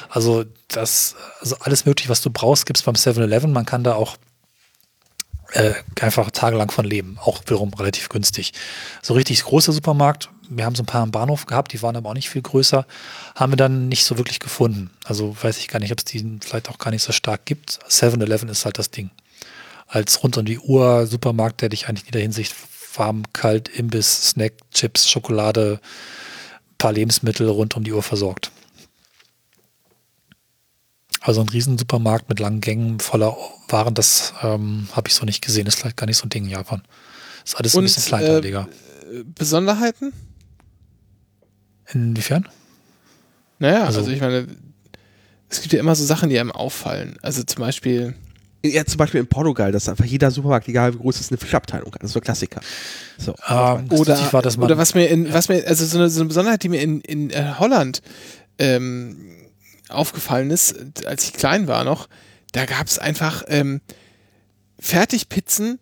Also 0.10 0.46
das, 0.68 1.16
also 1.40 1.58
alles 1.60 1.86
mögliche, 1.86 2.10
was 2.10 2.22
du 2.22 2.32
brauchst, 2.32 2.66
gibt 2.66 2.80
es 2.80 2.84
beim 2.84 2.96
7-Eleven. 2.96 3.54
Man 3.54 3.68
kann 3.68 3.84
da 3.84 3.94
auch 3.94 4.18
äh, 5.52 5.74
einfach 6.00 6.32
tagelang 6.32 6.72
von 6.72 6.86
leben. 6.86 7.18
Auch 7.22 7.42
wiederum 7.42 7.74
relativ 7.74 8.10
günstig. 8.10 8.54
So 9.02 9.14
richtig 9.14 9.44
großer 9.44 9.72
Supermarkt, 9.72 10.30
wir 10.50 10.66
haben 10.66 10.76
so 10.76 10.84
ein 10.84 10.88
paar 10.88 11.02
am 11.02 11.12
Bahnhof 11.12 11.46
gehabt, 11.46 11.74
die 11.74 11.82
waren 11.82 11.96
aber 11.96 12.10
auch 12.10 12.14
nicht 12.14 12.30
viel 12.30 12.42
größer, 12.42 12.86
haben 13.36 13.52
wir 13.52 13.58
dann 13.58 13.88
nicht 13.88 14.06
so 14.06 14.18
wirklich 14.18 14.40
gefunden. 14.40 14.92
Also 15.04 15.36
weiß 15.42 15.58
ich 15.58 15.68
gar 15.68 15.80
nicht, 15.80 15.92
ob 15.92 16.00
es 16.00 16.06
die 16.06 16.40
vielleicht 16.42 16.70
auch 16.70 16.78
gar 16.78 16.92
nicht 16.92 17.04
so 17.04 17.12
stark 17.12 17.46
gibt. 17.46 17.80
7-Eleven 17.90 18.50
ist 18.50 18.66
halt 18.66 18.78
das 18.78 18.92
Ding. 18.92 19.12
Als 19.88 20.24
rund 20.24 20.38
um 20.38 20.46
die 20.46 20.60
Uhr 20.60 21.06
Supermarkt, 21.06 21.62
der 21.62 21.70
dich 21.70 21.88
eigentlich 21.88 22.04
in 22.04 22.14
jeder 22.14 22.22
Hinsicht 22.22 22.56
warm, 22.96 23.24
kalt, 23.34 23.70
Imbiss, 23.70 24.30
Snack, 24.32 24.54
Chips, 24.74 25.10
Schokolade, 25.10 25.80
paar 26.78 26.94
Lebensmittel 26.94 27.48
rund 27.50 27.76
um 27.76 27.84
die 27.84 27.94
Uhr 27.94 28.04
versorgt. 28.04 28.52
Also 31.24 31.42
ein 31.42 31.50
Riesensupermarkt 31.50 32.30
mit 32.30 32.40
langen 32.40 32.62
Gängen 32.62 33.00
voller 33.00 33.38
Waren, 33.70 33.94
das 33.94 34.34
ähm, 34.42 34.88
habe 34.94 35.08
ich 35.08 35.14
so 35.14 35.24
nicht 35.26 35.44
gesehen. 35.46 35.68
Ist 35.68 35.76
vielleicht 35.80 35.98
gar 35.98 36.08
nicht 36.08 36.18
so 36.18 36.26
ein 36.26 36.30
Ding 36.30 36.46
in 36.46 36.50
Japan. 36.50 36.82
Ist 37.46 37.56
alles 37.56 37.76
Und, 37.76 37.84
ein 37.84 37.86
bisschen 37.86 38.04
kleinteiliger. 38.06 38.68
Äh, 39.14 39.24
Besonderheiten? 39.36 40.14
Inwiefern? 41.94 42.48
Naja, 43.60 43.84
Also- 43.86 44.00
also, 44.00 44.12
ich 44.12 44.20
meine, 44.22 44.48
es 45.50 45.62
gibt 45.62 45.74
ja 45.74 45.80
immer 45.80 45.96
so 45.96 46.04
Sachen, 46.06 46.30
die 46.30 46.40
einem 46.40 46.52
auffallen. 46.52 47.18
Also 47.22 47.44
zum 47.44 47.62
Beispiel, 47.62 48.16
Ja, 48.64 48.86
zum 48.86 48.98
Beispiel 48.98 49.20
in 49.20 49.28
Portugal, 49.28 49.72
dass 49.72 49.90
einfach 49.90 50.06
jeder 50.06 50.30
Supermarkt, 50.32 50.68
egal 50.68 50.94
wie 50.94 50.98
groß 51.00 51.16
es 51.16 51.22
ist, 51.22 51.32
eine 51.32 51.40
Fischabteilung 51.40 51.92
hat. 51.94 52.04
Das 52.04 52.10
ist 52.12 52.14
so 52.14 52.20
ein 52.20 52.24
Klassiker. 52.24 52.62
So. 53.18 53.34
Ähm, 53.50 53.88
oder, 53.92 54.32
war, 54.34 54.42
dass 54.44 54.56
man, 54.56 54.66
oder 54.66 54.78
was 54.78 54.94
mir 54.94 55.08
in, 55.08 55.34
was 55.34 55.50
mir, 55.50 55.66
also 55.68 55.84
so 55.86 55.98
eine, 55.98 56.10
so 56.12 56.22
eine 56.22 56.28
Besonderheit, 56.28 56.62
die 56.64 56.70
mir 56.70 56.80
in, 56.82 57.02
in 57.02 57.32
äh, 57.32 57.54
Holland 57.58 58.04
ähm, 58.60 59.18
aufgefallen 59.92 60.50
ist, 60.52 61.06
als 61.06 61.26
ich 61.26 61.34
klein 61.34 61.68
war 61.68 61.84
noch, 61.84 62.08
da 62.52 62.66
gab 62.66 62.88
es 62.88 63.00
einfach 63.00 63.44
ähm, 63.48 63.82
Fertigpizzen 64.80 65.80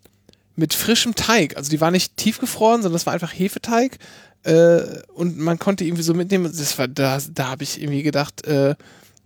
mit 0.56 0.74
frischem 0.74 1.14
Teig. 1.14 1.56
Also 1.56 1.70
die 1.70 1.80
waren 1.80 1.92
nicht 1.92 2.16
tiefgefroren, 2.16 2.82
sondern 2.82 2.94
das 2.94 3.06
war 3.06 3.14
einfach 3.14 3.32
Hefeteig. 3.32 3.98
Äh, 4.44 4.82
und 5.14 5.38
man 5.38 5.58
konnte 5.58 5.84
irgendwie 5.84 6.02
so 6.02 6.14
mitnehmen. 6.14 6.44
Das 6.44 6.78
war, 6.78 6.88
da, 6.88 7.18
da 7.32 7.48
habe 7.48 7.62
ich 7.62 7.80
irgendwie 7.80 8.02
gedacht, 8.02 8.46
äh, 8.46 8.74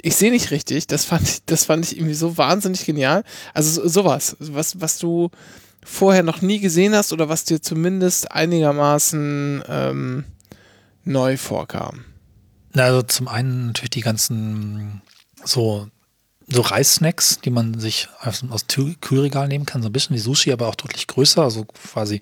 ich 0.03 0.17
sehe 0.17 0.31
nicht 0.31 0.51
richtig. 0.51 0.87
Das 0.87 1.05
fand 1.05 1.29
ich, 1.29 1.45
das 1.47 1.65
fand 1.65 1.85
ich 1.85 1.97
irgendwie 1.97 2.15
so 2.15 2.37
wahnsinnig 2.39 2.85
genial. 2.85 3.25
Also 3.53 3.83
so, 3.83 3.89
sowas, 3.89 4.37
was, 4.39 4.81
was 4.81 4.99
du 4.99 5.31
vorher 5.85 6.23
noch 6.23 6.41
nie 6.41 6.61
gesehen 6.61 6.95
hast 6.95 7.13
oder 7.13 7.29
was 7.29 7.45
dir 7.45 7.61
zumindest 7.61 8.33
einigermaßen 8.33 9.65
ähm, 9.69 10.25
neu 11.05 11.37
vorkam. 11.37 12.05
Also 12.77 13.03
zum 13.03 13.29
einen 13.29 13.69
natürlich 13.69 13.91
die 13.91 14.01
ganzen 14.01 15.03
so, 15.45 15.89
so 16.49 16.61
Reissnacks, 16.61 17.39
die 17.41 17.51
man 17.51 17.79
sich 17.79 18.09
aus, 18.21 18.45
aus 18.51 18.67
Kühlregal 19.01 19.49
nehmen 19.49 19.67
kann, 19.67 19.83
so 19.83 19.89
ein 19.89 19.93
bisschen 19.93 20.17
wie 20.17 20.21
Sushi, 20.21 20.53
aber 20.53 20.69
auch 20.69 20.75
deutlich 20.75 21.07
größer. 21.07 21.43
Also 21.43 21.65
quasi, 21.65 22.21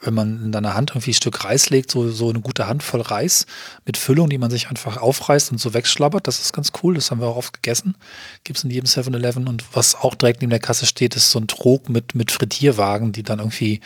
wenn 0.00 0.14
man 0.14 0.44
in 0.44 0.52
deiner 0.52 0.74
Hand 0.74 0.90
irgendwie 0.90 1.12
ein 1.12 1.14
Stück 1.14 1.44
Reis 1.44 1.70
legt, 1.70 1.90
so, 1.90 2.10
so 2.10 2.30
eine 2.30 2.40
gute 2.40 2.66
Handvoll 2.66 3.00
Reis 3.00 3.46
mit 3.86 3.96
Füllung, 3.96 4.28
die 4.28 4.38
man 4.38 4.50
sich 4.50 4.68
einfach 4.68 4.96
aufreißt 4.96 5.52
und 5.52 5.58
so 5.58 5.72
wegschlabbert. 5.72 6.26
Das 6.26 6.40
ist 6.40 6.52
ganz 6.52 6.72
cool. 6.82 6.94
Das 6.94 7.10
haben 7.10 7.20
wir 7.20 7.28
auch 7.28 7.36
oft 7.36 7.54
gegessen. 7.54 7.96
Gibt 8.42 8.58
es 8.58 8.64
in 8.64 8.70
jedem 8.70 8.86
7-Eleven. 8.86 9.46
Und 9.46 9.64
was 9.72 9.94
auch 9.94 10.16
direkt 10.16 10.40
neben 10.40 10.50
der 10.50 10.58
Kasse 10.58 10.86
steht, 10.86 11.14
ist 11.14 11.30
so 11.30 11.38
ein 11.38 11.46
Trog 11.46 11.88
mit, 11.88 12.14
mit 12.14 12.32
Frittierwagen, 12.32 13.12
die 13.12 13.22
dann 13.22 13.38
irgendwie 13.38 13.80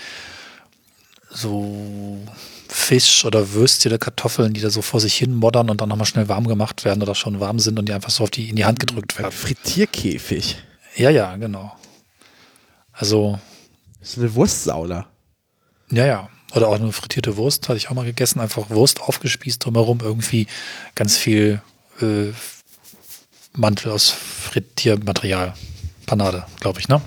so 1.30 2.18
Fisch 2.68 3.24
oder 3.24 3.52
Würstchen 3.52 3.90
oder 3.92 3.98
Kartoffeln, 3.98 4.52
die 4.52 4.60
da 4.60 4.70
so 4.70 4.82
vor 4.82 5.00
sich 5.00 5.14
hin 5.16 5.34
moddern 5.34 5.70
und 5.70 5.80
dann 5.80 5.88
nochmal 5.88 6.06
schnell 6.06 6.28
warm 6.28 6.46
gemacht 6.46 6.84
werden 6.84 7.02
oder 7.02 7.14
schon 7.14 7.40
warm 7.40 7.58
sind 7.58 7.78
und 7.78 7.88
die 7.88 7.92
einfach 7.92 8.10
so 8.10 8.24
auf 8.24 8.30
die, 8.30 8.48
in 8.50 8.56
die 8.56 8.64
Hand 8.64 8.78
gedrückt 8.78 9.18
werden. 9.18 9.32
Frittierkäfig. 9.32 10.56
Ja, 10.96 11.10
ja, 11.10 11.36
genau. 11.36 11.74
Also, 12.92 13.38
Das 14.00 14.10
ist 14.10 14.18
eine 14.18 14.34
Wurstsauna. 14.34 15.06
ja, 15.90 16.06
ja. 16.06 16.28
Oder 16.54 16.68
auch 16.68 16.76
eine 16.76 16.92
frittierte 16.92 17.36
Wurst 17.36 17.68
hatte 17.68 17.76
ich 17.76 17.90
auch 17.90 17.94
mal 17.94 18.06
gegessen. 18.06 18.40
Einfach 18.40 18.70
Wurst 18.70 19.02
aufgespießt 19.02 19.62
drumherum. 19.62 20.00
Irgendwie 20.00 20.46
ganz 20.94 21.18
viel 21.18 21.60
äh, 22.00 22.32
Mantel 23.52 23.92
aus 23.92 24.08
Frittiermaterial. 24.10 25.52
Panade, 26.06 26.46
glaube 26.58 26.80
ich, 26.80 26.88
ne? 26.88 27.02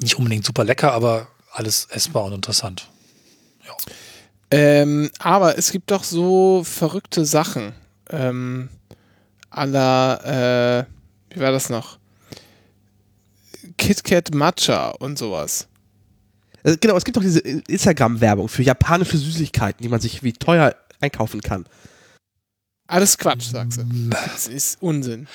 Nicht 0.00 0.16
unbedingt 0.16 0.46
super 0.46 0.64
lecker, 0.64 0.92
aber 0.92 1.28
alles 1.52 1.86
essbar 1.90 2.24
und 2.24 2.32
interessant. 2.32 2.88
Ähm, 4.50 5.10
aber 5.18 5.58
es 5.58 5.72
gibt 5.72 5.90
doch 5.90 6.04
so 6.04 6.62
verrückte 6.64 7.24
Sachen. 7.24 7.72
Ähm, 8.10 8.68
aller, 9.50 10.86
äh, 10.88 11.34
wie 11.34 11.40
war 11.40 11.52
das 11.52 11.68
noch? 11.68 11.98
KitKat 13.76 14.34
Matcha 14.34 14.90
und 14.90 15.18
sowas. 15.18 15.68
Äh, 16.62 16.76
Genau, 16.80 16.96
es 16.96 17.04
gibt 17.04 17.16
doch 17.16 17.22
diese 17.22 17.40
Instagram-Werbung 17.40 18.48
für 18.48 18.62
japanische 18.62 19.18
Süßigkeiten, 19.18 19.82
die 19.82 19.88
man 19.88 20.00
sich 20.00 20.22
wie 20.22 20.32
teuer 20.32 20.74
einkaufen 21.00 21.40
kann. 21.40 21.66
Alles 22.86 23.18
Quatsch, 23.18 23.50
sagst 23.50 23.78
du. 23.78 23.84
Das 24.08 24.46
ist 24.46 24.80
Unsinn. 24.82 25.28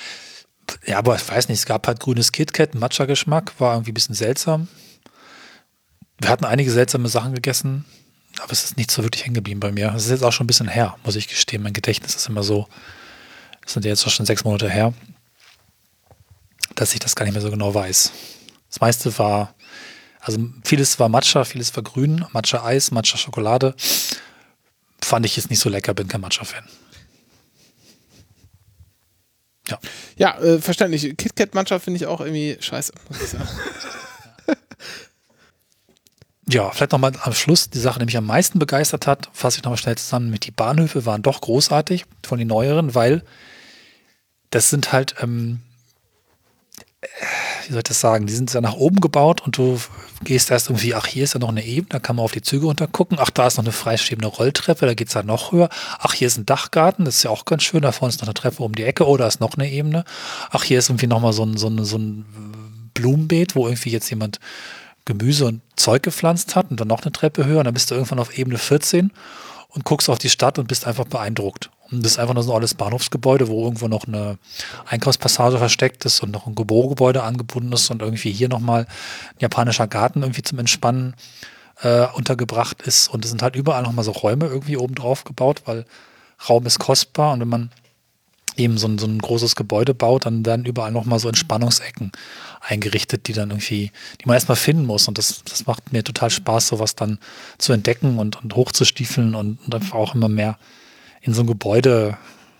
Ja, 0.86 0.98
aber 0.98 1.14
ich 1.16 1.28
weiß 1.28 1.48
nicht, 1.48 1.58
es 1.58 1.66
gab 1.66 1.86
halt 1.86 2.00
grünes 2.00 2.32
KitKat, 2.32 2.74
Matcha-Geschmack, 2.74 3.52
war 3.58 3.74
irgendwie 3.74 3.92
ein 3.92 3.94
bisschen 3.94 4.14
seltsam. 4.14 4.68
Wir 6.20 6.30
hatten 6.30 6.44
einige 6.44 6.70
seltsame 6.70 7.08
Sachen 7.08 7.34
gegessen, 7.34 7.84
aber 8.40 8.52
es 8.52 8.64
ist 8.64 8.76
nicht 8.76 8.90
so 8.90 9.02
wirklich 9.02 9.24
hängen 9.24 9.34
geblieben 9.34 9.60
bei 9.60 9.72
mir. 9.72 9.92
Es 9.94 10.04
ist 10.04 10.10
jetzt 10.10 10.24
auch 10.24 10.32
schon 10.32 10.44
ein 10.44 10.48
bisschen 10.48 10.68
her, 10.68 10.96
muss 11.04 11.16
ich 11.16 11.28
gestehen. 11.28 11.62
Mein 11.62 11.72
Gedächtnis 11.72 12.14
ist 12.14 12.28
immer 12.28 12.42
so, 12.42 12.68
es 13.64 13.72
sind 13.72 13.84
ja 13.84 13.90
jetzt 13.90 14.06
auch 14.06 14.10
schon 14.10 14.26
sechs 14.26 14.44
Monate 14.44 14.70
her, 14.70 14.92
dass 16.74 16.92
ich 16.94 17.00
das 17.00 17.16
gar 17.16 17.24
nicht 17.24 17.34
mehr 17.34 17.42
so 17.42 17.50
genau 17.50 17.74
weiß. 17.74 18.12
Das 18.68 18.80
meiste 18.80 19.16
war, 19.18 19.54
also 20.20 20.38
vieles 20.64 20.98
war 20.98 21.08
Matcha, 21.08 21.44
vieles 21.44 21.74
war 21.76 21.82
grün, 21.82 22.24
Matcha-Eis, 22.32 22.90
Matcha-Schokolade. 22.90 23.74
Fand 25.02 25.26
ich 25.26 25.36
jetzt 25.36 25.50
nicht 25.50 25.60
so 25.60 25.68
lecker, 25.68 25.94
bin 25.94 26.08
kein 26.08 26.20
Matcha-Fan. 26.20 26.64
Ja, 30.16 30.38
äh, 30.38 30.60
verständlich. 30.60 31.16
KitKat 31.16 31.54
Matcha 31.54 31.78
finde 31.78 31.96
ich 31.96 32.06
auch 32.06 32.20
irgendwie 32.20 32.56
scheiße, 32.60 32.92
muss 33.08 33.22
ich 33.22 33.28
sagen. 33.30 33.48
Ja, 36.48 36.70
vielleicht 36.70 36.92
nochmal 36.92 37.12
am 37.22 37.32
Schluss 37.32 37.70
die 37.70 37.78
Sache, 37.78 37.98
die 37.98 38.04
mich 38.04 38.16
am 38.16 38.26
meisten 38.26 38.58
begeistert 38.58 39.06
hat, 39.06 39.30
fasse 39.32 39.58
ich 39.58 39.64
nochmal 39.64 39.78
schnell 39.78 39.96
zusammen. 39.96 40.30
Mit 40.30 40.46
die 40.46 40.50
Bahnhöfe 40.50 41.06
waren 41.06 41.22
doch 41.22 41.40
großartig 41.40 42.04
von 42.22 42.38
den 42.38 42.48
neueren, 42.48 42.94
weil 42.94 43.22
das 44.50 44.68
sind 44.68 44.92
halt, 44.92 45.16
ähm, 45.22 45.60
äh, 47.00 47.06
wie 47.66 47.72
soll 47.72 47.78
ich 47.78 47.84
das 47.84 48.00
sagen, 48.00 48.26
die 48.26 48.34
sind 48.34 48.52
ja 48.52 48.60
nach 48.60 48.74
oben 48.74 49.00
gebaut 49.00 49.40
und 49.40 49.56
du 49.56 49.80
gehst 50.22 50.50
erst 50.50 50.68
irgendwie, 50.68 50.94
ach, 50.94 51.06
hier 51.06 51.24
ist 51.24 51.32
ja 51.32 51.40
noch 51.40 51.48
eine 51.48 51.64
Ebene, 51.64 51.88
da 51.88 51.98
kann 51.98 52.16
man 52.16 52.24
auf 52.24 52.32
die 52.32 52.42
Züge 52.42 52.66
runter 52.66 52.86
gucken, 52.88 53.18
ach, 53.18 53.30
da 53.30 53.46
ist 53.46 53.56
noch 53.56 53.64
eine 53.64 53.72
freistehende 53.72 54.28
Rolltreppe, 54.28 54.84
da 54.84 54.94
geht's 54.94 55.14
ja 55.14 55.22
noch 55.22 55.50
höher, 55.50 55.70
ach, 55.98 56.12
hier 56.12 56.26
ist 56.26 56.36
ein 56.36 56.46
Dachgarten, 56.46 57.06
das 57.06 57.16
ist 57.16 57.22
ja 57.22 57.30
auch 57.30 57.46
ganz 57.46 57.62
schön, 57.62 57.80
da 57.80 57.90
vorne 57.90 58.10
ist 58.10 58.20
noch 58.20 58.28
eine 58.28 58.34
Treppe 58.34 58.62
um 58.62 58.74
die 58.74 58.84
Ecke, 58.84 59.06
oh, 59.08 59.16
da 59.16 59.26
ist 59.26 59.40
noch 59.40 59.54
eine 59.54 59.70
Ebene, 59.70 60.04
ach, 60.50 60.62
hier 60.62 60.78
ist 60.78 60.90
irgendwie 60.90 61.06
nochmal 61.06 61.32
so 61.32 61.44
ein, 61.44 61.56
so 61.56 61.68
ein, 61.68 61.84
so 61.84 61.96
ein 61.96 62.26
Blumenbeet, 62.92 63.56
wo 63.56 63.66
irgendwie 63.66 63.90
jetzt 63.90 64.10
jemand 64.10 64.38
Gemüse 65.04 65.46
und 65.46 65.60
Zeug 65.76 66.02
gepflanzt 66.02 66.56
hat 66.56 66.70
und 66.70 66.80
dann 66.80 66.88
noch 66.88 67.02
eine 67.02 67.12
Treppe 67.12 67.44
höher 67.44 67.58
und 67.58 67.64
dann 67.64 67.74
bist 67.74 67.90
du 67.90 67.94
irgendwann 67.94 68.18
auf 68.18 68.36
Ebene 68.38 68.58
14 68.58 69.12
und 69.68 69.84
guckst 69.84 70.08
auf 70.08 70.18
die 70.18 70.30
Stadt 70.30 70.58
und 70.58 70.68
bist 70.68 70.86
einfach 70.86 71.04
beeindruckt. 71.04 71.70
Und 71.90 72.04
das 72.04 72.12
ist 72.12 72.18
einfach 72.18 72.34
nur 72.34 72.42
so 72.42 72.52
ein 72.52 72.56
altes 72.56 72.74
Bahnhofsgebäude, 72.74 73.48
wo 73.48 73.64
irgendwo 73.64 73.88
noch 73.88 74.06
eine 74.06 74.38
Einkaufspassage 74.86 75.58
versteckt 75.58 76.04
ist 76.04 76.22
und 76.22 76.30
noch 76.30 76.46
ein 76.46 76.54
Bürogebäude 76.54 77.22
angebunden 77.22 77.72
ist 77.72 77.90
und 77.90 78.00
irgendwie 78.00 78.32
hier 78.32 78.48
nochmal 78.48 78.82
ein 78.82 79.40
japanischer 79.40 79.86
Garten 79.86 80.22
irgendwie 80.22 80.42
zum 80.42 80.58
Entspannen 80.58 81.14
äh, 81.82 82.06
untergebracht 82.14 82.82
ist. 82.82 83.08
Und 83.08 83.24
es 83.24 83.30
sind 83.30 83.42
halt 83.42 83.56
überall 83.56 83.82
nochmal 83.82 84.04
so 84.04 84.12
Räume 84.12 84.46
irgendwie 84.46 84.76
oben 84.76 84.94
drauf 84.94 85.24
gebaut, 85.24 85.62
weil 85.66 85.84
Raum 86.48 86.66
ist 86.66 86.78
kostbar 86.78 87.32
und 87.32 87.40
wenn 87.40 87.48
man 87.48 87.70
eben 88.56 88.78
so 88.78 88.86
ein, 88.86 88.98
so 88.98 89.06
ein 89.06 89.18
großes 89.18 89.56
Gebäude 89.56 89.94
baut, 89.94 90.26
dann 90.26 90.46
werden 90.46 90.64
überall 90.64 90.92
nochmal 90.92 91.18
so 91.18 91.28
Entspannungsecken 91.28 92.12
eingerichtet, 92.60 93.26
die 93.28 93.32
dann 93.32 93.50
irgendwie, 93.50 93.90
die 94.20 94.26
man 94.26 94.34
erstmal 94.34 94.56
finden 94.56 94.86
muss. 94.86 95.08
Und 95.08 95.18
das, 95.18 95.42
das 95.44 95.66
macht 95.66 95.92
mir 95.92 96.04
total 96.04 96.30
Spaß, 96.30 96.68
sowas 96.68 96.94
dann 96.94 97.18
zu 97.58 97.72
entdecken 97.72 98.18
und, 98.18 98.42
und 98.42 98.54
hochzustiefeln 98.54 99.34
und, 99.34 99.58
und 99.64 99.74
einfach 99.74 99.94
auch 99.94 100.14
immer 100.14 100.28
mehr 100.28 100.58
in 101.20 101.34
so 101.34 101.42
ein 101.42 101.46
Gebäude 101.46 102.16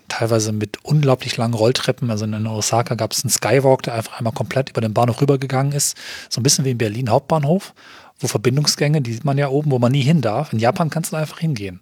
teilweise 0.07 0.51
mit 0.51 0.83
unglaublich 0.83 1.37
langen 1.37 1.53
Rolltreppen. 1.53 2.11
Also 2.11 2.25
in 2.25 2.47
Osaka 2.47 2.95
gab 2.95 3.11
es 3.11 3.23
einen 3.23 3.31
Skywalk, 3.31 3.83
der 3.83 3.95
einfach 3.95 4.17
einmal 4.17 4.33
komplett 4.33 4.69
über 4.69 4.81
den 4.81 4.93
Bahnhof 4.93 5.21
rübergegangen 5.21 5.71
ist. 5.71 5.97
So 6.29 6.39
ein 6.39 6.43
bisschen 6.43 6.65
wie 6.65 6.71
in 6.71 6.77
Berlin 6.77 7.09
Hauptbahnhof, 7.09 7.73
wo 8.19 8.27
Verbindungsgänge, 8.27 9.01
die 9.01 9.13
sieht 9.13 9.25
man 9.25 9.37
ja 9.37 9.49
oben, 9.49 9.71
wo 9.71 9.79
man 9.79 9.91
nie 9.91 10.01
hin 10.01 10.21
darf. 10.21 10.53
In 10.53 10.59
Japan 10.59 10.89
kannst 10.89 11.11
du 11.11 11.15
einfach 11.15 11.39
hingehen. 11.39 11.79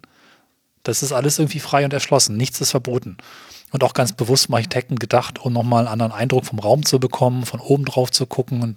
Das 0.82 1.02
ist 1.02 1.12
alles 1.12 1.38
irgendwie 1.38 1.60
frei 1.60 1.84
und 1.84 1.92
erschlossen. 1.92 2.36
Nichts 2.36 2.60
ist 2.60 2.70
verboten. 2.70 3.16
Und 3.74 3.82
auch 3.82 3.92
ganz 3.92 4.12
bewusst 4.12 4.46
vom 4.46 4.54
Architekten 4.54 5.00
gedacht, 5.00 5.40
um 5.40 5.52
nochmal 5.52 5.80
einen 5.80 5.88
anderen 5.88 6.12
Eindruck 6.12 6.46
vom 6.46 6.60
Raum 6.60 6.86
zu 6.86 7.00
bekommen, 7.00 7.44
von 7.44 7.58
oben 7.58 7.84
drauf 7.84 8.12
zu 8.12 8.24
gucken 8.24 8.62
und 8.62 8.76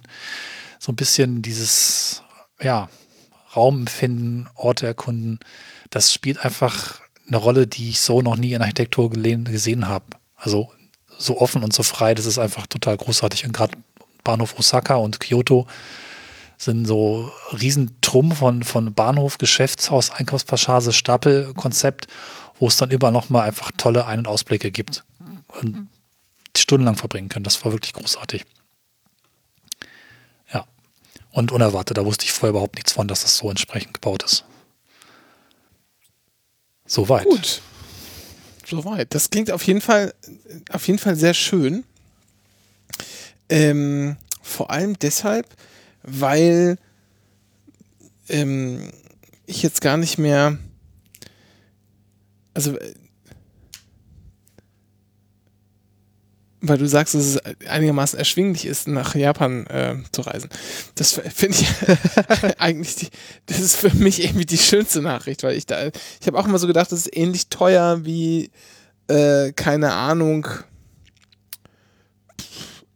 so 0.80 0.90
ein 0.90 0.96
bisschen 0.96 1.40
dieses, 1.40 2.24
ja, 2.60 2.88
Raumempfinden, 3.54 4.48
Orte 4.56 4.88
erkunden. 4.88 5.38
Das 5.90 6.12
spielt 6.12 6.44
einfach 6.44 7.00
eine 7.28 7.36
Rolle, 7.36 7.68
die 7.68 7.90
ich 7.90 8.00
so 8.00 8.22
noch 8.22 8.36
nie 8.36 8.54
in 8.54 8.60
Architektur 8.60 9.08
gesehen 9.08 9.86
habe. 9.86 10.04
Also 10.34 10.72
so 11.16 11.40
offen 11.40 11.62
und 11.62 11.72
so 11.72 11.84
frei, 11.84 12.16
das 12.16 12.26
ist 12.26 12.40
einfach 12.40 12.66
total 12.66 12.96
großartig. 12.96 13.44
Und 13.44 13.52
gerade 13.52 13.78
Bahnhof 14.24 14.58
Osaka 14.58 14.96
und 14.96 15.20
Kyoto 15.20 15.68
sind 16.56 16.86
so 16.86 17.30
Riesentrumm 17.52 18.32
von, 18.32 18.64
von 18.64 18.92
Bahnhof, 18.92 19.38
Geschäftshaus, 19.38 20.10
Einkaufspassage, 20.10 20.92
Stapelkonzept, 20.92 22.08
wo 22.58 22.68
es 22.68 22.76
dann 22.76 22.90
überall 22.90 23.12
nochmal 23.12 23.46
einfach 23.46 23.70
tolle 23.76 24.06
Ein- 24.06 24.20
und 24.20 24.28
Ausblicke 24.28 24.70
gibt 24.70 25.04
und 25.60 25.88
stundenlang 26.56 26.96
verbringen 26.96 27.28
können. 27.28 27.44
Das 27.44 27.64
war 27.64 27.72
wirklich 27.72 27.92
großartig. 27.92 28.44
Ja. 30.52 30.66
Und 31.30 31.52
unerwartet, 31.52 31.96
da 31.96 32.04
wusste 32.04 32.24
ich 32.24 32.32
vorher 32.32 32.50
überhaupt 32.50 32.74
nichts 32.76 32.92
von, 32.92 33.08
dass 33.08 33.22
das 33.22 33.36
so 33.36 33.48
entsprechend 33.50 33.94
gebaut 33.94 34.22
ist. 34.22 34.44
Soweit. 36.86 37.24
Gut. 37.24 37.62
Soweit. 38.66 39.14
Das 39.14 39.30
klingt 39.30 39.50
auf 39.50 39.62
jeden 39.62 39.80
Fall, 39.80 40.14
auf 40.70 40.86
jeden 40.86 40.98
Fall 40.98 41.16
sehr 41.16 41.34
schön. 41.34 41.84
Ähm, 43.48 44.16
vor 44.42 44.70
allem 44.70 44.98
deshalb, 44.98 45.46
weil 46.02 46.78
ähm, 48.28 48.90
ich 49.46 49.62
jetzt 49.62 49.80
gar 49.80 49.96
nicht 49.96 50.18
mehr, 50.18 50.58
also 52.58 52.76
äh, 52.76 52.94
weil 56.60 56.76
du 56.76 56.88
sagst, 56.88 57.14
dass 57.14 57.24
es 57.24 57.38
einigermaßen 57.68 58.18
erschwinglich 58.18 58.66
ist, 58.66 58.88
nach 58.88 59.14
Japan 59.14 59.64
äh, 59.68 59.94
zu 60.10 60.22
reisen. 60.22 60.50
Das 60.96 61.12
finde 61.12 61.56
ich 61.56 61.68
eigentlich, 62.58 62.96
die, 62.96 63.08
das 63.46 63.60
ist 63.60 63.76
für 63.76 63.94
mich 63.94 64.24
irgendwie 64.24 64.44
die 64.44 64.58
schönste 64.58 65.00
Nachricht, 65.00 65.44
weil 65.44 65.56
ich 65.56 65.66
da, 65.66 65.86
ich 65.86 66.26
habe 66.26 66.36
auch 66.36 66.46
immer 66.46 66.58
so 66.58 66.66
gedacht, 66.66 66.90
das 66.90 67.06
ist 67.06 67.16
ähnlich 67.16 67.46
teuer 67.46 68.04
wie, 68.04 68.50
äh, 69.06 69.52
keine 69.52 69.92
Ahnung, 69.92 70.48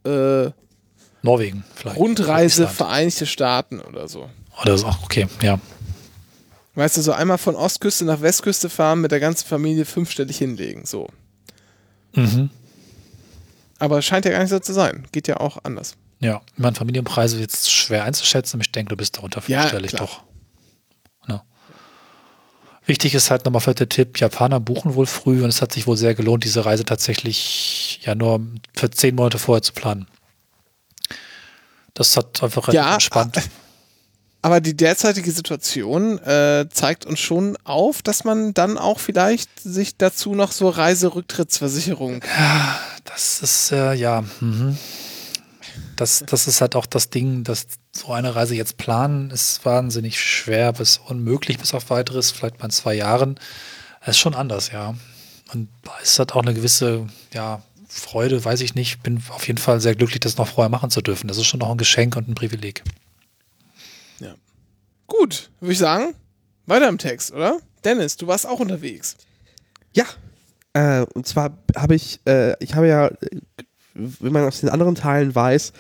äh, 0.05 0.51
Norwegen 1.23 1.63
vielleicht. 1.77 1.99
Rundreise 1.99 2.67
Vereinigte 2.67 3.27
Staaten 3.27 3.81
oder 3.81 4.09
so. 4.09 4.29
Oder 4.61 4.77
so, 4.77 4.89
okay, 5.05 5.29
ja. 5.41 5.61
Weißt 6.75 6.97
du, 6.97 7.03
so 7.03 7.13
einmal 7.13 7.39
von 7.39 7.55
Ostküste 7.55 8.05
nach 8.05 8.23
Westküste 8.23 8.71
fahren, 8.71 9.01
mit 9.01 9.13
der 9.13 9.21
ganzen 9.21 9.47
Familie 9.47 9.85
fünfstellig 9.85 10.39
hinlegen, 10.39 10.87
so. 10.87 11.09
Mhm. 12.15 12.51
Aber 13.79 14.01
scheint 14.01 14.25
ja 14.25 14.31
gar 14.31 14.41
nicht 14.41 14.51
so 14.51 14.59
zu 14.59 14.73
sein. 14.73 15.07
Geht 15.13 15.29
ja 15.29 15.39
auch 15.39 15.59
anders. 15.65 15.97
Ja, 16.21 16.41
ich 16.55 16.59
meine, 16.59 16.77
Familienpreise 16.77 17.39
jetzt 17.41 17.71
schwer 17.71 18.05
einzuschätzen, 18.05 18.57
aber 18.57 18.63
ich 18.63 18.73
denke, 18.73 18.91
du 18.91 18.97
bist 18.97 19.17
darunter 19.17 19.43
fünfstellig 19.43 19.93
ja, 19.93 19.99
doch. 19.99 20.23
Ja. 21.29 21.43
Wichtig 22.87 23.15
ist 23.15 23.31
halt 23.31 23.45
nochmal 23.45 23.61
für 23.61 23.75
der 23.75 23.89
Tipp, 23.89 24.21
Japaner 24.21 24.61
buchen 24.61 24.95
wohl 24.95 25.07
früh 25.07 25.43
und 25.43 25.49
es 25.49 25.61
hat 25.61 25.73
sich 25.73 25.87
wohl 25.87 25.97
sehr 25.97 26.15
gelohnt, 26.15 26.45
diese 26.45 26.65
Reise 26.65 26.85
tatsächlich 26.85 28.01
ja 28.05 28.15
nur 28.15 28.41
für 28.73 28.91
zehn 28.91 29.17
Monate 29.17 29.39
vorher 29.39 29.63
zu 29.63 29.73
planen. 29.73 30.07
Das 31.95 32.17
hat 32.17 32.43
einfach 32.43 32.73
ja, 32.73 32.95
entspannt. 32.95 33.37
Aber 34.45 34.61
die 34.61 34.77
derzeitige 34.77 35.31
Situation 35.31 36.19
äh, 36.19 36.67
zeigt 36.69 37.07
uns 37.07 37.21
schon 37.21 37.57
auf, 37.63 38.03
dass 38.03 38.25
man 38.25 38.53
dann 38.55 38.77
auch 38.77 38.99
vielleicht 38.99 39.49
sich 39.61 39.97
dazu 39.97 40.35
noch 40.35 40.51
so 40.51 40.69
Reiserücktrittsversicherung. 40.69 42.23
Ja, 42.39 42.81
das 43.05 43.41
ist 43.41 43.71
äh, 43.71 43.95
ja. 43.95 44.25
Mhm. 44.41 44.77
Das, 45.95 46.25
das 46.27 46.49
ist 46.49 46.61
halt 46.61 46.75
auch 46.75 46.87
das 46.87 47.09
Ding, 47.09 47.45
dass 47.45 47.67
so 47.93 48.13
eine 48.13 48.35
Reise 48.35 48.57
jetzt 48.57 48.79
planen 48.79 49.31
ist 49.31 49.65
wahnsinnig 49.65 50.21
schwer 50.21 50.73
bis 50.73 50.99
unmöglich 50.99 51.59
bis 51.59 51.73
auf 51.73 51.91
weiteres, 51.91 52.33
vielleicht 52.33 52.59
mal 52.59 52.65
in 52.67 52.71
zwei 52.73 52.95
Jahren. 52.95 53.39
Es 54.01 54.17
ist 54.17 54.19
schon 54.19 54.35
anders, 54.35 54.73
ja. 54.73 54.95
Und 55.53 55.69
es 56.03 56.19
hat 56.19 56.33
auch 56.33 56.43
eine 56.43 56.55
gewisse, 56.55 57.07
ja, 57.33 57.63
Freude, 57.87 58.43
weiß 58.45 58.63
ich 58.63 58.75
nicht. 58.75 59.03
Bin 59.03 59.23
auf 59.29 59.47
jeden 59.47 59.59
Fall 59.59 59.81
sehr 59.81 59.95
glücklich, 59.95 60.21
das 60.21 60.39
noch 60.39 60.49
vorher 60.49 60.71
machen 60.71 60.91
zu 60.91 61.03
dürfen. 61.03 61.29
Das 61.29 61.37
ist 61.37 61.47
schon 61.47 61.61
noch 61.61 61.71
ein 61.71 61.77
Geschenk 61.77 62.17
und 62.17 62.27
ein 62.27 62.35
Privileg. 62.35 62.83
Gut, 65.19 65.51
würde 65.61 65.73
ich 65.75 65.79
sagen, 65.79 66.15
weiter 66.65 66.89
im 66.89 66.97
Text, 66.97 67.33
oder? 67.33 67.59
Dennis, 67.85 68.17
du 68.17 68.27
warst 68.29 68.47
auch 68.47 68.61
unterwegs. 68.61 69.19
Ja. 69.93 70.07
Äh, 70.73 71.05
und 71.13 71.27
zwar 71.27 71.59
habe 71.77 71.95
ich, 71.95 72.21
äh, 72.27 72.57
ich 72.65 72.75
habe 72.75 72.89
ja, 72.89 73.11
wie 73.93 74.31
man 74.31 74.45
aus 74.47 74.61
den 74.61 74.71
anderen 74.71 74.95
Teilen 74.95 75.35
weiß, 75.35 75.75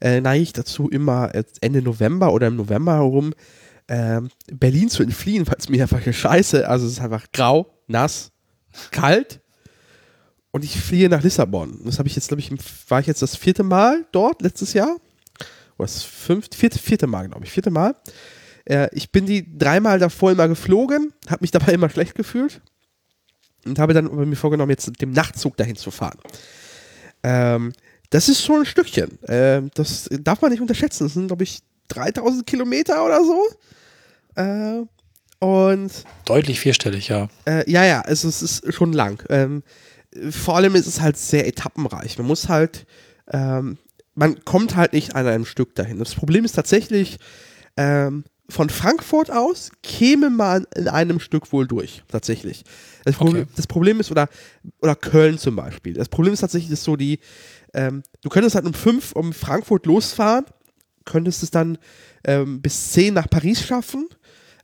äh, 0.00 0.20
neige 0.20 0.44
ich 0.44 0.52
dazu 0.52 0.88
immer 0.88 1.32
Ende 1.60 1.82
November 1.82 2.32
oder 2.32 2.46
im 2.46 2.54
November 2.54 2.94
herum 2.94 3.34
äh, 3.88 4.20
Berlin 4.52 4.88
zu 4.88 5.02
entfliehen, 5.02 5.48
weil 5.48 5.56
es 5.58 5.68
mir 5.68 5.82
einfach 5.82 6.00
scheiße, 6.00 6.68
also 6.68 6.86
es 6.86 6.92
ist 6.92 7.00
einfach 7.00 7.26
grau, 7.32 7.74
nass, 7.88 8.30
kalt 8.92 9.40
und 10.52 10.62
ich 10.62 10.80
fliehe 10.80 11.08
nach 11.08 11.24
Lissabon. 11.24 11.80
Das 11.84 11.98
habe 11.98 12.08
ich 12.08 12.14
jetzt, 12.14 12.28
glaube 12.28 12.40
ich, 12.40 12.52
war 12.88 13.00
ich 13.00 13.08
jetzt 13.08 13.22
das 13.22 13.34
vierte 13.34 13.64
Mal 13.64 14.06
dort 14.12 14.42
letztes 14.42 14.74
Jahr. 14.74 14.96
Oder 15.76 15.86
das 15.86 16.04
fünfte, 16.04 16.56
vierte, 16.56 16.78
vierte 16.78 17.08
Mal, 17.08 17.28
glaube 17.28 17.44
ich, 17.44 17.50
vierte 17.50 17.70
Mal. 17.70 17.96
Äh, 18.66 18.88
ich 18.92 19.10
bin 19.10 19.26
die 19.26 19.58
dreimal 19.58 19.98
davor 19.98 20.32
immer 20.32 20.48
geflogen, 20.48 21.12
habe 21.28 21.42
mich 21.42 21.50
dabei 21.50 21.72
immer 21.74 21.88
schlecht 21.88 22.14
gefühlt 22.14 22.60
und 23.64 23.78
habe 23.78 23.94
dann 23.94 24.14
mir 24.28 24.36
vorgenommen, 24.36 24.70
jetzt 24.70 24.86
mit 24.86 25.00
dem 25.00 25.12
Nachtzug 25.12 25.56
dahin 25.56 25.76
zu 25.76 25.90
fahren. 25.90 26.18
Ähm, 27.22 27.72
das 28.10 28.28
ist 28.28 28.44
schon 28.44 28.60
ein 28.60 28.66
Stückchen. 28.66 29.18
Ähm, 29.26 29.70
das 29.74 30.08
darf 30.20 30.40
man 30.40 30.50
nicht 30.50 30.60
unterschätzen. 30.60 31.04
Das 31.04 31.14
sind, 31.14 31.26
glaube 31.26 31.44
ich, 31.44 31.60
3000 31.88 32.46
Kilometer 32.46 33.04
oder 33.04 33.24
so. 33.24 33.40
Äh, 34.36 34.84
und 35.38 35.92
deutlich 36.24 36.60
vierstellig, 36.60 37.08
ja. 37.08 37.28
Äh, 37.44 37.68
ja, 37.70 37.84
ja, 37.84 38.00
also 38.02 38.28
es 38.28 38.42
ist 38.42 38.72
schon 38.72 38.92
lang. 38.92 39.22
Ähm, 39.28 39.62
vor 40.30 40.56
allem 40.56 40.74
ist 40.74 40.86
es 40.86 41.00
halt 41.00 41.16
sehr 41.16 41.46
etappenreich. 41.46 42.16
Man 42.18 42.26
muss 42.26 42.48
halt, 42.48 42.86
ähm, 43.30 43.78
man 44.14 44.44
kommt 44.44 44.76
halt 44.76 44.92
nicht 44.92 45.14
an 45.14 45.26
einem 45.26 45.44
Stück 45.44 45.74
dahin. 45.74 45.98
Das 45.98 46.14
Problem 46.14 46.44
ist 46.44 46.52
tatsächlich, 46.52 47.18
ähm, 47.76 48.24
von 48.48 48.70
Frankfurt 48.70 49.30
aus 49.30 49.70
käme 49.82 50.30
man 50.30 50.66
in 50.74 50.88
einem 50.88 51.20
Stück 51.20 51.52
wohl 51.52 51.66
durch, 51.66 52.02
tatsächlich. 52.08 52.64
Das, 53.04 53.16
Problem, 53.16 53.42
okay. 53.42 53.52
das 53.56 53.66
Problem 53.66 54.00
ist, 54.00 54.10
oder, 54.10 54.28
oder 54.80 54.94
Köln 54.94 55.38
zum 55.38 55.56
Beispiel. 55.56 55.94
Das 55.94 56.08
Problem 56.08 56.32
ist 56.32 56.40
tatsächlich 56.40 56.70
dass 56.70 56.84
so, 56.84 56.96
die, 56.96 57.18
ähm, 57.74 58.02
du 58.22 58.28
könntest 58.28 58.54
halt 58.54 58.66
um 58.66 58.74
fünf 58.74 59.12
um 59.12 59.32
Frankfurt 59.32 59.86
losfahren, 59.86 60.44
könntest 61.04 61.42
es 61.42 61.50
dann 61.50 61.78
ähm, 62.24 62.60
bis 62.60 62.92
zehn 62.92 63.14
nach 63.14 63.28
Paris 63.28 63.60
schaffen, 63.62 64.08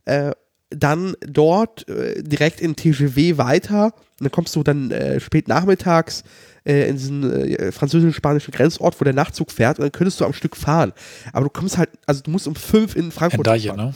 äh, 0.05 0.31
dann 0.75 1.15
dort 1.21 1.87
äh, 1.87 2.21
direkt 2.23 2.61
in 2.61 2.75
TGV 2.75 3.37
weiter 3.37 3.85
und 4.19 4.25
dann 4.25 4.31
kommst 4.31 4.55
du 4.55 4.63
dann 4.63 4.91
äh, 4.91 5.19
spät 5.19 5.47
nachmittags 5.47 6.23
äh, 6.65 6.87
in 6.89 6.95
diesen 6.95 7.31
äh, 7.31 7.71
französisch-spanischen 7.71 8.51
Grenzort, 8.51 8.99
wo 8.99 9.03
der 9.03 9.13
Nachtzug 9.13 9.51
fährt 9.51 9.79
und 9.79 9.83
dann 9.83 9.91
könntest 9.91 10.19
du 10.21 10.25
am 10.25 10.33
Stück 10.33 10.55
fahren. 10.55 10.93
Aber 11.31 11.45
du 11.45 11.49
kommst 11.49 11.77
halt, 11.77 11.89
also 12.05 12.21
du 12.21 12.31
musst 12.31 12.47
um 12.47 12.55
fünf 12.55 12.95
in 12.95 13.11
Frankfurt 13.11 13.47
Endaye, 13.47 13.67
fahren. 13.67 13.93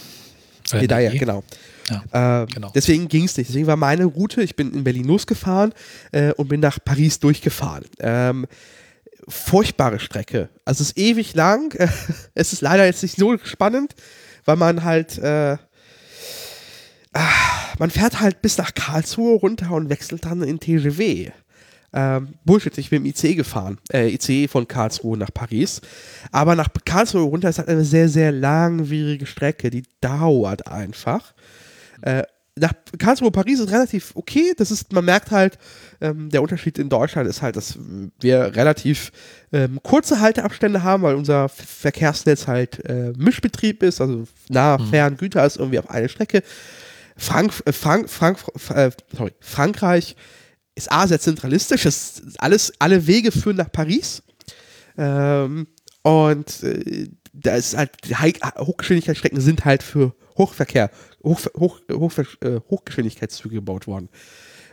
ne? 0.74 0.80
Endaye, 0.80 1.18
genau. 1.18 1.44
Ja, 1.90 2.44
äh, 2.44 2.46
genau. 2.48 2.72
Deswegen 2.76 3.08
ging 3.08 3.24
es 3.24 3.38
nicht. 3.38 3.50
Deswegen 3.50 3.68
war 3.68 3.78
meine 3.78 4.06
Route, 4.06 4.42
ich 4.42 4.56
bin 4.56 4.74
in 4.74 4.84
Berlin 4.84 5.06
losgefahren 5.06 5.74
äh, 6.12 6.34
und 6.34 6.50
bin 6.50 6.60
nach 6.60 6.80
Paris 6.84 7.20
durchgefahren. 7.20 7.86
Ähm, 8.00 8.48
furchtbare 9.28 10.00
Strecke. 10.00 10.50
Also 10.66 10.82
es 10.82 10.90
ist 10.90 10.98
ewig 10.98 11.34
lang. 11.36 11.74
es 12.34 12.54
ist 12.54 12.62
leider 12.62 12.86
jetzt 12.86 13.04
nicht 13.04 13.18
so 13.18 13.38
spannend, 13.38 13.96
weil 14.46 14.58
man 14.58 14.84
halt 14.84 15.18
äh, 15.18 15.58
man 17.80 17.90
fährt 17.90 18.20
halt 18.20 18.42
bis 18.42 18.58
nach 18.58 18.74
Karlsruhe 18.74 19.38
runter 19.38 19.72
und 19.72 19.90
wechselt 19.90 20.26
dann 20.26 20.42
in 20.44 20.60
TGW. 20.60 21.32
Ähm, 21.94 22.36
Bullshit, 22.44 22.78
ich 22.78 22.90
bin 22.90 23.06
im 23.06 23.12
IC 23.12 23.36
gefahren. 23.36 23.78
Äh, 23.92 24.14
ICE 24.14 24.48
von 24.48 24.68
Karlsruhe 24.68 25.18
nach 25.18 25.34
Paris. 25.34 25.82
Aber 26.32 26.56
nach 26.56 26.68
Karlsruhe 26.86 27.22
runter 27.22 27.50
ist 27.50 27.60
halt 27.60 27.70
eine 27.70 27.86
sehr, 27.86 28.10
sehr 28.10 28.32
langwierige 28.32 29.26
Strecke. 29.26 29.70
Die 29.70 29.84
dauert 30.02 30.68
einfach. 30.68 31.34
Äh, 32.02 32.24
nach 32.60 32.74
Karlsruhe, 32.98 33.32
Paris 33.32 33.60
ist 33.60 33.72
relativ 33.72 34.12
okay. 34.16 34.54
Das 34.58 34.72
ist, 34.72 34.92
man 34.92 35.06
merkt 35.06 35.32
halt, 35.32 35.58
ähm, 36.02 36.30
der 36.30 36.42
Unterschied 36.42 36.78
in 36.78 36.90
Deutschland 36.90 37.30
ist 37.30 37.42
halt, 37.42 37.56
dass 37.56 37.78
wir 38.20 38.56
relativ 38.56 39.12
ähm, 39.54 39.80
kurze 39.84 40.20
Halteabstände 40.20 40.84
haben, 40.84 41.04
weil 41.04 41.16
unser 41.16 41.50
Verkehrsnetz 41.50 42.48
halt 42.48 42.84
äh, 42.86 43.14
Mischbetrieb 43.18 43.84
ist, 43.84 44.02
also 44.02 44.28
nah, 44.50 44.78
mhm. 44.78 44.88
fern, 44.88 45.18
Güter 45.18 45.46
ist 45.46 45.58
irgendwie 45.58 45.80
auf 45.80 45.90
eine 45.90 46.10
Strecke. 46.10 46.44
Frank, 47.18 47.52
äh, 47.66 47.74
Frank, 47.74 48.10
Frank, 48.10 48.40
äh, 48.70 48.92
sorry, 49.16 49.34
Frankreich 49.40 50.16
ist 50.76 50.92
A, 50.92 51.08
sehr 51.08 51.20
zentralistisch, 51.20 51.86
ist 51.86 52.22
alles, 52.38 52.72
alle 52.80 53.08
Wege 53.08 53.32
führen 53.32 53.58
nach 53.58 53.72
Paris. 53.72 54.22
Ähm, 54.98 55.68
und 56.04 56.64
äh, 56.64 57.10
da 57.34 57.56
ist 57.56 57.76
halt, 57.76 57.92
Hochgeschwindigkeitsstrecken 58.58 59.42
sind 59.42 59.66
halt 59.66 59.84
für 59.84 60.16
Hochverkehr, 60.38 60.92
Hoch, 61.24 61.42
Hoch, 61.58 61.80
Hoch, 61.92 62.12
äh, 62.42 62.60
Hochgeschwindigkeitszüge 62.70 63.56
gebaut 63.56 63.88
worden. 63.88 64.10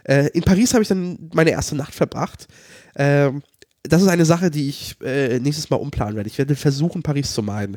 Äh, 0.04 0.28
in 0.28 0.42
Paris 0.42 0.74
habe 0.74 0.82
ich 0.82 0.88
dann 0.88 1.30
meine 1.32 1.50
erste 1.50 1.74
Nacht 1.74 1.94
verbracht. 1.94 2.46
Ähm, 2.96 3.42
das 3.82 4.02
ist 4.02 4.08
eine 4.08 4.24
Sache, 4.24 4.50
die 4.50 4.70
ich 4.70 4.96
nächstes 5.00 5.68
Mal 5.68 5.76
umplanen 5.76 6.16
werde. 6.16 6.30
Ich 6.30 6.38
werde 6.38 6.56
versuchen, 6.56 7.02
Paris 7.02 7.34
zu 7.34 7.42
meiden. 7.42 7.76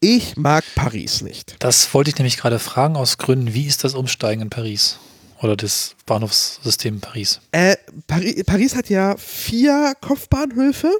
Ich 0.00 0.36
mag 0.36 0.64
Paris 0.74 1.22
nicht. 1.22 1.56
Das 1.58 1.92
wollte 1.92 2.10
ich 2.10 2.16
nämlich 2.16 2.36
gerade 2.36 2.58
fragen 2.58 2.96
aus 2.96 3.18
Gründen, 3.18 3.54
wie 3.54 3.66
ist 3.66 3.82
das 3.82 3.94
Umsteigen 3.94 4.42
in 4.42 4.50
Paris? 4.50 4.98
Oder 5.42 5.56
das 5.56 5.94
Bahnhofssystem 6.06 7.00
Paris? 7.00 7.40
Äh, 7.52 7.76
Pari 8.06 8.42
Paris 8.44 8.74
hat 8.74 8.88
ja 8.90 9.16
vier 9.16 9.94
Kopfbahnhöfe. 10.00 10.90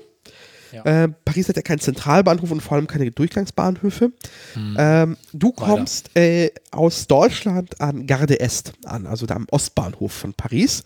Ja. 0.72 1.04
Äh, 1.04 1.08
Paris 1.24 1.48
hat 1.48 1.56
ja 1.56 1.62
keinen 1.62 1.80
Zentralbahnhof 1.80 2.50
und 2.50 2.60
vor 2.60 2.76
allem 2.76 2.86
keine 2.86 3.10
Durchgangsbahnhöfe. 3.10 4.12
Ähm, 4.76 5.16
du 5.32 5.52
kommst 5.52 6.10
äh, 6.14 6.50
aus 6.70 7.06
Deutschland 7.06 7.80
an 7.80 8.06
Gare 8.06 8.26
d'Est 8.26 8.72
an, 8.84 9.06
also 9.06 9.26
da 9.26 9.34
am 9.34 9.46
Ostbahnhof 9.50 10.12
von 10.12 10.34
Paris. 10.34 10.82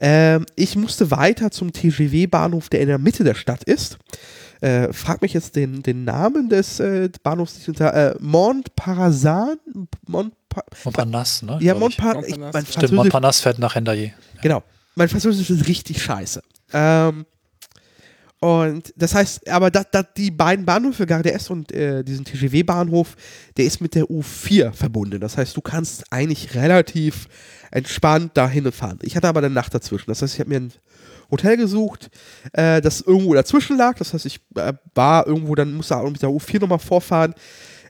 Ähm, 0.00 0.46
ich 0.54 0.76
musste 0.76 1.10
weiter 1.10 1.50
zum 1.50 1.72
TGV-Bahnhof, 1.72 2.68
der 2.68 2.80
in 2.80 2.88
der 2.88 2.98
Mitte 2.98 3.24
der 3.24 3.34
Stadt 3.34 3.64
ist. 3.64 3.98
Äh, 4.60 4.92
frag 4.92 5.22
mich 5.22 5.32
jetzt 5.32 5.56
den, 5.56 5.82
den 5.82 6.04
Namen 6.04 6.48
des 6.48 6.80
äh, 6.80 7.08
Bahnhofs 7.22 7.56
nicht 7.56 7.68
unter. 7.68 7.92
Äh, 7.94 8.14
Montparnasse? 8.20 9.58
Montpa 10.06 10.62
Montparnasse, 10.84 11.46
ne? 11.46 11.58
ja. 11.60 11.74
Montparnasse. 11.74 12.28
Ich, 12.28 12.38
mein 12.38 12.66
Stimmt, 12.66 12.92
Montparnasse 12.92 13.42
fährt 13.42 13.58
nach 13.58 13.74
Rendayer. 13.74 14.10
Genau. 14.42 14.62
Mein 14.94 15.08
Französisch 15.08 15.50
ist 15.50 15.68
richtig 15.68 16.02
scheiße. 16.02 16.42
Ähm, 16.72 17.26
und 18.38 18.92
das 18.96 19.14
heißt, 19.14 19.48
aber 19.48 19.70
dat, 19.70 19.94
dat, 19.94 20.16
die 20.16 20.30
beiden 20.30 20.64
Bahnhöfe, 20.66 21.06
Gare 21.06 21.22
d'Est 21.22 21.50
und 21.50 21.72
äh, 21.72 22.04
diesen 22.04 22.24
TGW-Bahnhof, 22.24 23.16
der 23.56 23.64
ist 23.64 23.80
mit 23.80 23.94
der 23.94 24.04
U4 24.04 24.72
verbunden. 24.72 25.20
Das 25.20 25.38
heißt, 25.38 25.56
du 25.56 25.60
kannst 25.62 26.12
eigentlich 26.12 26.54
relativ 26.54 27.28
entspannt 27.70 28.36
dahin 28.36 28.66
und 28.66 28.74
fahren. 28.74 28.98
Ich 29.02 29.16
hatte 29.16 29.28
aber 29.28 29.40
eine 29.40 29.50
Nacht 29.50 29.74
dazwischen. 29.74 30.10
Das 30.10 30.20
heißt, 30.22 30.34
ich 30.34 30.40
habe 30.40 30.50
mir 30.50 30.60
ein 30.60 30.72
Hotel 31.30 31.56
gesucht, 31.56 32.10
äh, 32.52 32.80
das 32.80 33.00
irgendwo 33.00 33.34
dazwischen 33.34 33.76
lag. 33.76 33.96
Das 33.98 34.12
heißt, 34.12 34.26
ich 34.26 34.40
äh, 34.56 34.72
war 34.94 35.26
irgendwo, 35.26 35.54
dann 35.54 35.74
musste 35.74 35.96
mit 36.04 36.22
der 36.22 36.30
U4 36.30 36.60
nochmal 36.60 36.78
vorfahren. 36.78 37.34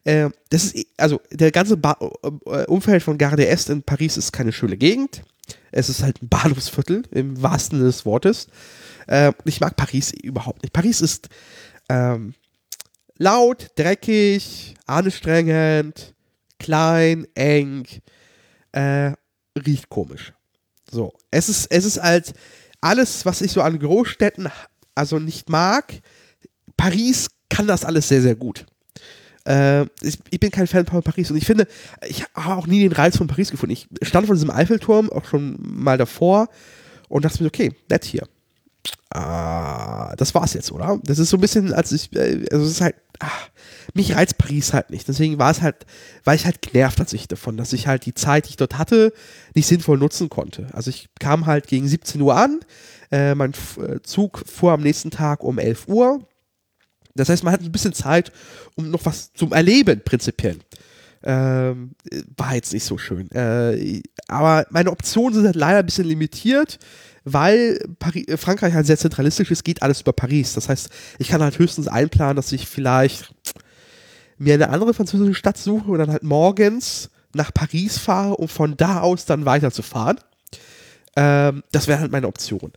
Äh, 0.05 0.31
das 0.51 0.67
ist, 0.67 0.87
also 0.97 1.21
der 1.31 1.51
ganze 1.51 1.77
ba 1.77 1.97
äh, 2.01 2.65
Umfeld 2.67 3.03
von 3.03 3.19
Gare 3.19 3.37
d'Est 3.37 3.71
in 3.71 3.83
Paris 3.83 4.17
ist 4.17 4.33
keine 4.33 4.53
schöne 4.53 4.77
Gegend. 4.77 5.23
Es 5.73 5.89
ist 5.89 6.03
halt 6.03 6.23
ein 6.23 6.29
Bahnhofsviertel, 6.29 7.03
im 7.11 7.41
wahrsten 7.43 7.79
Sinne 7.79 7.91
des 7.91 8.07
Wortes. 8.07 8.49
Äh, 9.07 9.33
ich 9.45 9.61
mag 9.61 9.77
Paris 9.77 10.13
überhaupt 10.13 10.63
nicht. 10.63 10.73
Paris 10.73 11.01
ist 11.01 11.29
ähm, 11.89 12.35
laut, 13.19 13.71
dreckig, 13.77 14.75
anstrengend, 14.87 16.15
klein, 16.59 17.27
eng, 17.35 17.87
äh, 18.73 19.13
riecht 19.57 19.89
komisch. 19.89 20.33
So, 20.91 21.15
es 21.31 21.49
ist, 21.49 21.67
es 21.67 21.85
ist 21.85 22.03
halt 22.03 22.33
alles, 22.87 23.27
was 23.27 23.41
ich 23.41 23.53
so 23.53 23.63
an 23.63 23.79
Großstädten 23.79 24.49
also 24.95 25.19
nicht 25.19 25.51
mag. 25.51 26.01
Paris 26.77 27.29
kann 27.49 27.67
das 27.67 27.85
alles 27.85 28.09
sehr, 28.09 28.23
sehr 28.23 28.37
gut. 28.37 28.65
Äh, 29.47 29.83
ich, 30.03 30.19
ich 30.31 30.41
bin 30.41 30.51
kein 30.51 30.67
Fan 30.67 30.87
von 30.87 31.03
Paris 31.03 31.31
und 31.31 31.37
ich 31.37 31.47
finde, 31.47 31.67
ich 32.07 32.25
habe 32.35 32.57
auch 32.57 32.67
nie 32.67 32.81
den 32.81 32.93
Reiz 32.93 33.17
von 33.17 33.27
Paris 33.27 33.51
gefunden. 33.51 33.73
Ich 33.73 33.89
stand 34.03 34.27
von 34.27 34.37
diesem 34.37 34.51
Eiffelturm 34.51 35.11
auch 35.11 35.25
schon 35.25 35.57
mal 35.61 35.99
davor 35.99 36.49
und 37.09 37.25
dachte 37.25 37.43
mir, 37.43 37.49
okay, 37.49 37.73
nett 37.91 38.05
hier. 38.05 38.27
Ah, 39.11 40.15
das 40.17 40.35
war's 40.35 40.55
jetzt, 40.55 40.73
oder? 40.73 41.01
Das 41.05 41.19
ist 41.19 41.31
so 41.31 41.37
ein 41.37 41.41
bisschen, 41.41 41.73
als 41.73 41.93
ich, 41.93 42.15
äh, 42.15 42.45
also 42.51 42.65
es 42.65 42.73
ist 42.73 42.81
halt, 42.81 42.97
ah, 43.21 43.31
mich 43.95 44.15
reizt 44.15 44.39
Paris 44.39 44.73
halt 44.73 44.91
nicht. 44.91 45.09
Deswegen 45.09 45.39
war 45.39 45.51
es 45.51 45.63
halt, 45.63 45.87
war 46.25 46.35
ich 46.35 46.45
halt 46.45 46.63
genervt 46.63 46.99
tatsächlich 46.99 47.29
davon, 47.29 47.57
dass 47.57 47.73
ich 47.73 47.87
halt 47.87 48.05
die 48.07 48.15
Zeit, 48.15 48.47
die 48.47 48.51
ich 48.51 48.57
dort 48.57 48.79
hatte, 48.79 49.13
nicht 49.55 49.67
sinnvoll 49.67 49.99
nutzen 49.99 50.29
konnte. 50.29 50.69
Also 50.73 50.91
ich 50.91 51.09
kam 51.19 51.47
halt 51.47 51.67
gegen 51.67 51.89
17 51.89 52.21
Uhr 52.21 52.37
an, 52.37 52.61
äh, 53.11 53.35
mein 53.35 53.53
äh, 53.53 54.01
Zug 54.03 54.43
fuhr 54.47 54.73
am 54.73 54.83
nächsten 54.83 55.11
Tag 55.11 55.43
um 55.43 55.59
11 55.59 55.89
Uhr. 55.89 56.21
Das 57.15 57.29
heißt, 57.29 57.45
man 57.45 57.53
hat 57.53 57.63
ein 57.63 57.73
bisschen 57.73 57.95
Zeit, 57.95 58.31
um 58.75 58.91
noch 58.91 59.05
was 59.05 59.33
zum 59.33 59.53
Erleben, 59.53 60.03
prinzipiell. 60.05 60.59
Ähm, 61.23 61.93
war 62.37 62.55
jetzt 62.55 62.73
nicht 62.73 62.85
so 62.85 62.99
schön. 62.99 63.31
Äh, 63.33 64.03
aber 64.29 64.67
meine 64.71 64.91
Optionen 64.91 65.35
sind 65.35 65.47
halt 65.47 65.57
leider 65.57 65.79
ein 65.79 65.87
bisschen 65.87 66.07
limitiert, 66.07 66.79
weil 67.27 67.81
Pari 67.99 68.25
äh, 68.29 68.37
Frankreich 68.37 68.73
halt 68.73 68.87
sehr 68.87 68.97
zentralistisch 68.97 69.51
ist, 69.51 69.65
geht 69.65 69.83
alles 69.83 70.01
über 70.01 70.13
Paris. 70.13 70.55
Das 70.55 70.69
heißt, 70.69 70.89
ich 71.19 71.29
kann 71.29 71.43
halt 71.43 71.59
höchstens 71.59 71.89
einplanen, 71.89 72.37
dass 72.37 72.53
ich 72.53 72.67
vielleicht 72.69 73.35
mir 74.39 74.55
eine 74.55 74.71
andere 74.71 74.95
französische 74.95 75.35
Stadt 75.35 75.59
suche 75.59 75.91
und 75.91 75.99
dann 75.99 76.11
halt 76.11 76.23
morgens 76.23 77.11
nach 77.35 77.53
Paris 77.53 77.99
fahre, 77.99 78.37
um 78.37 78.49
von 78.49 78.77
da 78.77 79.01
aus 79.01 79.27
dann 79.27 79.45
weiterzufahren. 79.45 80.21
Ähm, 81.17 81.65
das 81.73 81.89
wäre 81.89 81.99
halt 81.99 82.13
meine 82.13 82.29
Option. 82.29 82.73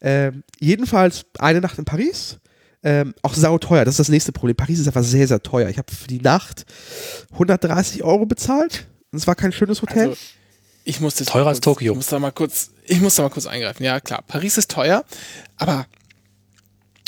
Ähm, 0.00 0.42
jedenfalls 0.58 1.24
eine 1.38 1.60
Nacht 1.60 1.78
in 1.78 1.84
Paris. 1.84 2.38
Ähm, 2.82 3.14
auch 3.22 3.34
sauteuer, 3.34 3.84
das 3.84 3.92
ist 3.94 4.00
das 4.00 4.08
nächste 4.08 4.32
Problem. 4.32 4.56
Paris 4.56 4.80
ist 4.80 4.88
einfach 4.88 5.04
sehr, 5.04 5.28
sehr 5.28 5.40
teuer. 5.40 5.68
Ich 5.68 5.78
habe 5.78 5.94
für 5.94 6.08
die 6.08 6.20
Nacht 6.20 6.66
130 7.30 8.02
Euro 8.02 8.26
bezahlt. 8.26 8.88
Es 9.12 9.28
war 9.28 9.36
kein 9.36 9.52
schönes 9.52 9.80
Hotel. 9.80 10.08
Also, 10.08 10.20
ich 10.84 11.00
muss 11.00 11.14
das 11.14 11.28
Teurer 11.28 11.48
als 11.48 11.58
kurz, 11.58 11.64
Tokio. 11.64 11.92
Ich 11.92 11.96
muss 11.96 12.06
da 12.08 12.18
mal 12.18 12.32
kurz, 12.32 12.70
ich 12.84 13.00
muss 13.00 13.14
da 13.14 13.22
mal 13.22 13.30
kurz 13.30 13.46
eingreifen. 13.46 13.84
Ja, 13.84 14.00
klar. 14.00 14.22
Paris 14.26 14.58
ist 14.58 14.70
teuer, 14.70 15.04
aber 15.56 15.86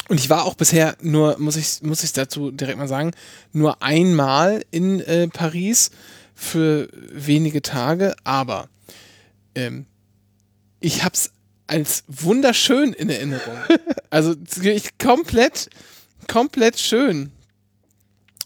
und 0.09 0.21
ich 0.21 0.29
war 0.29 0.45
auch 0.45 0.55
bisher 0.55 0.97
nur, 1.01 1.39
muss 1.39 1.57
ich, 1.57 1.83
muss 1.83 2.05
ich 2.05 2.13
dazu 2.13 2.51
direkt 2.51 2.79
mal 2.79 2.89
sagen, 2.89 3.13
nur 3.53 3.83
einmal 3.83 4.63
in 4.71 5.01
äh, 5.01 5.29
Paris 5.29 5.91
für 6.35 6.89
wenige 6.93 7.63
Tage, 7.63 8.15
aber 8.23 8.69
ähm, 9.55 9.87
ich 10.81 11.05
hab's 11.05 11.31
als 11.67 12.05
wunderschön 12.09 12.93
in 12.93 13.11
Erinnerung. 13.11 13.57
Also 14.11 14.37
ich 14.63 14.97
komplett, 14.99 15.69
komplett 16.29 16.79
schön. 16.79 17.33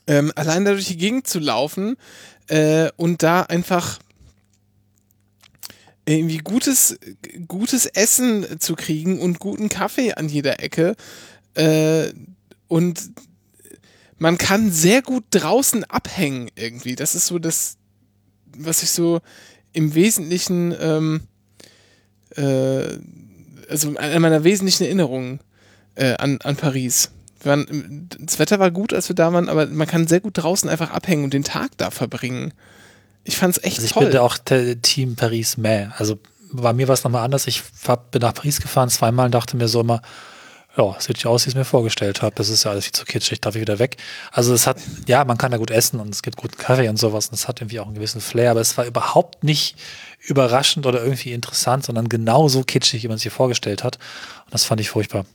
Ähm, 0.06 0.32
allein 0.34 0.64
da 0.64 0.72
durch 0.72 0.86
die 0.86 0.96
Gegend 0.96 1.26
zu 1.26 1.40
laufen 1.40 1.98
äh, 2.46 2.88
und 2.96 3.22
da 3.22 3.42
einfach 3.42 3.98
irgendwie 6.09 6.39
gutes, 6.39 6.98
gutes 7.47 7.86
Essen 7.86 8.60
zu 8.60 8.76
kriegen 8.76 9.20
und 9.20 9.40
guten 9.40 9.68
Kaffee 9.68 10.14
an 10.14 10.28
jeder 10.28 10.62
Ecke. 10.62 10.97
Äh, 11.55 12.12
und 12.66 13.10
man 14.16 14.39
kann 14.39 14.72
sehr 14.72 15.02
gut 15.02 15.24
draußen 15.30 15.85
abhängen 15.85 16.51
irgendwie. 16.56 16.97
Das 16.97 17.14
ist 17.14 17.26
so 17.26 17.39
das, 17.39 17.76
was 18.56 18.82
ich 18.82 18.90
so 18.90 19.20
im 19.72 19.94
Wesentlichen, 19.94 20.74
ähm, 20.80 21.20
äh, 22.36 22.98
also 23.68 23.97
eine 23.97 24.20
meiner 24.20 24.44
wesentlichen 24.44 24.85
Erinnerungen 24.85 25.40
äh, 25.94 26.14
an, 26.14 26.39
an 26.43 26.56
Paris. 26.56 27.10
Waren, 27.44 28.09
das 28.18 28.39
Wetter 28.39 28.59
war 28.59 28.70
gut, 28.70 28.93
als 28.93 29.09
wir 29.09 29.14
da 29.14 29.32
waren, 29.32 29.48
aber 29.48 29.66
man 29.66 29.86
kann 29.86 30.09
sehr 30.09 30.20
gut 30.20 30.39
draußen 30.39 30.68
einfach 30.68 30.90
abhängen 30.90 31.24
und 31.24 31.35
den 31.35 31.44
Tag 31.44 31.70
da 31.76 31.90
verbringen. 31.90 32.52
Ich 33.28 33.36
fand's 33.36 33.59
echt 33.59 33.76
Also 33.76 33.84
ich 33.84 33.92
toll. 33.92 34.05
bin 34.05 34.12
da 34.14 34.22
auch 34.22 34.38
der 34.38 34.80
Team 34.80 35.14
Paris 35.14 35.59
mehr. 35.59 35.92
Also 35.98 36.18
bei 36.50 36.72
mir 36.72 36.88
war 36.88 36.94
es 36.94 37.05
nochmal 37.05 37.24
anders. 37.24 37.46
Ich 37.46 37.62
war, 37.84 37.98
bin 37.98 38.22
nach 38.22 38.32
Paris 38.32 38.59
gefahren 38.62 38.88
zweimal 38.88 39.26
und 39.26 39.32
dachte 39.32 39.55
mir 39.55 39.68
so 39.68 39.82
immer, 39.82 40.00
ja, 40.78 40.96
sieht 40.98 41.16
nicht 41.16 41.26
aus, 41.26 41.44
wie 41.44 41.48
ich 41.50 41.55
es 41.55 41.59
mir 41.59 41.66
vorgestellt 41.66 42.22
habe. 42.22 42.34
Das 42.36 42.48
ist 42.48 42.64
ja 42.64 42.70
alles 42.70 42.84
viel 42.84 42.94
zu 42.94 43.05
kitschig, 43.05 43.42
darf 43.42 43.55
ich 43.55 43.60
wieder 43.60 43.78
weg. 43.78 43.98
Also 44.32 44.55
es 44.55 44.66
hat, 44.66 44.78
ja, 45.06 45.26
man 45.26 45.36
kann 45.36 45.50
da 45.50 45.59
gut 45.59 45.70
essen 45.70 46.00
und 46.00 46.09
es 46.14 46.22
gibt 46.22 46.38
guten 46.38 46.56
Kaffee 46.56 46.88
und 46.88 46.96
sowas 46.98 47.28
und 47.28 47.34
es 47.34 47.48
hat 47.48 47.60
irgendwie 47.60 47.80
auch 47.80 47.86
einen 47.86 47.96
gewissen 47.96 48.22
Flair, 48.22 48.52
aber 48.52 48.62
es 48.62 48.78
war 48.78 48.86
überhaupt 48.86 49.44
nicht 49.44 49.76
überraschend 50.20 50.86
oder 50.86 51.02
irgendwie 51.02 51.32
interessant, 51.32 51.84
sondern 51.84 52.09
genauso 52.09 52.62
kitschig, 52.62 53.02
wie 53.02 53.09
man 53.09 53.16
es 53.16 53.22
sich 53.22 53.32
vorgestellt 53.32 53.84
hat. 53.84 53.96
Und 54.46 54.55
das 54.55 54.64
fand 54.64 54.80
ich 54.80 54.88
furchtbar. 54.88 55.26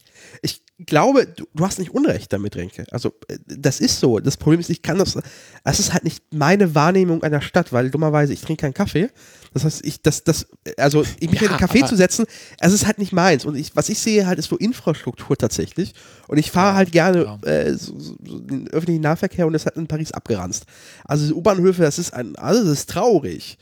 ich 0.41 0.62
glaube, 0.79 1.27
du, 1.27 1.45
du 1.53 1.65
hast 1.65 1.79
nicht 1.79 1.91
Unrecht 1.93 2.33
damit, 2.33 2.55
Renke. 2.55 2.85
Also, 2.91 3.13
äh, 3.27 3.37
das 3.45 3.79
ist 3.79 3.99
so. 3.99 4.19
Das 4.19 4.37
Problem 4.37 4.59
ist, 4.59 4.69
ich 4.69 4.81
kann 4.81 4.97
das. 4.97 5.17
Es 5.63 5.79
ist 5.79 5.93
halt 5.93 6.03
nicht 6.03 6.23
meine 6.33 6.73
Wahrnehmung 6.75 7.23
einer 7.23 7.41
Stadt, 7.41 7.71
weil 7.71 7.91
dummerweise 7.91 8.33
ich 8.33 8.41
trinke 8.41 8.61
keinen 8.61 8.73
Kaffee. 8.73 9.09
Das 9.53 9.65
heißt, 9.65 9.85
ich, 9.85 10.01
das, 10.01 10.23
das, 10.23 10.47
also, 10.77 11.03
ich 11.19 11.29
mich 11.29 11.41
Ja, 11.41 11.47
in 11.47 11.53
einen 11.53 11.59
Kaffee 11.59 11.85
zu 11.85 11.95
setzen, 11.95 12.25
es 12.59 12.73
ist 12.73 12.87
halt 12.87 12.97
nicht 12.97 13.13
meins. 13.13 13.45
Und 13.45 13.55
ich, 13.55 13.75
was 13.75 13.89
ich 13.89 13.99
sehe 13.99 14.25
halt, 14.25 14.39
ist 14.39 14.49
so 14.49 14.57
Infrastruktur 14.57 15.37
tatsächlich. 15.37 15.93
Und 16.27 16.39
ich 16.39 16.49
fahre 16.49 16.75
halt 16.75 16.91
gerne 16.91 17.23
ja. 17.23 17.39
äh, 17.47 17.77
so, 17.77 17.97
so, 17.99 18.15
so 18.25 18.39
den 18.39 18.67
öffentlichen 18.69 19.03
Nahverkehr 19.03 19.45
und 19.45 19.53
das 19.53 19.67
hat 19.67 19.75
in 19.75 19.87
Paris 19.87 20.11
abgeranzt. 20.11 20.65
Also, 21.05 21.35
U-Bahnhöfe, 21.35 21.83
das 21.83 21.99
ist 21.99 22.13
ein, 22.13 22.35
also, 22.35 22.63
das 22.63 22.79
ist 22.79 22.89
traurig. 22.89 23.59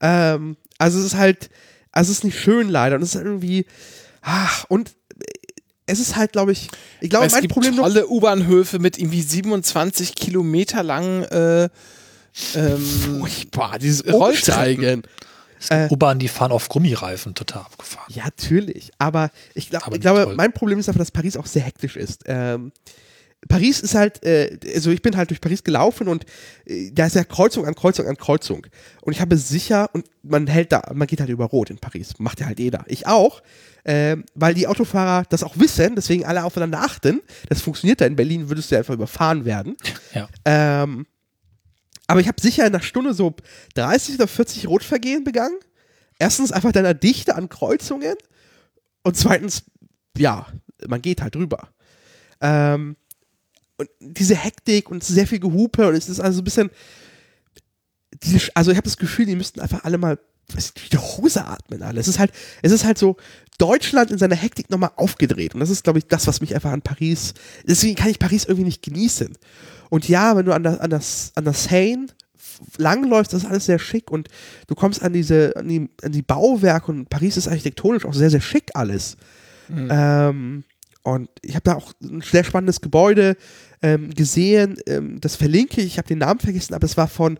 Ähm, 0.00 0.56
also, 0.78 0.98
es 0.98 1.04
ist 1.04 1.16
halt, 1.16 1.50
also, 1.92 2.10
es 2.10 2.18
ist 2.18 2.24
nicht 2.24 2.40
schön 2.40 2.70
leider. 2.70 2.96
Und 2.96 3.02
es 3.02 3.14
ist 3.14 3.22
irgendwie, 3.22 3.66
ach, 4.22 4.64
und 4.68 4.92
es 5.86 6.00
ist 6.00 6.16
halt, 6.16 6.32
glaube 6.32 6.52
ich, 6.52 6.68
ich 7.00 7.10
glaube, 7.10 7.26
es 7.26 7.32
mein 7.32 7.42
gibt 7.42 7.52
Problem 7.52 7.76
tolle 7.76 8.08
U-Bahnhöfe 8.08 8.78
mit 8.78 8.98
irgendwie 8.98 9.22
27 9.22 10.14
Kilometer 10.14 10.82
langen 10.82 11.24
äh, 11.24 11.68
ähm, 12.54 12.80
Furchtbar, 13.20 13.78
dieses 13.78 14.04
Rollstrecken. 14.06 15.02
Umsteigen. 15.02 15.02
Äh, 15.70 15.88
U-Bahn, 15.90 16.18
die 16.18 16.28
fahren 16.28 16.52
auf 16.52 16.68
Gummireifen, 16.68 17.34
total 17.34 17.62
abgefahren. 17.62 18.12
Ja, 18.12 18.24
natürlich. 18.24 18.90
Aber 18.98 19.30
ich, 19.54 19.70
glaub, 19.70 19.86
Aber 19.86 19.96
ich 19.96 20.02
glaube, 20.02 20.24
toll. 20.24 20.34
mein 20.34 20.52
Problem 20.52 20.78
ist 20.78 20.88
einfach, 20.88 20.98
dass 20.98 21.10
Paris 21.10 21.36
auch 21.36 21.46
sehr 21.46 21.62
hektisch 21.62 21.96
ist. 21.96 22.22
Ähm, 22.26 22.72
Paris 23.48 23.80
ist 23.80 23.94
halt, 23.94 24.24
äh, 24.24 24.58
also 24.74 24.90
ich 24.90 25.02
bin 25.02 25.16
halt 25.16 25.30
durch 25.30 25.40
Paris 25.40 25.64
gelaufen 25.64 26.08
und 26.08 26.24
äh, 26.66 26.90
da 26.92 27.06
ist 27.06 27.16
ja 27.16 27.24
Kreuzung 27.24 27.66
an 27.66 27.74
Kreuzung 27.74 28.06
an 28.06 28.16
Kreuzung. 28.16 28.66
Und 29.02 29.12
ich 29.12 29.20
habe 29.20 29.36
sicher, 29.36 29.90
und 29.92 30.06
man 30.22 30.46
hält 30.46 30.72
da, 30.72 30.90
man 30.94 31.06
geht 31.06 31.20
halt 31.20 31.30
über 31.30 31.46
Rot 31.46 31.70
in 31.70 31.78
Paris. 31.78 32.14
Macht 32.18 32.40
ja 32.40 32.46
halt 32.46 32.58
jeder. 32.58 32.84
Ich 32.88 33.06
auch. 33.06 33.42
Ähm, 33.86 34.24
weil 34.34 34.54
die 34.54 34.66
Autofahrer 34.66 35.26
das 35.28 35.42
auch 35.42 35.58
wissen, 35.58 35.94
deswegen 35.94 36.24
alle 36.24 36.44
aufeinander 36.44 36.80
achten. 36.80 37.20
Das 37.50 37.60
funktioniert 37.60 38.00
da 38.00 38.06
in 38.06 38.16
Berlin, 38.16 38.48
würdest 38.48 38.70
du 38.70 38.76
ja 38.76 38.78
einfach 38.78 38.94
überfahren 38.94 39.44
werden. 39.44 39.76
Ja. 40.14 40.28
Ähm, 40.46 41.06
aber 42.06 42.20
ich 42.20 42.28
habe 42.28 42.40
sicher 42.40 42.66
in 42.66 42.74
einer 42.74 42.82
Stunde 42.82 43.12
so 43.12 43.34
30 43.74 44.16
oder 44.16 44.28
40 44.28 44.68
Rotvergehen 44.68 45.24
begangen. 45.24 45.58
Erstens 46.18 46.52
einfach 46.52 46.72
deiner 46.72 46.94
Dichte 46.94 47.34
an 47.34 47.48
Kreuzungen 47.48 48.14
und 49.02 49.16
zweitens, 49.16 49.64
ja, 50.16 50.46
man 50.86 51.02
geht 51.02 51.20
halt 51.20 51.34
drüber. 51.34 51.68
Ähm, 52.40 52.96
und 53.76 53.88
diese 54.00 54.36
Hektik 54.36 54.90
und 54.90 55.02
sehr 55.02 55.26
viel 55.26 55.40
Gehupe 55.40 55.88
und 55.88 55.94
es 55.94 56.08
ist 56.08 56.20
also 56.20 56.40
ein 56.40 56.44
bisschen, 56.44 56.70
also 58.54 58.70
ich 58.70 58.76
habe 58.76 58.84
das 58.84 58.96
Gefühl, 58.96 59.26
die 59.26 59.36
müssten 59.36 59.60
einfach 59.60 59.84
alle 59.84 59.98
mal 59.98 60.18
die 60.92 60.98
Hose 60.98 61.46
atmen 61.46 61.82
alle. 61.82 62.00
Es 62.00 62.08
ist 62.08 62.18
halt, 62.18 62.30
es 62.60 62.70
ist 62.70 62.84
halt 62.84 62.98
so 62.98 63.16
Deutschland 63.58 64.10
in 64.10 64.18
seiner 64.18 64.34
Hektik 64.34 64.68
nochmal 64.70 64.90
aufgedreht 64.96 65.54
und 65.54 65.60
das 65.60 65.70
ist, 65.70 65.84
glaube 65.84 65.98
ich, 65.98 66.06
das, 66.06 66.26
was 66.26 66.40
mich 66.40 66.54
einfach 66.54 66.72
an 66.72 66.82
Paris, 66.82 67.34
deswegen 67.66 67.94
kann 67.94 68.10
ich 68.10 68.18
Paris 68.18 68.44
irgendwie 68.44 68.64
nicht 68.64 68.82
genießen. 68.82 69.36
Und 69.90 70.08
ja, 70.08 70.36
wenn 70.36 70.44
du 70.44 70.52
an 70.52 70.62
der, 70.62 70.80
an 70.80 70.90
das, 70.90 71.32
an 71.34 71.44
der 71.44 71.54
Seine 71.54 72.08
langläufst, 72.76 73.32
das 73.32 73.44
ist 73.44 73.48
alles 73.48 73.66
sehr 73.66 73.78
schick 73.78 74.10
und 74.10 74.28
du 74.66 74.74
kommst 74.74 75.02
an 75.02 75.12
diese, 75.12 75.56
an 75.56 75.68
die, 75.68 75.88
an 76.02 76.12
die 76.12 76.22
Bauwerke 76.22 76.92
und 76.92 77.08
Paris 77.08 77.36
ist 77.36 77.48
architektonisch 77.48 78.04
auch 78.04 78.14
sehr, 78.14 78.30
sehr 78.30 78.40
schick 78.40 78.70
alles. 78.74 79.16
Ähm, 79.90 80.64
und 81.04 81.28
ich 81.42 81.54
habe 81.54 81.62
da 81.62 81.74
auch 81.76 81.92
ein 82.02 82.22
sehr 82.22 82.42
spannendes 82.44 82.80
Gebäude 82.80 83.36
ähm, 83.82 84.10
gesehen, 84.10 84.76
ähm, 84.86 85.20
das 85.20 85.36
verlinke 85.36 85.80
ich, 85.80 85.86
ich 85.86 85.98
habe 85.98 86.08
den 86.08 86.18
Namen 86.18 86.40
vergessen, 86.40 86.74
aber 86.74 86.84
es 86.86 86.96
war 86.96 87.06
von 87.06 87.38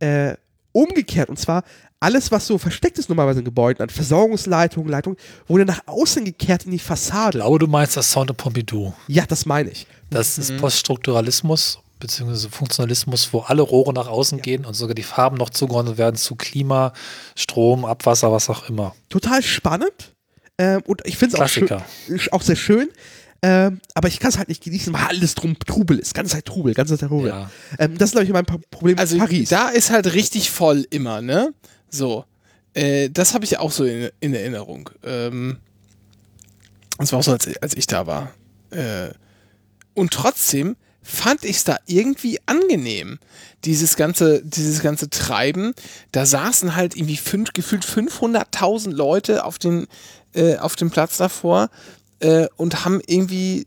äh, 0.00 0.34
umgekehrt 0.72 1.28
und 1.28 1.38
zwar 1.38 1.62
alles, 2.00 2.32
was 2.32 2.46
so 2.48 2.58
versteckt 2.58 2.98
ist 2.98 3.08
normalerweise 3.08 3.38
in 3.38 3.44
Gebäuden, 3.44 3.80
an 3.80 3.88
Versorgungsleitungen, 3.88 4.90
Leitungen, 4.90 5.16
wurde 5.46 5.64
nach 5.64 5.82
außen 5.86 6.24
gekehrt 6.24 6.64
in 6.64 6.72
die 6.72 6.78
Ich 6.78 6.82
Fassade. 6.82 7.38
glaube, 7.38 7.60
du 7.60 7.68
meinst 7.68 7.96
das 7.96 8.10
Centre 8.10 8.34
Pompidou. 8.34 8.92
Ja, 9.06 9.24
das 9.24 9.46
meine 9.46 9.70
ich. 9.70 9.86
Das 10.10 10.36
ist 10.36 10.56
Poststrukturalismus 10.56 11.78
beziehungsweise 12.00 12.50
Funktionalismus, 12.50 13.32
wo 13.32 13.40
alle 13.40 13.62
Rohre 13.62 13.92
nach 13.92 14.08
außen 14.08 14.42
gehen 14.42 14.64
und 14.64 14.74
sogar 14.74 14.94
die 14.94 15.04
Farben 15.04 15.36
noch 15.36 15.50
zugeordnet 15.50 15.98
werden 15.98 16.16
zu 16.16 16.34
Klima, 16.34 16.92
Strom, 17.36 17.84
Abwasser, 17.84 18.32
was 18.32 18.50
auch 18.50 18.68
immer. 18.68 18.94
total 19.08 19.40
spannend 19.42 20.11
ähm, 20.62 20.82
und 20.86 21.02
ich 21.04 21.16
finde 21.18 21.36
es 21.36 21.40
auch, 21.40 21.48
schön- 21.48 21.68
auch 22.32 22.42
sehr 22.42 22.56
schön. 22.56 22.88
Ähm, 23.44 23.80
aber 23.94 24.06
ich 24.06 24.20
kann 24.20 24.28
es 24.30 24.38
halt 24.38 24.48
nicht 24.48 24.62
genießen, 24.62 24.92
weil 24.92 25.02
alles 25.08 25.34
drum 25.34 25.58
Trubel 25.58 25.98
ist. 25.98 26.14
Ganze 26.14 26.34
Zeit 26.36 26.44
Trubel, 26.44 26.74
ganze 26.74 26.96
Zeit 26.96 27.08
Trubel. 27.08 27.28
Ja. 27.30 27.50
Ähm, 27.78 27.98
das 27.98 28.10
ist, 28.10 28.12
glaube 28.12 28.24
ich, 28.26 28.32
mein 28.32 28.44
Pro- 28.46 28.60
Problem 28.70 28.98
Also 28.98 29.16
mit 29.16 29.24
Paris. 29.24 29.48
da 29.48 29.68
ist 29.68 29.90
halt 29.90 30.12
richtig 30.14 30.50
voll 30.52 30.86
immer, 30.90 31.20
ne? 31.20 31.52
So. 31.90 32.24
Äh, 32.74 33.10
das 33.10 33.34
habe 33.34 33.44
ich 33.44 33.58
auch 33.58 33.72
so 33.72 33.84
in, 33.84 34.10
in 34.20 34.32
Erinnerung. 34.34 34.90
Ähm, 35.02 35.58
das 36.98 37.12
war 37.12 37.18
auch 37.18 37.24
so, 37.24 37.32
als, 37.32 37.48
als 37.60 37.74
ich 37.76 37.86
da 37.88 38.06
war. 38.06 38.32
Äh, 38.70 39.10
und 39.94 40.12
trotzdem 40.12 40.76
fand 41.02 41.44
ich 41.44 41.56
es 41.56 41.64
da 41.64 41.78
irgendwie 41.86 42.38
angenehm. 42.46 43.18
Dieses 43.64 43.96
ganze, 43.96 44.40
dieses 44.44 44.80
ganze 44.82 45.10
Treiben. 45.10 45.72
Da 46.12 46.26
saßen 46.26 46.76
halt 46.76 46.96
irgendwie 46.96 47.16
fünf, 47.16 47.52
gefühlt 47.52 47.84
500.000 47.84 48.92
Leute 48.92 49.44
auf, 49.44 49.58
den, 49.58 49.88
äh, 50.34 50.56
auf 50.56 50.76
dem 50.76 50.90
Platz 50.90 51.16
davor 51.16 51.70
äh, 52.20 52.46
und 52.56 52.84
haben 52.84 53.00
irgendwie 53.06 53.66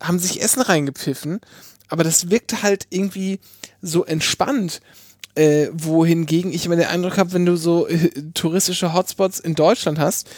haben 0.00 0.18
sich 0.18 0.40
Essen 0.40 0.62
reingepfiffen, 0.62 1.40
aber 1.88 2.04
das 2.04 2.30
wirkte 2.30 2.62
halt 2.62 2.86
irgendwie 2.90 3.40
so 3.82 4.04
entspannt. 4.04 4.80
Äh, 5.36 5.68
wohingegen 5.72 6.52
ich 6.52 6.66
immer 6.66 6.74
den 6.74 6.88
Eindruck 6.88 7.16
habe, 7.16 7.32
wenn 7.32 7.46
du 7.46 7.54
so 7.56 7.86
äh, 7.86 8.10
touristische 8.34 8.92
Hotspots 8.92 9.38
in 9.38 9.54
Deutschland 9.54 10.00
hast, 10.00 10.28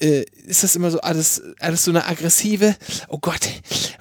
äh, 0.00 0.24
ist 0.46 0.64
das 0.64 0.74
immer 0.74 0.90
so 0.90 1.00
alles, 1.00 1.42
alles 1.60 1.84
so 1.84 1.92
eine 1.92 2.06
aggressive, 2.06 2.74
oh 3.08 3.18
Gott, 3.18 3.48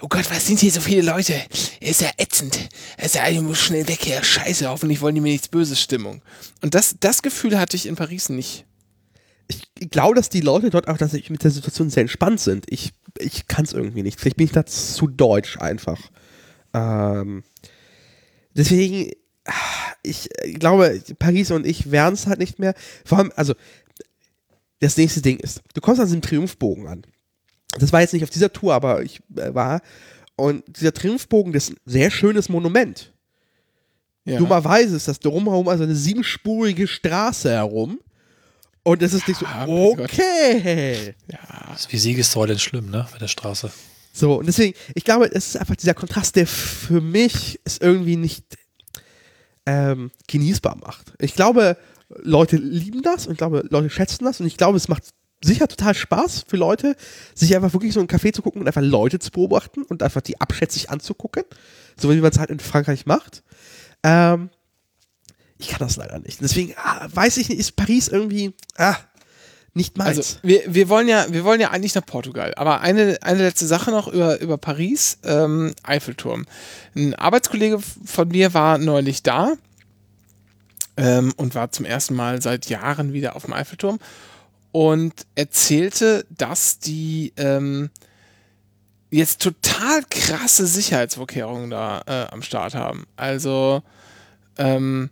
oh 0.02 0.07
Gott, 0.07 0.30
was 0.31 0.48
sind 0.48 0.60
hier 0.60 0.72
so 0.72 0.81
viele 0.81 1.02
Leute? 1.02 1.36
Ist 1.80 2.02
ja 2.02 2.10
ätzend. 2.18 2.69
Ist 2.98 3.15
ja, 3.15 3.27
ich 3.30 3.40
muss 3.41 3.60
schnell 3.60 3.88
weg 3.88 3.99
hier. 4.02 4.23
Scheiße, 4.23 4.69
hoffentlich 4.69 5.02
wollen 5.02 5.15
die 5.15 5.22
mir 5.22 5.31
nichts 5.31 5.49
Böses 5.49 5.80
Stimmung. 5.80 6.22
Und 6.61 6.73
das, 6.73 6.95
das 6.99 7.22
Gefühl 7.22 7.60
hatte 7.60 7.76
ich 7.76 7.86
in 7.86 7.95
Paris 7.95 8.30
nicht. 8.30 8.65
Ich 9.49 9.89
glaube, 9.89 10.15
dass 10.15 10.30
die 10.30 10.41
Leute 10.41 10.69
dort 10.69 10.88
auch 10.88 10.97
dass 10.97 11.11
sie 11.11 11.23
mit 11.30 11.43
der 11.43 11.51
Situation 11.51 11.89
sehr 11.89 12.01
entspannt 12.01 12.39
sind. 12.39 12.65
Ich, 12.69 12.93
ich 13.17 13.47
kann 13.47 13.65
es 13.65 13.73
irgendwie 13.73 14.03
nicht. 14.03 14.19
Vielleicht 14.19 14.38
bin 14.38 14.45
ich 14.45 14.51
da 14.51 14.65
zu 14.65 15.07
deutsch 15.07 15.57
einfach. 15.57 15.99
Ähm, 16.73 17.43
deswegen, 18.53 19.11
ich 20.03 20.30
glaube, 20.55 21.01
Paris 21.17 21.51
und 21.51 21.65
ich 21.65 21.91
werden 21.91 22.13
es 22.13 22.27
halt 22.27 22.39
nicht 22.39 22.59
mehr. 22.59 22.76
Vor 23.03 23.17
allem, 23.17 23.31
also, 23.35 23.55
das 24.80 24.97
nächste 24.97 25.21
Ding 25.21 25.38
ist, 25.39 25.61
du 25.73 25.81
kommst 25.81 25.99
an 25.99 26.07
diesem 26.07 26.21
Triumphbogen 26.21 26.88
an. 26.88 27.01
Das 27.80 27.91
war 27.91 28.01
jetzt 28.01 28.13
nicht 28.13 28.23
auf 28.23 28.30
dieser 28.30 28.53
Tour, 28.53 28.73
aber 28.73 29.01
ich 29.01 29.21
äh, 29.35 29.53
war. 29.53 29.81
Und 30.35 30.63
dieser 30.80 30.93
Triumphbogen, 30.93 31.53
das 31.53 31.65
ist 31.65 31.71
ein 31.71 31.80
sehr 31.85 32.11
schönes 32.11 32.49
Monument. 32.49 33.13
Ja. 34.26 34.38
Dummerweise 34.38 34.95
ist 34.95 35.07
das 35.07 35.19
drumherum 35.19 35.67
also 35.67 35.84
eine 35.84 35.95
siebenspurige 35.95 36.88
Straße 36.88 37.49
herum. 37.49 37.99
Und 38.84 39.01
es 39.01 39.14
ist 39.14 39.27
nicht 39.27 39.39
so, 39.39 39.45
Ja, 39.45 39.68
okay. 39.68 41.15
Das 41.69 41.81
ist 41.81 41.91
wie 41.91 41.97
Siegessäule 41.97 42.53
in 42.53 42.60
schlimm, 42.60 42.89
ne? 42.89 43.07
Mit 43.11 43.22
der 43.22 43.27
Straße. 43.27 43.72
So, 44.14 44.35
und 44.39 44.47
deswegen, 44.47 44.77
ich 44.95 45.03
glaube, 45.03 45.26
es 45.31 45.47
ist 45.47 45.57
einfach 45.57 45.76
dieser 45.76 45.93
Kontrast, 45.93 46.35
der 46.35 46.47
für 46.47 47.01
mich 47.01 47.60
es 47.64 47.77
irgendwie 47.77 48.15
nicht 48.15 48.45
ähm, 49.65 50.11
genießbar 50.27 50.77
macht. 50.77 51.14
Ich 51.19 51.35
glaube, 51.35 51.77
Leute 52.10 52.57
lieben 52.57 53.01
das 53.03 53.27
und 53.27 53.34
ich 53.34 53.38
glaube, 53.38 53.65
Leute 53.69 53.89
schätzen 53.89 54.26
das 54.26 54.39
und 54.39 54.47
ich 54.47 54.57
glaube, 54.57 54.77
es 54.77 54.88
macht 54.88 55.03
sicher 55.43 55.68
total 55.68 55.93
Spaß 55.93 56.45
für 56.47 56.57
Leute, 56.57 56.95
sich 57.34 57.56
einfach 57.56 57.72
wirklich 57.73 57.93
so 57.93 57.99
ein 57.99 58.07
Café 58.07 58.34
zu 58.34 58.41
gucken 58.41 58.61
und 58.61 58.68
einfach 58.68 58.81
Leute 58.81 59.19
zu 59.19 59.31
beobachten 59.31 59.84
und 59.84 60.03
einfach 60.03 60.22
die 60.22 60.41
abschätzig 60.41 60.89
anzugucken. 60.89 61.43
So 61.97 62.10
wie 62.10 62.18
man 62.18 62.31
es 62.31 62.39
halt 62.39 62.49
in 62.49 62.60
Frankreich 62.60 63.06
macht. 63.06 63.43
Ähm, 64.03 64.49
ich 65.60 65.68
kann 65.68 65.80
das 65.80 65.98
leider 65.98 66.18
nicht. 66.19 66.41
Deswegen 66.41 66.73
ah, 66.77 67.07
weiß 67.14 67.38
ich 67.38 67.49
nicht, 67.49 67.60
ist 67.60 67.76
Paris 67.76 68.07
irgendwie 68.07 68.53
ah, 68.77 68.95
nicht 69.73 69.98
meins. 69.98 70.18
Also 70.18 70.36
wir, 70.41 70.64
wir 70.68 70.90
wollen 70.90 71.07
ja, 71.07 71.26
wir 71.30 71.44
wollen 71.44 71.60
ja 71.60 71.69
eigentlich 71.69 71.94
nach 71.95 72.06
Portugal. 72.06 72.53
Aber 72.56 72.81
eine, 72.81 73.18
eine 73.22 73.44
letzte 73.44 73.68
Sache 73.68 73.91
noch 73.91 74.07
über, 74.07 74.40
über 74.40 74.57
Paris, 74.57 75.19
ähm, 75.23 75.73
Eiffelturm. 75.84 76.45
Ein 76.95 77.14
Arbeitskollege 77.14 77.80
von 78.06 78.27
mir 78.30 78.53
war 78.53 78.77
neulich 78.77 79.22
da 79.22 79.53
ähm, 80.98 81.34
und 81.36 81.56
war 81.56 81.72
zum 81.72 81.86
ersten 81.86 82.15
Mal 82.15 82.41
seit 82.41 82.68
Jahren 82.68 83.11
wieder 83.11 83.36
auf 83.36 83.44
dem 83.44 83.53
Eiffelturm 83.53 83.99
und 84.72 85.14
erzählte, 85.36 86.26
dass 86.30 86.80
die 86.80 87.34
ähm, 87.36 87.90
jetzt 89.11 89.41
total 89.41 90.03
krasse 90.10 90.68
Sicherheitsvorkehrungen 90.68 91.69
da 91.69 92.02
äh, 92.07 92.31
am 92.31 92.44
Start 92.44 92.76
haben. 92.76 93.07
Also 93.18 93.84
ähm, 94.57 95.10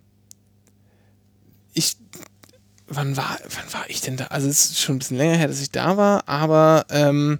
ich 1.78 1.96
wann 2.88 3.16
war, 3.16 3.38
wann 3.42 3.72
war 3.72 3.88
ich 3.88 4.00
denn 4.00 4.16
da? 4.16 4.26
Also 4.26 4.48
es 4.48 4.70
ist 4.70 4.80
schon 4.80 4.96
ein 4.96 4.98
bisschen 4.98 5.16
länger 5.16 5.36
her, 5.36 5.48
dass 5.48 5.60
ich 5.60 5.70
da 5.70 5.96
war, 5.96 6.28
aber 6.28 6.86
ähm, 6.90 7.38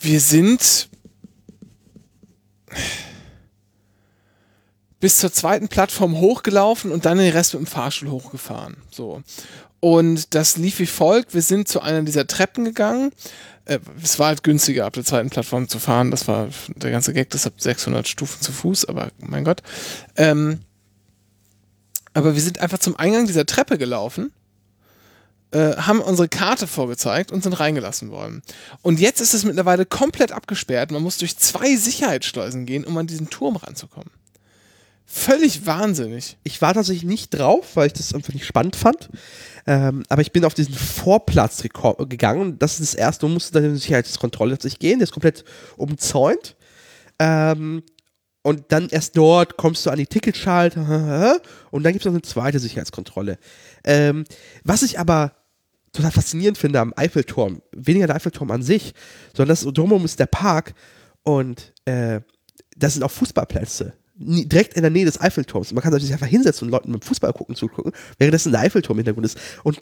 wir 0.00 0.20
sind 0.20 0.88
bis 5.00 5.18
zur 5.18 5.32
zweiten 5.32 5.68
Plattform 5.68 6.18
hochgelaufen 6.18 6.90
und 6.90 7.04
dann 7.04 7.18
den 7.18 7.32
Rest 7.32 7.54
mit 7.54 7.62
dem 7.62 7.66
Fahrstuhl 7.66 8.10
hochgefahren. 8.10 8.76
So. 8.90 9.22
Und 9.80 10.34
das 10.34 10.56
lief 10.56 10.78
wie 10.78 10.86
folgt. 10.86 11.34
Wir 11.34 11.42
sind 11.42 11.68
zu 11.68 11.82
einer 11.82 12.02
dieser 12.02 12.26
Treppen 12.26 12.64
gegangen. 12.64 13.12
Äh, 13.66 13.80
es 14.02 14.18
war 14.18 14.28
halt 14.28 14.42
günstiger, 14.42 14.86
ab 14.86 14.94
der 14.94 15.04
zweiten 15.04 15.28
Plattform 15.28 15.68
zu 15.68 15.78
fahren. 15.78 16.10
Das 16.10 16.26
war 16.26 16.48
der 16.68 16.90
ganze 16.90 17.12
Gag, 17.12 17.28
deshalb 17.30 17.60
600 17.60 18.08
Stufen 18.08 18.40
zu 18.40 18.50
Fuß, 18.50 18.86
aber 18.86 19.08
mein 19.18 19.44
Gott. 19.44 19.62
Ähm, 20.16 20.60
aber 22.14 22.34
wir 22.34 22.40
sind 22.40 22.60
einfach 22.60 22.78
zum 22.78 22.96
Eingang 22.96 23.26
dieser 23.26 23.44
Treppe 23.44 23.76
gelaufen, 23.76 24.32
äh, 25.50 25.76
haben 25.76 26.00
unsere 26.00 26.28
Karte 26.28 26.66
vorgezeigt 26.66 27.30
und 27.30 27.42
sind 27.42 27.52
reingelassen 27.52 28.10
worden. 28.10 28.42
Und 28.82 28.98
jetzt 28.98 29.20
ist 29.20 29.34
es 29.34 29.44
mittlerweile 29.44 29.84
komplett 29.84 30.32
abgesperrt. 30.32 30.90
Man 30.90 31.02
muss 31.02 31.18
durch 31.18 31.36
zwei 31.36 31.76
Sicherheitsschleusen 31.76 32.66
gehen, 32.66 32.84
um 32.84 32.96
an 32.96 33.06
diesen 33.06 33.30
Turm 33.30 33.56
ranzukommen. 33.56 34.10
Völlig 35.06 35.66
wahnsinnig. 35.66 36.38
ich 36.44 36.62
war 36.62 36.72
tatsächlich 36.72 37.04
nicht 37.04 37.38
drauf, 37.38 37.76
weil 37.76 37.88
ich 37.88 37.92
das 37.92 38.14
einfach 38.14 38.32
nicht 38.32 38.46
spannend 38.46 38.74
fand. 38.74 39.10
Ähm, 39.66 40.02
aber 40.08 40.22
ich 40.22 40.32
bin 40.32 40.44
auf 40.44 40.54
diesen 40.54 40.74
Vorplatz 40.74 41.62
gegangen 41.62 42.58
das 42.58 42.80
ist 42.80 42.94
das 42.94 42.98
erste. 42.98 43.26
Man 43.26 43.34
musste 43.34 43.52
dann 43.52 43.64
in 43.64 43.74
die 43.74 43.80
Sicherheitskontrolle 43.80 44.58
sich 44.60 44.78
gehen, 44.78 44.98
der 44.98 45.04
ist 45.04 45.12
komplett 45.12 45.44
umzäunt. 45.76 46.56
Ähm, 47.18 47.82
und 48.44 48.64
dann 48.68 48.90
erst 48.90 49.16
dort 49.16 49.56
kommst 49.56 49.86
du 49.86 49.90
an 49.90 49.98
die 49.98 50.06
Ticketschalter 50.06 51.40
und 51.70 51.82
dann 51.82 51.92
gibt 51.92 52.02
es 52.02 52.06
noch 52.06 52.12
eine 52.12 52.22
zweite 52.22 52.58
Sicherheitskontrolle. 52.58 53.38
Ähm, 53.84 54.24
was 54.64 54.82
ich 54.82 54.98
aber 54.98 55.32
total 55.94 56.10
faszinierend 56.10 56.58
finde 56.58 56.80
am 56.80 56.92
Eiffelturm, 56.94 57.62
weniger 57.72 58.06
der 58.06 58.16
Eiffelturm 58.16 58.50
an 58.50 58.62
sich, 58.62 58.92
sondern 59.34 59.56
das 59.56 59.62
drumherum 59.62 60.04
ist 60.04 60.20
der 60.20 60.26
Park 60.26 60.74
und 61.22 61.72
äh, 61.86 62.20
das 62.76 62.92
sind 62.92 63.02
auch 63.02 63.10
Fußballplätze. 63.10 63.94
Direkt 64.16 64.74
in 64.74 64.82
der 64.82 64.90
Nähe 64.90 65.06
des 65.06 65.20
Eiffelturms. 65.20 65.72
Man 65.72 65.82
kann 65.82 65.98
sich 65.98 66.12
einfach 66.12 66.26
hinsetzen 66.26 66.68
und 66.68 66.72
Leuten 66.72 66.92
beim 66.92 67.00
Fußball 67.00 67.32
gucken 67.32 67.56
zugucken, 67.56 67.92
während 68.18 68.34
das 68.34 68.46
in 68.46 68.52
der 68.52 68.60
Eiffelturm 68.60 68.98
im 68.98 69.04
Hintergrund 69.04 69.24
ist. 69.24 69.38
Und 69.64 69.80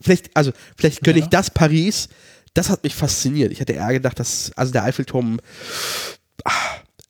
vielleicht, 0.00 0.34
also, 0.36 0.52
vielleicht 0.76 1.02
gönne 1.02 1.18
ja. 1.18 1.24
ich 1.24 1.30
das 1.30 1.50
Paris. 1.50 2.08
Das 2.54 2.70
hat 2.70 2.84
mich 2.84 2.94
fasziniert. 2.94 3.52
Ich 3.52 3.60
hätte 3.60 3.72
eher 3.72 3.92
gedacht, 3.92 4.18
dass, 4.20 4.52
also 4.56 4.72
der 4.72 4.84
Eiffelturm, 4.84 5.38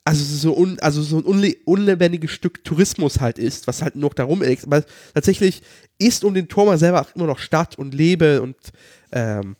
also 0.04 0.24
so, 0.24 0.56
un, 0.56 0.78
also 0.80 1.02
so 1.02 1.18
ein 1.18 1.24
unle 1.24 1.54
unlebendiges 1.64 2.30
Stück 2.30 2.64
Tourismus 2.64 3.20
halt 3.20 3.38
ist, 3.38 3.66
was 3.66 3.82
halt 3.82 3.96
noch 3.96 4.14
darum 4.14 4.42
ist. 4.42 4.64
Aber 4.64 4.84
tatsächlich 5.14 5.62
ist 5.98 6.24
um 6.24 6.34
den 6.34 6.48
Turm 6.48 6.76
selber 6.76 7.02
auch 7.02 7.14
immer 7.14 7.26
noch 7.26 7.38
Stadt 7.38 7.78
und 7.78 7.94
Lebe 7.94 8.42
und 8.42 8.56
ähm, 9.12 9.56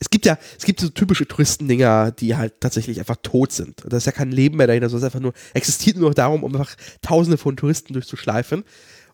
es 0.00 0.10
gibt 0.10 0.26
ja, 0.26 0.36
es 0.58 0.64
gibt 0.64 0.80
so 0.80 0.88
typische 0.88 1.26
Touristendinger, 1.26 2.10
die 2.10 2.36
halt 2.36 2.60
tatsächlich 2.60 2.98
einfach 2.98 3.16
tot 3.22 3.52
sind. 3.52 3.82
Da 3.86 3.96
ist 3.96 4.06
ja 4.06 4.12
kein 4.12 4.32
Leben 4.32 4.56
mehr 4.56 4.66
dahinter, 4.66 4.88
sondern 4.88 5.06
es 5.06 5.14
einfach 5.14 5.22
nur, 5.22 5.32
existiert 5.54 5.96
nur 5.96 6.10
noch 6.10 6.14
darum, 6.14 6.42
um 6.42 6.54
einfach 6.54 6.74
tausende 7.00 7.38
von 7.38 7.56
Touristen 7.56 7.92
durchzuschleifen. 7.92 8.64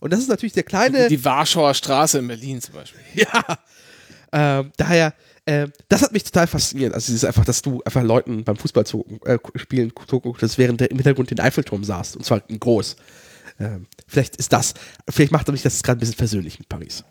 Und 0.01 0.12
das 0.12 0.20
ist 0.20 0.28
natürlich 0.28 0.55
der 0.55 0.62
kleine. 0.62 1.09
Die 1.09 1.24
Warschauer 1.24 1.74
Straße 1.74 2.18
in 2.18 2.27
Berlin 2.27 2.60
zum 2.60 2.74
Beispiel. 2.74 3.01
Ja. 3.14 3.59
Ähm, 4.32 4.70
daher, 4.77 5.12
äh, 5.47 5.69
das 5.89 6.03
hat 6.03 6.12
mich 6.12 6.25
total 6.25 6.47
fasziniert. 6.47 6.95
Also, 6.95 7.12
es 7.12 7.23
ist 7.23 7.25
einfach, 7.25 7.45
dass 7.45 7.62
du 7.62 7.83
einfach 7.85 8.03
Leuten 8.03 8.45
beim 8.45 8.57
Fußball 8.57 8.87
zu, 8.87 9.05
äh, 9.25 9.39
spielen 9.57 9.93
zuguckst, 10.07 10.59
während 10.59 10.81
der 10.81 10.91
im 10.91 10.97
Hintergrund 10.97 11.31
den 11.31 11.41
Eiffelturm 11.41 11.85
saßt. 11.85 12.17
Und 12.17 12.25
zwar 12.25 12.43
in 12.49 12.61
groß. 12.61 12.97
Ähm, 13.59 13.87
vielleicht 14.07 14.37
ist 14.37 14.53
das, 14.53 14.75
vielleicht 15.09 15.33
macht 15.33 15.49
er 15.49 15.53
mich 15.53 15.62
das 15.62 15.83
gerade 15.83 15.99
ein 15.99 16.01
bisschen 16.01 16.17
versöhnlich 16.17 16.59
mit 16.59 16.69
Paris. 16.69 17.05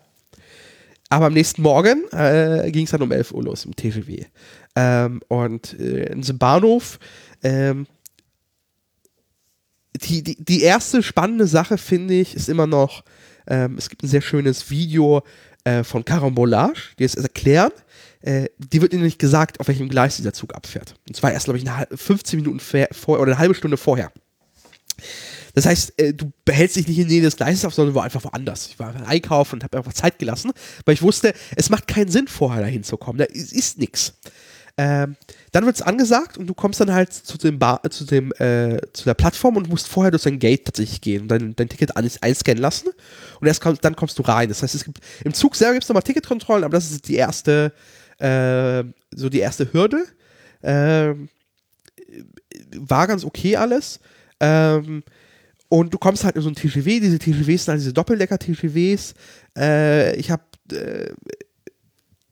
Aber 1.08 1.26
am 1.26 1.32
nächsten 1.32 1.62
Morgen 1.62 2.04
äh, 2.12 2.70
ging 2.70 2.84
es 2.84 2.92
dann 2.92 3.02
um 3.02 3.10
11 3.10 3.32
Uhr 3.32 3.42
los 3.42 3.64
im 3.64 3.74
TGW. 3.74 4.24
Ähm, 4.76 5.20
und 5.28 5.78
äh, 5.78 6.12
in 6.12 6.20
diesem 6.20 6.38
Bahnhof, 6.38 6.98
ähm, 7.42 7.86
die, 9.96 10.22
die, 10.22 10.42
die 10.42 10.62
erste 10.62 11.02
spannende 11.02 11.46
Sache, 11.46 11.78
finde 11.78 12.14
ich, 12.14 12.34
ist 12.34 12.48
immer 12.48 12.68
noch, 12.68 13.04
ähm, 13.48 13.76
es 13.76 13.88
gibt 13.88 14.04
ein 14.04 14.08
sehr 14.08 14.20
schönes 14.20 14.70
Video 14.70 15.22
äh, 15.64 15.82
von 15.82 16.04
Carambolage, 16.04 16.94
die 16.98 17.04
es 17.04 17.16
erklären. 17.16 17.72
Äh, 18.22 18.48
die 18.58 18.82
wird 18.82 18.92
ihnen 18.92 19.02
nicht 19.02 19.18
gesagt, 19.18 19.60
auf 19.60 19.68
welchem 19.68 19.88
Gleis 19.88 20.16
dieser 20.16 20.32
Zug 20.32 20.54
abfährt. 20.54 20.94
Und 21.08 21.16
zwar 21.16 21.32
erst, 21.32 21.44
glaube 21.44 21.58
ich, 21.58 21.68
eine, 21.68 21.86
15 21.94 22.40
Minuten 22.40 22.60
vorher 22.60 22.90
oder 23.08 23.32
eine 23.32 23.38
halbe 23.38 23.54
Stunde 23.54 23.76
vorher. 23.76 24.12
Das 25.54 25.66
heißt, 25.66 25.98
äh, 25.98 26.14
du 26.14 26.30
behältst 26.44 26.76
dich 26.76 26.86
nicht 26.86 26.98
in 26.98 27.08
Nähe 27.08 27.22
des 27.22 27.36
Gleises 27.36 27.64
auf, 27.64 27.74
sondern 27.74 27.94
war 27.94 28.04
einfach 28.04 28.24
woanders. 28.24 28.66
Ich 28.66 28.78
war 28.78 28.88
einfach 28.88 29.08
einkaufen 29.08 29.56
und 29.56 29.64
habe 29.64 29.78
einfach 29.78 29.92
Zeit 29.92 30.18
gelassen, 30.18 30.52
weil 30.84 30.94
ich 30.94 31.02
wusste, 31.02 31.32
es 31.56 31.70
macht 31.70 31.88
keinen 31.88 32.10
Sinn, 32.10 32.28
vorher 32.28 32.60
dahin 32.62 32.84
zu 32.84 32.96
kommen. 32.96 33.18
Da 33.18 33.24
ist, 33.24 33.52
ist 33.52 33.78
nichts. 33.78 34.14
Ähm, 34.76 35.16
dann 35.52 35.66
wird 35.66 35.76
es 35.76 35.82
angesagt 35.82 36.38
und 36.38 36.46
du 36.46 36.54
kommst 36.54 36.80
dann 36.80 36.92
halt 36.92 37.12
zu 37.12 37.36
dem 37.36 37.58
Bar, 37.58 37.82
zu 37.90 38.04
dem, 38.04 38.32
äh, 38.38 38.78
zu 38.92 39.04
der 39.04 39.14
Plattform 39.14 39.56
und 39.56 39.68
musst 39.68 39.88
vorher 39.88 40.10
durch 40.10 40.22
dein 40.22 40.38
Gate 40.38 40.64
tatsächlich 40.64 41.00
gehen 41.00 41.22
und 41.22 41.28
dein, 41.28 41.56
dein 41.56 41.68
Ticket 41.68 41.96
einscannen 41.96 42.62
lassen 42.62 42.88
und 43.40 43.46
erst 43.46 43.60
komm, 43.60 43.76
dann 43.80 43.96
kommst 43.96 44.18
du 44.18 44.22
rein. 44.22 44.48
Das 44.48 44.62
heißt, 44.62 44.74
es 44.74 44.84
gibt, 44.84 45.00
im 45.24 45.34
Zug 45.34 45.56
selber 45.56 45.74
gibt 45.74 45.84
es 45.84 45.88
nochmal 45.88 46.04
Ticketkontrollen, 46.04 46.64
aber 46.64 46.76
das 46.76 46.90
ist 46.90 47.08
die 47.08 47.16
erste, 47.16 47.72
äh, 48.20 48.84
so 49.14 49.28
die 49.28 49.40
erste 49.40 49.72
Hürde. 49.72 50.04
Ähm, 50.62 51.28
war 52.76 53.06
ganz 53.06 53.24
okay 53.24 53.56
alles. 53.56 54.00
Ähm, 54.40 55.02
und 55.68 55.94
du 55.94 55.98
kommst 55.98 56.24
halt 56.24 56.36
in 56.36 56.42
so 56.42 56.48
ein 56.48 56.54
TGW, 56.54 57.00
diese 57.00 57.18
TGWs 57.18 57.64
sind 57.64 57.72
halt 57.72 57.80
diese 57.80 57.92
Doppeldecker-TGWs. 57.92 59.14
Äh, 59.56 60.16
ich 60.16 60.30
habe, 60.30 60.42
äh, 60.72 61.10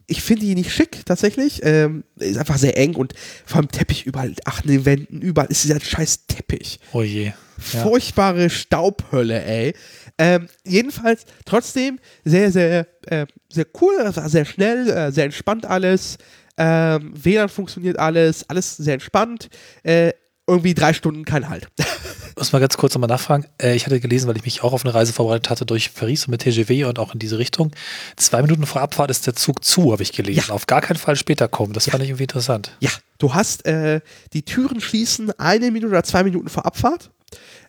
ich 0.08 0.22
finde 0.22 0.44
die 0.44 0.54
nicht 0.54 0.72
schick, 0.72 1.06
tatsächlich. 1.06 1.60
Ähm, 1.62 2.02
ist 2.16 2.38
einfach 2.38 2.58
sehr 2.58 2.76
eng 2.76 2.96
und 2.96 3.14
vor 3.46 3.58
allem 3.58 3.68
Teppich 3.68 4.06
überall, 4.06 4.34
ach, 4.44 4.62
den 4.62 4.84
Wänden, 4.84 5.20
überall 5.20 5.48
ist 5.50 5.62
dieser 5.62 5.78
scheiß 5.80 6.26
Teppich. 6.26 6.80
Oh 6.92 7.02
je. 7.02 7.26
Ja. 7.26 7.34
Furchtbare 7.82 8.50
Staubhölle, 8.50 9.44
ey. 9.44 9.74
Ähm, 10.18 10.48
jedenfalls 10.64 11.24
trotzdem 11.44 11.98
sehr, 12.24 12.50
sehr, 12.50 12.86
äh, 13.06 13.26
sehr 13.48 13.66
cool, 13.80 14.12
sehr 14.26 14.44
schnell, 14.44 14.88
äh, 14.90 15.12
sehr 15.12 15.24
entspannt 15.24 15.64
alles. 15.64 16.18
Ähm, 16.56 17.12
WLAN 17.14 17.48
funktioniert 17.48 17.98
alles, 17.98 18.48
alles 18.50 18.76
sehr 18.76 18.94
entspannt. 18.94 19.48
Äh, 19.84 20.12
irgendwie 20.46 20.74
drei 20.74 20.92
Stunden 20.92 21.24
kein 21.24 21.48
Halt. 21.48 21.68
muss 22.38 22.52
mal 22.52 22.58
ganz 22.60 22.76
kurz 22.76 22.94
nochmal 22.94 23.08
nachfragen. 23.08 23.46
Äh, 23.60 23.74
ich 23.74 23.84
hatte 23.84 24.00
gelesen, 24.00 24.28
weil 24.28 24.36
ich 24.36 24.44
mich 24.44 24.62
auch 24.62 24.72
auf 24.72 24.84
eine 24.84 24.94
Reise 24.94 25.12
vorbereitet 25.12 25.50
hatte 25.50 25.66
durch 25.66 25.94
Paris 25.94 26.26
und 26.26 26.30
mit 26.30 26.42
TGV 26.42 26.88
und 26.88 26.98
auch 26.98 27.12
in 27.12 27.18
diese 27.18 27.38
Richtung. 27.38 27.72
Zwei 28.16 28.42
Minuten 28.42 28.64
vor 28.66 28.80
Abfahrt 28.80 29.10
ist 29.10 29.26
der 29.26 29.34
Zug 29.34 29.64
zu, 29.64 29.92
habe 29.92 30.02
ich 30.02 30.12
gelesen. 30.12 30.44
Ja. 30.48 30.54
Auf 30.54 30.66
gar 30.66 30.80
keinen 30.80 30.96
Fall 30.96 31.16
später 31.16 31.48
kommen. 31.48 31.72
Das 31.72 31.86
ja. 31.86 31.92
fand 31.92 32.04
ich 32.04 32.10
irgendwie 32.10 32.24
interessant. 32.24 32.76
Ja, 32.80 32.90
du 33.18 33.34
hast 33.34 33.66
äh, 33.66 34.00
die 34.32 34.42
Türen 34.42 34.80
schließen 34.80 35.38
eine 35.38 35.70
Minute 35.70 35.90
oder 35.90 36.04
zwei 36.04 36.22
Minuten 36.22 36.48
vor 36.48 36.64
Abfahrt. 36.64 37.10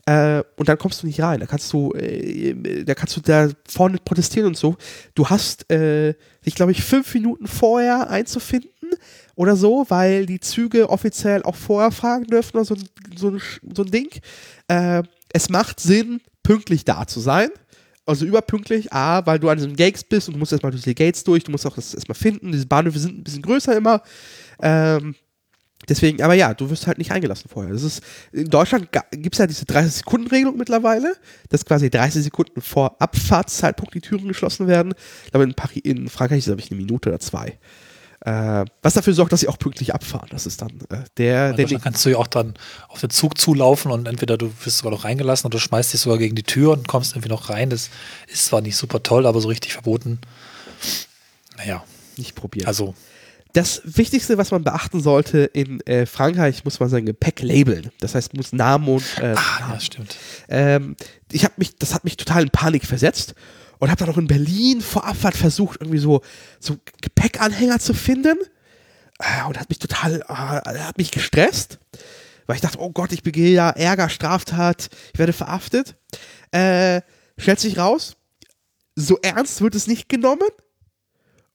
Äh, 0.09 0.43
und 0.55 0.67
dann 0.67 0.79
kommst 0.79 1.03
du 1.03 1.07
nicht 1.07 1.21
rein. 1.21 1.39
Da 1.39 1.45
kannst 1.45 1.71
du, 1.71 1.93
äh, 1.93 2.83
da 2.83 2.95
kannst 2.95 3.15
du 3.15 3.21
da 3.21 3.49
vorne 3.67 3.99
protestieren 4.03 4.47
und 4.47 4.57
so. 4.57 4.75
Du 5.13 5.29
hast 5.29 5.69
äh, 5.71 6.15
dich, 6.43 6.55
glaube 6.55 6.71
ich, 6.71 6.83
fünf 6.83 7.13
Minuten 7.13 7.45
vorher 7.45 8.09
einzufinden 8.09 8.89
oder 9.35 9.55
so, 9.55 9.85
weil 9.89 10.25
die 10.25 10.39
Züge 10.39 10.89
offiziell 10.89 11.43
auch 11.43 11.55
vorher 11.55 11.91
fahren 11.91 12.23
dürfen 12.23 12.57
oder 12.57 12.65
so, 12.65 12.75
so, 13.15 13.37
so 13.71 13.83
ein 13.83 13.91
Ding. 13.91 14.09
Äh, 14.67 15.03
es 15.31 15.49
macht 15.49 15.79
Sinn, 15.79 16.21
pünktlich 16.41 16.85
da 16.85 17.05
zu 17.05 17.19
sein. 17.19 17.49
Also 18.07 18.25
überpünktlich, 18.25 18.91
A, 18.91 19.23
weil 19.27 19.37
du 19.37 19.49
an 19.49 19.59
diesen 19.59 19.75
Gates 19.75 20.03
bist 20.03 20.27
und 20.27 20.33
du 20.33 20.39
musst 20.39 20.51
erstmal 20.51 20.71
durch 20.71 20.85
die 20.85 20.95
Gates 20.95 21.23
durch, 21.23 21.43
du 21.43 21.51
musst 21.51 21.67
auch 21.67 21.75
das 21.75 21.93
erstmal 21.93 22.15
finden. 22.15 22.51
Diese 22.51 22.65
Bahnhöfe 22.65 22.97
sind 22.97 23.19
ein 23.19 23.23
bisschen 23.23 23.43
größer 23.43 23.77
immer. 23.77 24.01
Ähm, 24.59 25.13
Deswegen, 25.87 26.21
aber 26.21 26.33
ja, 26.33 26.53
du 26.53 26.69
wirst 26.69 26.87
halt 26.87 26.97
nicht 26.97 27.11
eingelassen 27.11 27.49
vorher. 27.51 27.71
Das 27.71 27.83
ist, 27.83 28.03
in 28.31 28.49
Deutschland 28.49 28.89
gibt 29.11 29.35
es 29.35 29.39
ja 29.39 29.47
diese 29.47 29.65
30-Sekunden-Regelung 29.65 30.57
mittlerweile, 30.57 31.15
dass 31.47 31.65
quasi 31.65 31.89
30 31.89 32.23
Sekunden 32.23 32.61
vor 32.61 33.01
Abfahrtszeitpunkt 33.01 33.93
die 33.93 34.01
Türen 34.01 34.27
geschlossen 34.27 34.67
werden. 34.67 34.93
Aber 35.31 35.43
in, 35.43 35.53
Paris, 35.53 35.81
in 35.83 36.09
Frankreich 36.09 36.39
ist 36.39 36.43
es, 36.45 36.49
glaube 36.49 36.61
ich, 36.61 36.71
eine 36.71 36.81
Minute 36.81 37.09
oder 37.09 37.19
zwei. 37.19 37.57
Äh, 38.25 38.65
was 38.81 38.95
dafür 38.95 39.13
sorgt, 39.13 39.31
dass 39.31 39.39
sie 39.39 39.47
auch 39.47 39.57
pünktlich 39.57 39.93
abfahren. 39.93 40.27
Das 40.31 40.45
ist 40.45 40.61
dann 40.61 40.71
äh, 40.89 41.05
der. 41.17 41.53
der 41.53 41.65
dann 41.65 41.81
kannst 41.81 42.05
du 42.05 42.09
ja 42.09 42.17
auch 42.17 42.27
dann 42.27 42.55
auf 42.89 42.99
den 42.99 43.09
Zug 43.09 43.37
zulaufen 43.37 43.91
und 43.91 44.07
entweder 44.07 44.37
du 44.37 44.51
wirst 44.65 44.79
sogar 44.79 44.91
noch 44.91 45.05
reingelassen 45.05 45.47
oder 45.47 45.53
du 45.57 45.59
schmeißt 45.59 45.93
dich 45.93 46.01
sogar 46.01 46.17
gegen 46.17 46.35
die 46.35 46.43
Tür 46.43 46.73
und 46.73 46.89
kommst 46.89 47.13
irgendwie 47.13 47.29
noch 47.29 47.49
rein. 47.49 47.69
Das 47.69 47.89
ist 48.27 48.47
zwar 48.47 48.59
nicht 48.59 48.75
super 48.75 49.01
toll, 49.01 49.25
aber 49.25 49.39
so 49.39 49.47
richtig 49.47 49.71
verboten. 49.71 50.19
Naja. 51.57 51.83
Nicht 52.17 52.35
probieren. 52.35 52.67
Also. 52.67 52.93
Das 53.53 53.81
Wichtigste, 53.83 54.37
was 54.37 54.51
man 54.51 54.63
beachten 54.63 55.01
sollte 55.01 55.39
in 55.39 55.81
äh, 55.81 56.05
Frankreich, 56.05 56.63
muss 56.65 56.79
man 56.79 56.89
sein 56.89 57.05
Gepäck 57.05 57.41
labeln. 57.41 57.89
Das 57.99 58.13
heißt, 58.13 58.35
muss 58.35 58.53
Namen 58.53 58.87
und. 58.87 59.17
Äh, 59.17 59.33
ah, 59.35 59.71
ja, 59.73 59.79
stimmt. 59.79 60.15
Ähm, 60.49 60.95
ich 61.31 61.43
habe 61.45 61.55
mich, 61.57 61.75
das 61.75 61.93
hat 61.95 62.03
mich 62.03 62.15
total 62.15 62.43
in 62.43 62.49
Panik 62.51 62.85
versetzt 62.85 63.33
und 63.79 63.89
habe 63.89 64.05
dann 64.05 64.13
auch 64.13 64.19
in 64.19 64.27
Berlin 64.27 64.81
vor 64.81 65.05
Abfahrt 65.05 65.35
versucht, 65.35 65.81
irgendwie 65.81 65.97
so, 65.97 66.21
so 66.59 66.77
Gepäckanhänger 67.01 67.79
zu 67.79 67.93
finden. 67.93 68.37
Äh, 69.19 69.47
und 69.47 69.59
hat 69.59 69.69
mich 69.69 69.79
total, 69.79 70.21
äh, 70.21 70.79
hat 70.79 70.97
mich 70.97 71.11
gestresst, 71.11 71.79
weil 72.45 72.55
ich 72.55 72.61
dachte, 72.61 72.79
oh 72.79 72.91
Gott, 72.91 73.11
ich 73.11 73.23
begehe 73.23 73.51
ja 73.51 73.69
Ärger, 73.69 74.09
Straftat, 74.09 74.89
ich 75.13 75.19
werde 75.19 75.33
verhaftet. 75.33 75.95
Äh, 76.51 77.01
stellt 77.37 77.59
sich 77.59 77.77
raus, 77.77 78.15
so 78.95 79.17
ernst 79.21 79.61
wird 79.61 79.75
es 79.75 79.87
nicht 79.87 80.07
genommen. 80.07 80.47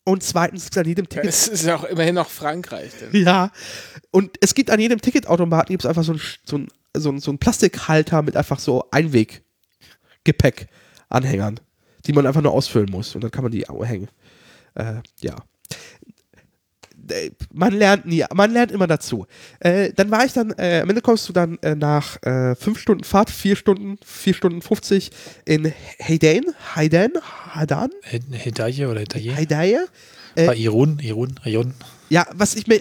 Und 0.05 0.23
zweitens 0.23 0.65
gibt 0.65 0.77
es 0.77 0.81
an 0.81 0.87
jedem 0.87 1.09
Ticket. 1.09 1.31
Es 1.31 1.49
ist 1.49 1.65
ja 1.65 1.77
auch 1.77 1.85
immerhin 1.85 2.15
noch 2.15 2.29
Frankreich. 2.29 2.93
Denn. 3.01 3.25
Ja. 3.25 3.51
Und 4.11 4.37
es 4.41 4.55
gibt 4.55 4.71
an 4.71 4.79
jedem 4.79 5.01
Ticketautomaten 5.01 5.73
gibt's 5.73 5.87
einfach 5.87 6.05
so 6.05 6.13
ein, 6.13 6.21
so, 6.45 6.59
ein, 6.59 6.69
so, 6.95 7.11
ein, 7.11 7.21
so 7.21 7.33
ein 7.33 7.39
Plastikhalter 7.39 8.21
mit 8.23 8.37
einfach 8.37 8.59
so 8.59 8.85
Einweg-Gepäck-Anhängern 8.91 11.59
die 12.07 12.13
man 12.13 12.27
einfach 12.27 12.43
nur 12.43 12.53
ausfüllen 12.53 12.91
muss 12.91 13.15
und 13.15 13.23
dann 13.23 13.31
kann 13.31 13.43
man 13.43 13.53
die 13.53 13.63
hängen. 13.63 14.09
Äh, 14.75 14.97
ja. 15.21 15.37
Äh, 17.11 17.31
man 17.53 17.73
lernt 17.73 18.07
nie, 18.07 18.25
man 18.35 18.53
lernt 18.53 18.73
immer 18.73 18.87
dazu. 18.87 19.27
Äh, 19.61 19.93
dann 19.95 20.11
war 20.11 20.25
ich 20.25 20.33
dann, 20.33 20.51
äh, 20.59 20.81
am 20.83 20.89
Ende 20.89 21.03
kommst 21.03 21.29
du 21.29 21.33
dann 21.33 21.59
äh, 21.63 21.75
nach 21.75 22.23
äh, 22.23 22.55
fünf 22.55 22.79
Stunden 22.79 23.05
Fahrt, 23.05 23.31
vier 23.31 23.57
Stunden, 23.57 23.99
vier 24.05 24.35
Stunden 24.35 24.63
50 24.63 25.11
in 25.45 25.73
Hayden, 25.99 26.55
Hayden, 26.75 27.13
Hadan? 27.51 27.91
Hedaye 28.03 28.87
oder 28.87 29.01
Hedaye? 29.01 29.35
Hedaye. 29.35 29.79
Äh, 30.37 30.63
Irun, 30.63 30.99
Irun, 31.01 31.39
Irun. 31.45 31.75
Ja, 32.11 32.27
was 32.35 32.55
ich 32.55 32.67
mir, 32.67 32.81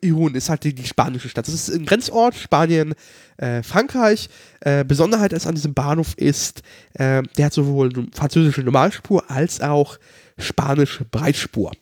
Irun 0.00 0.34
ist 0.34 0.48
halt 0.48 0.64
die, 0.64 0.74
die, 0.74 0.86
spanische 0.86 1.28
Stadt. 1.28 1.46
Das 1.46 1.54
ist 1.54 1.68
ein 1.68 1.84
Grenzort, 1.84 2.34
Spanien, 2.34 2.94
Frankreich. 3.62 4.30
Besonderheit 4.86 5.32
ist 5.32 5.46
an 5.46 5.54
diesem 5.54 5.74
Bahnhof 5.74 6.14
ist, 6.16 6.62
der 6.98 7.22
hat 7.38 7.52
sowohl 7.52 7.92
französische 8.14 8.62
Normalspur 8.62 9.30
als 9.30 9.60
auch 9.60 9.98
spanische 10.38 11.04
Breitspur. 11.04 11.72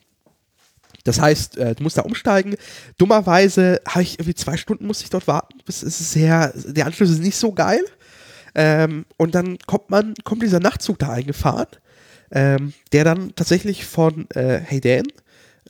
Das 1.07 1.21
heißt, 1.21 1.57
äh, 1.57 1.75
du 1.75 1.83
musst 1.83 1.97
da 1.97 2.01
umsteigen. 2.01 2.55
Dummerweise 2.97 3.81
habe 3.87 4.03
ich 4.03 4.15
irgendwie 4.19 4.35
zwei 4.35 4.57
Stunden 4.57 4.85
musste 4.85 5.05
ich 5.05 5.09
dort 5.09 5.27
warten. 5.27 5.59
Es 5.67 5.83
ist 5.83 6.11
sehr, 6.11 6.53
der 6.55 6.85
Anschluss 6.85 7.09
ist 7.09 7.21
nicht 7.21 7.37
so 7.37 7.53
geil. 7.53 7.81
Ähm, 8.55 9.05
und 9.17 9.35
dann 9.35 9.57
kommt 9.67 9.89
man, 9.89 10.13
kommt 10.23 10.41
dieser 10.43 10.59
Nachtzug 10.59 10.99
da 10.99 11.11
eingefahren, 11.11 11.67
ähm, 12.31 12.73
der 12.91 13.03
dann 13.03 13.33
tatsächlich 13.35 13.85
von 13.85 14.29
äh, 14.31 14.59
Hayden 14.59 15.07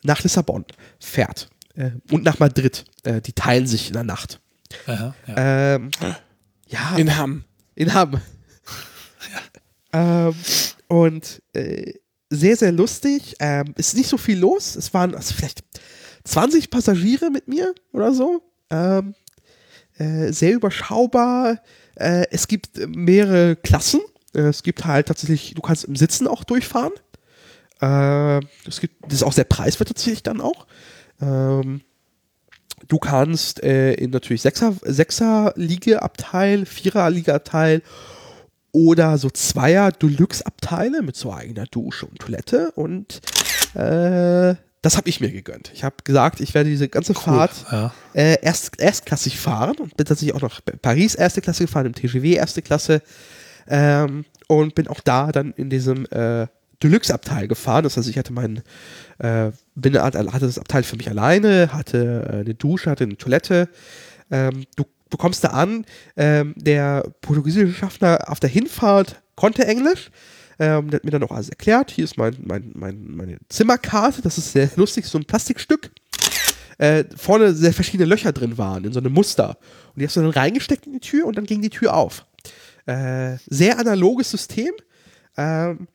nach 0.03 0.23
Lissabon 0.23 0.65
fährt. 0.99 1.49
Äh, 1.75 1.91
und 2.11 2.23
nach 2.23 2.39
Madrid. 2.39 2.85
Äh, 3.03 3.21
die 3.21 3.33
teilen 3.33 3.67
sich 3.67 3.87
in 3.87 3.93
der 3.93 4.03
Nacht. 4.03 4.39
Aha, 4.87 5.13
ja. 5.27 5.75
Ähm, 5.75 5.91
ja, 6.67 6.95
In 6.97 7.17
Hamm. 7.17 7.43
in 7.75 7.93
Hamm. 7.93 8.21
ähm, 9.93 10.33
und 10.87 11.41
äh, 11.53 11.93
sehr, 12.29 12.55
sehr 12.57 12.71
lustig. 12.71 13.35
Ähm, 13.39 13.73
ist 13.77 13.95
nicht 13.95 14.09
so 14.09 14.17
viel 14.17 14.37
los. 14.39 14.75
Es 14.75 14.93
waren 14.93 15.15
also 15.15 15.33
vielleicht 15.33 15.63
20 16.23 16.69
Passagiere 16.69 17.29
mit 17.29 17.47
mir 17.47 17.73
oder 17.93 18.13
so. 18.13 18.41
Ähm, 18.69 19.15
äh, 19.97 20.31
sehr 20.31 20.53
überschaubar. 20.53 21.61
Äh, 21.95 22.25
es 22.31 22.47
gibt 22.47 22.77
mehrere 22.87 23.55
Klassen. 23.55 24.01
Äh, 24.33 24.41
es 24.41 24.63
gibt 24.63 24.85
halt 24.85 25.07
tatsächlich, 25.07 25.53
du 25.53 25.61
kannst 25.61 25.85
im 25.85 25.95
Sitzen 25.95 26.27
auch 26.27 26.43
durchfahren. 26.43 26.93
Äh, 27.81 28.45
es 28.67 28.79
gibt, 28.79 29.03
das 29.05 29.15
ist 29.15 29.23
auch 29.23 29.33
sehr 29.33 29.45
preiswert 29.45 29.89
tatsächlich 29.89 30.23
dann 30.23 30.41
auch. 30.41 30.67
Ähm, 31.21 31.81
du 32.87 32.99
kannst 32.99 33.63
äh, 33.63 33.93
in 33.93 34.11
natürlich 34.11 34.41
Sechser, 34.41 34.73
Sechser-Liga-Abteil, 34.81 36.65
Vierer-Liga-Abteil 36.65 37.81
oder 38.71 39.17
so 39.17 39.29
Zweier 39.29 39.91
Deluxe-Abteile 39.91 41.01
mit 41.01 41.15
so 41.15 41.33
eigener 41.33 41.65
Dusche 41.65 42.05
und 42.05 42.19
Toilette 42.19 42.71
und 42.71 43.21
äh, 43.73 44.55
das 44.81 44.95
habe 44.95 45.09
ich 45.09 45.19
mir 45.19 45.31
gegönnt. 45.31 45.71
Ich 45.73 45.83
habe 45.83 45.95
gesagt, 46.03 46.39
ich 46.39 46.53
werde 46.53 46.69
diese 46.69 46.87
ganze 46.87 47.13
Fahrt 47.13 47.65
ja. 47.71 47.91
äh, 48.13 48.37
erst, 48.41 48.79
erstklassig 48.79 49.39
fahren 49.39 49.75
und 49.79 49.97
bin 49.97 50.05
tatsächlich 50.05 50.35
auch 50.35 50.41
nach 50.41 50.61
Paris 50.81 51.15
erste 51.15 51.41
Klasse 51.41 51.65
gefahren, 51.65 51.87
im 51.87 51.95
TGW 51.95 52.33
erste 52.33 52.61
Klasse 52.61 53.01
ähm, 53.67 54.25
und 54.47 54.75
bin 54.75 54.87
auch 54.87 55.01
da 55.01 55.31
dann 55.31 55.53
in 55.53 55.69
diesem 55.69 56.05
äh, 56.11 56.47
Deluxe-Abteil 56.83 57.47
gefahren. 57.47 57.83
Das 57.83 57.97
heißt, 57.97 58.07
ich 58.07 58.17
hatte 58.17 58.33
meinen, 58.33 58.61
äh, 59.17 59.51
bin, 59.75 60.01
hatte 60.01 60.45
das 60.45 60.59
Abteil 60.59 60.83
für 60.83 60.95
mich 60.95 61.09
alleine, 61.09 61.73
hatte 61.73 62.25
äh, 62.29 62.35
eine 62.41 62.53
Dusche, 62.53 62.89
hatte 62.89 63.03
eine 63.03 63.17
Toilette. 63.17 63.69
Ähm, 64.29 64.65
du, 64.75 64.85
du 65.09 65.17
kommst 65.17 65.43
da 65.43 65.49
an, 65.49 65.85
ähm, 66.15 66.53
der 66.57 67.09
portugiesische 67.21 67.73
Schaffner 67.73 68.19
auf 68.27 68.39
der 68.39 68.49
Hinfahrt 68.49 69.21
konnte 69.35 69.65
Englisch. 69.65 70.09
Ähm, 70.59 70.89
der 70.89 70.97
hat 70.97 71.05
mir 71.05 71.11
dann 71.11 71.23
auch 71.23 71.31
alles 71.31 71.49
erklärt. 71.49 71.91
Hier 71.91 72.03
ist 72.03 72.17
mein, 72.17 72.35
mein, 72.43 72.71
mein, 72.73 73.15
meine 73.15 73.37
Zimmerkarte. 73.49 74.21
Das 74.21 74.37
ist 74.37 74.51
sehr 74.51 74.69
lustig, 74.75 75.05
so 75.05 75.17
ein 75.17 75.25
Plastikstück. 75.25 75.91
Äh, 76.79 77.05
vorne 77.15 77.53
sehr 77.53 77.73
verschiedene 77.73 78.09
Löcher 78.09 78.31
drin 78.31 78.57
waren, 78.57 78.83
in 78.85 78.93
so 78.93 78.99
einem 78.99 79.13
Muster. 79.13 79.57
Und 79.93 79.99
die 79.99 80.05
hast 80.05 80.15
du 80.15 80.21
dann 80.21 80.29
reingesteckt 80.31 80.85
in 80.85 80.93
die 80.93 80.99
Tür 80.99 81.25
und 81.25 81.37
dann 81.37 81.45
ging 81.45 81.61
die 81.61 81.69
Tür 81.69 81.95
auf. 81.95 82.25
Äh, 82.85 83.37
sehr 83.47 83.79
analoges 83.79 84.31
System. 84.31 84.71
Ähm, 85.37 85.87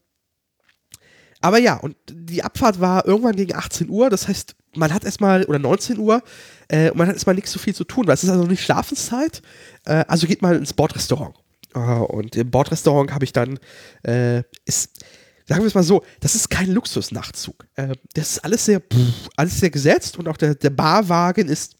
aber 1.42 1.58
ja, 1.58 1.76
und 1.76 1.96
die 2.10 2.42
Abfahrt 2.42 2.80
war 2.80 3.06
irgendwann 3.06 3.36
gegen 3.36 3.54
18 3.54 3.90
Uhr. 3.90 4.08
Das 4.08 4.28
heißt, 4.28 4.54
man 4.74 4.94
hat 4.94 5.04
erstmal, 5.04 5.44
oder 5.44 5.58
19 5.58 5.98
Uhr, 5.98 6.22
äh, 6.68 6.90
und 6.90 6.98
man 6.98 7.08
hat 7.08 7.14
erstmal 7.14 7.34
nichts 7.34 7.52
so 7.52 7.58
viel 7.58 7.74
zu 7.74 7.84
tun, 7.84 8.06
weil 8.06 8.14
es 8.14 8.24
ist 8.24 8.30
also 8.30 8.44
nicht 8.44 8.62
Schlafenszeit. 8.62 9.42
Äh, 9.84 10.04
also 10.08 10.26
geht 10.26 10.40
mal 10.40 10.56
ins 10.56 10.72
Bordrestaurant. 10.72 11.34
Äh, 11.74 11.78
und 11.78 12.36
im 12.36 12.50
Bordrestaurant 12.50 13.12
habe 13.12 13.24
ich 13.24 13.32
dann, 13.32 13.58
äh, 14.04 14.44
ist, 14.64 15.04
sagen 15.46 15.62
wir 15.62 15.66
es 15.66 15.74
mal 15.74 15.82
so, 15.82 16.04
das 16.20 16.34
ist 16.34 16.48
kein 16.48 16.70
Luxusnachtzug. 16.70 17.66
Äh, 17.74 17.94
das 18.14 18.32
ist 18.32 18.44
alles 18.44 18.64
sehr, 18.64 18.80
pff, 18.80 19.28
alles 19.36 19.58
sehr 19.58 19.70
gesetzt 19.70 20.18
und 20.18 20.28
auch 20.28 20.36
der, 20.36 20.54
der 20.54 20.70
Barwagen 20.70 21.48
ist 21.48 21.76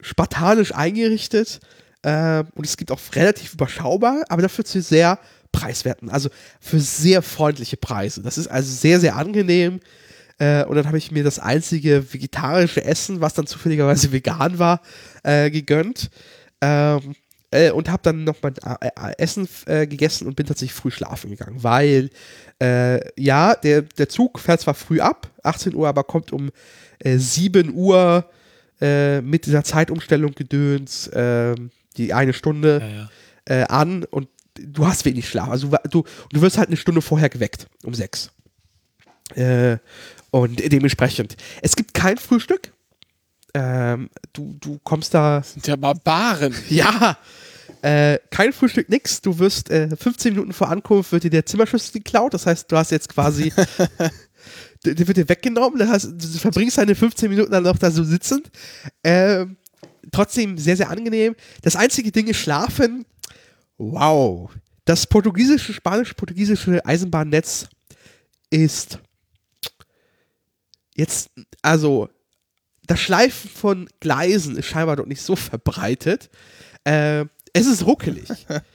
spartanisch 0.00 0.74
eingerichtet. 0.74 1.60
Äh, 2.02 2.44
und 2.54 2.66
es 2.66 2.76
gibt 2.76 2.90
auch 2.90 3.00
relativ 3.14 3.54
überschaubar, 3.54 4.24
aber 4.28 4.42
dafür 4.42 4.64
zu 4.64 4.80
sehr 4.80 5.18
preiswerten. 5.52 6.10
Also 6.10 6.30
für 6.60 6.80
sehr 6.80 7.22
freundliche 7.22 7.76
Preise. 7.76 8.22
Das 8.22 8.38
ist 8.38 8.48
also 8.48 8.72
sehr, 8.72 8.98
sehr 9.00 9.16
angenehm. 9.16 9.80
Äh, 10.38 10.64
und 10.64 10.76
dann 10.76 10.86
habe 10.86 10.98
ich 10.98 11.10
mir 11.12 11.22
das 11.22 11.38
einzige 11.38 12.12
vegetarische 12.12 12.84
Essen, 12.84 13.20
was 13.20 13.34
dann 13.34 13.46
zufälligerweise 13.46 14.10
vegan 14.12 14.58
war, 14.58 14.80
äh, 15.22 15.50
gegönnt. 15.50 16.10
Ähm, 16.60 17.14
äh, 17.50 17.70
und 17.70 17.90
habe 17.90 18.02
dann 18.02 18.24
noch 18.24 18.36
mein 18.42 18.54
äh, 18.56 18.88
äh, 18.88 19.12
Essen 19.18 19.46
äh, 19.66 19.86
gegessen 19.86 20.26
und 20.26 20.36
bin 20.36 20.46
tatsächlich 20.46 20.72
früh 20.74 20.90
schlafen 20.90 21.30
gegangen, 21.30 21.62
weil 21.62 22.10
ja, 23.16 23.56
der, 23.56 23.82
der 23.82 24.08
Zug 24.08 24.38
fährt 24.38 24.60
zwar 24.60 24.74
früh 24.74 25.00
ab, 25.00 25.28
18 25.42 25.74
Uhr, 25.74 25.88
aber 25.88 26.04
kommt 26.04 26.32
um 26.32 26.52
äh, 27.00 27.18
7 27.18 27.74
Uhr 27.74 28.24
mit 28.78 29.46
dieser 29.46 29.64
Zeitumstellung 29.64 30.32
gedöns, 30.36 31.08
äh, 31.08 31.56
die 31.96 32.14
eine 32.14 32.32
Stunde 32.32 33.08
Ja, 33.48 33.56
ja. 33.56 33.64
an 33.66 34.04
und 34.04 34.28
du 34.54 34.86
hast 34.86 35.04
wenig 35.04 35.28
Schlaf. 35.28 35.48
Also 35.48 35.70
du, 35.90 36.04
du 36.30 36.40
wirst 36.40 36.58
halt 36.58 36.68
eine 36.68 36.76
Stunde 36.76 37.02
vorher 37.02 37.28
geweckt, 37.28 37.66
um 37.84 37.94
sechs. 37.94 38.30
Äh, 39.34 39.78
und 40.30 40.60
dementsprechend. 40.72 41.36
Es 41.60 41.76
gibt 41.76 41.94
kein 41.94 42.18
Frühstück. 42.18 42.72
Ähm, 43.54 44.08
du, 44.32 44.56
du 44.58 44.78
kommst 44.82 45.12
da, 45.14 45.42
Sind 45.42 45.66
ja 45.66 45.76
Barbaren. 45.76 46.54
ja, 46.70 47.18
äh, 47.82 48.18
kein 48.30 48.52
Frühstück, 48.52 48.88
nix. 48.88 49.20
Du 49.20 49.38
wirst 49.38 49.70
äh, 49.70 49.94
15 49.94 50.34
Minuten 50.34 50.52
vor 50.52 50.70
Ankunft 50.70 51.12
wird 51.12 51.24
dir 51.24 51.30
der 51.30 51.46
Zimmerschlüssel 51.46 51.92
geklaut. 51.92 52.32
Das 52.32 52.46
heißt, 52.46 52.70
du 52.70 52.76
hast 52.76 52.90
jetzt 52.90 53.08
quasi, 53.08 53.52
der 54.84 54.94
der 54.94 55.06
wird 55.06 55.16
dir 55.16 55.28
weggenommen. 55.28 55.78
Das 55.78 55.88
heißt, 55.88 56.12
du 56.16 56.38
verbringst 56.38 56.78
deine 56.78 56.94
15 56.94 57.28
Minuten 57.28 57.52
dann 57.52 57.64
noch 57.64 57.78
da 57.78 57.90
so 57.90 58.04
sitzend. 58.04 58.50
Ähm, 59.04 59.56
trotzdem 60.12 60.56
sehr, 60.58 60.76
sehr 60.76 60.90
angenehm. 60.90 61.34
Das 61.62 61.76
einzige 61.76 62.10
Ding 62.12 62.28
ist 62.28 62.38
Schlafen. 62.38 63.04
Wow. 63.78 64.50
Das 64.84 65.06
portugiesische, 65.06 65.72
spanisch-portugiesische 65.72 66.84
Eisenbahnnetz 66.84 67.68
ist 68.50 68.98
jetzt, 70.94 71.30
also, 71.62 72.08
das 72.86 73.00
Schleifen 73.00 73.50
von 73.50 73.88
Gleisen 74.00 74.56
ist 74.56 74.66
scheinbar 74.66 74.96
dort 74.96 75.08
nicht 75.08 75.22
so 75.22 75.36
verbreitet. 75.36 76.30
Äh, 76.84 77.26
es 77.52 77.66
ist 77.66 77.86
ruckelig. 77.86 78.28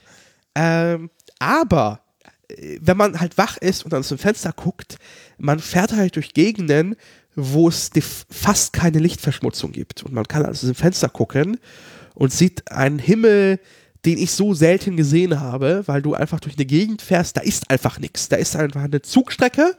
ähm, 0.54 1.10
aber 1.38 2.00
äh, 2.48 2.78
wenn 2.80 2.96
man 2.96 3.20
halt 3.20 3.36
wach 3.38 3.58
ist 3.58 3.84
und 3.84 3.94
aus 3.94 4.08
dem 4.08 4.18
Fenster 4.18 4.52
guckt, 4.52 4.98
man 5.36 5.58
fährt 5.58 5.92
halt 5.92 6.16
durch 6.16 6.32
Gegenden, 6.32 6.96
wo 7.34 7.68
es 7.68 7.90
fast 8.30 8.72
keine 8.72 8.98
Lichtverschmutzung 8.98 9.72
gibt. 9.72 10.02
Und 10.02 10.12
man 10.12 10.26
kann 10.26 10.44
aus 10.46 10.62
dem 10.62 10.74
Fenster 10.74 11.08
gucken 11.08 11.58
und 12.14 12.32
sieht 12.32 12.72
einen 12.72 12.98
Himmel, 12.98 13.60
den 14.04 14.18
ich 14.18 14.30
so 14.30 14.54
selten 14.54 14.96
gesehen 14.96 15.40
habe, 15.40 15.82
weil 15.86 16.02
du 16.02 16.14
einfach 16.14 16.40
durch 16.40 16.56
eine 16.56 16.66
Gegend 16.66 17.02
fährst, 17.02 17.36
da 17.36 17.40
ist 17.40 17.70
einfach 17.70 17.98
nichts. 17.98 18.28
Da 18.28 18.36
ist 18.36 18.54
einfach 18.56 18.82
eine 18.82 19.02
Zugstrecke 19.02 19.76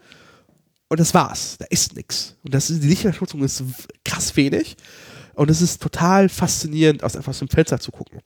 und 0.89 0.99
das 0.99 1.13
war's. 1.13 1.57
Da 1.59 1.65
ist 1.69 1.95
nichts. 1.95 2.35
Und 2.43 2.53
das 2.53 2.69
ist, 2.69 2.83
die 2.83 2.87
Lichtverschmutzung 2.87 3.43
ist 3.43 3.63
krass 4.03 4.35
wenig. 4.35 4.75
Und 5.35 5.49
es 5.49 5.61
ist 5.61 5.81
total 5.81 6.27
faszinierend, 6.27 7.03
aus 7.03 7.15
einfach 7.15 7.29
aus 7.29 7.39
dem 7.39 7.47
Fenster 7.47 7.79
zu 7.79 7.91
gucken. 7.91 8.19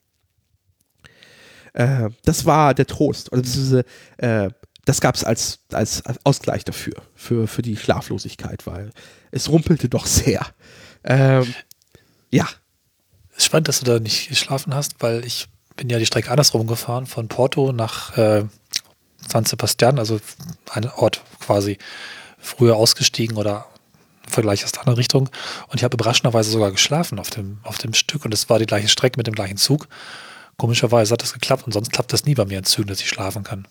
Äh, 1.73 2.09
das 2.25 2.45
war 2.45 2.73
der 2.73 2.87
Trost. 2.87 3.31
Also 3.31 3.43
diese, 3.43 3.85
äh, 4.17 4.49
das 4.85 4.99
gab 4.99 5.15
es 5.15 5.23
als, 5.23 5.59
als 5.71 6.03
Ausgleich 6.23 6.63
dafür, 6.65 6.95
für, 7.13 7.47
für 7.47 7.61
die 7.61 7.77
Schlaflosigkeit, 7.77 8.65
weil 8.65 8.91
es 9.31 9.49
rumpelte 9.49 9.89
doch 9.89 10.05
sehr. 10.05 10.45
Ähm, 11.03 11.53
ja, 12.31 12.47
ist 13.35 13.45
spannend, 13.45 13.67
dass 13.67 13.79
du 13.79 13.85
da 13.85 13.99
nicht 13.99 14.29
geschlafen 14.29 14.73
hast, 14.73 14.95
weil 14.99 15.25
ich 15.25 15.47
bin 15.75 15.89
ja 15.89 15.99
die 15.99 16.05
Strecke 16.05 16.31
andersrum 16.31 16.67
gefahren, 16.67 17.05
von 17.05 17.27
Porto 17.27 17.71
nach 17.71 18.17
äh, 18.17 18.45
San 19.27 19.45
Sebastian, 19.45 19.99
also 19.99 20.19
ein 20.71 20.89
Ort 20.89 21.21
quasi 21.39 21.77
früher 22.39 22.75
ausgestiegen 22.75 23.37
oder 23.37 23.65
im 24.25 24.31
Vergleich 24.31 24.63
aus 24.63 24.71
der 24.71 24.81
anderen 24.81 24.97
Richtung. 24.97 25.29
Und 25.67 25.75
ich 25.75 25.83
habe 25.83 25.95
überraschenderweise 25.95 26.51
sogar 26.51 26.71
geschlafen 26.71 27.19
auf 27.19 27.29
dem, 27.29 27.59
auf 27.63 27.77
dem 27.77 27.93
Stück 27.93 28.25
und 28.25 28.33
es 28.33 28.49
war 28.49 28.59
die 28.59 28.65
gleiche 28.65 28.87
Strecke 28.87 29.17
mit 29.17 29.27
dem 29.27 29.35
gleichen 29.35 29.57
Zug. 29.57 29.87
Komischerweise 30.57 31.13
hat 31.13 31.21
das 31.21 31.33
geklappt 31.33 31.65
und 31.65 31.71
sonst 31.71 31.91
klappt 31.91 32.13
das 32.13 32.25
nie 32.25 32.35
bei 32.35 32.45
mir 32.45 32.59
in 32.59 32.63
Zügen, 32.63 32.87
dass 32.87 32.99
ich 32.99 33.09
schlafen 33.09 33.43
kann. 33.43 33.67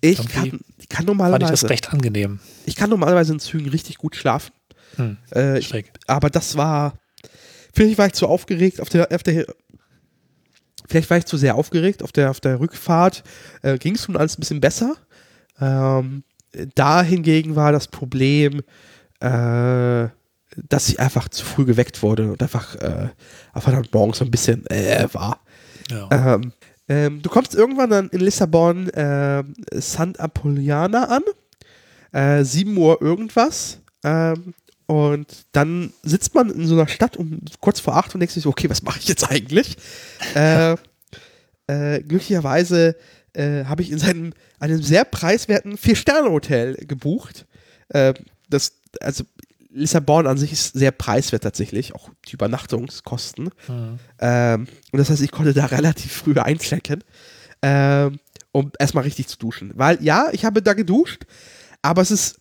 ich 0.00 0.16
kann, 0.28 0.60
ich 0.78 0.88
kann 0.88 0.88
Fand 0.88 0.88
ich 0.88 0.88
das 0.88 1.06
normalerweise, 1.06 1.70
recht 1.70 1.92
angenehm. 1.92 2.40
ich 2.66 2.76
kann 2.76 2.90
normalerweise 2.90 3.32
in 3.32 3.40
Zügen 3.40 3.68
richtig 3.68 3.98
gut 3.98 4.16
schlafen. 4.16 4.52
Hm, 4.96 5.16
Äh, 5.34 5.58
ich, 5.58 5.72
aber 6.06 6.30
das 6.30 6.56
war, 6.56 6.94
vielleicht 7.72 7.98
war 7.98 8.06
ich 8.06 8.14
zu 8.14 8.26
aufgeregt 8.26 8.80
auf 8.80 8.88
der, 8.88 9.12
auf 9.14 9.22
der 9.22 9.46
vielleicht 10.88 11.10
war 11.10 11.18
ich 11.18 11.26
zu 11.26 11.36
sehr 11.36 11.54
aufgeregt 11.54 12.02
auf 12.02 12.12
der, 12.12 12.30
auf 12.30 12.40
der 12.40 12.60
Rückfahrt, 12.60 13.22
äh, 13.62 13.78
ging 13.78 13.94
es 13.94 14.08
nun 14.08 14.16
alles 14.16 14.36
ein 14.36 14.40
bisschen 14.40 14.60
besser. 14.60 14.96
Ähm, 15.60 16.24
da 16.74 17.02
hingegen 17.02 17.56
war 17.56 17.72
das 17.72 17.88
Problem, 17.88 18.62
äh, 19.20 20.08
dass 20.56 20.88
ich 20.88 20.98
einfach 20.98 21.28
zu 21.28 21.44
früh 21.44 21.64
geweckt 21.64 22.02
wurde 22.02 22.32
und 22.32 22.42
einfach, 22.42 22.74
äh, 22.76 23.08
einfach 23.52 23.72
dann 23.72 23.86
morgens 23.92 24.18
so 24.18 24.24
ein 24.24 24.30
bisschen 24.30 24.66
äh, 24.66 25.06
war. 25.12 25.40
Ja. 25.90 26.08
Ähm, 26.10 26.52
ähm, 26.88 27.22
du 27.22 27.28
kommst 27.28 27.54
irgendwann 27.54 27.90
dann 27.90 28.08
in 28.08 28.20
Lissabon 28.20 28.88
äh, 28.90 29.44
Sant'Apolliana 29.72 31.04
an. 31.04 31.22
Äh, 32.12 32.44
7 32.44 32.76
Uhr 32.76 33.00
irgendwas. 33.02 33.80
Ähm, 34.02 34.54
und 34.88 35.26
dann 35.52 35.92
sitzt 36.02 36.34
man 36.34 36.48
in 36.48 36.66
so 36.66 36.74
einer 36.74 36.88
Stadt 36.88 37.18
um 37.18 37.42
kurz 37.60 37.78
vor 37.78 37.96
acht 37.96 38.14
und 38.14 38.20
denkt 38.20 38.32
sich 38.32 38.42
so, 38.42 38.48
okay, 38.48 38.70
was 38.70 38.82
mache 38.82 38.98
ich 38.98 39.06
jetzt 39.06 39.30
eigentlich? 39.30 39.76
äh, 40.34 40.76
äh, 41.66 42.02
glücklicherweise 42.02 42.96
äh, 43.34 43.66
habe 43.66 43.82
ich 43.82 43.92
in 43.92 43.98
seinem, 43.98 44.32
einem 44.58 44.82
sehr 44.82 45.04
preiswerten 45.04 45.76
Vier-Sterne-Hotel 45.76 46.74
gebucht. 46.86 47.44
Äh, 47.90 48.14
das, 48.48 48.80
also 49.02 49.24
Lissabon 49.68 50.26
an 50.26 50.38
sich 50.38 50.52
ist 50.52 50.72
sehr 50.72 50.90
preiswert 50.90 51.42
tatsächlich, 51.42 51.94
auch 51.94 52.08
die 52.26 52.32
Übernachtungskosten. 52.32 53.50
Mhm. 53.68 53.98
Ähm, 54.20 54.68
und 54.90 54.98
das 54.98 55.10
heißt, 55.10 55.20
ich 55.20 55.32
konnte 55.32 55.52
da 55.52 55.66
relativ 55.66 56.12
früh 56.12 56.32
einchecken, 56.32 57.04
ähm, 57.60 58.20
um 58.52 58.72
erstmal 58.78 59.04
richtig 59.04 59.28
zu 59.28 59.36
duschen. 59.36 59.72
Weil 59.74 60.02
ja, 60.02 60.28
ich 60.32 60.46
habe 60.46 60.62
da 60.62 60.72
geduscht, 60.72 61.26
aber 61.82 62.00
es 62.00 62.10
ist. 62.10 62.40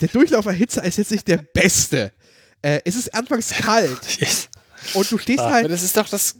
Der 0.00 0.08
Durchlauf 0.08 0.44
der 0.44 0.54
Hitze 0.54 0.80
ist 0.80 0.98
jetzt 0.98 1.10
nicht 1.10 1.28
der 1.28 1.38
beste. 1.38 2.12
Äh, 2.62 2.80
es 2.84 2.96
ist 2.96 3.14
anfangs 3.14 3.50
kalt 3.58 4.20
Yes. 4.20 4.48
und 4.94 5.10
du 5.10 5.18
stehst 5.18 5.40
Aber 5.40 5.52
halt. 5.52 5.70
das 5.70 5.82
ist 5.82 5.96
doch 5.96 6.08
das, 6.08 6.36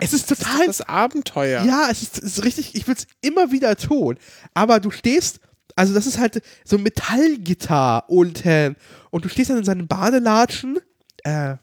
Es 0.00 0.12
ist 0.12 0.30
das, 0.30 0.38
ist 0.38 0.44
total 0.46 0.66
das 0.66 0.80
Abenteuer. 0.82 1.64
Ja, 1.64 1.88
es 1.90 2.02
ist, 2.02 2.18
es 2.18 2.38
ist 2.38 2.44
richtig, 2.44 2.74
ich 2.74 2.86
würde 2.86 3.00
es 3.00 3.06
immer 3.20 3.50
wieder 3.52 3.76
tun. 3.76 4.18
Aber 4.54 4.80
du 4.80 4.90
stehst, 4.90 5.40
also 5.76 5.94
das 5.94 6.06
ist 6.06 6.18
halt 6.18 6.42
so 6.64 6.76
ein 6.76 6.82
Metallgitter 6.82 8.08
unten 8.08 8.76
und 9.10 9.24
du 9.24 9.28
stehst 9.28 9.50
dann 9.50 9.58
in 9.58 9.64
seinen 9.64 9.86
Badelatschen. 9.88 10.78
Äh, 11.24 11.56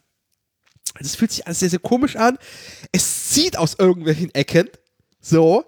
das 1.00 1.16
fühlt 1.18 1.32
sich 1.32 1.46
alles 1.46 1.60
sehr, 1.60 1.70
sehr 1.70 1.80
komisch 1.80 2.16
an. 2.16 2.38
Es 2.94 3.30
zieht 3.32 3.58
aus 3.58 3.76
irgendwelchen 3.78 4.34
Ecken. 4.34 4.70
So. 5.20 5.66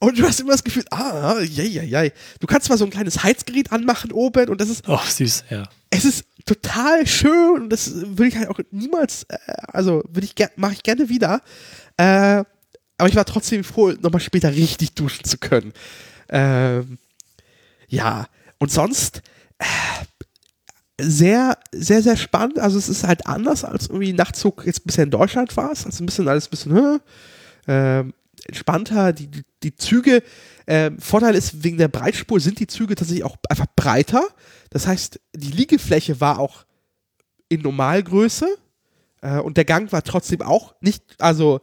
Und 0.00 0.18
du 0.18 0.24
hast 0.24 0.40
immer 0.40 0.52
das 0.52 0.64
Gefühl, 0.64 0.84
ah, 0.90 1.40
jei, 1.40 1.64
jei, 1.64 1.84
jei. 1.84 2.12
Du 2.40 2.46
kannst 2.46 2.66
zwar 2.66 2.76
so 2.76 2.84
ein 2.84 2.90
kleines 2.90 3.22
Heizgerät 3.22 3.72
anmachen 3.72 4.12
oben 4.12 4.48
und 4.50 4.60
das 4.60 4.68
ist 4.68 4.86
Oh, 4.88 4.98
süß, 4.98 5.44
ja. 5.50 5.62
es 5.90 6.04
ist 6.04 6.24
total 6.44 7.06
schön 7.06 7.62
und 7.62 7.70
das 7.70 7.90
würde 7.94 8.26
ich 8.26 8.36
halt 8.36 8.48
auch 8.48 8.58
niemals, 8.70 9.22
äh, 9.28 9.38
also 9.68 10.02
würde 10.08 10.26
ich 10.26 10.34
mache 10.56 10.74
ich 10.74 10.82
gerne 10.82 11.08
wieder. 11.08 11.40
Äh, 11.96 12.44
aber 12.98 13.08
ich 13.08 13.16
war 13.16 13.24
trotzdem 13.24 13.64
froh, 13.64 13.92
nochmal 14.00 14.20
später 14.20 14.52
richtig 14.52 14.94
duschen 14.94 15.24
zu 15.24 15.38
können. 15.38 15.72
Ähm, 16.28 16.98
ja, 17.88 18.26
und 18.58 18.70
sonst 18.70 19.22
äh, 19.58 19.64
sehr, 21.00 21.58
sehr, 21.72 22.02
sehr 22.02 22.16
spannend. 22.16 22.58
Also 22.58 22.78
es 22.78 22.88
ist 22.88 23.04
halt 23.04 23.26
anders 23.26 23.64
als 23.64 23.86
irgendwie 23.86 24.12
Nachtzug 24.12 24.64
jetzt 24.66 24.84
bisher 24.86 25.04
in 25.04 25.10
Deutschland 25.10 25.56
war 25.56 25.72
es. 25.72 25.86
Also 25.86 26.02
ein 26.04 26.06
bisschen 26.06 26.28
alles 26.28 26.46
ein 26.46 26.50
bisschen 26.50 27.00
äh, 27.66 28.04
entspannter. 28.46 29.12
Die, 29.12 29.28
die, 29.28 29.42
die 29.62 29.74
Züge, 29.76 30.22
äh, 30.66 30.90
Vorteil 30.98 31.34
ist, 31.34 31.62
wegen 31.64 31.78
der 31.78 31.88
Breitspur 31.88 32.40
sind 32.40 32.60
die 32.60 32.66
Züge 32.66 32.94
tatsächlich 32.94 33.24
auch 33.24 33.36
einfach 33.48 33.66
breiter. 33.76 34.26
Das 34.70 34.86
heißt, 34.86 35.20
die 35.34 35.50
Liegefläche 35.50 36.20
war 36.20 36.38
auch 36.38 36.64
in 37.48 37.62
Normalgröße 37.62 38.48
äh, 39.20 39.38
und 39.38 39.56
der 39.56 39.64
Gang 39.64 39.92
war 39.92 40.02
trotzdem 40.02 40.42
auch 40.42 40.74
nicht, 40.80 41.02
also 41.18 41.60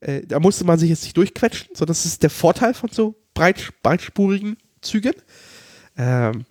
äh, 0.00 0.22
da 0.26 0.40
musste 0.40 0.64
man 0.64 0.78
sich 0.78 0.90
jetzt 0.90 1.04
nicht 1.04 1.16
durchquetschen, 1.16 1.74
so 1.74 1.84
das 1.84 2.04
ist 2.04 2.22
der 2.22 2.30
Vorteil 2.30 2.74
von 2.74 2.90
so 2.90 3.14
breit, 3.34 3.72
breitspurigen 3.82 4.56
Zügen. 4.80 5.14
Ähm, 5.96 6.44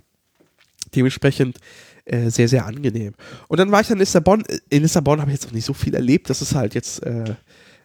dementsprechend 0.95 1.57
äh, 2.05 2.30
sehr, 2.30 2.47
sehr 2.47 2.65
angenehm. 2.65 3.14
Und 3.47 3.60
dann 3.60 3.72
war 3.72 3.81
ich 3.81 3.88
dann 3.88 3.97
in 3.97 3.99
Lissabon. 3.99 4.43
In 4.69 4.81
Lissabon 4.81 5.22
habe 5.22 5.31
ich 5.31 5.35
jetzt 5.35 5.45
noch 5.45 5.53
nicht 5.53 5.65
so 5.65 5.73
viel 5.73 5.95
erlebt. 5.95 6.30
Das 6.30 6.41
ist 6.41 6.55
halt 6.55 6.76
jetzt, 6.76 7.03
äh, 7.03 7.35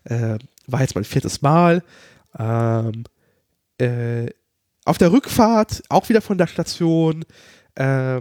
äh, 0.08 0.38
war 0.66 0.80
jetzt 0.80 0.94
mein 0.94 1.04
viertes 1.04 1.42
Mal. 1.42 1.82
Ähm, 2.38 3.04
äh, 3.78 4.26
auf 4.84 4.98
der 4.98 5.12
Rückfahrt, 5.12 5.82
auch 5.88 6.08
wieder 6.08 6.22
von 6.22 6.38
der 6.38 6.46
Station, 6.46 7.24
äh, 7.74 8.20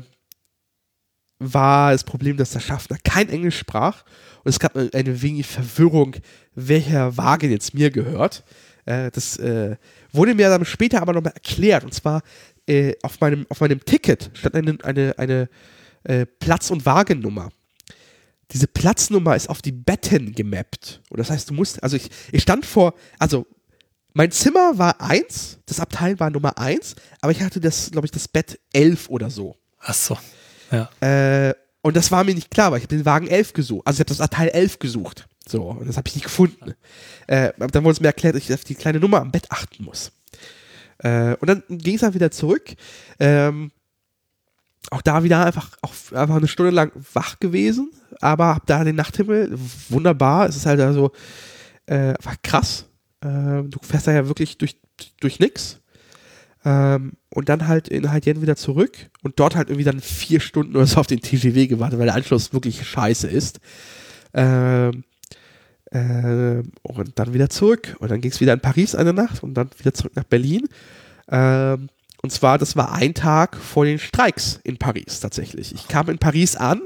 war 1.40 1.92
das 1.92 2.04
Problem, 2.04 2.38
dass 2.38 2.52
der 2.52 2.60
Schaffner 2.60 2.98
kein 3.04 3.30
Englisch 3.30 3.58
sprach. 3.58 4.04
Und 4.44 4.50
es 4.50 4.60
gab 4.60 4.76
eine, 4.76 4.90
eine 4.94 5.22
wenig 5.22 5.46
Verwirrung, 5.46 6.16
welcher 6.56 7.16
Wagen 7.18 7.52
jetzt 7.52 7.74
mir 7.74 7.92
gehört. 7.92 8.44
Äh, 8.86 9.12
das 9.12 9.38
äh, 9.38 9.78
wurde 10.12 10.36
mir 10.36 10.50
dann 10.50 10.66
später 10.66 11.02
aber 11.02 11.14
nochmal 11.14 11.34
erklärt. 11.34 11.84
Und 11.84 11.94
zwar 11.94 12.22
äh, 12.68 12.96
auf, 13.04 13.20
meinem, 13.20 13.46
auf 13.50 13.62
meinem 13.62 13.84
Ticket 13.84 14.32
stand 14.34 14.56
eine, 14.56 14.78
eine, 14.84 15.14
eine 15.18 15.50
äh, 16.04 16.26
Platz- 16.26 16.72
und 16.72 16.86
Wagennummer. 16.86 17.50
Diese 18.52 18.68
Platznummer 18.68 19.36
ist 19.36 19.50
auf 19.50 19.62
die 19.62 19.72
Betten 19.72 20.34
gemappt. 20.34 21.02
Und 21.10 21.20
das 21.20 21.30
heißt, 21.30 21.50
du 21.50 21.54
musst, 21.54 21.84
also 21.84 21.98
ich, 21.98 22.10
ich 22.32 22.42
stand 22.42 22.66
vor, 22.66 22.94
also 23.20 23.46
mein 24.14 24.32
Zimmer 24.32 24.78
war 24.78 25.02
eins, 25.02 25.60
das 25.66 25.80
Abteil 25.80 26.20
war 26.20 26.30
Nummer 26.30 26.58
eins, 26.58 26.96
aber 27.22 27.32
ich 27.32 27.42
hatte 27.42 27.60
das, 27.60 27.92
glaube 27.92 28.08
ich, 28.08 28.12
das 28.12 28.28
Bett 28.28 28.60
elf 28.74 29.10
oder 29.10 29.30
so. 29.30 29.58
Ach 29.80 29.94
so. 29.94 30.18
Ja. 30.72 30.90
Äh, 31.02 31.54
und 31.82 31.96
das 31.96 32.12
war 32.12 32.24
mir 32.24 32.36
nicht 32.36 32.52
klar, 32.52 32.72
weil 32.72 32.80
ich 32.80 32.84
habe 32.84 32.96
den 32.96 33.06
Wagen 33.06 33.28
11 33.28 33.54
gesucht. 33.54 33.86
Also 33.86 33.98
ich 33.98 34.00
habe 34.02 34.10
das 34.10 34.22
Abteil 34.22 34.50
11 34.50 34.80
gesucht. 34.80 35.28
So, 35.48 35.64
und 35.70 35.88
das 35.88 35.98
habe 35.98 36.08
ich 36.08 36.16
nicht 36.16 36.26
gefunden. 36.26 36.74
Äh, 37.28 37.54
dann 37.58 37.84
wurde 37.84 37.94
es 37.94 38.02
mir 38.02 38.08
erklärt, 38.08 38.36
dass 38.36 38.44
ich 38.44 38.54
auf 38.54 38.64
die 38.64 38.76
kleine 38.76 39.00
Nummer 39.00 39.22
am 39.22 39.32
Bett 39.32 39.52
achten 39.52 39.84
muss. 39.84 40.12
Äh, 40.98 41.36
und 41.36 41.48
dann 41.48 41.64
ging 41.70 41.96
es 41.96 42.02
dann 42.02 42.14
wieder 42.14 42.32
zurück. 42.32 42.76
Ähm, 43.20 43.72
auch 44.90 45.02
da 45.02 45.24
wieder 45.24 45.46
einfach, 45.46 45.78
auch 45.82 45.94
einfach 46.14 46.38
eine 46.38 46.48
Stunde 46.48 46.72
lang 46.72 46.92
wach 47.14 47.40
gewesen, 47.40 47.92
aber 48.22 48.56
hab 48.56 48.66
da 48.66 48.84
den 48.84 48.96
Nachthimmel, 48.96 49.58
wunderbar. 49.90 50.48
Es 50.48 50.56
ist 50.56 50.66
halt 50.66 50.80
also 50.80 51.12
äh, 51.86 52.14
einfach 52.14 52.36
krass. 52.44 52.86
Ähm, 53.24 53.70
du 53.70 53.80
fährst 53.82 54.08
da 54.08 54.14
ja 54.14 54.28
wirklich 54.28 54.58
durch, 54.58 54.78
durch 55.20 55.40
nix. 55.40 55.80
Ähm, 56.66 57.14
und 57.30 57.50
dann 57.50 57.68
halt 57.68 57.88
in 57.88 58.12
Haitien 58.12 58.42
wieder 58.42 58.56
zurück 58.56 58.98
und 59.22 59.40
dort 59.40 59.56
halt 59.56 59.70
irgendwie 59.70 59.86
dann 59.86 60.02
vier 60.02 60.40
Stunden 60.40 60.76
oder 60.76 60.88
so 60.88 61.00
auf 61.00 61.08
den 61.08 61.22
TGW 61.22 61.68
gewartet, 61.68 62.00
weil 62.00 62.08
der 62.08 62.16
Anschluss 62.16 62.52
wirklich 62.52 62.86
scheiße 62.86 63.28
ist. 63.28 63.60
Ähm, 64.34 65.04
ähm, 65.92 66.72
und 66.82 67.18
dann 67.18 67.34
wieder 67.34 67.50
zurück. 67.50 67.96
Und 68.00 68.12
dann 68.12 68.22
ging 68.22 68.32
es 68.32 68.42
wieder 68.42 68.54
in 68.54 68.60
Paris 68.60 68.96
eine 68.96 69.14
Nacht 69.14 69.44
und 69.44 69.54
dann 69.54 69.70
wieder 69.78 69.94
zurück 69.94 70.16
nach 70.16 70.24
Berlin. 70.24 70.68
Ähm, 71.30 71.90
und 72.22 72.32
zwar, 72.32 72.58
das 72.58 72.76
war 72.76 72.94
ein 72.94 73.14
Tag 73.14 73.56
vor 73.56 73.86
den 73.86 74.00
Streiks 74.00 74.60
in 74.64 74.78
Paris 74.78 75.20
tatsächlich. 75.20 75.74
Ich 75.74 75.88
kam 75.88 76.10
in 76.10 76.18
Paris 76.18 76.56
an 76.56 76.82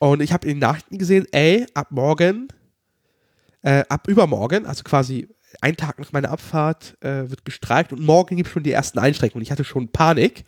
und 0.00 0.22
ich 0.22 0.32
habe 0.32 0.48
in 0.48 0.54
den 0.54 0.60
Nachrichten 0.60 0.96
gesehen, 0.96 1.26
ey, 1.30 1.66
ab 1.74 1.88
morgen, 1.90 2.48
äh, 3.62 3.84
ab 3.90 4.08
übermorgen, 4.08 4.64
also 4.64 4.82
quasi 4.82 5.28
ein 5.60 5.76
Tag 5.76 5.98
nach 5.98 6.12
meiner 6.12 6.30
Abfahrt, 6.30 6.96
äh, 7.02 7.28
wird 7.28 7.44
gestreikt 7.44 7.92
und 7.92 8.00
morgen 8.00 8.36
gibt 8.36 8.46
es 8.46 8.52
schon 8.52 8.62
die 8.62 8.72
ersten 8.72 8.98
Einschränkungen. 8.98 9.42
Ich 9.42 9.50
hatte 9.50 9.62
schon 9.62 9.88
Panik, 9.92 10.44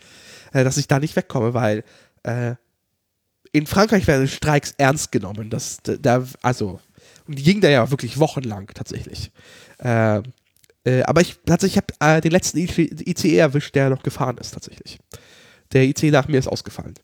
äh, 0.55 0.65
dass 0.65 0.79
ich 0.79 0.89
da 0.89 0.99
nicht 0.99 1.17
wegkomme, 1.17 1.53
weil 1.53 1.85
äh, 2.23 2.55
in 3.53 3.67
Frankreich 3.67 4.07
werden 4.07 4.27
Streiks 4.27 4.75
ernst 4.79 5.13
genommen. 5.13 5.51
Das, 5.51 5.81
da, 5.83 6.25
also, 6.41 6.81
und 7.29 7.39
die 7.39 7.43
gingen 7.43 7.61
da 7.61 7.69
ja 7.69 7.91
wirklich 7.91 8.19
wochenlang 8.19 8.69
tatsächlich. 8.69 9.33
Äh, 9.79 10.23
äh, 10.85 11.03
aber 11.03 11.21
ich 11.21 11.41
tatsächlich 11.45 11.77
habe 11.77 12.23
den 12.23 12.31
letzten 12.31 12.57
ICE 12.57 13.37
erwischt, 13.37 13.75
der 13.75 13.91
noch 13.91 14.03
gefahren 14.03 14.39
ist 14.39 14.53
tatsächlich. 14.53 14.99
Der 15.73 15.85
ICE 15.85 16.11
nach 16.11 16.27
mir 16.27 16.39
ist 16.39 16.49
ausgefallen. 16.49 16.95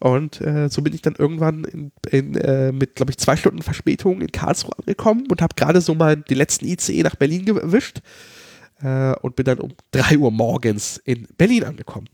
Und 0.00 0.40
äh, 0.40 0.68
so 0.68 0.82
bin 0.82 0.94
ich 0.94 1.02
dann 1.02 1.16
irgendwann 1.16 1.64
in, 1.64 1.92
in, 2.10 2.36
äh, 2.36 2.72
mit, 2.72 2.94
glaube 2.94 3.10
ich, 3.10 3.18
zwei 3.18 3.36
Stunden 3.36 3.62
Verspätung 3.62 4.20
in 4.20 4.30
Karlsruhe 4.30 4.78
angekommen 4.78 5.26
und 5.28 5.42
habe 5.42 5.54
gerade 5.56 5.80
so 5.80 5.94
mal 5.94 6.16
den 6.16 6.36
letzten 6.36 6.66
ICE 6.66 7.02
nach 7.02 7.16
Berlin 7.16 7.46
erwischt 7.48 8.00
äh, 8.82 9.14
und 9.14 9.36
bin 9.36 9.44
dann 9.44 9.58
um 9.58 9.72
3 9.90 10.18
Uhr 10.18 10.30
morgens 10.30 10.98
in 10.98 11.26
Berlin 11.36 11.64
angekommen. 11.64 12.08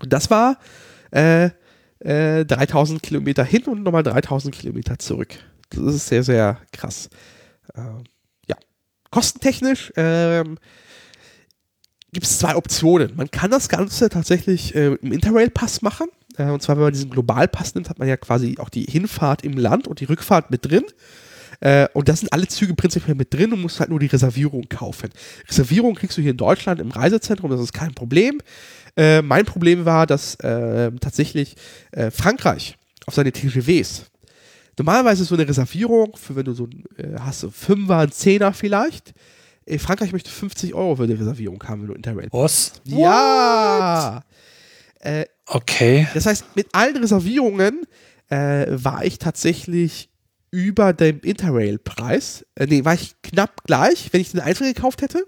Und 0.00 0.12
das 0.12 0.30
war 0.30 0.58
äh, 1.12 1.50
3000 2.00 3.00
Kilometer 3.00 3.44
hin 3.44 3.62
und 3.64 3.84
nochmal 3.84 4.02
3000 4.02 4.52
Kilometer 4.52 4.98
zurück. 4.98 5.34
Das 5.70 5.94
ist 5.94 6.08
sehr, 6.08 6.24
sehr 6.24 6.58
krass. 6.72 7.08
Ähm, 7.76 8.04
ja. 8.48 8.56
Kostentechnisch 9.10 9.92
ähm, 9.96 10.58
gibt 12.12 12.26
es 12.26 12.38
zwei 12.38 12.56
Optionen. 12.56 13.14
Man 13.16 13.30
kann 13.30 13.50
das 13.50 13.68
Ganze 13.68 14.08
tatsächlich 14.08 14.74
äh, 14.74 14.94
im 14.94 15.12
Interrail-Pass 15.12 15.82
machen. 15.82 16.08
Äh, 16.36 16.50
und 16.50 16.62
zwar, 16.62 16.76
wenn 16.76 16.84
man 16.84 16.92
diesen 16.92 17.10
Globalpass 17.10 17.74
nimmt, 17.74 17.88
hat 17.90 17.98
man 17.98 18.08
ja 18.08 18.16
quasi 18.16 18.56
auch 18.58 18.68
die 18.68 18.84
Hinfahrt 18.84 19.44
im 19.44 19.56
Land 19.56 19.86
und 19.86 20.00
die 20.00 20.04
Rückfahrt 20.04 20.50
mit 20.50 20.64
drin. 20.64 20.84
Äh, 21.60 21.88
und 21.92 22.08
da 22.08 22.16
sind 22.16 22.32
alle 22.32 22.48
Züge 22.48 22.74
prinzipiell 22.74 23.14
mit 23.14 23.32
drin 23.32 23.52
und 23.52 23.60
musst 23.60 23.78
halt 23.78 23.90
nur 23.90 24.00
die 24.00 24.06
Reservierung 24.06 24.68
kaufen. 24.68 25.10
Reservierung 25.48 25.94
kriegst 25.94 26.18
du 26.18 26.22
hier 26.22 26.32
in 26.32 26.36
Deutschland 26.36 26.80
im 26.80 26.90
Reisezentrum, 26.90 27.50
das 27.50 27.60
ist 27.60 27.72
kein 27.72 27.94
Problem. 27.94 28.40
Äh, 28.96 29.22
mein 29.22 29.44
Problem 29.44 29.84
war, 29.84 30.06
dass 30.06 30.34
äh, 30.36 30.90
tatsächlich 31.00 31.56
äh, 31.92 32.10
Frankreich 32.10 32.76
auf 33.06 33.14
seine 33.14 33.32
TGWs 33.32 34.06
normalerweise 34.78 35.24
so 35.24 35.34
eine 35.34 35.46
Reservierung 35.46 36.16
für 36.16 36.36
wenn 36.36 36.44
du 36.44 36.52
so 36.52 36.68
äh, 36.96 37.18
hast, 37.20 37.40
so 37.40 37.50
Fünfer, 37.50 37.98
ein 37.98 38.12
Zehner 38.12 38.52
vielleicht. 38.52 39.14
Äh, 39.64 39.78
Frankreich 39.78 40.12
möchte 40.12 40.30
50 40.30 40.74
Euro 40.74 40.96
für 40.96 41.06
die 41.06 41.14
Reservierung 41.14 41.62
haben, 41.64 41.82
wenn 41.82 41.88
du 41.88 41.94
Interrail 41.94 42.28
Was? 42.32 42.72
Ja! 42.84 44.22
Äh, 45.00 45.26
Okay. 45.54 46.08
das 46.14 46.26
heißt, 46.26 46.56
mit 46.56 46.68
allen 46.72 46.96
Reservierungen 46.96 47.82
äh, 48.30 48.66
war 48.68 49.04
ich 49.04 49.18
tatsächlich 49.18 50.08
über 50.50 50.92
dem 50.92 51.20
Interrail-Preis. 51.20 52.46
Äh, 52.54 52.66
nee, 52.66 52.84
war 52.84 52.94
ich 52.94 53.14
knapp 53.22 53.64
gleich, 53.64 54.12
wenn 54.12 54.20
ich 54.20 54.30
den 54.30 54.40
Einzel 54.40 54.72
gekauft 54.72 55.02
hätte. 55.02 55.26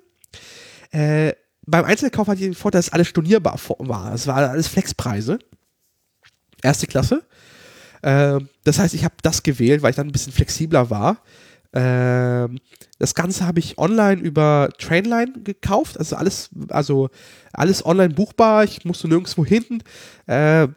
Äh, 0.93 1.35
beim 1.67 1.85
Einzelkauf 1.85 2.29
hatte 2.29 2.41
ich 2.41 2.47
den 2.47 2.55
Vorteil, 2.55 2.79
dass 2.79 2.93
alles 2.93 3.09
stornierbar 3.09 3.59
war. 3.79 4.15
Es 4.15 4.27
war 4.27 4.37
alles 4.37 4.69
Flexpreise. 4.69 5.39
Erste 6.63 6.87
Klasse. 6.87 7.23
Ähm, 8.03 8.49
das 8.65 8.79
heißt, 8.79 8.95
ich 8.95 9.05
habe 9.05 9.15
das 9.23 9.43
gewählt, 9.43 9.83
weil 9.83 9.91
ich 9.91 9.97
dann 9.97 10.09
ein 10.09 10.13
bisschen 10.13 10.33
flexibler 10.33 10.91
war. 10.91 11.23
Ähm, 11.75 12.61
das 13.01 13.17
Ganze 13.17 13.47
habe 13.47 13.59
ich 13.59 13.79
online 13.79 14.23
über 14.23 14.71
Trainline 14.79 15.33
gekauft, 15.43 15.99
also 15.99 16.15
alles, 16.15 16.51
also 16.69 17.11
alles 17.53 17.85
online 17.85 18.15
buchbar. 18.15 18.63
Ich 18.63 18.85
musste 18.85 19.09
nirgendwo 19.09 19.45
hin. 19.45 19.83
Äh, 20.27 20.69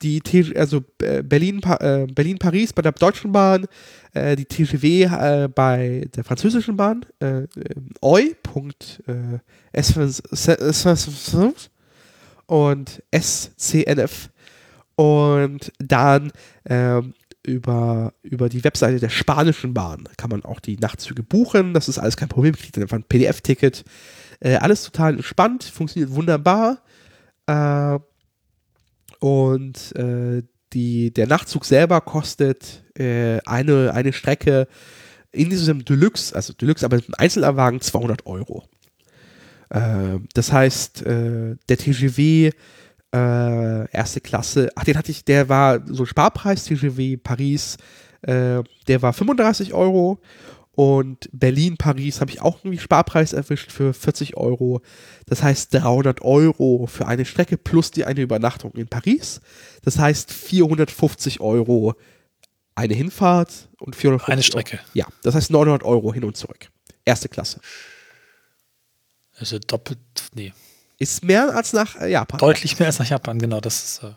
die 0.00 0.22
also 0.56 0.84
äh, 1.02 1.22
Berlin, 1.24 1.60
äh, 1.80 2.06
Berlin 2.06 2.38
Paris 2.38 2.72
bei 2.72 2.82
der 2.82 2.92
Deutschen 2.92 3.32
Bahn, 3.32 3.66
äh, 4.14 4.36
die 4.36 4.44
TGW 4.44 5.02
äh, 5.02 5.48
bei 5.52 6.08
der 6.14 6.22
französischen 6.22 6.76
Bahn, 6.76 7.04
äh, 7.18 7.42
oi. 8.00 8.36
und 12.46 13.02
SCNF 13.12 14.30
und 14.94 15.72
dann 15.78 16.30
ähm, 16.66 17.14
über, 17.44 18.14
über 18.22 18.48
die 18.48 18.64
Webseite 18.64 19.00
der 19.00 19.08
spanischen 19.08 19.74
Bahn 19.74 20.08
kann 20.16 20.30
man 20.30 20.44
auch 20.44 20.60
die 20.60 20.76
Nachtzüge 20.76 21.22
buchen. 21.22 21.74
Das 21.74 21.88
ist 21.88 21.98
alles 21.98 22.16
kein 22.16 22.28
Problem. 22.28 22.54
Kriegt 22.54 22.76
dann 22.76 22.84
einfach 22.84 22.98
ein 22.98 23.04
PDF-Ticket. 23.04 23.84
Äh, 24.40 24.56
alles 24.56 24.84
total 24.84 25.14
entspannt, 25.14 25.64
funktioniert 25.64 26.14
wunderbar. 26.14 26.82
Äh, 27.46 27.98
und 29.18 29.94
äh, 29.96 30.42
die, 30.72 31.12
der 31.12 31.26
Nachtzug 31.26 31.64
selber 31.64 32.00
kostet 32.00 32.84
äh, 32.98 33.40
eine, 33.44 33.92
eine 33.92 34.12
Strecke 34.12 34.66
in 35.32 35.50
diesem 35.50 35.84
Deluxe, 35.84 36.34
also 36.34 36.52
Deluxe, 36.52 36.84
aber 36.84 36.96
im 36.96 37.14
Einzelwagen 37.16 37.80
200 37.80 38.26
Euro. 38.26 38.64
Äh, 39.70 40.18
das 40.34 40.52
heißt, 40.52 41.02
äh, 41.02 41.56
der 41.68 41.76
TGW 41.76 42.52
äh, 43.12 43.90
erste 43.90 44.20
Klasse, 44.20 44.70
ach, 44.74 44.84
den 44.84 44.96
hatte 44.96 45.10
ich, 45.10 45.24
der 45.24 45.48
war 45.48 45.80
so 45.86 46.06
Sparpreis, 46.06 46.64
TGW 46.64 47.16
Paris, 47.18 47.76
äh, 48.22 48.62
der 48.88 49.02
war 49.02 49.12
35 49.12 49.74
Euro 49.74 50.18
und 50.74 51.28
Berlin, 51.32 51.76
Paris 51.76 52.20
habe 52.22 52.30
ich 52.30 52.40
auch 52.40 52.58
irgendwie 52.60 52.78
Sparpreis 52.78 53.34
erwischt 53.34 53.70
für 53.70 53.92
40 53.92 54.38
Euro. 54.38 54.80
Das 55.26 55.42
heißt 55.42 55.74
300 55.74 56.22
Euro 56.22 56.86
für 56.86 57.06
eine 57.06 57.26
Strecke 57.26 57.58
plus 57.58 57.90
die 57.90 58.06
eine 58.06 58.22
Übernachtung 58.22 58.72
in 58.72 58.88
Paris. 58.88 59.42
Das 59.82 59.98
heißt 59.98 60.32
450 60.32 61.40
Euro 61.40 61.94
eine 62.74 62.94
Hinfahrt 62.94 63.68
und 63.80 63.94
450 63.94 64.32
Eine 64.32 64.42
Strecke. 64.42 64.76
Euro. 64.78 64.86
Ja, 64.94 65.06
das 65.22 65.34
heißt 65.34 65.50
900 65.50 65.82
Euro 65.82 66.14
hin 66.14 66.24
und 66.24 66.38
zurück. 66.38 66.70
Erste 67.04 67.28
Klasse. 67.28 67.60
Also 69.36 69.58
doppelt, 69.58 69.98
nee. 70.34 70.54
Ist 71.02 71.24
mehr 71.24 71.52
als 71.52 71.72
nach 71.72 72.00
äh, 72.00 72.12
Japan. 72.12 72.38
Deutlich 72.38 72.78
mehr 72.78 72.86
als 72.86 73.00
nach 73.00 73.10
Japan, 73.10 73.36
genau. 73.40 73.60
Das 73.60 73.82
ist. 73.82 74.04
Äh 74.04 74.12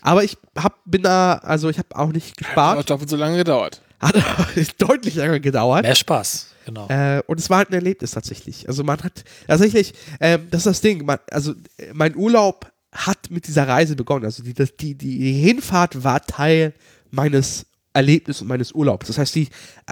Aber 0.00 0.24
ich 0.24 0.38
hab, 0.56 0.78
bin 0.86 1.02
da, 1.02 1.34
also 1.34 1.68
ich 1.68 1.76
habe 1.76 1.94
auch 1.94 2.10
nicht 2.10 2.38
gespart. 2.38 2.78
Hat 2.78 2.88
doppelt 2.88 3.10
so 3.10 3.16
lange 3.16 3.36
gedauert. 3.36 3.82
Hat 4.00 4.16
deutlich 4.78 5.16
länger 5.16 5.40
gedauert. 5.40 5.82
Mehr 5.82 5.94
Spaß, 5.94 6.46
genau. 6.64 6.88
Äh, 6.88 7.22
und 7.26 7.38
es 7.38 7.50
war 7.50 7.58
halt 7.58 7.68
ein 7.68 7.74
Erlebnis 7.74 8.12
tatsächlich. 8.12 8.66
Also 8.66 8.82
man 8.82 8.98
hat 9.02 9.24
tatsächlich, 9.46 9.92
äh, 10.20 10.38
das 10.50 10.60
ist 10.60 10.66
das 10.66 10.80
Ding, 10.80 11.04
man, 11.04 11.18
also 11.30 11.52
mein 11.92 12.16
Urlaub 12.16 12.72
hat 12.92 13.30
mit 13.30 13.46
dieser 13.46 13.68
Reise 13.68 13.94
begonnen. 13.94 14.24
Also 14.24 14.42
die, 14.42 14.54
das, 14.54 14.74
die, 14.74 14.94
die 14.94 15.34
Hinfahrt 15.34 16.02
war 16.02 16.24
Teil 16.24 16.72
meines 17.10 17.66
Erlebnisses 17.92 18.40
und 18.40 18.48
meines 18.48 18.72
Urlaubs. 18.72 19.06
Das 19.06 19.18
heißt, 19.18 19.34
die 19.34 19.48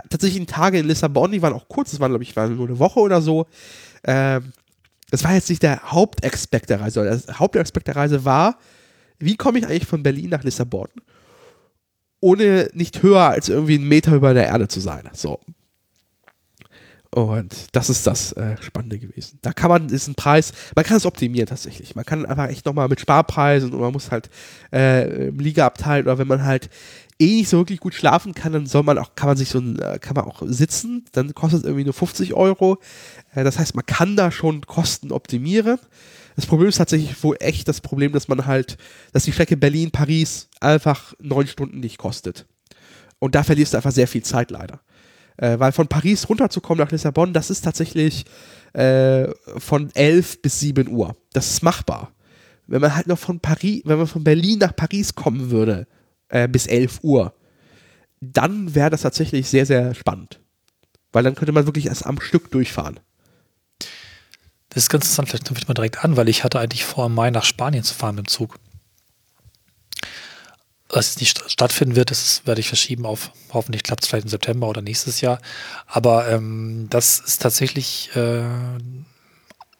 tatsächlichen 0.08 0.46
Tage 0.46 0.78
in 0.78 0.86
Lissabon, 0.86 1.32
die 1.32 1.42
waren 1.42 1.52
auch 1.52 1.68
kurz, 1.68 1.90
das 1.90 2.00
waren, 2.00 2.12
glaube 2.12 2.24
ich, 2.24 2.34
waren 2.34 2.56
nur 2.56 2.66
eine 2.66 2.78
Woche 2.78 3.00
oder 3.00 3.20
so. 3.20 3.46
Ähm, 4.04 4.54
das 5.10 5.24
war 5.24 5.34
jetzt 5.34 5.48
nicht 5.48 5.62
der 5.62 5.90
Hauptaspekt 5.90 6.70
der 6.70 6.80
Reise. 6.80 7.02
Der 7.02 7.38
Hauptaspekt 7.38 7.88
der 7.88 7.96
Reise 7.96 8.24
war, 8.24 8.58
wie 9.18 9.36
komme 9.36 9.58
ich 9.58 9.66
eigentlich 9.66 9.86
von 9.86 10.02
Berlin 10.02 10.30
nach 10.30 10.44
Lissabon, 10.44 10.88
ohne 12.20 12.70
nicht 12.72 13.02
höher 13.02 13.28
als 13.28 13.48
irgendwie 13.48 13.74
einen 13.74 13.88
Meter 13.88 14.14
über 14.14 14.34
der 14.34 14.46
Erde 14.46 14.68
zu 14.68 14.80
sein. 14.80 15.08
So. 15.12 15.40
Und 17.12 17.66
das 17.72 17.90
ist 17.90 18.06
das 18.06 18.32
äh, 18.32 18.56
Spannende 18.60 18.98
gewesen. 19.00 19.40
Da 19.42 19.52
kann 19.52 19.68
man 19.68 19.88
diesen 19.88 20.14
Preis, 20.14 20.52
man 20.76 20.84
kann 20.84 20.96
es 20.96 21.06
optimieren 21.06 21.48
tatsächlich. 21.48 21.96
Man 21.96 22.04
kann 22.04 22.24
einfach 22.24 22.48
echt 22.48 22.66
nochmal 22.66 22.86
mit 22.86 23.00
Sparpreisen 23.00 23.72
und 23.72 23.80
man 23.80 23.92
muss 23.92 24.12
halt 24.12 24.30
äh, 24.72 25.28
im 25.28 25.40
Ligaabteil 25.40 26.02
oder 26.02 26.18
wenn 26.18 26.28
man 26.28 26.44
halt 26.44 26.70
eh 27.20 27.36
nicht 27.36 27.48
so 27.48 27.58
wirklich 27.58 27.80
gut 27.80 27.94
schlafen 27.94 28.34
kann, 28.34 28.52
dann 28.52 28.66
soll 28.66 28.82
man 28.82 28.98
auch, 28.98 29.14
kann 29.14 29.28
man 29.28 29.36
sich 29.36 29.50
so 29.50 29.58
ein, 29.58 29.78
äh, 29.78 29.98
kann 30.00 30.14
man 30.14 30.24
auch 30.24 30.42
sitzen, 30.46 31.04
dann 31.12 31.34
kostet 31.34 31.60
es 31.60 31.66
irgendwie 31.66 31.84
nur 31.84 31.92
50 31.92 32.34
Euro. 32.34 32.78
Äh, 33.34 33.44
das 33.44 33.58
heißt, 33.58 33.74
man 33.74 33.86
kann 33.86 34.16
da 34.16 34.30
schon 34.30 34.62
Kosten 34.62 35.12
optimieren. 35.12 35.78
Das 36.36 36.46
Problem 36.46 36.68
ist 36.68 36.76
tatsächlich 36.76 37.22
wohl 37.22 37.36
echt 37.40 37.68
das 37.68 37.80
Problem, 37.80 38.12
dass 38.12 38.28
man 38.28 38.46
halt, 38.46 38.78
dass 39.12 39.24
die 39.24 39.32
Strecke 39.32 39.56
Berlin-Paris 39.56 40.48
einfach 40.60 41.14
neun 41.18 41.46
Stunden 41.46 41.80
nicht 41.80 41.98
kostet. 41.98 42.46
Und 43.18 43.34
da 43.34 43.42
verlierst 43.42 43.74
du 43.74 43.76
einfach 43.76 43.92
sehr 43.92 44.08
viel 44.08 44.22
Zeit 44.22 44.50
leider. 44.50 44.80
Äh, 45.36 45.58
weil 45.58 45.72
von 45.72 45.88
Paris 45.88 46.28
runterzukommen 46.28 46.82
nach 46.82 46.92
Lissabon, 46.92 47.32
das 47.32 47.50
ist 47.50 47.62
tatsächlich 47.62 48.24
äh, 48.72 49.28
von 49.58 49.90
11 49.94 50.42
bis 50.42 50.60
7 50.60 50.88
Uhr. 50.88 51.14
Das 51.32 51.50
ist 51.50 51.62
machbar. 51.62 52.12
Wenn 52.66 52.80
man 52.80 52.94
halt 52.94 53.08
noch 53.08 53.18
von 53.18 53.40
Paris, 53.40 53.82
wenn 53.84 53.98
man 53.98 54.06
von 54.06 54.24
Berlin 54.24 54.60
nach 54.60 54.74
Paris 54.74 55.14
kommen 55.14 55.50
würde, 55.50 55.86
äh, 56.30 56.48
bis 56.48 56.66
11 56.66 57.00
Uhr, 57.02 57.34
dann 58.20 58.74
wäre 58.74 58.90
das 58.90 59.02
tatsächlich 59.02 59.48
sehr, 59.48 59.66
sehr 59.66 59.94
spannend. 59.94 60.40
Weil 61.12 61.24
dann 61.24 61.34
könnte 61.34 61.52
man 61.52 61.66
wirklich 61.66 61.86
erst 61.86 62.06
am 62.06 62.20
Stück 62.20 62.50
durchfahren. 62.50 63.00
Das 64.68 64.84
ist 64.84 64.90
ganz 64.90 65.04
interessant, 65.04 65.28
vielleicht 65.28 65.46
knüpfe 65.46 65.62
ich 65.62 65.68
mal 65.68 65.74
direkt 65.74 66.04
an, 66.04 66.16
weil 66.16 66.28
ich 66.28 66.44
hatte 66.44 66.60
eigentlich 66.60 66.84
vor, 66.84 67.06
im 67.06 67.14
Mai 67.14 67.30
nach 67.30 67.44
Spanien 67.44 67.82
zu 67.82 67.94
fahren 67.94 68.14
mit 68.14 68.26
dem 68.26 68.28
Zug. 68.28 68.56
Was 70.88 71.18
nicht 71.18 71.50
stattfinden 71.50 71.96
wird, 71.96 72.10
das 72.10 72.42
werde 72.46 72.60
ich 72.60 72.68
verschieben 72.68 73.06
auf, 73.06 73.32
hoffentlich 73.52 73.82
klappt 73.82 74.02
es 74.02 74.08
vielleicht 74.08 74.26
im 74.26 74.30
September 74.30 74.68
oder 74.68 74.82
nächstes 74.82 75.20
Jahr. 75.20 75.40
Aber 75.86 76.28
ähm, 76.28 76.86
das 76.90 77.20
ist 77.20 77.42
tatsächlich 77.42 78.10
äh, 78.14 78.44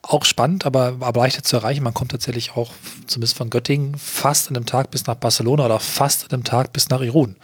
auch 0.01 0.25
spannend, 0.25 0.65
aber, 0.65 0.97
aber 0.99 1.21
leichter 1.21 1.43
zu 1.43 1.57
erreichen. 1.57 1.83
Man 1.83 1.93
kommt 1.93 2.11
tatsächlich 2.11 2.55
auch, 2.55 2.73
zumindest 3.07 3.37
von 3.37 3.49
Göttingen, 3.49 3.95
fast 3.97 4.49
in 4.49 4.55
einem 4.55 4.65
Tag 4.65 4.91
bis 4.91 5.05
nach 5.05 5.15
Barcelona 5.15 5.65
oder 5.65 5.79
fast 5.79 6.23
in 6.23 6.31
einem 6.31 6.43
Tag 6.43 6.73
bis 6.73 6.89
nach 6.89 7.01
Irun. 7.01 7.35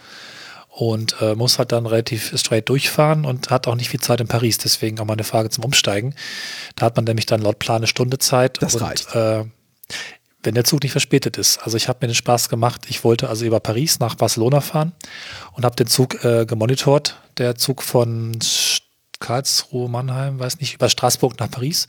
Und 0.68 1.20
äh, 1.20 1.34
muss 1.34 1.58
halt 1.58 1.72
dann 1.72 1.86
relativ 1.86 2.38
straight 2.38 2.68
durchfahren 2.68 3.24
und 3.24 3.50
hat 3.50 3.66
auch 3.66 3.74
nicht 3.74 3.88
viel 3.88 4.00
Zeit 4.00 4.20
in 4.20 4.28
Paris. 4.28 4.58
Deswegen 4.58 5.00
auch 5.00 5.04
mal 5.04 5.14
eine 5.14 5.24
Frage 5.24 5.50
zum 5.50 5.64
Umsteigen. 5.64 6.14
Da 6.76 6.86
hat 6.86 6.96
man 6.96 7.04
nämlich 7.04 7.26
dann 7.26 7.42
laut 7.42 7.58
Plan 7.58 7.78
eine 7.78 7.88
Stunde 7.88 8.18
Zeit. 8.18 8.62
Das 8.62 8.76
und, 8.76 8.82
reicht. 8.82 9.14
Äh, 9.14 9.44
wenn 10.42 10.54
der 10.54 10.64
Zug 10.64 10.82
nicht 10.82 10.92
verspätet 10.92 11.36
ist. 11.36 11.58
Also 11.58 11.76
ich 11.76 11.88
habe 11.88 11.98
mir 12.02 12.08
den 12.08 12.14
Spaß 12.14 12.48
gemacht. 12.48 12.82
Ich 12.88 13.02
wollte 13.02 13.28
also 13.28 13.44
über 13.44 13.58
Paris 13.58 13.98
nach 13.98 14.14
Barcelona 14.14 14.60
fahren 14.60 14.92
und 15.52 15.64
habe 15.64 15.74
den 15.74 15.88
Zug 15.88 16.24
äh, 16.24 16.46
gemonitort. 16.46 17.20
Der 17.38 17.56
Zug 17.56 17.82
von 17.82 18.38
Karlsruhe, 19.20 19.88
Mannheim, 19.88 20.38
weiß 20.38 20.60
nicht, 20.60 20.74
über 20.74 20.88
Straßburg 20.88 21.38
nach 21.40 21.50
Paris. 21.50 21.88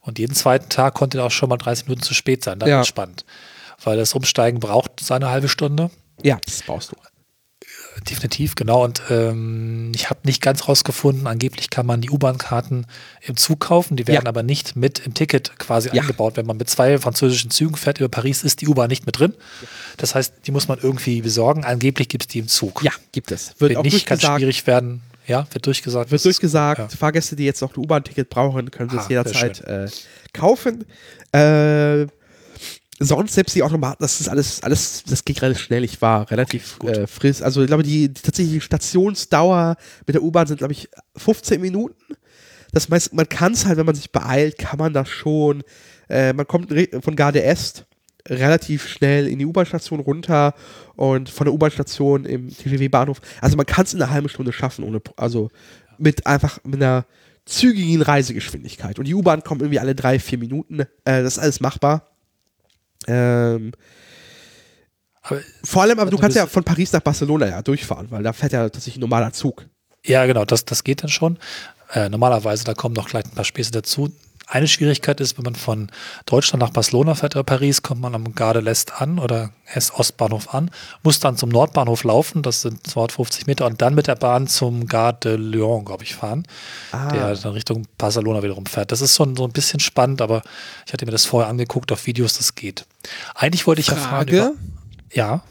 Und 0.00 0.18
jeden 0.18 0.34
zweiten 0.34 0.68
Tag 0.68 0.94
konnte 0.94 1.18
er 1.18 1.24
auch 1.26 1.30
schon 1.30 1.48
mal 1.48 1.56
30 1.58 1.86
Minuten 1.86 2.02
zu 2.02 2.14
spät 2.14 2.42
sein. 2.44 2.58
Das 2.58 2.68
Ja. 2.68 2.80
ist 2.80 2.86
spannend. 2.88 3.24
Weil 3.82 3.96
das 3.96 4.14
Umsteigen 4.14 4.60
braucht 4.60 5.00
seine 5.00 5.28
halbe 5.30 5.48
Stunde. 5.48 5.90
Ja, 6.22 6.38
das 6.44 6.62
brauchst 6.62 6.92
du. 6.92 6.96
Definitiv, 8.08 8.54
genau. 8.54 8.84
Und 8.84 9.02
ähm, 9.10 9.92
ich 9.94 10.08
habe 10.08 10.20
nicht 10.24 10.40
ganz 10.40 10.68
rausgefunden, 10.68 11.26
angeblich 11.26 11.68
kann 11.70 11.84
man 11.84 12.00
die 12.00 12.08
U-Bahn-Karten 12.10 12.86
im 13.22 13.36
Zug 13.36 13.60
kaufen, 13.60 13.96
die 13.96 14.06
werden 14.06 14.24
Ja. 14.24 14.28
aber 14.28 14.42
nicht 14.42 14.74
mit 14.74 15.00
im 15.00 15.12
Ticket 15.12 15.58
quasi 15.58 15.90
Ja. 15.92 16.00
eingebaut. 16.02 16.36
Wenn 16.36 16.46
man 16.46 16.56
mit 16.56 16.70
zwei 16.70 16.98
französischen 16.98 17.50
Zügen 17.50 17.76
fährt 17.76 17.98
über 17.98 18.08
Paris, 18.08 18.42
ist 18.42 18.62
die 18.62 18.68
U-Bahn 18.68 18.88
nicht 18.88 19.04
mit 19.06 19.18
drin. 19.18 19.34
Das 19.98 20.14
heißt, 20.14 20.32
die 20.46 20.50
muss 20.50 20.68
man 20.68 20.78
irgendwie 20.80 21.20
besorgen. 21.20 21.64
Angeblich 21.64 22.08
gibt 22.08 22.24
es 22.24 22.28
die 22.28 22.38
im 22.38 22.48
Zug. 22.48 22.82
Ja, 22.82 22.92
gibt 23.12 23.32
es. 23.32 23.48
Wird, 23.58 23.70
Wird 23.70 23.76
auch 23.76 23.82
nicht 23.82 24.06
ganz 24.06 24.20
durchgesagt. 24.22 24.40
schwierig 24.40 24.66
werden. 24.66 25.02
Ja, 25.30 25.46
wird 25.52 25.64
durchgesagt. 25.66 26.10
Wird 26.10 26.18
Das- 26.18 26.22
durchgesagt. 26.24 26.78
Ja. 26.80 26.88
Fahrgäste, 26.88 27.36
die 27.36 27.44
jetzt 27.44 27.60
noch 27.62 27.74
ein 27.76 27.80
U-Bahn-Ticket 27.80 28.28
brauchen, 28.28 28.70
können 28.70 28.90
Ah, 28.90 29.00
es 29.00 29.08
jederzeit 29.08 29.60
äh, 29.62 29.88
kaufen. 30.32 30.84
Äh, 31.32 32.06
sonst 32.98 33.34
selbst 33.34 33.54
die 33.56 33.62
Automaten, 33.62 34.02
das 34.02 34.20
ist 34.20 34.28
alles, 34.28 34.62
alles, 34.62 35.04
das 35.08 35.24
geht 35.24 35.40
relativ 35.40 35.62
schnell. 35.62 35.84
Ich 35.84 36.02
war 36.02 36.30
relativ 36.30 36.76
Okay, 36.80 37.02
äh, 37.02 37.06
frisch. 37.06 37.40
Also 37.42 37.62
ich 37.62 37.68
glaube, 37.68 37.82
die, 37.82 38.08
die 38.12 38.20
tatsächliche 38.20 38.60
Stationsdauer 38.60 39.76
mit 40.06 40.14
der 40.14 40.22
U-Bahn 40.22 40.46
sind, 40.46 40.58
glaube 40.58 40.72
ich, 40.72 40.88
15 41.16 41.60
Minuten. 41.60 41.94
Das 42.72 42.88
heißt, 42.90 43.14
man 43.14 43.28
kann 43.28 43.52
es 43.52 43.66
halt, 43.66 43.78
wenn 43.78 43.86
man 43.86 43.94
sich 43.94 44.12
beeilt, 44.12 44.58
kann 44.58 44.78
man 44.78 44.92
das 44.92 45.08
schon. 45.08 45.62
Äh, 46.08 46.32
man 46.32 46.46
kommt 46.46 46.72
von 47.02 47.16
Garde 47.16 47.42
Est 47.42 47.86
relativ 48.28 48.86
schnell 48.88 49.26
in 49.28 49.38
die 49.38 49.46
U-Bahn-Station 49.46 50.00
runter 50.00 50.54
und 50.96 51.28
von 51.30 51.44
der 51.46 51.54
U-Bahn-Station 51.54 52.24
im 52.24 52.48
TGW-Bahnhof. 52.48 53.20
Also 53.40 53.56
man 53.56 53.66
kann 53.66 53.84
es 53.84 53.94
in 53.94 54.02
einer 54.02 54.10
halben 54.12 54.28
Stunde 54.28 54.52
schaffen, 54.52 54.84
ohne, 54.84 55.00
also 55.16 55.50
mit 55.98 56.26
einfach 56.26 56.58
mit 56.64 56.76
einer 56.82 57.04
zügigen 57.46 58.02
Reisegeschwindigkeit. 58.02 58.98
Und 58.98 59.06
die 59.06 59.14
U-Bahn 59.14 59.42
kommt 59.42 59.62
irgendwie 59.62 59.80
alle 59.80 59.94
drei, 59.94 60.18
vier 60.18 60.38
Minuten. 60.38 60.80
Äh, 60.80 60.86
das 61.04 61.36
ist 61.36 61.38
alles 61.38 61.60
machbar. 61.60 62.06
Ähm, 63.06 63.72
Aber, 65.22 65.40
vor 65.64 65.82
allem, 65.82 65.98
aber 65.98 66.10
du 66.10 66.16
Also 66.16 66.20
kannst 66.22 66.36
das- 66.36 66.42
ja 66.44 66.46
von 66.46 66.64
Paris 66.64 66.92
nach 66.92 67.00
Barcelona 67.00 67.46
ja 67.48 67.62
durchfahren, 67.62 68.10
weil 68.10 68.22
da 68.22 68.32
fährt 68.32 68.52
ja 68.52 68.62
tatsächlich 68.64 68.96
ein 68.96 69.00
normaler 69.00 69.32
Zug. 69.32 69.66
ja, 70.04 70.24
genau, 70.26 70.44
das, 70.44 70.64
das 70.64 70.84
geht 70.84 71.02
dann 71.02 71.10
schon. 71.10 71.38
Äh, 71.92 72.08
normalerweise, 72.08 72.64
da 72.64 72.72
kommen 72.74 72.94
noch 72.94 73.08
gleich 73.08 73.24
ein 73.24 73.32
paar 73.32 73.44
Späße 73.44 73.70
dazu. 73.72 74.12
Eine 74.52 74.66
Schwierigkeit 74.66 75.20
ist, 75.20 75.38
wenn 75.38 75.44
man 75.44 75.54
von 75.54 75.92
Deutschland 76.26 76.60
nach 76.60 76.70
Barcelona 76.70 77.14
fährt 77.14 77.36
oder 77.36 77.44
Paris, 77.44 77.82
kommt 77.82 78.00
man 78.00 78.16
am 78.16 78.34
Garde 78.34 78.58
l'Est 78.58 78.90
an 79.00 79.20
oder 79.20 79.52
erst 79.72 79.94
Ostbahnhof 79.94 80.52
an, 80.52 80.72
muss 81.04 81.20
dann 81.20 81.36
zum 81.36 81.50
Nordbahnhof 81.50 82.02
laufen, 82.02 82.42
das 82.42 82.62
sind 82.62 82.84
250 82.84 83.46
Meter, 83.46 83.66
und 83.66 83.80
dann 83.80 83.94
mit 83.94 84.08
der 84.08 84.16
Bahn 84.16 84.48
zum 84.48 84.86
Garde 84.86 85.36
de 85.36 85.36
Lyon, 85.36 85.84
glaube 85.84 86.02
ich, 86.02 86.16
fahren, 86.16 86.48
ah. 86.90 87.12
der 87.12 87.36
dann 87.36 87.52
Richtung 87.52 87.86
Barcelona 87.96 88.42
wiederum 88.42 88.66
fährt. 88.66 88.90
Das 88.90 89.00
ist 89.00 89.14
so, 89.14 89.24
so 89.36 89.44
ein 89.44 89.52
bisschen 89.52 89.78
spannend, 89.78 90.20
aber 90.20 90.42
ich 90.84 90.92
hatte 90.92 91.06
mir 91.06 91.12
das 91.12 91.26
vorher 91.26 91.48
angeguckt 91.48 91.92
auf 91.92 92.06
Videos, 92.06 92.36
das 92.36 92.56
geht. 92.56 92.86
Eigentlich 93.36 93.68
wollte 93.68 93.82
ich 93.82 93.86
Frage, 93.86 94.36
ja 94.36 94.42
fragen. 94.42 94.74
ja. 95.12 95.42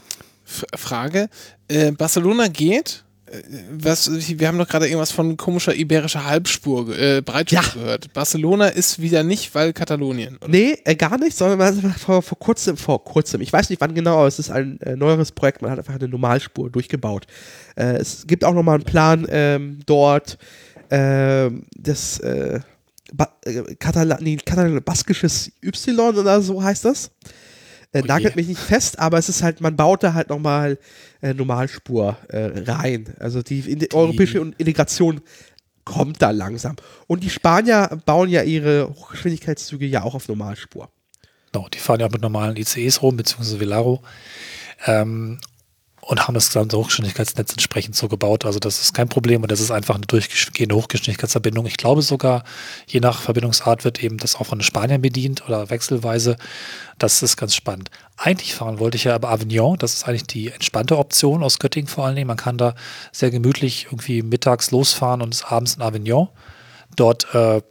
Frage. 0.75 1.29
Äh, 1.69 1.91
Barcelona 1.91 2.47
geht 2.49 3.05
was, 3.71 4.09
wir 4.11 4.47
haben 4.47 4.57
doch 4.57 4.67
gerade 4.67 4.87
irgendwas 4.87 5.11
von 5.11 5.37
komischer 5.37 5.75
iberischer 5.75 6.25
Halbspur, 6.25 6.97
äh, 6.97 7.21
Breitspur 7.21 7.61
ja. 7.61 7.69
gehört. 7.73 8.13
Barcelona 8.13 8.67
ist 8.67 9.01
wieder 9.01 9.23
nicht, 9.23 9.53
weil 9.55 9.73
Katalonien. 9.73 10.37
Oder? 10.37 10.47
Nee, 10.47 10.77
äh, 10.83 10.95
gar 10.95 11.17
nicht, 11.17 11.37
sondern 11.37 11.93
vor, 11.93 12.21
vor 12.21 12.39
kurzem, 12.39 12.77
vor 12.77 13.03
kurzem, 13.03 13.41
ich 13.41 13.53
weiß 13.53 13.69
nicht 13.69 13.81
wann 13.81 13.93
genau, 13.93 14.17
aber 14.17 14.27
es 14.27 14.39
ist 14.39 14.49
ein 14.49 14.79
äh, 14.81 14.95
neueres 14.95 15.31
Projekt, 15.31 15.61
man 15.61 15.71
hat 15.71 15.79
einfach 15.79 15.95
eine 15.95 16.07
Normalspur 16.07 16.69
durchgebaut. 16.69 17.27
Äh, 17.75 17.97
es 17.97 18.25
gibt 18.27 18.43
auch 18.43 18.53
nochmal 18.53 18.75
einen 18.75 18.85
Plan 18.85 19.27
ähm, 19.29 19.79
dort, 19.85 20.37
ähm, 20.89 21.63
das 21.77 22.19
äh, 22.19 22.59
ba 23.13 23.29
äh, 23.45 23.75
Katal 23.75 24.17
nee, 24.21 24.37
Katal 24.37 24.81
baskisches 24.81 25.51
Y 25.61 26.17
oder 26.17 26.41
so 26.41 26.63
heißt 26.63 26.85
das. 26.85 27.11
Äh, 27.91 28.01
oh 28.03 28.05
nagelt 28.05 28.35
mich 28.35 28.47
nicht 28.47 28.59
fest, 28.59 28.99
aber 28.99 29.17
es 29.17 29.29
ist 29.29 29.41
halt, 29.41 29.61
man 29.61 29.75
baut 29.75 30.03
da 30.03 30.13
halt 30.13 30.29
nochmal 30.29 30.77
äh, 31.21 31.33
Normalspur 31.33 32.17
äh, 32.27 32.61
rein. 32.69 33.15
Also 33.19 33.41
die, 33.41 33.61
die, 33.75 33.93
europäische 33.93 34.37
Integration 34.57 35.21
kommt 35.85 36.21
da 36.21 36.31
langsam. 36.31 36.75
Und 37.07 37.23
die 37.23 37.29
Spanier 37.29 37.99
bauen 38.05 38.29
ja 38.29 38.43
ihre 38.43 38.89
Hochgeschwindigkeitszüge 38.89 39.87
ja 39.87 40.03
auch 40.03 40.13
auf 40.13 40.27
Normalspur. 40.27 40.89
Genau, 41.51 41.67
die 41.67 41.79
fahren 41.79 41.99
ja 41.99 42.09
mit 42.09 42.21
normalen 42.21 42.55
ICEs 42.57 43.01
rum, 43.01 43.17
beziehungsweise 43.17 43.59
Velaro. 43.59 44.03
Ähm, 44.85 45.39
und 46.01 46.27
haben 46.27 46.33
das 46.33 46.47
gesamte 46.47 46.77
Hochgeschwindigkeitsnetz 46.77 47.51
entsprechend 47.51 47.95
so 47.95 48.07
gebaut. 48.07 48.45
Also 48.45 48.59
das 48.59 48.81
ist 48.81 48.93
kein 48.93 49.09
Problem 49.09 49.41
und 49.41 49.51
das 49.51 49.59
ist 49.59 49.71
einfach 49.71 49.95
eine 49.95 50.05
durchgehende 50.05 50.75
Hochgeschwindigkeitsverbindung. 50.75 51.65
Ich 51.65 51.77
glaube 51.77 52.01
sogar, 52.01 52.43
je 52.87 52.99
nach 52.99 53.21
Verbindungsart 53.21 53.83
wird 53.83 54.03
eben 54.03 54.17
das 54.17 54.35
auch 54.35 54.45
von 54.45 54.59
den 54.59 54.63
Spaniern 54.63 55.01
bedient 55.01 55.47
oder 55.47 55.69
wechselweise. 55.69 56.37
Das 56.97 57.21
ist 57.21 57.37
ganz 57.37 57.55
spannend. 57.55 57.89
Eigentlich 58.17 58.55
fahren 58.55 58.79
wollte 58.79 58.97
ich 58.97 59.05
ja 59.05 59.15
aber 59.15 59.29
Avignon. 59.29 59.77
Das 59.77 59.93
ist 59.93 60.07
eigentlich 60.07 60.27
die 60.27 60.49
entspannte 60.51 60.97
Option 60.97 61.43
aus 61.43 61.59
Göttingen 61.59 61.87
vor 61.87 62.05
allen 62.05 62.15
Dingen. 62.15 62.27
Man 62.27 62.37
kann 62.37 62.57
da 62.57 62.75
sehr 63.11 63.31
gemütlich 63.31 63.85
irgendwie 63.85 64.21
mittags 64.21 64.71
losfahren 64.71 65.21
und 65.21 65.33
ist 65.33 65.51
abends 65.51 65.75
in 65.75 65.81
Avignon. 65.81 66.29
Dort 66.95 67.33
äh, 67.33 67.61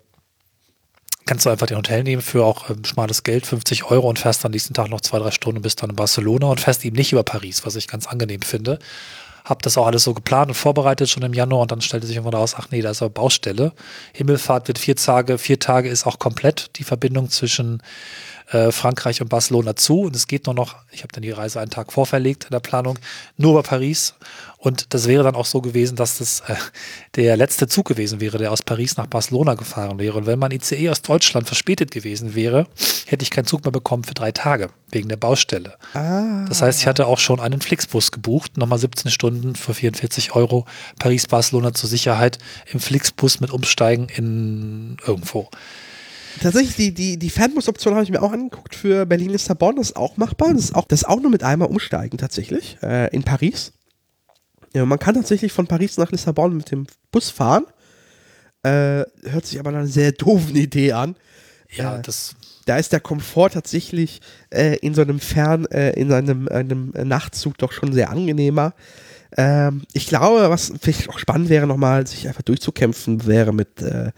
kannst 1.28 1.44
du 1.44 1.50
einfach 1.50 1.66
den 1.66 1.76
Hotel 1.76 2.02
nehmen 2.02 2.22
für 2.22 2.44
auch 2.44 2.70
ähm, 2.70 2.84
schmales 2.84 3.22
Geld, 3.22 3.46
50 3.46 3.84
Euro 3.84 4.08
und 4.08 4.18
fährst 4.18 4.42
dann 4.42 4.50
nächsten 4.50 4.74
Tag 4.74 4.88
noch 4.88 5.02
zwei, 5.02 5.18
drei 5.18 5.30
Stunden 5.30 5.58
und 5.58 5.62
bist 5.62 5.82
dann 5.82 5.90
in 5.90 5.96
Barcelona 5.96 6.46
und 6.46 6.60
fährst 6.60 6.84
eben 6.84 6.96
nicht 6.96 7.12
über 7.12 7.22
Paris, 7.22 7.64
was 7.66 7.76
ich 7.76 7.86
ganz 7.86 8.06
angenehm 8.06 8.42
finde. 8.42 8.78
Hab 9.44 9.62
das 9.62 9.78
auch 9.78 9.86
alles 9.86 10.04
so 10.04 10.14
geplant 10.14 10.48
und 10.48 10.54
vorbereitet 10.54 11.08
schon 11.08 11.22
im 11.22 11.34
Januar 11.34 11.62
und 11.62 11.70
dann 11.70 11.80
stellte 11.80 12.06
sich 12.06 12.16
irgendwann 12.16 12.38
raus, 12.38 12.54
ach 12.56 12.68
nee, 12.70 12.80
da 12.80 12.90
ist 12.90 13.02
aber 13.02 13.10
Baustelle. 13.10 13.72
Himmelfahrt 14.14 14.68
wird 14.68 14.78
vier 14.78 14.96
Tage, 14.96 15.38
vier 15.38 15.58
Tage 15.58 15.88
ist 15.88 16.06
auch 16.06 16.18
komplett 16.18 16.70
die 16.76 16.84
Verbindung 16.84 17.30
zwischen 17.30 17.82
äh, 18.50 18.72
Frankreich 18.72 19.20
und 19.20 19.28
Barcelona 19.28 19.76
zu. 19.76 20.02
Und 20.02 20.16
es 20.16 20.26
geht 20.26 20.46
nur 20.46 20.54
noch, 20.54 20.76
ich 20.90 21.02
habe 21.02 21.12
dann 21.12 21.22
die 21.22 21.30
Reise 21.30 21.60
einen 21.60 21.70
Tag 21.70 21.92
vorverlegt 21.92 22.44
in 22.44 22.50
der 22.50 22.60
Planung, 22.60 22.98
nur 23.36 23.52
über 23.52 23.62
Paris. 23.62 24.14
Und 24.60 24.92
das 24.92 25.06
wäre 25.06 25.22
dann 25.22 25.36
auch 25.36 25.46
so 25.46 25.60
gewesen, 25.60 25.94
dass 25.96 26.18
das 26.18 26.40
äh, 26.40 26.54
der 27.14 27.36
letzte 27.36 27.68
Zug 27.68 27.86
gewesen 27.86 28.20
wäre, 28.20 28.38
der 28.38 28.50
aus 28.50 28.62
Paris 28.62 28.96
nach 28.96 29.06
Barcelona 29.06 29.54
gefahren 29.54 29.98
wäre. 29.98 30.18
Und 30.18 30.26
wenn 30.26 30.38
mein 30.38 30.50
ICE 30.50 30.90
aus 30.90 31.02
Deutschland 31.02 31.46
verspätet 31.46 31.90
gewesen 31.90 32.34
wäre, 32.34 32.66
hätte 33.06 33.22
ich 33.22 33.30
keinen 33.30 33.46
Zug 33.46 33.64
mehr 33.64 33.72
bekommen 33.72 34.02
für 34.02 34.14
drei 34.14 34.32
Tage, 34.32 34.70
wegen 34.90 35.08
der 35.08 35.16
Baustelle. 35.16 35.74
Ah. 35.94 36.44
Das 36.48 36.60
heißt, 36.60 36.80
ich 36.80 36.86
hatte 36.86 37.06
auch 37.06 37.18
schon 37.18 37.38
einen 37.38 37.60
Flixbus 37.60 38.10
gebucht, 38.10 38.56
nochmal 38.56 38.78
17 38.78 39.10
Stunden 39.10 39.54
für 39.54 39.74
44 39.74 40.34
Euro, 40.34 40.66
Paris-Barcelona 40.98 41.72
zur 41.74 41.88
Sicherheit, 41.88 42.38
im 42.66 42.80
Flixbus 42.80 43.40
mit 43.40 43.52
Umsteigen 43.52 44.08
in 44.08 44.96
irgendwo. 45.06 45.48
Tatsächlich, 46.40 46.76
die, 46.76 46.94
die, 46.94 47.18
die 47.18 47.30
Fernbus-Option 47.30 47.94
habe 47.94 48.04
ich 48.04 48.10
mir 48.10 48.22
auch 48.22 48.32
angeguckt 48.32 48.74
für 48.74 49.06
Berlin-Lissabon. 49.06 49.76
Das 49.76 49.90
ist 49.90 49.96
auch 49.96 50.16
machbar. 50.16 50.52
Das 50.52 50.64
ist 50.64 50.74
auch, 50.74 50.86
das 50.86 51.02
ist 51.02 51.08
auch 51.08 51.20
nur 51.20 51.30
mit 51.30 51.42
einmal 51.42 51.68
umsteigen, 51.68 52.18
tatsächlich, 52.18 52.78
äh, 52.82 53.08
in 53.14 53.22
Paris. 53.22 53.72
Ja, 54.74 54.84
man 54.84 54.98
kann 54.98 55.14
tatsächlich 55.14 55.52
von 55.52 55.66
Paris 55.66 55.96
nach 55.96 56.10
Lissabon 56.10 56.56
mit 56.56 56.70
dem 56.70 56.86
Bus 57.10 57.30
fahren. 57.30 57.64
Äh, 58.62 59.04
hört 59.22 59.46
sich 59.46 59.58
aber 59.58 59.70
nach 59.70 59.78
einer 59.78 59.88
sehr 59.88 60.12
doofen 60.12 60.56
Idee 60.56 60.92
an. 60.92 61.16
Ja, 61.70 61.98
äh, 61.98 62.02
das. 62.02 62.34
Da 62.66 62.76
ist 62.76 62.92
der 62.92 63.00
Komfort 63.00 63.50
tatsächlich 63.50 64.20
äh, 64.50 64.76
in 64.76 64.94
so 64.94 65.00
einem 65.00 65.20
Fern, 65.20 65.64
äh, 65.66 65.92
in 65.92 66.12
einem, 66.12 66.48
einem 66.48 66.90
Nachtzug 66.90 67.56
doch 67.56 67.72
schon 67.72 67.94
sehr 67.94 68.10
angenehmer. 68.10 68.74
Ähm, 69.36 69.82
ich 69.92 70.06
glaube, 70.06 70.48
was 70.50 70.72
vielleicht 70.80 71.08
auch 71.08 71.18
spannend 71.18 71.48
wäre, 71.48 71.66
nochmal 71.66 72.06
sich 72.06 72.28
einfach 72.28 72.42
durchzukämpfen, 72.42 73.26
wäre 73.26 73.52
mit 73.52 73.82
äh, 73.82 74.10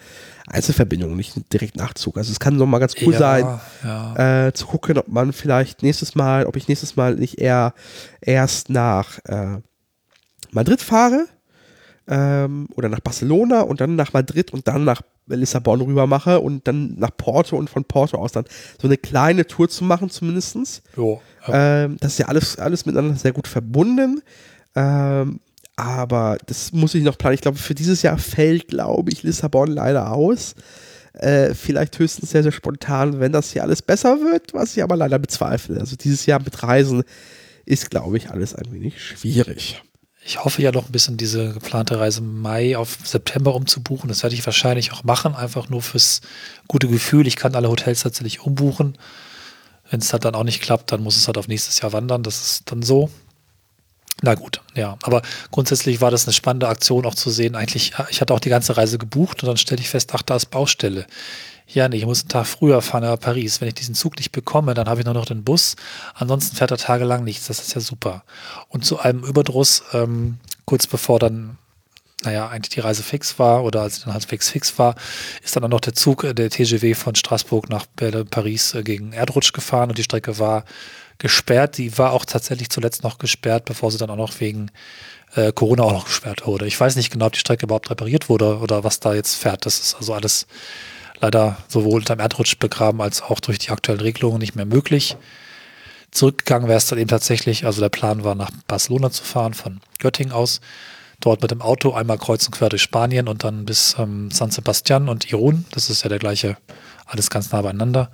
Einzelverbindungen, 0.47 1.17
nicht 1.17 1.35
direkt 1.53 1.77
Nachzug. 1.77 2.17
Also 2.17 2.31
es 2.31 2.41
kann 2.41 2.57
nochmal 2.57 2.81
ganz 2.81 2.95
cool 3.03 3.13
ja, 3.13 3.19
sein, 3.19 3.61
ja. 3.83 4.47
Äh, 4.47 4.53
zu 4.53 4.67
gucken, 4.67 4.99
ob 4.99 5.09
man 5.09 5.33
vielleicht 5.33 5.83
nächstes 5.83 6.15
Mal, 6.15 6.47
ob 6.47 6.57
ich 6.57 6.69
nächstes 6.69 6.97
Mal 6.97 7.17
nicht 7.17 7.39
eher 7.39 7.75
erst 8.21 8.71
nach 8.71 9.19
äh, 9.25 9.59
Madrid 10.53 10.81
fahre 10.81 11.27
ähm, 12.09 12.69
oder 12.75 12.89
nach 12.89 13.01
Barcelona 13.01 13.63
und 13.63 13.81
dann 13.81 13.97
nach 13.97 14.13
Madrid 14.13 14.53
und 14.53 14.67
dann 14.69 14.85
nach 14.85 15.03
Lissabon 15.27 15.81
rüber 15.81 16.07
mache 16.07 16.41
und 16.41 16.67
dann 16.67 16.95
nach 16.99 17.17
Porto 17.17 17.57
und 17.57 17.71
von 17.71 17.85
Porto 17.85 18.19
aus 18.19 18.33
dann 18.33 18.45
so 18.81 18.89
eine 18.89 18.97
kleine 18.97 19.47
Tour 19.47 19.69
zu 19.69 19.85
machen 19.85 20.11
zumindestens. 20.11 20.83
Jo, 20.97 21.21
ja. 21.47 21.85
ähm, 21.85 21.97
das 22.01 22.13
ist 22.13 22.19
ja 22.19 22.27
alles, 22.27 22.59
alles 22.59 22.87
miteinander 22.87 23.17
sehr 23.17 23.33
gut 23.33 23.47
verbunden. 23.47 24.23
Ähm, 24.75 25.41
aber 25.77 26.39
das 26.47 26.73
muss 26.73 26.95
ich 26.95 27.03
noch 27.03 27.17
planen. 27.17 27.35
Ich 27.35 27.41
glaube, 27.41 27.59
für 27.59 27.75
dieses 27.75 28.03
Jahr 28.03 28.19
fällt, 28.19 28.69
glaube 28.69 29.11
ich, 29.11 29.23
Lissabon 29.23 29.69
leider 29.69 30.13
aus. 30.13 30.55
Äh, 31.15 31.55
vielleicht 31.55 31.99
höchstens 31.99 32.31
sehr, 32.31 32.43
sehr 32.43 32.53
spontan, 32.53 33.19
wenn 33.19 33.33
das 33.33 33.53
hier 33.53 33.63
alles 33.63 33.83
besser 33.83 34.21
wird, 34.21 34.55
was 34.55 34.77
ich 34.77 34.83
aber 34.83 34.97
leider 34.97 35.19
bezweifle. 35.19 35.81
Also 35.81 35.97
dieses 35.97 36.27
Jahr 36.27 36.41
mit 36.41 36.63
Reisen 36.63 37.03
ist, 37.65 37.91
glaube 37.91 38.17
ich, 38.17 38.31
alles 38.31 38.55
ein 38.55 38.71
wenig 38.73 39.03
schwierig. 39.03 39.83
Ich 40.23 40.45
hoffe 40.45 40.61
ja 40.61 40.71
noch 40.71 40.87
ein 40.87 40.93
bisschen 40.93 41.17
diese 41.17 41.55
geplante 41.55 41.99
Reise 41.99 42.21
Mai 42.21 42.77
auf 42.77 42.99
September 43.05 43.55
umzubuchen. 43.55 44.09
Das 44.09 44.23
werde 44.23 44.35
ich 44.35 44.45
wahrscheinlich 44.45 44.93
auch 44.93 45.03
machen, 45.03 45.35
einfach 45.35 45.71
nur 45.71 45.81
fürs 45.81 46.21
gute 46.69 46.89
Gefühl. 46.89 47.27
Ich 47.27 47.37
kann 47.37 47.55
alle 47.55 47.71
Hotels 47.71 48.03
tatsächlich 48.03 48.41
umbuchen. 48.41 48.99
Wenn 49.91 50.01
es 50.01 50.13
halt 50.13 50.25
dann 50.25 50.35
auch 50.35 50.45
nicht 50.45 50.61
klappt, 50.61 50.93
dann 50.93 51.03
muss 51.03 51.17
es 51.17 51.27
halt 51.27 51.39
auf 51.39 51.49
nächstes 51.49 51.81
Jahr 51.81 51.93
wandern. 51.93 52.23
Das 52.23 52.43
ist 52.43 52.71
dann 52.71 52.83
so. 52.83 53.11
Na 54.23 54.35
gut, 54.35 54.61
ja. 54.75 54.97
Aber 55.03 55.23
grundsätzlich 55.51 56.01
war 56.01 56.11
das 56.11 56.27
eine 56.27 56.33
spannende 56.33 56.69
Aktion 56.69 57.07
auch 57.07 57.15
zu 57.15 57.31
sehen. 57.31 57.57
Eigentlich, 57.57 57.93
ich 58.11 58.21
hatte 58.21 58.35
auch 58.35 58.41
die 58.41 58.51
ganze 58.51 58.77
Reise 58.77 58.99
gebucht 58.99 59.43
und 59.43 59.49
dann 59.49 59.57
stellte 59.57 59.83
ich 59.83 59.89
fest, 59.89 60.11
ach, 60.15 60.23
da 60.23 60.37
ist 60.37 60.47
Baustelle. 60.47 61.07
Ja, 61.67 61.89
nee, 61.89 61.99
ich 61.99 62.07
muss 62.07 62.23
einen 62.23 62.29
Tag 62.29 62.47
früher 62.47 62.83
fahren 62.83 63.05
nach 63.05 63.19
Paris. 63.19 63.61
Wenn 63.61 63.69
ich 63.69 63.75
diesen 63.75 63.95
Zug 63.95 64.17
nicht 64.17 64.33
bekomme, 64.33 64.75
dann 64.75 64.89
habe 64.89 65.01
ich 65.01 65.07
nur 65.07 65.15
noch 65.15 65.25
den 65.25 65.45
Bus. 65.45 65.77
Ansonsten 66.15 66.57
fährt 66.57 66.73
er 66.73 66.79
tagelang 66.79 67.23
nichts. 67.23 67.47
Das 67.47 67.61
ist 67.61 67.75
ja 67.75 67.81
super. 67.81 68.25
Und 68.69 68.85
zu 68.85 68.99
einem 68.99 69.23
Überdruss, 69.23 69.85
ähm, 69.93 70.39
kurz 70.65 70.87
bevor 70.87 71.19
dann 71.21 71.59
naja, 72.23 72.49
eigentlich 72.49 72.71
die 72.71 72.81
Reise 72.81 73.03
fix 73.03 73.39
war 73.39 73.65
oder 73.65 73.81
als 73.83 74.01
dann 74.05 74.13
halt 74.13 74.27
fix 74.27 74.51
fix 74.51 74.79
war, 74.79 74.95
ist 75.43 75.57
dann 75.57 75.65
auch 75.65 75.69
noch 75.69 75.81
der 75.81 75.95
Zug, 75.95 76.25
äh, 76.25 76.35
der 76.35 76.51
TGW 76.51 76.95
von 76.95 77.15
Straßburg 77.15 77.71
nach 77.71 77.87
Paris 78.31 78.75
äh, 78.75 78.83
gegen 78.83 79.13
Erdrutsch 79.13 79.53
gefahren 79.53 79.89
und 79.89 79.97
die 79.97 80.03
Strecke 80.03 80.39
war 80.39 80.65
gesperrt. 81.21 81.79
Die 81.79 81.97
war 81.97 82.13
auch 82.13 82.25
tatsächlich 82.25 82.71
zuletzt 82.71 83.05
noch 83.05 83.19
gesperrt, 83.19 83.65
bevor 83.67 83.93
sie 83.93 83.99
dann 83.99 84.11
auch 84.11 84.17
noch 84.17 84.41
wegen 84.41 84.73
äh, 85.37 85.53
Corona 85.53 85.85
auch 85.85 85.93
noch 85.93 86.07
gesperrt 86.07 86.47
wurde. 86.47 86.67
Ich 86.67 86.81
weiß 86.81 86.97
nicht 86.97 87.13
genau, 87.13 87.27
ob 87.27 87.35
die 87.35 87.39
Strecke 87.39 87.67
überhaupt 87.67 87.91
repariert 87.91 88.29
wurde 88.29 88.59
oder 88.59 88.83
was 88.83 88.99
da 88.99 89.15
jetzt 89.15 89.37
fährt. 89.37 89.65
Das 89.67 89.79
ist 89.79 89.95
also 89.95 90.15
alles 90.15 90.47
leider 91.21 91.59
sowohl 91.69 92.01
unter 92.01 92.17
dem 92.17 92.21
Erdrutsch 92.21 92.59
begraben 92.59 93.01
als 93.01 93.23
auch 93.23 93.41
durch 93.41 93.59
die 93.59 93.71
aktuellen 93.71 94.01
Regelungen 94.01 94.39
nicht 94.39 94.57
mehr 94.57 94.65
möglich. 94.65 95.17
Zurückgegangen 96.11 96.67
wäre 96.67 96.79
es 96.79 96.87
dann 96.87 96.99
eben 96.99 97.09
tatsächlich, 97.09 97.67
also 97.67 97.81
der 97.81 97.89
Plan 97.89 98.25
war 98.25 98.35
nach 98.35 98.51
Barcelona 98.67 99.11
zu 99.11 99.23
fahren 99.23 99.55
von 99.55 99.81
Göttingen 100.01 100.33
aus, 100.33 100.61
dort 101.21 101.43
mit 101.43 101.53
dem 101.53 101.63
Auto 101.63 101.93
einmal 101.93 102.19
kreuz 102.19 102.47
und 102.47 102.53
quer 102.53 102.69
durch 102.69 102.83
Spanien 102.83 103.29
und 103.29 103.45
dann 103.45 103.65
bis 103.65 103.95
ähm, 103.99 104.31
San 104.33 104.51
Sebastian 104.51 105.09
und 105.09 105.31
Irun, 105.31 105.67
das 105.71 105.89
ist 105.89 106.03
ja 106.03 106.09
der 106.09 106.19
gleiche, 106.19 106.57
alles 107.07 107.31
ganz 107.31 107.53
nah 107.53 107.63
beieinander 107.63 108.11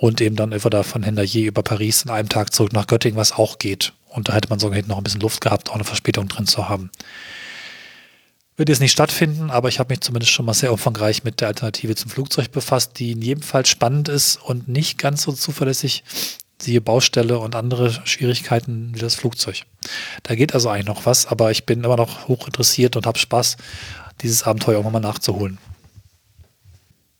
und 0.00 0.22
eben 0.22 0.34
dann 0.34 0.54
einfach 0.54 0.70
da 0.70 0.82
von 0.82 1.02
Hendaye 1.02 1.44
über 1.44 1.62
Paris 1.62 2.04
in 2.04 2.10
einem 2.10 2.30
Tag 2.30 2.54
zurück 2.54 2.72
nach 2.72 2.86
Göttingen, 2.86 3.18
was 3.18 3.32
auch 3.32 3.58
geht. 3.58 3.92
Und 4.08 4.30
da 4.30 4.32
hätte 4.32 4.48
man 4.48 4.58
sogar 4.58 4.80
noch 4.86 4.96
ein 4.96 5.04
bisschen 5.04 5.20
Luft 5.20 5.42
gehabt, 5.42 5.68
auch 5.68 5.74
eine 5.74 5.84
Verspätung 5.84 6.26
drin 6.26 6.46
zu 6.46 6.70
haben. 6.70 6.90
Wird 8.56 8.70
jetzt 8.70 8.80
nicht 8.80 8.92
stattfinden, 8.92 9.50
aber 9.50 9.68
ich 9.68 9.78
habe 9.78 9.92
mich 9.92 10.00
zumindest 10.00 10.32
schon 10.32 10.46
mal 10.46 10.54
sehr 10.54 10.72
umfangreich 10.72 11.22
mit 11.22 11.42
der 11.42 11.48
Alternative 11.48 11.94
zum 11.96 12.10
Flugzeug 12.10 12.50
befasst, 12.50 12.98
die 12.98 13.12
in 13.12 13.20
jedem 13.20 13.42
Fall 13.42 13.66
spannend 13.66 14.08
ist 14.08 14.36
und 14.42 14.68
nicht 14.68 14.96
ganz 14.96 15.22
so 15.22 15.32
zuverlässig, 15.32 16.02
siehe 16.58 16.80
Baustelle 16.80 17.38
und 17.38 17.54
andere 17.54 18.00
Schwierigkeiten 18.04 18.92
wie 18.94 19.00
das 19.00 19.16
Flugzeug. 19.16 19.64
Da 20.22 20.34
geht 20.34 20.54
also 20.54 20.70
eigentlich 20.70 20.86
noch 20.86 21.04
was, 21.04 21.26
aber 21.26 21.50
ich 21.50 21.66
bin 21.66 21.84
immer 21.84 21.96
noch 21.96 22.26
hoch 22.26 22.46
interessiert 22.46 22.96
und 22.96 23.04
habe 23.04 23.18
Spaß, 23.18 23.58
dieses 24.22 24.44
Abenteuer 24.44 24.80
auch 24.80 24.90
mal 24.90 25.00
nachzuholen. 25.00 25.58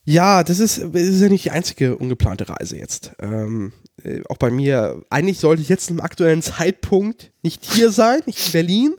Ja, 0.05 0.43
das 0.43 0.61
ist, 0.61 0.79
das 0.79 1.03
ist 1.03 1.21
ja 1.21 1.29
nicht 1.29 1.45
die 1.45 1.51
einzige 1.51 1.97
ungeplante 1.97 2.49
Reise 2.49 2.77
jetzt. 2.77 3.13
Ähm, 3.21 3.73
äh, 4.03 4.23
auch 4.29 4.39
bei 4.39 4.51
mir, 4.51 5.03
eigentlich 5.11 5.39
sollte 5.39 5.63
ich 5.63 5.69
jetzt 5.69 5.91
im 5.91 6.01
aktuellen 6.01 6.43
Zeitpunkt 6.43 7.33
nicht 7.43 7.65
hier 7.65 7.91
sein, 7.91 8.21
nicht 8.27 8.47
in 8.47 8.53
Berlin, 8.53 8.95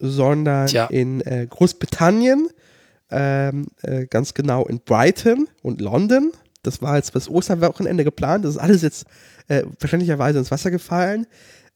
sondern 0.00 0.66
Tja. 0.66 0.86
in 0.86 1.20
äh, 1.20 1.46
Großbritannien, 1.48 2.48
ähm, 3.10 3.66
äh, 3.82 4.06
ganz 4.06 4.34
genau 4.34 4.64
in 4.66 4.80
Brighton 4.80 5.48
und 5.62 5.80
London. 5.80 6.32
Das 6.62 6.82
war 6.82 6.96
jetzt 6.96 7.14
das 7.14 7.28
Osterwochenende 7.28 8.04
geplant. 8.04 8.44
Das 8.44 8.52
ist 8.52 8.60
alles 8.60 8.82
jetzt 8.82 9.04
äh, 9.48 9.62
verständlicherweise 9.78 10.38
ins 10.38 10.50
Wasser 10.50 10.70
gefallen. 10.70 11.26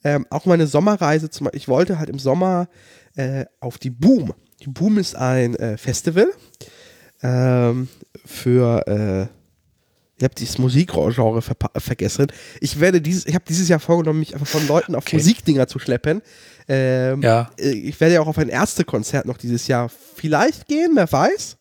Ähm, 0.02 0.26
auch 0.30 0.46
meine 0.46 0.66
Sommerreise, 0.66 1.30
zum, 1.30 1.48
ich 1.52 1.68
wollte 1.68 1.98
halt 1.98 2.08
im 2.08 2.18
Sommer 2.18 2.68
äh, 3.14 3.44
auf 3.60 3.78
die 3.78 3.90
Boom. 3.90 4.34
Die 4.60 4.68
Boom 4.68 4.98
ist 4.98 5.14
ein 5.14 5.54
äh, 5.56 5.76
Festival 5.76 6.28
ähm, 7.22 7.88
für, 8.24 8.86
äh, 8.86 9.22
ich 10.18 10.24
habe 10.24 10.34
dieses 10.34 10.58
Musikgenre 10.58 11.40
verpa- 11.40 11.78
vergessen. 11.78 12.26
Ich 12.60 12.80
werde 12.80 13.00
dieses, 13.00 13.24
ich 13.26 13.34
habe 13.34 13.44
dieses 13.48 13.68
Jahr 13.68 13.78
vorgenommen, 13.80 14.18
mich 14.20 14.34
einfach 14.34 14.46
von 14.48 14.66
Leuten 14.68 14.94
auf 14.94 15.04
Okay. 15.04 15.16
Musikdinger 15.16 15.68
zu 15.68 15.78
schleppen. 15.78 16.22
Ähm, 16.68 17.22
Ja. 17.22 17.50
äh, 17.58 17.70
Ich 17.70 18.00
werde 18.00 18.14
ja 18.14 18.20
auch 18.20 18.26
auf 18.26 18.38
ein 18.38 18.48
Ärztekonzert 18.48 19.26
noch 19.26 19.36
dieses 19.38 19.66
Jahr 19.68 19.88
vielleicht 19.88 20.66
gehen, 20.66 20.92
wer 20.94 21.10
weiß. 21.10 21.56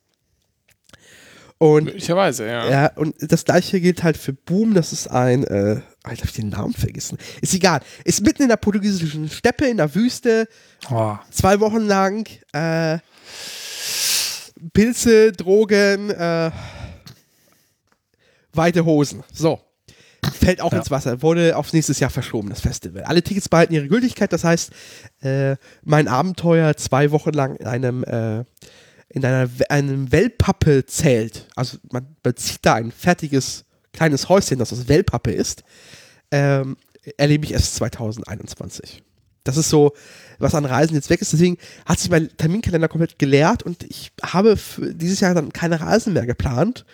Und 1.60 1.86
Möglicherweise, 1.86 2.46
ja. 2.46 2.70
ja, 2.70 2.92
und 2.98 3.16
das 3.20 3.44
gleiche 3.44 3.82
gilt 3.82 4.04
halt 4.04 4.16
für 4.16 4.32
Boom, 4.34 4.76
das 4.76 4.94
ist 4.94 5.08
ein, 5.08 5.44
äh, 5.44 5.82
Alter, 6.04 6.22
hab 6.22 6.26
ich 6.26 6.34
den 6.34 6.50
Namen 6.50 6.74
vergessen. 6.74 7.18
Ist 7.42 7.54
egal. 7.56 7.80
Ist 8.06 8.22
mitten 8.24 8.44
in 8.44 8.50
der 8.50 8.58
portugiesischen 8.58 9.28
Steppe, 9.30 9.66
in 9.66 9.78
der 9.78 9.94
Wüste, 9.96 10.48
Oh, 10.92 11.16
zwei 11.32 11.60
Wochen 11.60 11.82
lang, 11.82 12.28
äh, 12.54 13.00
Pilze, 14.74 15.32
Drogen, 15.32 16.10
äh, 16.10 16.52
weite 18.54 18.86
Hosen. 18.86 19.24
So. 19.34 19.60
Fällt 20.34 20.62
auch 20.62 20.72
Ja. 20.72 20.80
ins 20.80 20.92
Wasser. 20.92 21.22
Wurde 21.22 21.56
aufs 21.56 21.74
nächstes 21.74 22.00
Jahr 22.00 22.10
verschoben, 22.10 22.50
das 22.50 22.60
Festival. 22.62 23.04
Alle 23.04 23.22
Tickets 23.24 23.50
behalten 23.50 23.74
ihre 23.74 23.88
Gültigkeit. 23.88 24.34
Das 24.34 24.44
heißt, 24.44 24.72
äh, 25.22 25.56
mein 25.84 26.08
Abenteuer 26.08 26.76
zwei 26.76 27.12
Wochen 27.12 27.32
lang 27.32 27.56
in 27.58 27.68
einem, 27.68 28.04
äh, 28.04 28.40
in 29.10 29.24
einer, 29.24 29.50
einem 29.70 30.12
Wellpappe-Zelt. 30.12 31.48
Also 31.56 31.78
man 31.92 32.16
bezieht 32.24 32.60
da 32.64 32.76
ein 32.76 32.92
fertiges 32.92 33.64
kleines 33.94 34.28
Häuschen, 34.28 34.60
das 34.60 34.74
aus 34.74 34.88
Wellpappe 34.88 35.32
ist. 35.32 35.64
Ähm, 36.32 36.78
erlebe 37.18 37.46
ich 37.46 37.54
erst 37.54 37.76
2021. 37.76 39.04
Das 39.48 39.58
ist 39.58 39.70
so, 39.70 39.94
was 40.40 40.56
an 40.56 40.66
Reisen 40.66 40.96
jetzt 40.96 41.10
weg 41.10 41.22
ist. 41.22 41.34
Deswegen 41.34 41.58
hat 41.86 42.00
sich 42.00 42.10
mein 42.10 42.30
Terminkalender 42.38 42.88
komplett 42.88 43.20
geleert 43.20 43.64
und 43.64 43.84
ich 43.84 44.12
habe 44.22 44.58
dieses 44.78 45.20
Jahr 45.20 45.34
dann 45.34 45.54
keine 45.54 45.82
Reisen 45.82 46.14
mehr 46.14 46.26
geplant. 46.26 46.86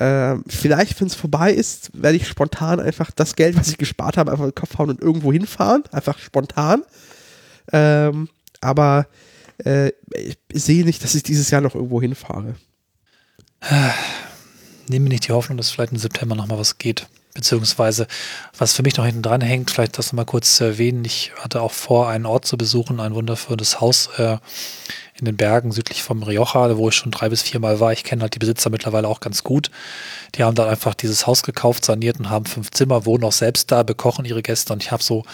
Ähm, 0.00 0.42
vielleicht, 0.48 1.00
wenn 1.00 1.06
es 1.06 1.14
vorbei 1.14 1.52
ist, 1.52 1.90
werde 1.94 2.16
ich 2.16 2.26
spontan 2.26 2.80
einfach 2.80 3.10
das 3.12 3.36
Geld, 3.36 3.56
was 3.56 3.68
ich 3.68 3.78
gespart 3.78 4.16
habe, 4.16 4.32
einfach 4.32 4.44
in 4.44 4.50
den 4.50 4.56
Kopf 4.56 4.76
hauen 4.78 4.90
und 4.90 5.00
irgendwo 5.00 5.32
hinfahren. 5.32 5.84
Einfach 5.92 6.18
spontan. 6.18 6.82
Ähm, 7.72 8.28
aber 8.60 9.06
äh, 9.64 9.92
ich 10.16 10.64
sehe 10.64 10.84
nicht, 10.84 11.04
dass 11.04 11.14
ich 11.14 11.22
dieses 11.22 11.50
Jahr 11.50 11.60
noch 11.60 11.74
irgendwo 11.74 12.00
hinfahre. 12.00 12.56
nehme 14.88 15.04
mir 15.04 15.10
nicht 15.10 15.28
die 15.28 15.32
Hoffnung, 15.32 15.56
dass 15.56 15.70
vielleicht 15.70 15.92
im 15.92 15.98
September 15.98 16.34
nochmal 16.34 16.58
was 16.58 16.78
geht. 16.78 17.06
Beziehungsweise, 17.34 18.06
was 18.56 18.74
für 18.74 18.84
mich 18.84 18.96
noch 18.96 19.04
hinten 19.04 19.22
dran 19.22 19.40
hängt, 19.40 19.70
vielleicht 19.70 19.98
das 19.98 20.06
nochmal 20.06 20.24
kurz 20.24 20.56
zu 20.56 20.64
erwähnen. 20.64 21.04
Ich 21.04 21.32
hatte 21.40 21.60
auch 21.62 21.72
vor, 21.72 22.08
einen 22.08 22.26
Ort 22.26 22.46
zu 22.46 22.56
besuchen, 22.56 23.00
ein 23.00 23.14
wundervolles 23.14 23.80
Haus 23.80 24.08
äh, 24.18 24.38
in 25.16 25.24
den 25.24 25.36
Bergen 25.36 25.72
südlich 25.72 26.02
vom 26.02 26.22
Rioja, 26.22 26.76
wo 26.76 26.88
ich 26.88 26.94
schon 26.94 27.10
drei 27.10 27.28
bis 27.28 27.42
viermal 27.42 27.80
war. 27.80 27.92
Ich 27.92 28.04
kenne 28.04 28.22
halt 28.22 28.34
die 28.34 28.38
Besitzer 28.38 28.70
mittlerweile 28.70 29.08
auch 29.08 29.20
ganz 29.20 29.42
gut. 29.42 29.70
Die 30.36 30.44
haben 30.44 30.54
dann 30.54 30.68
einfach 30.68 30.94
dieses 30.94 31.26
Haus 31.26 31.42
gekauft, 31.42 31.84
saniert 31.84 32.18
und 32.18 32.30
haben 32.30 32.46
fünf 32.46 32.70
Zimmer, 32.70 33.04
wohnen 33.04 33.24
auch 33.24 33.32
selbst 33.32 33.70
da, 33.72 33.82
bekochen 33.82 34.24
ihre 34.24 34.42
Gäste 34.42 34.72
und 34.72 34.82
ich 34.82 34.92
habe 34.92 35.02
so 35.02 35.24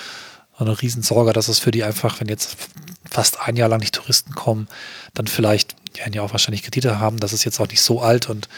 eine 0.58 0.80
Riesensorge, 0.80 1.32
dass 1.32 1.48
es 1.48 1.58
für 1.58 1.70
die 1.70 1.84
einfach, 1.84 2.20
wenn 2.20 2.28
jetzt 2.28 2.56
fast 3.10 3.40
ein 3.40 3.56
Jahr 3.56 3.68
lang 3.68 3.80
nicht 3.80 3.94
Touristen 3.94 4.34
kommen, 4.34 4.68
dann 5.14 5.26
vielleicht, 5.26 5.74
die 5.94 6.00
werden 6.00 6.12
ja 6.12 6.22
auch 6.22 6.32
wahrscheinlich 6.32 6.62
Kredite 6.62 7.00
haben, 7.00 7.18
das 7.18 7.32
ist 7.32 7.44
jetzt 7.44 7.60
auch 7.60 7.68
nicht 7.68 7.82
so 7.82 8.00
alt 8.00 8.28
und 8.28 8.48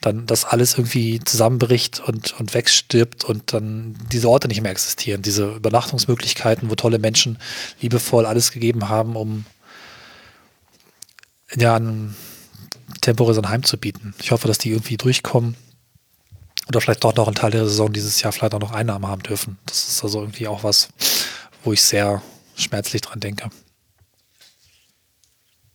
dann 0.00 0.26
das 0.26 0.44
alles 0.44 0.74
irgendwie 0.74 1.20
zusammenbricht 1.20 2.00
und, 2.00 2.38
und 2.38 2.54
wegstirbt 2.54 3.24
und 3.24 3.52
dann 3.52 3.96
diese 4.12 4.28
Orte 4.28 4.48
nicht 4.48 4.62
mehr 4.62 4.70
existieren, 4.70 5.22
diese 5.22 5.54
Übernachtungsmöglichkeiten, 5.54 6.70
wo 6.70 6.74
tolle 6.74 6.98
Menschen 6.98 7.38
liebevoll 7.80 8.26
alles 8.26 8.52
gegeben 8.52 8.88
haben, 8.88 9.16
um 9.16 9.44
ja 11.54 11.76
ein 11.76 12.14
temporäres 13.00 13.38
Heim 13.46 13.62
zu 13.62 13.78
bieten. 13.78 14.14
Ich 14.20 14.30
hoffe, 14.30 14.48
dass 14.48 14.58
die 14.58 14.70
irgendwie 14.70 14.96
durchkommen 14.96 15.56
oder 16.68 16.80
vielleicht 16.80 17.04
doch 17.04 17.14
noch 17.14 17.28
ein 17.28 17.34
Teil 17.34 17.50
der 17.50 17.64
Saison 17.64 17.92
dieses 17.92 18.20
Jahr 18.22 18.32
vielleicht 18.32 18.54
auch 18.54 18.60
noch 18.60 18.72
Einnahmen 18.72 19.06
haben 19.06 19.22
dürfen. 19.22 19.58
Das 19.66 19.88
ist 19.88 20.02
also 20.02 20.20
irgendwie 20.20 20.48
auch 20.48 20.64
was, 20.64 20.88
wo 21.62 21.72
ich 21.72 21.82
sehr 21.82 22.22
schmerzlich 22.56 23.02
dran 23.02 23.20
denke. 23.20 23.50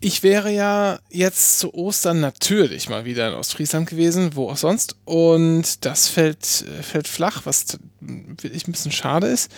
Ich 0.03 0.23
wäre 0.23 0.51
ja 0.51 0.99
jetzt 1.11 1.59
zu 1.59 1.75
Ostern 1.75 2.19
natürlich 2.21 2.89
mal 2.89 3.05
wieder 3.05 3.27
in 3.27 3.35
Ostfriesland 3.35 3.87
gewesen, 3.87 4.31
wo 4.33 4.49
auch 4.49 4.57
sonst. 4.57 4.95
Und 5.05 5.85
das 5.85 6.07
fällt, 6.07 6.65
äh, 6.67 6.81
fällt 6.81 7.07
flach, 7.07 7.41
was 7.45 7.77
wirklich 7.99 8.67
ein 8.67 8.71
bisschen 8.71 8.91
schade 8.91 9.27
ist. 9.27 9.51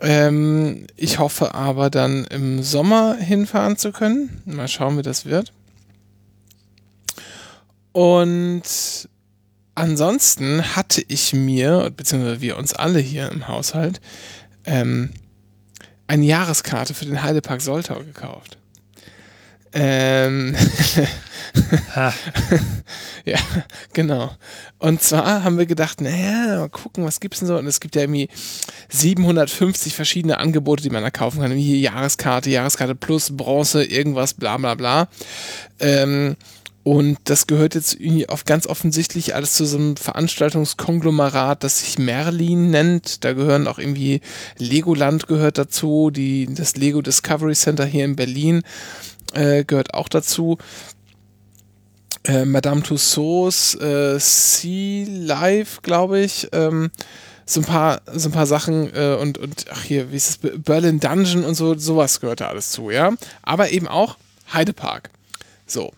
Ähm, 0.00 0.88
ich 0.96 1.20
hoffe 1.20 1.54
aber 1.54 1.90
dann 1.90 2.24
im 2.24 2.60
Sommer 2.64 3.14
hinfahren 3.14 3.76
zu 3.76 3.92
können. 3.92 4.42
Mal 4.46 4.66
schauen, 4.66 4.98
wie 4.98 5.02
das 5.02 5.26
wird. 5.26 5.52
Und 7.92 9.08
ansonsten 9.76 10.74
hatte 10.74 11.04
ich 11.06 11.32
mir, 11.32 11.92
beziehungsweise 11.96 12.40
wir 12.40 12.58
uns 12.58 12.74
alle 12.74 12.98
hier 12.98 13.30
im 13.30 13.46
Haushalt, 13.46 14.00
ähm, 14.64 15.10
eine 16.08 16.24
Jahreskarte 16.24 16.94
für 16.94 17.04
den 17.04 17.22
Heidepark 17.22 17.60
Soltau 17.60 18.00
gekauft. 18.00 18.57
Ähm, 19.72 20.56
ja, 23.24 23.38
genau. 23.92 24.30
Und 24.78 25.02
zwar 25.02 25.44
haben 25.44 25.58
wir 25.58 25.66
gedacht, 25.66 26.00
naja, 26.00 26.58
mal 26.58 26.68
gucken, 26.68 27.04
was 27.04 27.20
gibt's 27.20 27.40
denn 27.40 27.48
so? 27.48 27.56
Und 27.56 27.66
es 27.66 27.80
gibt 27.80 27.96
ja 27.96 28.02
irgendwie 28.02 28.28
750 28.90 29.94
verschiedene 29.94 30.38
Angebote, 30.38 30.82
die 30.82 30.90
man 30.90 31.02
da 31.02 31.10
kaufen 31.10 31.40
kann. 31.40 31.54
Wie 31.54 31.80
Jahreskarte, 31.80 32.50
Jahreskarte 32.50 32.94
plus, 32.94 33.36
Bronze, 33.36 33.84
irgendwas, 33.84 34.34
bla 34.34 34.56
bla 34.56 34.74
bla. 34.74 35.08
Ähm, 35.80 36.36
und 36.84 37.18
das 37.24 37.46
gehört 37.46 37.74
jetzt 37.74 38.00
irgendwie 38.00 38.30
auf 38.30 38.46
ganz 38.46 38.66
offensichtlich 38.66 39.34
alles 39.34 39.54
zu 39.54 39.66
so 39.66 39.76
einem 39.76 39.96
Veranstaltungskonglomerat, 39.96 41.62
das 41.62 41.80
sich 41.80 41.98
Merlin 41.98 42.70
nennt. 42.70 43.24
Da 43.24 43.34
gehören 43.34 43.66
auch 43.66 43.78
irgendwie 43.78 44.22
Legoland 44.56 45.26
gehört 45.26 45.58
dazu, 45.58 46.10
die, 46.10 46.48
das 46.50 46.76
Lego 46.76 47.02
Discovery 47.02 47.54
Center 47.54 47.84
hier 47.84 48.06
in 48.06 48.16
Berlin 48.16 48.62
äh, 49.34 49.64
gehört 49.64 49.94
auch 49.94 50.08
dazu. 50.08 50.58
Äh, 52.24 52.44
Madame 52.44 52.82
Tussauds 52.82 53.74
äh, 53.76 54.18
Sea 54.18 55.06
Life, 55.08 55.80
glaube 55.82 56.20
ich. 56.20 56.48
Ähm, 56.52 56.90
so 57.46 57.60
ein 57.60 57.64
paar, 57.64 58.02
so 58.12 58.28
ein 58.28 58.32
paar 58.32 58.46
Sachen 58.46 58.94
äh, 58.94 59.16
und, 59.18 59.38
und 59.38 59.64
ach 59.70 59.82
hier, 59.82 60.12
wie 60.12 60.16
ist 60.16 60.28
es, 60.44 60.60
Berlin 60.62 61.00
Dungeon 61.00 61.44
und 61.44 61.54
so, 61.54 61.74
sowas 61.78 62.20
gehört 62.20 62.42
da 62.42 62.48
alles 62.48 62.70
zu, 62.70 62.90
ja. 62.90 63.12
Aber 63.42 63.70
eben 63.70 63.88
auch 63.88 64.18
Heidepark. 64.52 65.10
So. 65.66 65.92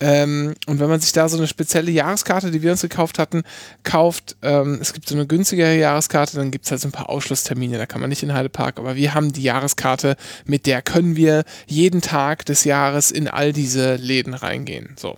Ähm, 0.00 0.54
und 0.66 0.80
wenn 0.80 0.88
man 0.88 1.00
sich 1.00 1.12
da 1.12 1.28
so 1.28 1.36
eine 1.36 1.46
spezielle 1.46 1.90
Jahreskarte, 1.90 2.50
die 2.50 2.62
wir 2.62 2.72
uns 2.72 2.80
gekauft 2.80 3.18
hatten, 3.18 3.42
kauft, 3.82 4.36
ähm, 4.40 4.78
es 4.80 4.94
gibt 4.94 5.06
so 5.06 5.14
eine 5.14 5.26
günstigere 5.26 5.76
Jahreskarte, 5.76 6.36
dann 6.36 6.50
gibt 6.50 6.64
es 6.64 6.70
halt 6.70 6.80
so 6.80 6.88
ein 6.88 6.92
paar 6.92 7.10
Ausschlusstermine, 7.10 7.76
da 7.76 7.84
kann 7.84 8.00
man 8.00 8.08
nicht 8.08 8.22
in 8.22 8.32
Heidepark, 8.32 8.78
aber 8.78 8.96
wir 8.96 9.12
haben 9.12 9.32
die 9.32 9.42
Jahreskarte, 9.42 10.16
mit 10.46 10.64
der 10.64 10.80
können 10.80 11.16
wir 11.16 11.44
jeden 11.66 12.00
Tag 12.00 12.46
des 12.46 12.64
Jahres 12.64 13.10
in 13.10 13.28
all 13.28 13.52
diese 13.52 13.96
Läden 13.96 14.32
reingehen. 14.32 14.96
So. 14.98 15.16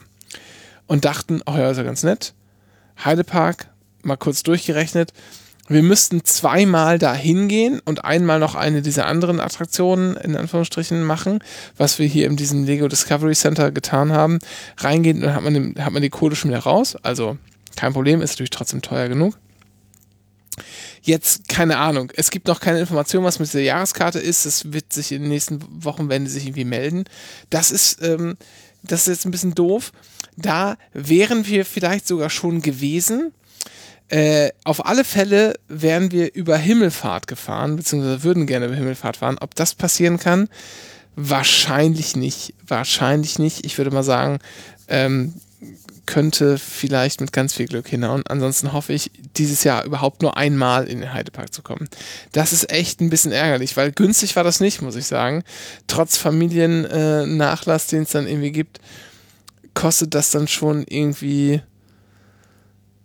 Und 0.88 1.04
dachten, 1.04 1.42
oh 1.46 1.56
ja, 1.56 1.70
ist 1.70 1.76
ja 1.76 1.84
ganz 1.84 2.02
nett. 2.02 2.34
Heidepark, 3.04 3.68
mal 4.02 4.16
kurz 4.16 4.42
durchgerechnet, 4.42 5.12
wir 5.72 5.82
müssten 5.82 6.24
zweimal 6.24 6.98
da 6.98 7.14
hingehen 7.14 7.80
und 7.84 8.04
einmal 8.04 8.38
noch 8.38 8.54
eine 8.54 8.82
dieser 8.82 9.06
anderen 9.06 9.40
Attraktionen 9.40 10.16
in 10.16 10.36
Anführungsstrichen 10.36 11.02
machen, 11.02 11.40
was 11.76 11.98
wir 11.98 12.06
hier 12.06 12.26
in 12.26 12.36
diesem 12.36 12.64
Lego 12.64 12.88
Discovery 12.88 13.34
Center 13.34 13.70
getan 13.70 14.12
haben. 14.12 14.38
Reingehen 14.78 15.18
und 15.18 15.22
dann 15.24 15.34
hat 15.34 15.42
man, 15.42 15.54
den, 15.54 15.84
hat 15.84 15.92
man 15.92 16.02
die 16.02 16.10
Kohle 16.10 16.36
schon 16.36 16.50
wieder 16.50 16.60
raus. 16.60 16.96
Also 17.02 17.36
kein 17.76 17.92
Problem, 17.92 18.20
ist 18.20 18.32
natürlich 18.32 18.50
trotzdem 18.50 18.82
teuer 18.82 19.08
genug. 19.08 19.38
Jetzt, 21.02 21.48
keine 21.48 21.78
Ahnung, 21.78 22.12
es 22.14 22.30
gibt 22.30 22.46
noch 22.46 22.60
keine 22.60 22.78
Information, 22.78 23.24
was 23.24 23.38
mit 23.38 23.48
dieser 23.48 23.60
Jahreskarte 23.60 24.20
ist. 24.20 24.44
Es 24.46 24.72
wird 24.72 24.92
sich 24.92 25.10
in 25.10 25.22
den 25.22 25.30
nächsten 25.30 25.60
Wochen, 25.84 26.08
werden 26.08 26.26
sie 26.26 26.34
sich 26.34 26.44
irgendwie 26.46 26.64
melden. 26.64 27.04
Das 27.50 27.72
ist, 27.72 28.02
ähm, 28.02 28.36
das 28.82 29.02
ist 29.02 29.08
jetzt 29.08 29.24
ein 29.24 29.32
bisschen 29.32 29.54
doof. 29.54 29.92
Da 30.36 30.76
wären 30.92 31.46
wir 31.46 31.64
vielleicht 31.64 32.06
sogar 32.06 32.30
schon 32.30 32.62
gewesen. 32.62 33.32
Äh, 34.12 34.52
auf 34.64 34.84
alle 34.84 35.04
Fälle 35.04 35.54
wären 35.68 36.10
wir 36.10 36.34
über 36.34 36.58
Himmelfahrt 36.58 37.26
gefahren, 37.26 37.76
beziehungsweise 37.76 38.22
würden 38.22 38.46
gerne 38.46 38.66
über 38.66 38.74
Himmelfahrt 38.74 39.16
fahren. 39.16 39.38
Ob 39.40 39.54
das 39.54 39.74
passieren 39.74 40.18
kann? 40.18 40.50
Wahrscheinlich 41.16 42.14
nicht. 42.14 42.52
Wahrscheinlich 42.66 43.38
nicht. 43.38 43.64
Ich 43.64 43.78
würde 43.78 43.90
mal 43.90 44.02
sagen, 44.02 44.38
ähm, 44.88 45.32
könnte 46.04 46.58
vielleicht 46.58 47.22
mit 47.22 47.32
ganz 47.32 47.54
viel 47.54 47.64
Glück 47.64 47.88
hinhauen. 47.88 48.22
Ansonsten 48.26 48.74
hoffe 48.74 48.92
ich, 48.92 49.10
dieses 49.38 49.64
Jahr 49.64 49.82
überhaupt 49.86 50.20
nur 50.20 50.36
einmal 50.36 50.88
in 50.88 51.00
den 51.00 51.14
Heidepark 51.14 51.54
zu 51.54 51.62
kommen. 51.62 51.88
Das 52.32 52.52
ist 52.52 52.70
echt 52.70 53.00
ein 53.00 53.08
bisschen 53.08 53.32
ärgerlich, 53.32 53.78
weil 53.78 53.92
günstig 53.92 54.36
war 54.36 54.44
das 54.44 54.60
nicht, 54.60 54.82
muss 54.82 54.96
ich 54.96 55.06
sagen. 55.06 55.42
Trotz 55.86 56.18
Familiennachlass, 56.18 57.86
den 57.86 58.02
es 58.02 58.10
dann 58.10 58.26
irgendwie 58.26 58.52
gibt, 58.52 58.78
kostet 59.72 60.14
das 60.14 60.30
dann 60.30 60.48
schon 60.48 60.84
irgendwie, 60.86 61.62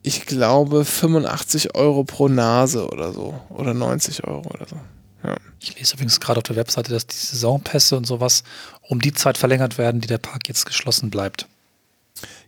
ich 0.07 0.25
glaube, 0.25 0.85
85 0.85 1.75
Euro 1.75 2.05
pro 2.05 2.29
Nase 2.29 2.87
oder 2.87 3.11
so. 3.11 3.37
Oder 3.49 3.73
90 3.73 4.23
Euro 4.23 4.49
oder 4.49 4.65
so. 4.65 4.77
Ja. 5.23 5.35
Ich 5.59 5.77
lese 5.77 5.95
übrigens 5.95 6.21
gerade 6.21 6.37
auf 6.37 6.43
der 6.43 6.55
Webseite, 6.55 6.93
dass 6.93 7.07
die 7.07 7.17
Saisonpässe 7.17 7.97
und 7.97 8.05
sowas 8.05 8.43
um 8.81 9.01
die 9.01 9.13
Zeit 9.13 9.37
verlängert 9.37 9.77
werden, 9.77 9.99
die 9.99 10.07
der 10.07 10.17
Park 10.17 10.47
jetzt 10.47 10.65
geschlossen 10.65 11.09
bleibt. 11.09 11.45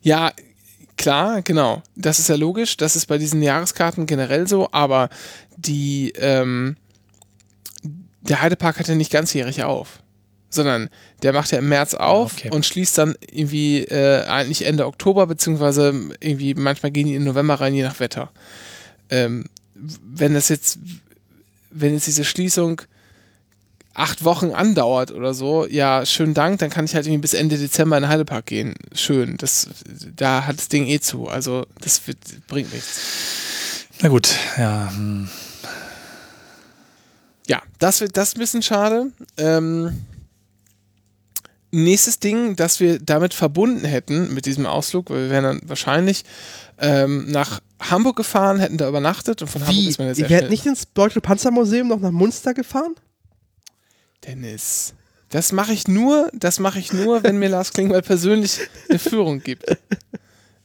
Ja, 0.01 0.31
klar, 0.95 1.41
genau. 1.41 1.83
Das 1.97 2.19
ist 2.19 2.29
ja 2.29 2.35
logisch. 2.35 2.77
Das 2.77 2.95
ist 2.95 3.07
bei 3.07 3.17
diesen 3.17 3.41
Jahreskarten 3.41 4.05
generell 4.05 4.47
so, 4.47 4.69
aber 4.71 5.09
die, 5.57 6.13
ähm, 6.15 6.77
der 8.21 8.41
Heidepark 8.41 8.79
hat 8.79 8.87
ja 8.87 8.95
nicht 8.95 9.11
ganzjährig 9.11 9.63
auf. 9.63 9.98
Sondern 10.49 10.89
der 11.21 11.33
macht 11.33 11.51
ja 11.51 11.59
im 11.59 11.69
März 11.69 11.93
auf 11.93 12.33
okay. 12.33 12.49
und 12.51 12.65
schließt 12.65 12.97
dann 12.97 13.15
irgendwie 13.29 13.83
äh, 13.83 14.25
eigentlich 14.25 14.65
Ende 14.65 14.87
Oktober, 14.87 15.27
beziehungsweise 15.27 15.93
irgendwie 16.19 16.55
manchmal 16.55 16.91
gehen 16.91 17.05
die 17.05 17.15
in 17.15 17.23
November 17.23 17.55
rein, 17.55 17.75
je 17.75 17.83
nach 17.83 17.99
Wetter. 17.99 18.31
Ähm, 19.09 19.45
wenn 19.75 20.33
das 20.33 20.49
jetzt, 20.49 20.79
wenn 21.69 21.93
jetzt 21.93 22.07
diese 22.07 22.25
Schließung 22.25 22.81
acht 23.93 24.23
Wochen 24.23 24.51
andauert 24.51 25.11
oder 25.11 25.33
so, 25.33 25.67
ja, 25.67 26.05
schönen 26.05 26.33
Dank, 26.33 26.59
dann 26.59 26.69
kann 26.69 26.85
ich 26.85 26.95
halt 26.95 27.05
irgendwie 27.05 27.21
bis 27.21 27.33
Ende 27.33 27.57
Dezember 27.57 27.97
in 27.97 28.03
den 28.03 28.09
Heidepark 28.09 28.45
gehen. 28.45 28.75
Schön. 28.93 29.35
Das, 29.37 29.67
da 30.15 30.45
hat 30.45 30.57
das 30.57 30.69
Ding 30.69 30.87
eh 30.87 30.99
zu. 30.99 31.27
Also, 31.27 31.65
das 31.81 32.07
wird, 32.07 32.17
bringt 32.47 32.73
nichts. 32.73 33.85
Na 34.01 34.09
gut, 34.09 34.29
ja. 34.57 34.89
Hm. 34.91 35.29
Ja, 37.47 37.61
das 37.79 37.99
wird 37.99 38.15
das 38.15 38.29
ist 38.29 38.37
ein 38.37 38.39
bisschen 38.39 38.61
schade. 38.61 39.07
Ähm, 39.37 40.05
nächstes 41.71 42.19
Ding, 42.19 42.55
das 42.55 42.79
wir 42.79 42.99
damit 42.99 43.33
verbunden 43.33 43.85
hätten, 43.85 44.33
mit 44.33 44.45
diesem 44.45 44.65
Ausflug, 44.65 45.09
weil 45.09 45.23
wir 45.23 45.29
wären 45.29 45.43
dann 45.43 45.61
wahrscheinlich 45.65 46.23
ähm, 46.79 47.29
nach 47.31 47.61
Hamburg 47.79 48.15
gefahren, 48.17 48.59
hätten 48.59 48.77
da 48.77 48.87
übernachtet 48.87 49.41
und 49.41 49.47
von 49.47 49.61
Hamburg 49.61 49.75
Wie? 49.77 49.89
ist 49.89 49.99
man 49.99 50.13
sehr 50.15 50.29
Ihr 50.29 50.37
schnell- 50.37 50.49
nicht 50.49 50.65
ins 50.65 50.91
Deutsche 50.93 51.21
Panzermuseum 51.21 51.87
noch 51.87 51.99
nach 51.99 52.11
Munster 52.11 52.53
gefahren? 52.53 52.95
Dennis, 54.25 54.93
das 55.29 55.51
mache 55.51 55.73
ich 55.73 55.87
nur, 55.87 56.29
das 56.33 56.59
mache 56.59 56.79
ich 56.79 56.91
nur, 56.91 57.23
wenn 57.23 57.37
mir 57.39 57.49
Lars 57.49 57.71
Klingbeil 57.73 58.01
persönlich 58.01 58.59
eine 58.89 58.99
Führung 58.99 59.41
gibt. 59.41 59.65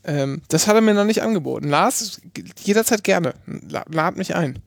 Ähm, 0.05 0.43
das 0.49 0.67
hat 0.67 0.75
er 0.75 0.81
mir 0.81 0.95
noch 0.95 1.05
nicht 1.05 1.23
angeboten. 1.23 1.69
Lars, 1.69 2.21
jederzeit 2.63 3.05
gerne. 3.05 3.35
La- 3.69 3.85
Lad 3.91 4.17
mich 4.17 4.35
ein. 4.35 4.59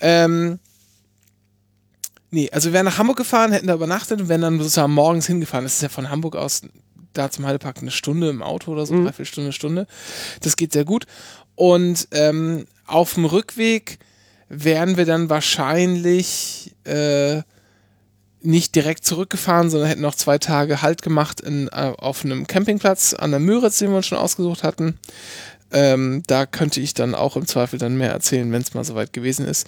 Ähm, 0.00 0.58
nee, 2.30 2.50
also 2.52 2.68
wir 2.68 2.74
wären 2.74 2.86
nach 2.86 2.98
Hamburg 2.98 3.16
gefahren, 3.18 3.52
hätten 3.52 3.66
da 3.66 3.74
übernachtet 3.74 4.20
und 4.20 4.28
wären 4.28 4.40
dann 4.42 4.58
sozusagen 4.58 4.92
morgens 4.92 5.26
hingefahren. 5.26 5.64
Das 5.64 5.74
ist 5.74 5.82
ja 5.82 5.88
von 5.88 6.10
Hamburg 6.10 6.36
aus 6.36 6.62
da 7.12 7.28
zum 7.30 7.44
Heidepark 7.44 7.78
eine 7.78 7.90
Stunde 7.90 8.28
im 8.30 8.40
Auto 8.42 8.70
oder 8.70 8.86
so, 8.86 8.94
Mhm. 8.94 9.04
dreiviertel 9.04 9.26
Stunde, 9.26 9.52
Stunde. 9.52 9.86
Das 10.42 10.56
geht 10.56 10.72
sehr 10.72 10.84
gut. 10.84 11.06
Und 11.56 12.06
ähm, 12.12 12.66
auf 12.86 13.14
dem 13.14 13.24
Rückweg 13.24 13.98
wären 14.48 14.96
wir 14.96 15.06
dann 15.06 15.28
wahrscheinlich 15.28 16.74
äh, 16.84 17.42
nicht 18.42 18.74
direkt 18.74 19.04
zurückgefahren, 19.04 19.70
sondern 19.70 19.88
hätten 19.88 20.00
noch 20.00 20.14
zwei 20.14 20.38
Tage 20.38 20.82
Halt 20.82 21.02
gemacht 21.02 21.40
in, 21.40 21.68
äh, 21.68 21.92
auf 21.98 22.24
einem 22.24 22.46
Campingplatz 22.46 23.12
an 23.12 23.32
der 23.32 23.40
Müritz, 23.40 23.78
den 23.78 23.90
wir 23.90 23.96
uns 23.98 24.06
schon 24.06 24.18
ausgesucht 24.18 24.62
hatten. 24.62 24.98
Ähm, 25.72 26.22
da 26.26 26.46
könnte 26.46 26.80
ich 26.80 26.94
dann 26.94 27.14
auch 27.14 27.36
im 27.36 27.46
Zweifel 27.46 27.78
dann 27.78 27.96
mehr 27.96 28.10
erzählen, 28.12 28.50
wenn 28.52 28.62
es 28.62 28.74
mal 28.74 28.84
soweit 28.84 29.12
gewesen 29.12 29.46
ist. 29.46 29.66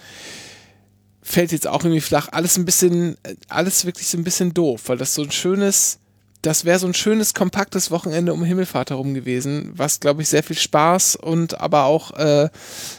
Fällt 1.22 1.52
jetzt 1.52 1.68
auch 1.68 1.84
irgendwie 1.84 2.00
flach. 2.00 2.28
Alles 2.32 2.56
ein 2.58 2.64
bisschen, 2.64 3.16
alles 3.48 3.84
wirklich 3.84 4.08
so 4.08 4.18
ein 4.18 4.24
bisschen 4.24 4.52
doof, 4.54 4.82
weil 4.86 4.96
das 4.98 5.14
so 5.14 5.22
ein 5.22 5.30
schönes, 5.30 5.98
das 6.42 6.64
wäre 6.64 6.80
so 6.80 6.88
ein 6.88 6.94
schönes, 6.94 7.32
kompaktes 7.32 7.92
Wochenende 7.92 8.32
um 8.32 8.42
Himmelfahrt 8.42 8.90
herum 8.90 9.14
gewesen, 9.14 9.70
was, 9.76 10.00
glaube 10.00 10.22
ich, 10.22 10.28
sehr 10.28 10.42
viel 10.42 10.56
Spaß 10.58 11.14
und 11.16 11.60
aber 11.60 11.84
auch 11.84 12.10
äh, 12.18 12.48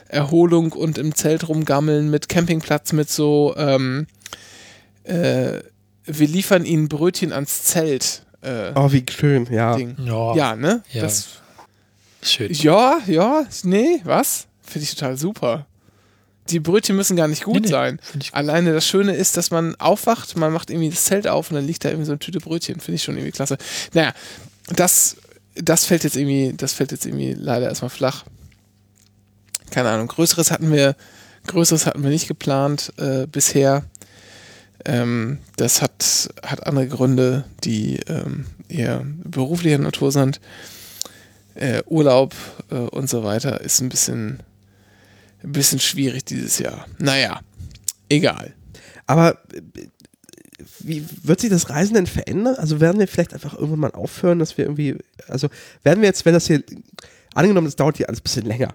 Erholung 0.08 0.72
und 0.72 0.98
im 0.98 1.14
Zelt 1.16 1.50
rumgammeln 1.50 2.10
mit 2.10 2.30
Campingplatz, 2.30 2.94
mit 2.94 3.10
so, 3.10 3.54
ähm, 3.58 4.08
äh, 5.04 5.60
wir 6.06 6.28
liefern 6.28 6.64
ihnen 6.66 6.88
Brötchen 6.88 7.34
ans 7.34 7.64
Zelt. 7.64 8.24
Äh, 8.42 8.72
Oh, 8.76 8.92
wie 8.92 9.04
schön, 9.10 9.48
ja. 9.52 9.76
Ding. 9.76 9.96
Ja, 10.06 10.36
Ja, 10.36 10.56
ne? 10.56 10.82
Ja. 10.92 11.02
Das, 11.02 11.28
schön. 12.22 12.52
ja, 12.54 13.00
ja, 13.08 13.46
nee, 13.64 14.00
was? 14.06 14.48
Finde 14.62 14.84
ich 14.86 14.96
total 14.96 15.18
super. 15.18 15.66
Die 16.50 16.60
Brötchen 16.60 16.96
müssen 16.96 17.16
gar 17.16 17.28
nicht 17.28 17.44
gut 17.44 17.56
Nee, 17.56 17.62
nee, 17.62 17.68
sein. 17.68 18.00
ich- 18.20 18.34
Alleine 18.34 18.74
das 18.74 18.86
Schöne 18.88 19.16
ist, 19.16 19.38
dass 19.38 19.50
man 19.52 19.76
aufwacht, 19.76 20.36
man 20.36 20.52
macht 20.52 20.70
irgendwie 20.70 20.90
das 20.90 21.06
Zelt 21.06 21.28
auf 21.28 21.50
und 21.50 21.56
dann 21.56 21.66
liegt 21.66 21.86
da 21.86 21.90
irgendwie 21.90 22.06
so 22.06 22.12
eine 22.12 22.20
Tüte 22.20 22.40
Brötchen. 22.40 22.80
Finde 22.80 22.96
ich 22.96 23.04
schon 23.04 23.16
irgendwie 23.16 23.32
klasse. 23.32 23.58
Naja, 23.94 24.14
das, 24.68 25.16
das 25.56 25.86
fällt 25.86 26.04
jetzt 26.04 26.18
irgendwie, 26.18 26.54
das 26.56 26.74
fällt 26.74 26.92
jetzt 26.92 27.06
irgendwie 27.06 27.34
leider 27.34 27.68
erstmal 27.70 27.90
flach. 27.90 28.26
Keine 29.72 29.90
Ahnung. 29.90 30.08
Größeres 30.08 30.52
hatten 30.52 30.72
wir, 30.72 30.96
Größeres 31.48 31.86
hatten 31.86 32.04
wir 32.04 32.10
nicht 32.10 32.28
geplant 32.28 32.92
äh, 32.98 33.26
bisher. 33.26 33.84
Ähm, 34.86 35.40
das 35.56 35.82
hat, 35.82 36.30
hat 36.46 36.68
andere 36.68 36.88
Gründe, 36.88 37.46
die 37.64 38.00
ähm, 38.08 38.46
eher 38.68 39.02
beruflicher 39.24 39.78
Natur 39.78 40.12
sind. 40.12 40.42
Äh, 41.56 41.84
Urlaub 41.86 42.36
äh, 42.70 42.76
und 42.76 43.10
so 43.10 43.24
weiter 43.24 43.62
ist 43.62 43.80
ein 43.80 43.90
bisschen, 43.90 44.40
ein 45.44 45.52
bisschen 45.52 45.80
schwierig 45.80 46.26
dieses 46.26 46.60
Jahr. 46.60 46.86
Naja, 47.00 47.42
egal. 48.10 48.54
Aber 49.08 49.38
äh, 49.54 49.62
wie 50.80 51.06
wird 51.24 51.42
sich 51.42 51.50
das 51.50 51.70
Reisen 51.70 51.96
denn 51.96 52.08
verändern? 52.08 52.56
Also 52.56 52.80
werden 52.80 53.00
wir 53.00 53.08
vielleicht 53.08 53.34
einfach 53.34 53.54
irgendwann 53.54 53.80
mal 53.80 53.92
aufhören, 53.92 54.40
dass 54.40 54.58
wir 54.58 54.66
irgendwie, 54.66 54.96
also 55.28 55.50
werden 55.84 56.02
wir 56.02 56.08
jetzt, 56.08 56.26
wenn 56.26 56.34
das 56.34 56.48
hier, 56.48 56.64
angenommen, 57.36 57.66
das 57.66 57.76
dauert 57.76 57.98
hier 57.98 58.08
alles 58.08 58.20
ein 58.20 58.24
bisschen 58.24 58.46
länger, 58.46 58.74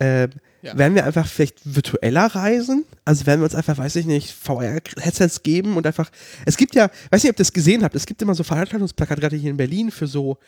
ähm, 0.00 0.30
Ja. 0.62 0.76
werden 0.76 0.94
wir 0.94 1.04
einfach 1.04 1.26
vielleicht 1.26 1.60
virtueller 1.64 2.26
reisen? 2.26 2.84
Also 3.04 3.26
werden 3.26 3.40
wir 3.40 3.44
uns 3.44 3.54
einfach, 3.54 3.76
weiß 3.78 3.96
ich 3.96 4.06
nicht, 4.06 4.32
VR-Headsets 4.32 5.42
geben 5.42 5.76
und 5.76 5.86
einfach, 5.86 6.10
es 6.46 6.56
gibt 6.56 6.74
ja, 6.74 6.90
weiß 7.10 7.22
nicht, 7.22 7.30
ob 7.30 7.36
ihr 7.36 7.44
das 7.44 7.52
gesehen 7.52 7.82
habt, 7.84 7.94
es 7.94 8.06
gibt 8.06 8.22
immer 8.22 8.34
so 8.34 8.42
Veranstaltungsplakate, 8.42 9.20
gerade 9.20 9.36
hier 9.36 9.50
in 9.50 9.56
Berlin, 9.56 9.90
für 9.90 10.06
so, 10.06 10.38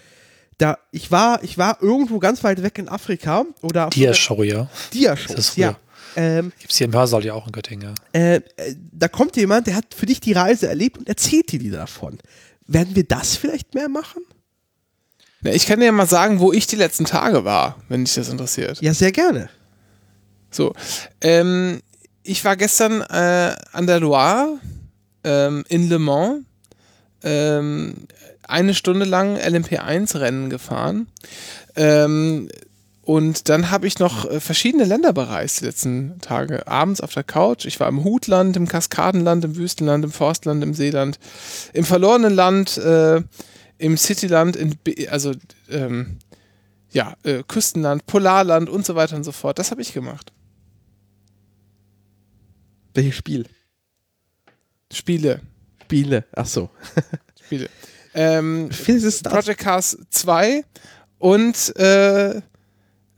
da, 0.58 0.78
ich 0.90 1.10
war, 1.10 1.42
ich 1.42 1.58
war 1.58 1.82
irgendwo 1.82 2.18
ganz 2.18 2.44
weit 2.44 2.62
weg 2.62 2.78
in 2.78 2.88
Afrika 2.88 3.44
oder 3.62 3.88
Dia-Show, 3.90 4.42
ja. 4.42 4.68
Ist 4.92 5.56
ja. 5.56 5.76
Ähm, 6.14 6.52
Gibt 6.58 6.72
es 6.72 6.78
hier 6.78 6.86
im 6.86 6.92
Hörsaal 6.92 7.24
ja 7.24 7.34
auch 7.34 7.46
in 7.46 7.52
Göttingen. 7.52 7.94
Ja. 8.14 8.20
äh, 8.20 8.36
äh, 8.36 8.74
da 8.92 9.08
kommt 9.08 9.36
jemand, 9.36 9.66
der 9.66 9.76
hat 9.76 9.94
für 9.94 10.06
dich 10.06 10.20
die 10.20 10.32
Reise 10.32 10.68
erlebt 10.68 10.98
und 10.98 11.08
erzählt 11.08 11.50
dir 11.52 11.58
die 11.58 11.70
davon. 11.70 12.18
Werden 12.66 12.94
wir 12.94 13.04
das 13.04 13.36
vielleicht 13.36 13.74
mehr 13.74 13.88
machen? 13.88 14.22
Na, 15.40 15.52
ich 15.52 15.66
kann 15.66 15.80
dir 15.80 15.86
ja 15.86 15.92
mal 15.92 16.06
sagen, 16.06 16.38
wo 16.38 16.52
ich 16.52 16.66
die 16.66 16.76
letzten 16.76 17.04
Tage 17.04 17.44
war, 17.44 17.76
wenn 17.88 18.04
dich 18.04 18.14
das 18.14 18.28
interessiert. 18.28 18.80
Ja, 18.80 18.94
sehr 18.94 19.12
gerne. 19.12 19.48
So, 20.50 20.74
ähm, 21.22 21.80
ich 22.22 22.44
war 22.44 22.56
gestern 22.56 23.00
äh, 23.00 23.56
an 23.72 23.86
der 23.86 24.00
Loire 24.00 24.58
ähm, 25.24 25.64
in 25.68 25.88
Le 25.88 25.98
Mans 25.98 26.44
ähm, 27.24 28.06
eine 28.52 28.74
Stunde 28.74 29.04
lang 29.04 29.36
LMP1-Rennen 29.36 30.50
gefahren. 30.50 31.08
Ähm, 31.74 32.48
und 33.04 33.48
dann 33.48 33.72
habe 33.72 33.88
ich 33.88 33.98
noch 33.98 34.30
äh, 34.30 34.38
verschiedene 34.38 34.84
Länder 34.84 35.12
bereist 35.12 35.60
die 35.60 35.64
letzten 35.64 36.20
Tage. 36.20 36.68
Abends 36.68 37.00
auf 37.00 37.12
der 37.12 37.24
Couch. 37.24 37.64
Ich 37.64 37.80
war 37.80 37.88
im 37.88 38.04
Hutland, 38.04 38.56
im 38.56 38.68
Kaskadenland, 38.68 39.44
im 39.44 39.56
Wüstenland, 39.56 40.04
im 40.04 40.12
Forstland, 40.12 40.62
im 40.62 40.72
Seeland, 40.72 41.18
im 41.72 41.84
verlorenen 41.84 42.32
Land, 42.32 42.76
äh, 42.78 43.20
im 43.78 43.96
Cityland, 43.96 44.54
in, 44.54 44.76
Be- 44.84 45.08
also 45.10 45.32
ähm, 45.68 46.18
ja, 46.92 47.14
äh, 47.24 47.42
Küstenland, 47.48 48.06
Polarland 48.06 48.68
und 48.70 48.86
so 48.86 48.94
weiter 48.94 49.16
und 49.16 49.24
so 49.24 49.32
fort. 49.32 49.58
Das 49.58 49.72
habe 49.72 49.82
ich 49.82 49.92
gemacht. 49.92 50.32
Welches 52.94 53.16
Spiel? 53.16 53.46
Spiele. 54.92 55.40
Spiele. 55.82 56.24
Ach 56.36 56.46
so. 56.46 56.70
Spiele. 57.46 57.68
Ähm. 58.14 58.68
Project 59.24 59.58
Cars 59.60 59.98
2 60.10 60.64
und 61.18 61.76
äh, 61.76 62.40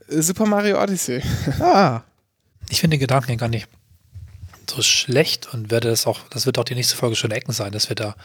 Super 0.07 0.45
Mario 0.45 0.81
Odyssey. 0.81 1.21
Ah. 1.59 2.01
Ich 2.69 2.79
finde 2.81 2.95
den 2.95 3.01
Gedanken 3.01 3.37
gar 3.37 3.49
nicht 3.49 3.67
so 4.69 4.81
schlecht 4.81 5.53
und 5.53 5.69
werde 5.69 5.89
das 5.89 6.07
auch, 6.07 6.19
das 6.29 6.45
wird 6.45 6.57
auch 6.57 6.63
die 6.63 6.73
nächste 6.75 6.95
Folge 6.95 7.15
schöne 7.15 7.35
Ecken 7.35 7.51
sein, 7.53 7.71
dass 7.71 7.89
wir 7.89 7.95
da 7.95 8.15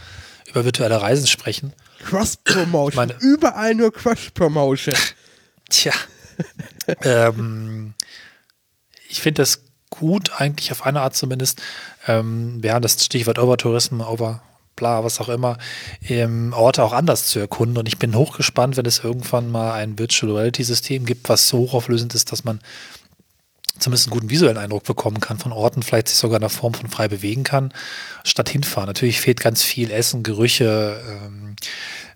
über 0.49 0.65
virtuelle 0.65 1.01
Reisen 1.01 1.27
sprechen. 1.27 1.73
Cross-Promotion. 2.05 2.97
Meine- 2.97 3.17
Überall 3.21 3.75
nur 3.75 3.93
Cross-Promotion. 3.93 4.97
Tja. 5.69 5.93
ähm, 7.03 7.95
ich 9.09 9.21
finde 9.21 9.43
das 9.43 9.63
gut, 9.91 10.41
eigentlich 10.41 10.73
auf 10.73 10.87
eine 10.87 11.01
Art 11.03 11.15
zumindest. 11.15 11.61
Ähm, 12.07 12.63
wir 12.63 12.73
haben 12.73 12.83
das 12.83 13.05
Stichwort 13.05 13.39
Overtourismus, 13.39 14.07
Over, 14.07 14.43
bla, 14.77 15.05
was 15.05 15.21
auch 15.21 15.29
immer, 15.29 15.59
ähm, 16.09 16.53
Orte 16.55 16.83
auch 16.83 16.93
anders 16.93 17.27
zu 17.27 17.39
erkunden. 17.39 17.79
Und 17.79 17.87
ich 17.87 17.99
bin 17.99 18.15
hochgespannt, 18.15 18.77
wenn 18.77 18.87
es 18.87 19.05
irgendwann 19.05 19.51
mal 19.51 19.73
ein 19.73 19.99
Virtual 19.99 20.33
Reality 20.33 20.65
System 20.65 21.05
gibt, 21.05 21.29
was 21.29 21.49
so 21.49 21.59
hochauflösend 21.59 22.15
ist, 22.15 22.33
dass 22.33 22.45
man 22.45 22.61
zumindest 23.79 24.09
einen 24.09 24.13
guten 24.13 24.31
visuellen 24.31 24.59
Eindruck 24.59 24.85
bekommen 24.85 25.21
kann 25.21 25.39
von 25.39 25.53
Orten, 25.53 25.83
vielleicht 25.83 26.09
sich 26.09 26.19
sogar 26.19 26.37
in 26.37 26.43
der 26.43 26.51
Form 26.51 26.75
von 26.75 26.91
frei 26.91 27.09
bewegen 27.09 27.45
kann, 27.45 27.73
statt 28.25 28.49
hinfahren. 28.49 28.87
Natürlich 28.87 29.21
fehlt 29.21 29.41
ganz 29.41 29.63
viel 29.63 29.91
Essen, 29.91 30.23
Gerüche, 30.23 31.01
ähm, 31.09 31.57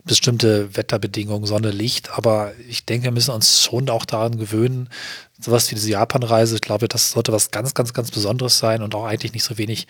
bestimmte 0.03 0.75
Wetterbedingungen, 0.77 1.47
Sonne, 1.47 1.71
Licht, 1.71 2.11
aber 2.11 2.53
ich 2.69 2.85
denke, 2.85 3.05
wir 3.05 3.11
müssen 3.11 3.31
uns 3.31 3.63
schon 3.63 3.89
auch 3.89 4.05
daran 4.05 4.37
gewöhnen, 4.37 4.89
sowas 5.39 5.69
wie 5.71 5.75
diese 5.75 5.89
Japan-Reise, 5.89 6.55
ich 6.55 6.61
glaube, 6.61 6.87
das 6.87 7.11
sollte 7.11 7.31
was 7.31 7.49
ganz, 7.49 7.73
ganz, 7.73 7.93
ganz 7.93 8.11
Besonderes 8.11 8.59
sein 8.59 8.83
und 8.83 8.93
auch 8.93 9.05
eigentlich 9.05 9.33
nicht 9.33 9.43
so 9.43 9.57
wenig 9.57 9.87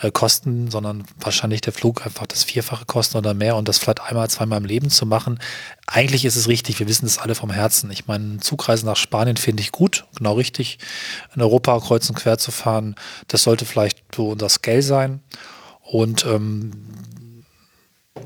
äh, 0.00 0.10
kosten, 0.10 0.70
sondern 0.70 1.04
wahrscheinlich 1.18 1.60
der 1.60 1.72
Flug 1.72 2.06
einfach 2.06 2.26
das 2.26 2.44
Vierfache 2.44 2.84
kosten 2.86 3.18
oder 3.18 3.34
mehr 3.34 3.56
und 3.56 3.68
das 3.68 3.78
vielleicht 3.78 4.00
einmal, 4.00 4.30
zweimal 4.30 4.58
im 4.58 4.64
Leben 4.64 4.90
zu 4.90 5.06
machen. 5.06 5.38
Eigentlich 5.86 6.24
ist 6.24 6.36
es 6.36 6.48
richtig, 6.48 6.78
wir 6.78 6.88
wissen 6.88 7.06
das 7.06 7.18
alle 7.18 7.34
vom 7.34 7.50
Herzen. 7.50 7.90
Ich 7.90 8.06
meine, 8.06 8.38
Zugreisen 8.38 8.86
nach 8.86 8.96
Spanien 8.96 9.36
finde 9.36 9.62
ich 9.62 9.72
gut, 9.72 10.06
genau 10.16 10.34
richtig. 10.34 10.78
In 11.34 11.42
Europa 11.42 11.78
kreuz 11.80 12.08
und 12.08 12.16
quer 12.16 12.38
zu 12.38 12.50
fahren, 12.50 12.94
das 13.28 13.42
sollte 13.42 13.64
vielleicht 13.64 14.02
so 14.14 14.30
unser 14.30 14.48
Scale 14.48 14.82
sein. 14.82 15.20
Und 15.82 16.24
ähm, 16.24 16.72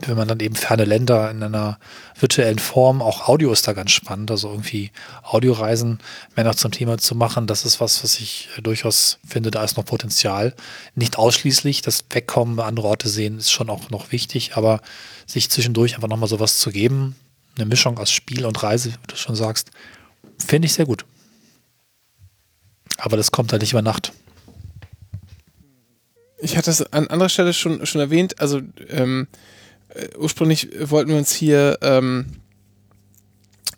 wenn 0.02 0.16
man 0.16 0.28
dann 0.28 0.40
eben 0.40 0.54
ferne 0.54 0.84
Länder 0.84 1.30
in 1.30 1.42
einer 1.42 1.78
virtuellen 2.18 2.58
Form, 2.58 3.02
auch 3.02 3.28
Audio 3.28 3.52
ist 3.52 3.66
da 3.66 3.72
ganz 3.72 3.90
spannend, 3.90 4.30
also 4.30 4.50
irgendwie 4.50 4.90
Audioreisen 5.22 5.98
mehr 6.36 6.44
noch 6.44 6.54
zum 6.54 6.70
Thema 6.70 6.98
zu 6.98 7.14
machen, 7.14 7.46
das 7.46 7.64
ist 7.64 7.80
was, 7.80 8.02
was 8.04 8.18
ich 8.20 8.48
durchaus 8.62 9.18
finde, 9.26 9.50
da 9.50 9.64
ist 9.64 9.76
noch 9.76 9.84
Potenzial. 9.84 10.54
Nicht 10.94 11.18
ausschließlich, 11.18 11.82
das 11.82 12.04
Wegkommen, 12.10 12.60
andere 12.60 12.88
Orte 12.88 13.08
sehen, 13.08 13.38
ist 13.38 13.50
schon 13.50 13.70
auch 13.70 13.90
noch 13.90 14.12
wichtig, 14.12 14.56
aber 14.56 14.80
sich 15.26 15.50
zwischendurch 15.50 15.94
einfach 15.94 16.08
nochmal 16.08 16.28
sowas 16.28 16.58
zu 16.58 16.70
geben, 16.70 17.16
eine 17.56 17.66
Mischung 17.66 17.98
aus 17.98 18.10
Spiel 18.10 18.46
und 18.46 18.62
Reise, 18.62 18.92
wie 18.92 19.06
du 19.06 19.16
schon 19.16 19.36
sagst, 19.36 19.70
finde 20.44 20.66
ich 20.66 20.74
sehr 20.74 20.86
gut. 20.86 21.04
Aber 22.98 23.16
das 23.16 23.32
kommt 23.32 23.52
halt 23.52 23.62
nicht 23.62 23.72
über 23.72 23.82
Nacht. 23.82 24.12
Ich 26.38 26.56
hatte 26.56 26.70
es 26.70 26.82
an 26.92 27.06
anderer 27.08 27.28
Stelle 27.28 27.52
schon, 27.52 27.86
schon 27.86 28.00
erwähnt, 28.00 28.40
also 28.40 28.60
ähm, 28.88 29.28
äh, 29.32 29.36
ursprünglich 30.18 30.68
wollten 30.90 31.10
wir 31.10 31.18
uns 31.18 31.32
hier 31.32 31.78
ähm, 31.82 32.26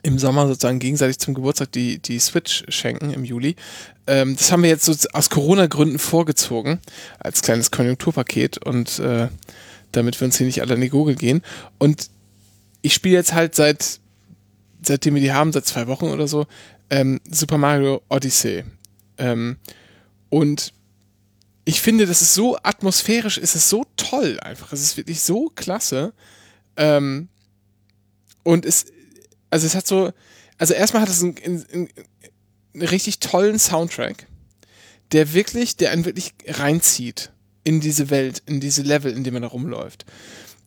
im 0.03 0.19
Sommer 0.19 0.47
sozusagen 0.47 0.79
gegenseitig 0.79 1.19
zum 1.19 1.35
Geburtstag 1.35 1.73
die, 1.73 1.99
die 1.99 2.19
Switch 2.21 2.65
schenken 2.69 3.13
im 3.13 3.25
Juli. 3.25 3.57
Ähm, 4.07 4.37
das 4.37 4.53
haben 4.53 4.63
wir 4.63 4.71
jetzt 4.71 4.85
so 4.85 4.95
aus 5.13 5.31
Corona-Gründen 5.31 5.99
vorgezogen, 5.99 6.79
als 7.19 7.43
kleines 7.43 7.71
Konjunkturpaket 7.71 8.59
und 8.59 9.01
äh, 9.01 9.29
damit 9.93 10.21
wir 10.21 10.27
uns 10.27 10.39
hier 10.39 10.47
nicht 10.47 10.61
alle 10.61 10.75
in 10.75 10.81
die 10.81 10.91
Gurgel 10.91 11.17
gehen. 11.17 11.43
Und 11.79 12.09
ich 12.83 12.95
spiele 12.95 13.17
jetzt 13.17 13.33
halt 13.33 13.57
seit, 13.57 13.99
seitdem 14.81 15.15
wir 15.15 15.23
die 15.23 15.33
haben, 15.33 15.53
seit 15.53 15.67
zwei 15.67 15.89
Wochen 15.89 16.07
oder 16.07 16.29
so, 16.29 16.47
ähm, 16.89 17.21
Super 17.29 17.59
Mario 17.59 18.01
Odyssey. 18.09 18.63
Ähm, 19.19 19.57
und 20.29 20.73
ich 21.69 21.81
finde, 21.81 22.07
das 22.07 22.23
ist 22.23 22.33
so 22.33 22.57
atmosphärisch, 22.63 23.39
ist 23.39 23.57
es 23.57 23.69
so 23.69 23.85
toll 23.97 24.39
einfach. 24.41 24.73
Es 24.73 24.81
ist 24.81 24.97
wirklich 24.97 25.21
so 25.21 25.51
klasse. 25.51 26.15
Ähm, 26.77 27.29
und 28.45 28.65
es, 28.65 28.87
also 29.51 29.67
es 29.67 29.75
hat 29.75 29.85
so, 29.85 30.13
also 30.59 30.75
erstmal 30.75 31.03
hat 31.03 31.09
es 31.09 31.23
einen, 31.25 31.37
einen, 31.45 31.67
einen, 31.73 32.83
richtig 32.83 33.19
tollen 33.19 33.59
Soundtrack, 33.59 34.29
der 35.11 35.35
wirklich, 35.35 35.77
der 35.77 35.91
einen 35.91 36.05
wirklich 36.05 36.35
reinzieht 36.47 37.33
in 37.65 37.81
diese 37.81 38.11
Welt, 38.11 38.45
in 38.47 38.61
diese 38.61 38.83
Level, 38.83 39.13
in 39.13 39.25
denen 39.25 39.35
man 39.35 39.43
da 39.43 39.49
rumläuft. 39.49 40.07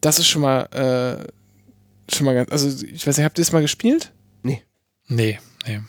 Das 0.01 0.19
ist 0.19 0.27
schon 0.27 0.41
mal, 0.41 0.63
äh, 0.73 2.13
schon 2.13 2.25
mal 2.25 2.33
ganz, 2.35 2.51
also 2.51 2.85
ich 2.85 3.07
weiß 3.07 3.15
nicht, 3.15 3.23
habt 3.23 3.39
ihr 3.39 3.45
das 3.45 3.53
mal 3.53 3.61
gespielt? 3.61 4.11
Nee. 4.43 4.63
Nee, 5.07 5.39
nee. 5.65 5.79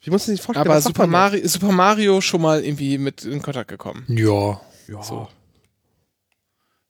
Wie 0.00 0.10
musst 0.10 0.28
du 0.28 0.32
sich 0.32 0.40
vorstellen? 0.40 0.66
Aber 0.66 0.80
Super 0.80 1.06
Mario, 1.06 1.46
Super 1.46 1.72
Mario 1.72 2.20
schon 2.20 2.40
mal 2.40 2.64
irgendwie 2.64 2.98
mit 2.98 3.24
in 3.24 3.42
Kontakt 3.42 3.68
gekommen. 3.68 4.04
Ja. 4.08 4.60
Ja. 4.86 5.02
So. 5.02 5.28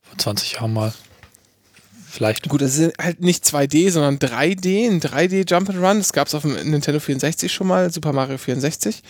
Vor 0.03 0.19
20 0.19 0.53
Jahren 0.53 0.73
mal. 0.73 0.93
Vielleicht. 2.11 2.49
Gut, 2.49 2.63
das 2.63 2.79
ist 2.79 2.97
halt 2.99 3.21
nicht 3.21 3.45
2D, 3.45 3.91
sondern 3.91 4.19
3D, 4.19 4.89
ein 4.89 5.01
3D 5.01 5.47
Jump'n'Run. 5.47 5.99
Das 5.99 6.13
gab 6.13 6.27
es 6.27 6.35
auf 6.35 6.43
dem 6.43 6.55
Nintendo 6.55 7.01
64 7.01 7.53
schon 7.53 7.67
mal, 7.67 7.93
Super 7.93 8.13
Mario 8.13 8.39
64. 8.39 9.03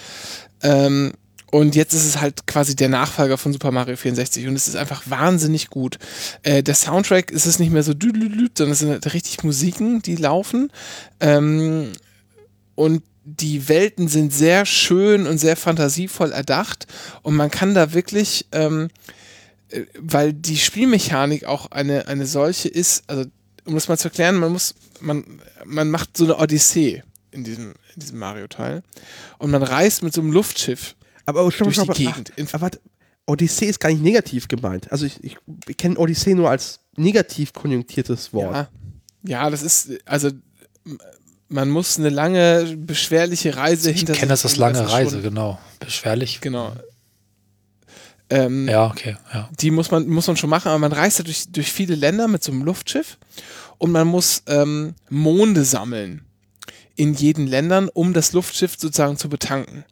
Ähm, 0.62 1.12
und 1.50 1.76
jetzt 1.76 1.94
ist 1.94 2.04
es 2.04 2.20
halt 2.20 2.46
quasi 2.46 2.76
der 2.76 2.88
Nachfolger 2.88 3.38
von 3.38 3.52
Super 3.52 3.70
Mario 3.70 3.96
64 3.96 4.46
und 4.48 4.54
es 4.54 4.68
ist 4.68 4.76
einfach 4.76 5.02
wahnsinnig 5.06 5.70
gut. 5.70 5.98
Äh, 6.42 6.62
der 6.62 6.74
Soundtrack 6.74 7.30
ist 7.30 7.46
es 7.46 7.58
nicht 7.58 7.72
mehr 7.72 7.82
so 7.82 7.94
düdelüt, 7.94 8.58
sondern 8.58 8.72
es 8.72 8.80
sind 8.80 8.90
halt 8.90 9.14
richtig 9.14 9.44
Musiken, 9.44 10.02
die 10.02 10.16
laufen. 10.16 10.70
Ähm, 11.20 11.92
und 12.74 13.02
die 13.36 13.68
Welten 13.68 14.08
sind 14.08 14.32
sehr 14.32 14.64
schön 14.64 15.26
und 15.26 15.38
sehr 15.38 15.56
fantasievoll 15.56 16.32
erdacht 16.32 16.86
und 17.22 17.36
man 17.36 17.50
kann 17.50 17.74
da 17.74 17.92
wirklich, 17.92 18.46
ähm, 18.52 18.88
äh, 19.70 19.82
weil 19.98 20.32
die 20.32 20.56
Spielmechanik 20.56 21.44
auch 21.44 21.70
eine, 21.70 22.08
eine 22.08 22.26
solche 22.26 22.68
ist, 22.68 23.04
also 23.06 23.24
um 23.64 23.74
das 23.74 23.88
mal 23.88 23.98
zu 23.98 24.08
erklären, 24.08 24.36
man 24.36 24.52
muss, 24.52 24.74
man, 25.00 25.24
man 25.64 25.90
macht 25.90 26.16
so 26.16 26.24
eine 26.24 26.38
Odyssee 26.38 27.02
in 27.30 27.44
diesem, 27.44 27.74
in 27.94 28.00
diesem 28.00 28.18
Mario-Teil 28.18 28.82
und 29.38 29.50
man 29.50 29.62
reist 29.62 30.02
mit 30.02 30.14
so 30.14 30.22
einem 30.22 30.32
Luftschiff 30.32 30.96
aber, 31.26 31.40
aber 31.40 31.50
durch 31.50 31.74
die 31.74 31.80
aber, 31.80 31.94
Gegend. 31.94 32.32
Ach, 32.34 32.54
aber 32.54 32.62
warte, 32.62 32.80
Odyssee 33.26 33.66
ist 33.66 33.80
gar 33.80 33.90
nicht 33.90 34.02
negativ 34.02 34.48
gemeint. 34.48 34.90
Also 34.90 35.04
ich, 35.04 35.22
ich, 35.22 35.36
ich 35.66 35.76
kenne 35.76 35.98
Odyssee 35.98 36.34
nur 36.34 36.48
als 36.48 36.80
negativ 36.96 37.52
konjunktiertes 37.52 38.32
Wort. 38.32 38.54
Ja, 38.54 38.68
ja, 39.24 39.50
das 39.50 39.62
ist, 39.62 39.90
also 40.06 40.30
man 41.48 41.70
muss 41.70 41.98
eine 41.98 42.10
lange, 42.10 42.76
beschwerliche 42.76 43.56
Reise 43.56 43.90
ich 43.90 43.98
hinter 43.98 44.12
Ich 44.12 44.18
kenne 44.20 44.30
das 44.30 44.44
als 44.44 44.56
lange 44.56 44.90
Reise, 44.90 45.20
genau. 45.20 45.58
Beschwerlich. 45.80 46.40
Genau. 46.40 46.72
Ähm, 48.30 48.68
ja, 48.68 48.86
okay, 48.86 49.16
ja. 49.32 49.48
Die 49.58 49.70
muss 49.70 49.90
man, 49.90 50.06
muss 50.06 50.26
man 50.26 50.36
schon 50.36 50.50
machen, 50.50 50.68
aber 50.68 50.78
man 50.78 50.92
reist 50.92 51.18
ja 51.18 51.24
durch, 51.24 51.50
durch 51.50 51.72
viele 51.72 51.94
Länder 51.94 52.28
mit 52.28 52.44
so 52.44 52.52
einem 52.52 52.62
Luftschiff 52.62 53.16
und 53.78 53.90
man 53.90 54.06
muss 54.06 54.42
ähm, 54.46 54.94
Monde 55.08 55.64
sammeln 55.64 56.22
in 56.94 57.14
jeden 57.14 57.46
Ländern, 57.46 57.88
um 57.88 58.12
das 58.12 58.32
Luftschiff 58.32 58.74
sozusagen 58.76 59.16
zu 59.16 59.28
betanken 59.28 59.84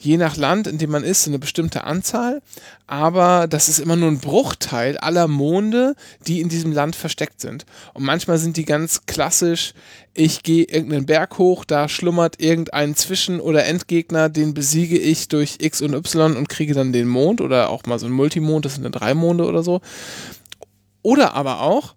je 0.00 0.16
nach 0.16 0.36
Land, 0.36 0.66
in 0.66 0.78
dem 0.78 0.90
man 0.90 1.04
ist, 1.04 1.28
eine 1.28 1.38
bestimmte 1.38 1.84
Anzahl, 1.84 2.40
aber 2.86 3.46
das 3.46 3.68
ist 3.68 3.78
immer 3.78 3.96
nur 3.96 4.10
ein 4.10 4.18
Bruchteil 4.18 4.96
aller 4.96 5.28
Monde, 5.28 5.94
die 6.26 6.40
in 6.40 6.48
diesem 6.48 6.72
Land 6.72 6.96
versteckt 6.96 7.40
sind. 7.40 7.66
Und 7.92 8.04
manchmal 8.04 8.38
sind 8.38 8.56
die 8.56 8.64
ganz 8.64 9.04
klassisch, 9.06 9.74
ich 10.14 10.42
gehe 10.42 10.64
irgendeinen 10.64 11.06
Berg 11.06 11.38
hoch, 11.38 11.64
da 11.64 11.88
schlummert 11.88 12.40
irgendein 12.40 12.96
Zwischen- 12.96 13.40
oder 13.40 13.66
Endgegner, 13.66 14.30
den 14.30 14.54
besiege 14.54 14.98
ich 14.98 15.28
durch 15.28 15.58
X 15.60 15.82
und 15.82 15.94
Y 15.94 16.36
und 16.36 16.48
kriege 16.48 16.72
dann 16.72 16.92
den 16.92 17.06
Mond 17.06 17.42
oder 17.42 17.68
auch 17.68 17.84
mal 17.84 17.98
so 17.98 18.06
ein 18.06 18.12
Multimond, 18.12 18.64
das 18.64 18.74
sind 18.74 18.84
dann 18.84 18.92
drei 18.92 19.14
Monde 19.14 19.44
oder 19.44 19.62
so. 19.62 19.82
Oder 21.02 21.34
aber 21.34 21.60
auch, 21.60 21.94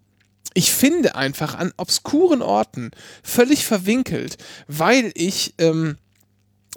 ich 0.53 0.71
finde 0.71 1.15
einfach 1.15 1.55
an 1.55 1.71
obskuren 1.77 2.41
Orten 2.41 2.91
völlig 3.23 3.65
verwinkelt, 3.65 4.37
weil 4.67 5.11
ich 5.15 5.55
ähm, 5.57 5.97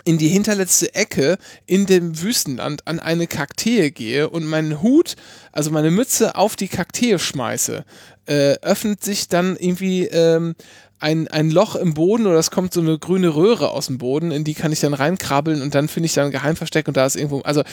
in 0.06 0.18
die 0.18 0.28
hinterletzte 0.28 0.94
Ecke 0.94 1.36
in 1.66 1.84
dem 1.84 2.22
Wüstenland 2.22 2.86
an 2.86 3.00
eine 3.00 3.26
Kaktee 3.26 3.90
gehe 3.90 4.30
und 4.30 4.46
meinen 4.46 4.80
Hut, 4.80 5.16
also 5.50 5.72
meine 5.72 5.90
Mütze 5.90 6.36
auf 6.36 6.54
die 6.54 6.68
Kaktee 6.68 7.18
schmeiße, 7.18 7.84
äh, 8.26 8.54
öffnet 8.62 9.02
sich 9.02 9.26
dann 9.26 9.56
irgendwie 9.56 10.04
ähm, 10.06 10.54
ein, 11.00 11.26
ein 11.26 11.50
Loch 11.50 11.74
im 11.74 11.94
Boden 11.94 12.26
oder 12.26 12.38
es 12.38 12.52
kommt 12.52 12.72
so 12.72 12.80
eine 12.80 13.00
grüne 13.00 13.34
Röhre 13.34 13.72
aus 13.72 13.86
dem 13.86 13.98
Boden, 13.98 14.30
in 14.30 14.44
die 14.44 14.54
kann 14.54 14.70
ich 14.70 14.78
dann 14.78 14.94
reinkrabbeln 14.94 15.60
und 15.60 15.74
dann 15.74 15.88
finde 15.88 16.06
ich 16.06 16.14
dann 16.14 16.26
ein 16.26 16.30
Geheimversteck 16.32 16.86
und 16.86 16.96
da 16.96 17.04
ist 17.04 17.16
irgendwo, 17.16 17.40
also 17.40 17.64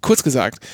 kurz 0.00 0.22
gesagt, 0.22 0.64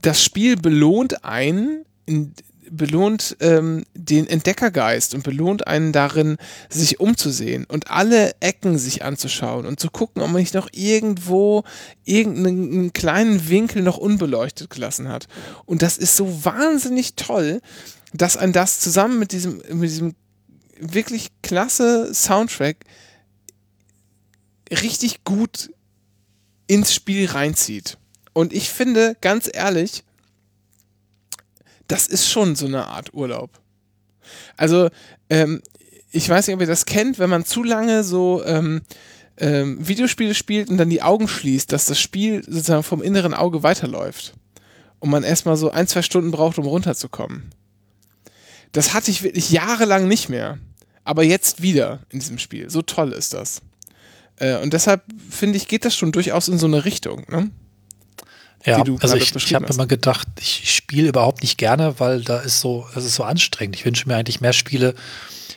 das 0.00 0.22
Spiel 0.22 0.56
belohnt 0.56 1.24
einen, 1.24 1.84
in, 2.06 2.34
belohnt 2.70 3.36
ähm, 3.40 3.84
den 3.94 4.26
Entdeckergeist 4.26 5.14
und 5.14 5.24
belohnt 5.24 5.66
einen 5.66 5.92
darin, 5.92 6.36
sich 6.68 7.00
umzusehen 7.00 7.64
und 7.64 7.90
alle 7.90 8.32
Ecken 8.40 8.78
sich 8.78 9.04
anzuschauen 9.04 9.66
und 9.66 9.80
zu 9.80 9.90
gucken, 9.90 10.22
ob 10.22 10.30
man 10.30 10.40
nicht 10.40 10.54
noch 10.54 10.68
irgendwo 10.72 11.64
irgendeinen 12.04 12.92
kleinen 12.92 13.48
Winkel 13.48 13.82
noch 13.82 13.98
unbeleuchtet 13.98 14.70
gelassen 14.70 15.08
hat. 15.08 15.26
Und 15.66 15.82
das 15.82 15.98
ist 15.98 16.16
so 16.16 16.44
wahnsinnig 16.44 17.14
toll, 17.14 17.60
dass 18.12 18.36
ein 18.36 18.52
das 18.52 18.80
zusammen 18.80 19.18
mit 19.18 19.32
diesem, 19.32 19.62
mit 19.72 19.90
diesem 19.90 20.14
wirklich 20.80 21.28
klasse 21.42 22.12
Soundtrack 22.14 22.76
richtig 24.70 25.24
gut 25.24 25.70
ins 26.66 26.94
Spiel 26.94 27.26
reinzieht. 27.26 27.98
Und 28.32 28.52
ich 28.52 28.68
finde, 28.68 29.16
ganz 29.20 29.50
ehrlich, 29.52 30.04
das 31.88 32.06
ist 32.06 32.28
schon 32.28 32.54
so 32.54 32.66
eine 32.66 32.86
Art 32.86 33.12
Urlaub. 33.14 33.50
Also, 34.56 34.88
ähm, 35.30 35.62
ich 36.10 36.28
weiß 36.28 36.46
nicht, 36.46 36.54
ob 36.54 36.60
ihr 36.60 36.66
das 36.66 36.86
kennt, 36.86 37.18
wenn 37.18 37.30
man 37.30 37.44
zu 37.44 37.62
lange 37.62 38.04
so 38.04 38.42
ähm, 38.44 38.82
ähm, 39.38 39.86
Videospiele 39.86 40.34
spielt 40.34 40.68
und 40.68 40.78
dann 40.78 40.90
die 40.90 41.02
Augen 41.02 41.28
schließt, 41.28 41.72
dass 41.72 41.86
das 41.86 42.00
Spiel 42.00 42.42
sozusagen 42.44 42.82
vom 42.82 43.02
inneren 43.02 43.34
Auge 43.34 43.62
weiterläuft. 43.62 44.34
Und 45.00 45.10
man 45.10 45.22
erstmal 45.22 45.56
so 45.56 45.70
ein, 45.70 45.86
zwei 45.86 46.02
Stunden 46.02 46.30
braucht, 46.30 46.58
um 46.58 46.66
runterzukommen. 46.66 47.50
Das 48.72 48.94
hatte 48.94 49.10
ich 49.10 49.22
wirklich 49.22 49.50
jahrelang 49.50 50.08
nicht 50.08 50.28
mehr. 50.28 50.58
Aber 51.04 51.22
jetzt 51.22 51.62
wieder 51.62 52.00
in 52.10 52.18
diesem 52.18 52.38
Spiel. 52.38 52.68
So 52.68 52.82
toll 52.82 53.12
ist 53.12 53.32
das. 53.32 53.62
Äh, 54.36 54.58
und 54.58 54.72
deshalb 54.72 55.04
finde 55.30 55.56
ich, 55.56 55.68
geht 55.68 55.84
das 55.84 55.96
schon 55.96 56.12
durchaus 56.12 56.48
in 56.48 56.58
so 56.58 56.66
eine 56.66 56.84
Richtung. 56.84 57.24
Ne? 57.28 57.50
Ja, 58.64 58.82
also 59.00 59.16
ich, 59.16 59.34
ich 59.34 59.54
habe 59.54 59.66
immer 59.66 59.86
gedacht, 59.86 60.26
ich 60.40 60.74
spiele 60.74 61.08
überhaupt 61.08 61.42
nicht 61.42 61.58
gerne, 61.58 62.00
weil 62.00 62.22
da 62.22 62.38
ist 62.38 62.60
so, 62.60 62.86
das 62.94 63.04
ist 63.04 63.14
so 63.14 63.24
anstrengend. 63.24 63.76
Ich 63.76 63.84
wünsche 63.84 64.08
mir 64.08 64.16
eigentlich 64.16 64.40
mehr 64.40 64.52
Spiele, 64.52 64.94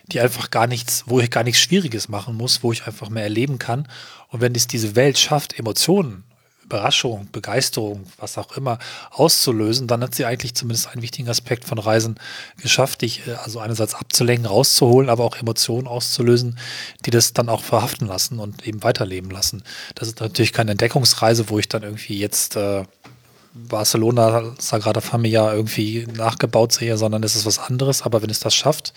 die 0.08 0.20
einfach 0.20 0.52
gar 0.52 0.68
nichts, 0.68 1.04
wo 1.08 1.20
ich 1.20 1.32
gar 1.32 1.44
nichts 1.44 1.62
Schwieriges 1.62 2.10
machen 2.10 2.36
muss, 2.36 2.64
wo 2.64 2.72
ich 2.72 2.86
einfach 2.86 3.10
mehr 3.10 3.24
erleben 3.24 3.60
kann. 3.60 3.88
Und 4.30 4.42
wenn 4.42 4.54
es 4.54 4.68
diese 4.68 4.96
Welt 4.96 5.18
schafft, 5.18 5.58
Emotionen 5.58 6.24
Überraschung, 6.72 7.28
Begeisterung, 7.34 8.06
was 8.18 8.38
auch 8.38 8.56
immer 8.56 8.80
auszulösen, 9.12 9.88
dann 9.88 10.02
hat 10.02 10.16
sie 10.16 10.24
eigentlich 10.24 10.56
zumindest 10.56 10.88
einen 10.88 11.02
wichtigen 11.02 11.28
Aspekt 11.28 11.66
von 11.66 11.78
Reisen 11.78 12.16
geschafft, 12.62 13.02
dich 13.02 13.28
äh, 13.28 13.34
also 13.34 13.60
einerseits 13.60 13.94
abzulenken, 13.94 14.46
rauszuholen, 14.46 15.10
aber 15.10 15.26
auch 15.26 15.36
Emotionen 15.36 15.88
auszulösen, 15.88 16.58
die 17.06 17.12
das 17.12 17.34
dann 17.34 17.50
auch 17.50 17.62
verhaften 17.62 18.08
lassen 18.08 18.40
und 18.40 18.66
eben 18.66 18.84
weiterleben 18.84 19.30
lassen. 19.32 19.64
Das 19.96 20.08
ist 20.08 20.22
natürlich 20.22 20.54
keine 20.54 20.72
Entdeckungsreise, 20.72 21.50
wo 21.50 21.60
ich 21.60 21.68
dann 21.68 21.84
irgendwie 21.84 22.18
jetzt 22.18 22.56
äh, 22.56 22.86
Barcelona, 23.54 24.54
Sagrada 24.60 25.02
Familia 25.02 25.54
irgendwie 25.54 26.08
nachgebaut 26.16 26.72
sehe, 26.72 26.98
sondern 26.98 27.22
es 27.24 27.36
ist 27.36 27.46
was 27.46 27.60
anderes. 27.60 28.04
Aber 28.04 28.22
wenn 28.22 28.30
es 28.30 28.40
das 28.40 28.56
schafft, 28.56 28.94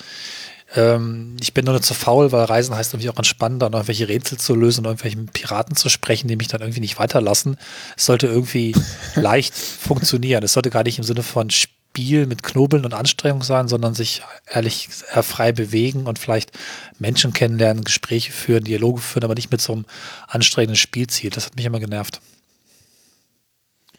ähm, 0.75 1.37
ich 1.41 1.55
bin 1.55 1.65
nur 1.65 1.75
nicht 1.75 1.85
zu 1.85 1.95
faul, 1.95 2.33
weil 2.33 2.45
Reisen 2.45 2.75
heißt 2.75 2.95
irgendwie 2.95 3.11
auch 3.11 3.17
entspannt, 3.17 3.63
dann 3.63 3.73
irgendwelche 3.73 4.09
Rätsel 4.09 4.39
zu 4.39 4.55
lösen 4.55 4.81
und 4.81 4.87
irgendwelchen 4.87 5.27
Piraten 5.27 5.77
zu 5.77 5.89
sprechen, 5.89 6.29
die 6.29 6.37
mich 6.37 6.49
dann 6.49 6.61
irgendwie 6.61 6.81
nicht 6.81 6.99
weiterlassen. 6.99 7.57
Es 7.97 8.07
sollte 8.07 8.27
irgendwie 8.27 8.75
leicht 9.15 9.55
funktionieren. 9.55 10.43
Es 10.43 10.53
sollte 10.53 10.71
gar 10.71 10.83
nicht 10.83 10.99
im 10.99 11.05
Sinne 11.05 11.23
von 11.23 11.51
Spiel 11.51 12.27
mit 12.27 12.43
Knobeln 12.43 12.85
und 12.85 12.93
Anstrengung 12.93 13.43
sein, 13.43 13.69
sondern 13.69 13.95
sich 13.95 14.23
ehrlich 14.51 14.89
eher 15.15 15.23
frei 15.23 15.53
bewegen 15.53 16.07
und 16.07 16.19
vielleicht 16.19 16.51
Menschen 16.99 17.33
kennenlernen, 17.33 17.85
Gespräche 17.85 18.33
führen, 18.33 18.65
Dialoge 18.65 19.01
führen, 19.01 19.25
aber 19.25 19.37
nicht 19.37 19.53
mit 19.53 19.61
so 19.61 19.75
einem 19.75 19.85
anstrengenden 20.27 20.77
Spielziel. 20.77 21.31
Das 21.31 21.47
hat 21.47 21.57
mich 21.57 21.65
immer 21.65 21.81
genervt. 21.81 22.21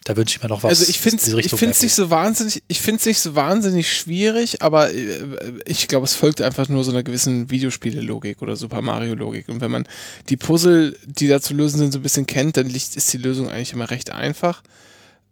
Da 0.06 0.16
wünsche 0.16 0.38
ich 0.38 0.44
mir 0.44 0.50
noch 0.50 0.62
was. 0.62 0.70
Also 0.70 0.88
ich 0.88 1.00
finde 1.00 1.18
es 1.18 1.82
nicht 1.82 1.96
so 1.96 2.12
wahnsinnig, 2.12 2.62
ich 2.68 2.80
finde 2.80 3.00
es 3.00 3.08
nicht 3.08 3.20
so 3.20 3.34
wahnsinnig 3.34 3.92
schwierig, 3.92 4.62
aber 4.62 4.94
äh, 4.94 5.24
ich 5.66 5.88
glaube, 5.88 6.06
es 6.06 6.14
folgt 6.14 6.44
einfach 6.44 6.70
nur 6.70 6.84
so 6.84 6.92
einer 6.92 7.02
gewissen 7.02 7.50
Videospiele-Logik 7.50 8.44
oder 8.44 8.56
Super 8.56 8.84
Mario-Logik. 8.84 9.50
Und 9.50 9.62
wenn 9.62 9.72
man 9.72 9.88
die 10.30 10.38
Puzzle, 10.38 10.96
die 11.06 11.28
da 11.28 11.42
zu 11.42 11.56
lösen 11.56 11.80
sind, 11.80 11.92
so 11.92 11.98
ein 11.98 12.04
bisschen 12.04 12.28
kennt, 12.28 12.56
dann 12.56 12.70
ist 12.70 13.14
die 13.14 13.18
Lösung 13.18 13.50
eigentlich 13.50 13.74
immer 13.74 13.90
recht 13.90 14.12
einfach. 14.12 14.62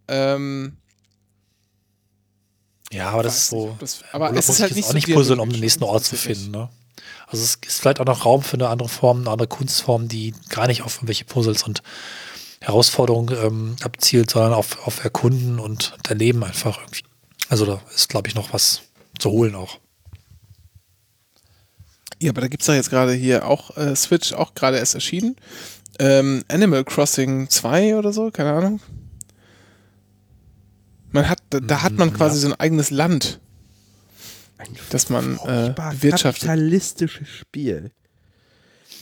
Ähm, 0.08 0.76
ja, 2.92 3.10
aber 3.10 3.22
das 3.22 3.36
ist 3.38 3.50
so. 3.50 3.76
Das, 3.78 4.02
aber 4.10 4.36
es 4.36 4.48
ist 4.48 4.60
halt 4.60 4.74
nicht 4.74 4.88
auch 4.88 4.92
nicht 4.92 5.12
puzzeln, 5.12 5.38
um 5.38 5.50
den 5.50 5.60
nächsten 5.60 5.84
Ort 5.84 6.04
zu 6.04 6.16
finden. 6.16 6.50
Ne? 6.50 6.68
Also 7.28 7.44
es 7.44 7.58
ist 7.64 7.80
vielleicht 7.80 8.00
auch 8.00 8.06
noch 8.06 8.24
Raum 8.24 8.42
für 8.42 8.54
eine 8.54 8.68
andere 8.68 8.88
Form, 8.88 9.20
eine 9.20 9.30
andere 9.30 9.46
Kunstform, 9.46 10.08
die 10.08 10.34
gar 10.48 10.66
nicht 10.66 10.82
auf 10.82 10.96
irgendwelche 10.96 11.26
Puzzles 11.26 11.62
und 11.62 11.84
Herausforderung 12.64 13.30
ähm, 13.30 13.76
abzielt, 13.82 14.30
sondern 14.30 14.54
auf, 14.54 14.86
auf 14.86 15.04
Erkunden 15.04 15.58
und 15.58 15.94
Erleben 16.08 16.42
einfach 16.42 16.80
irgendwie. 16.80 17.02
Also 17.48 17.66
da 17.66 17.80
ist, 17.94 18.08
glaube 18.08 18.28
ich, 18.28 18.34
noch 18.34 18.52
was 18.52 18.82
zu 19.18 19.30
holen 19.30 19.54
auch. 19.54 19.78
Ja, 22.22 22.30
aber 22.30 22.40
da 22.40 22.48
gibt 22.48 22.62
es 22.62 22.66
ja 22.68 22.74
jetzt 22.74 22.88
gerade 22.88 23.12
hier 23.12 23.46
auch 23.46 23.76
äh, 23.76 23.94
Switch, 23.94 24.32
auch 24.32 24.54
gerade 24.54 24.78
erst 24.78 24.94
erschienen. 24.94 25.36
Ähm, 25.98 26.42
Animal 26.48 26.84
Crossing 26.84 27.50
2 27.50 27.96
oder 27.96 28.12
so, 28.14 28.30
keine 28.30 28.52
Ahnung. 28.52 28.80
Man 31.10 31.28
hat, 31.28 31.40
da, 31.50 31.60
da 31.60 31.82
hat 31.82 31.92
man 31.92 32.08
mm, 32.08 32.14
quasi 32.14 32.36
ja. 32.36 32.40
so 32.40 32.46
ein 32.48 32.60
eigenes 32.60 32.90
Land, 32.90 33.40
ein 34.56 34.68
das 34.90 35.10
man 35.10 35.38
äh, 35.44 35.74
bewirtschaftet. 35.76 36.48
kapitalistisches 36.48 37.28
Spiel. 37.28 37.90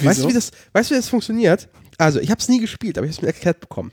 Weißt 0.00 0.24
du, 0.24 0.28
wie 0.28 0.32
das, 0.32 0.50
weißt 0.72 0.90
du, 0.90 0.94
wie 0.94 0.98
das 0.98 1.08
funktioniert? 1.08 1.68
Also, 1.98 2.20
ich 2.20 2.30
habe 2.30 2.40
es 2.40 2.48
nie 2.48 2.60
gespielt, 2.60 2.98
aber 2.98 3.06
ich 3.06 3.12
habe 3.12 3.18
es 3.18 3.22
mir 3.22 3.28
erklärt 3.28 3.60
bekommen. 3.60 3.92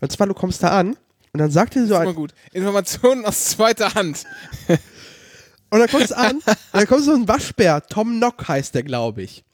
Und 0.00 0.12
zwar, 0.12 0.26
du 0.26 0.34
kommst 0.34 0.62
da 0.62 0.68
an 0.68 0.96
und 1.32 1.40
dann 1.40 1.50
sagt 1.50 1.74
dir 1.74 1.86
so 1.86 1.96
ein. 1.96 2.14
gut. 2.14 2.34
Informationen 2.52 3.24
aus 3.24 3.44
zweiter 3.44 3.94
Hand. 3.94 4.24
und 4.68 5.78
dann 5.78 5.88
kommst 5.88 6.10
du 6.10 6.16
an, 6.16 6.36
und 6.36 6.44
dann 6.72 6.86
kommt 6.86 7.04
so 7.04 7.12
ein 7.12 7.28
Waschbär, 7.28 7.82
Tom 7.86 8.18
Nock 8.18 8.48
heißt 8.48 8.74
der, 8.74 8.82
glaube 8.82 9.22
ich. 9.22 9.44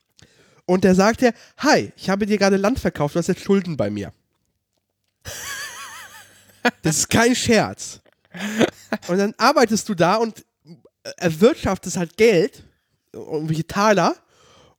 Und 0.64 0.84
der 0.84 0.94
sagt 0.94 1.20
dir: 1.20 1.34
Hi, 1.58 1.92
ich 1.96 2.08
habe 2.08 2.26
dir 2.26 2.38
gerade 2.38 2.56
Land 2.56 2.78
verkauft, 2.78 3.14
du 3.14 3.18
hast 3.18 3.28
jetzt 3.28 3.42
Schulden 3.42 3.76
bei 3.76 3.90
mir. 3.90 4.12
Das 6.82 6.98
ist 6.98 7.10
kein 7.10 7.34
Scherz. 7.34 8.00
Und 9.08 9.18
dann 9.18 9.34
arbeitest 9.36 9.88
du 9.88 9.94
da 9.94 10.16
und 10.16 10.44
erwirtschaftest 11.16 11.96
halt 11.96 12.16
Geld, 12.16 12.64
irgendwelche 13.12 13.66
Taler. 13.66 14.14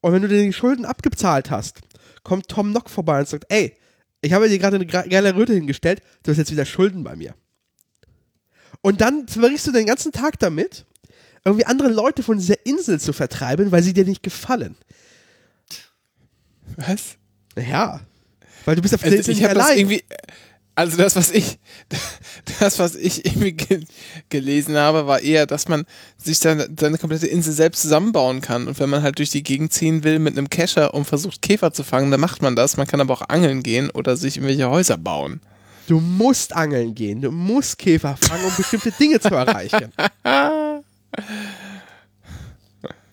Und 0.02 0.14
wenn 0.14 0.22
du 0.22 0.28
dir 0.28 0.42
die 0.42 0.54
Schulden 0.54 0.86
abgezahlt 0.86 1.52
hast, 1.52 1.80
kommt 2.24 2.48
Tom 2.48 2.72
Nock 2.72 2.90
vorbei 2.90 3.20
und 3.20 3.28
sagt, 3.28 3.46
ey, 3.50 3.76
ich 4.22 4.34
habe 4.34 4.50
dir 4.50 4.58
gerade 4.58 4.78
eine 4.78 4.86
geile 4.86 5.36
Röte 5.36 5.54
hingestellt, 5.54 6.02
du 6.24 6.32
hast 6.32 6.38
jetzt 6.38 6.52
wieder 6.52 6.66
Schulden 6.66 7.04
bei 7.04 7.16
mir. 7.16 7.36
Und 8.82 9.02
dann 9.02 9.28
verbringst 9.28 9.68
du 9.68 9.72
den 9.72 9.86
ganzen 9.86 10.12
Tag 10.12 10.40
damit, 10.40 10.86
irgendwie 11.46 11.66
andere 11.66 11.90
Leute 11.90 12.24
von 12.24 12.38
dieser 12.38 12.66
Insel 12.66 13.00
zu 13.00 13.14
vertreiben, 13.14 13.72
weil 13.72 13.84
sie 13.84 13.94
dir 13.94 14.06
nicht 14.06 14.24
gefallen. 14.24 14.78
Was? 16.78 17.18
Ja. 17.56 18.02
Weil 18.66 18.76
du 18.76 18.82
bist 18.82 18.94
auf 18.94 19.02
der 19.02 19.12
also 19.12 19.18
Insel 19.18 19.36
nicht 19.36 19.48
allein. 19.48 19.78
Irgendwie, 19.78 20.04
also 20.76 20.98
das, 20.98 21.16
was 21.16 21.32
ich, 21.32 21.60
das, 22.60 22.80
was 22.80 22.96
ich 22.96 23.26
irgendwie 23.26 23.54
ge 23.54 23.84
gelesen 24.30 24.76
habe, 24.76 25.06
war 25.08 25.22
eher, 25.22 25.46
dass 25.46 25.68
man 25.68 25.86
sich 26.18 26.40
dann 26.40 26.76
seine 26.80 26.98
komplette 26.98 27.28
Insel 27.28 27.54
selbst 27.54 27.82
zusammenbauen 27.82 28.42
kann. 28.42 28.68
Und 28.68 28.80
wenn 28.80 28.90
man 28.90 29.04
halt 29.04 29.20
durch 29.20 29.30
die 29.30 29.44
Gegend 29.44 29.72
ziehen 29.72 30.04
will 30.04 30.20
mit 30.20 30.38
einem 30.38 30.50
Kescher 30.50 30.94
und 30.94 31.06
versucht 31.06 31.42
Käfer 31.42 31.74
zu 31.74 31.84
fangen, 31.84 32.10
dann 32.12 32.20
macht 32.20 32.42
man 32.42 32.56
das. 32.56 32.78
Man 32.78 32.88
kann 32.88 33.02
aber 33.02 33.14
auch 33.14 33.30
angeln 33.30 33.62
gehen 33.62 33.90
oder 33.92 34.18
sich 34.18 34.38
irgendwelche 34.38 34.70
Häuser 34.70 34.98
bauen. 34.98 35.42
Du 35.88 36.00
musst 36.00 36.56
angeln 36.56 36.96
gehen, 36.96 37.22
du 37.22 37.30
musst 37.30 37.78
Käfer 37.78 38.16
fangen, 38.18 38.46
um 38.46 38.56
bestimmte 38.56 38.92
Dinge 38.92 39.20
zu 39.20 39.36
erreichen. 39.36 39.92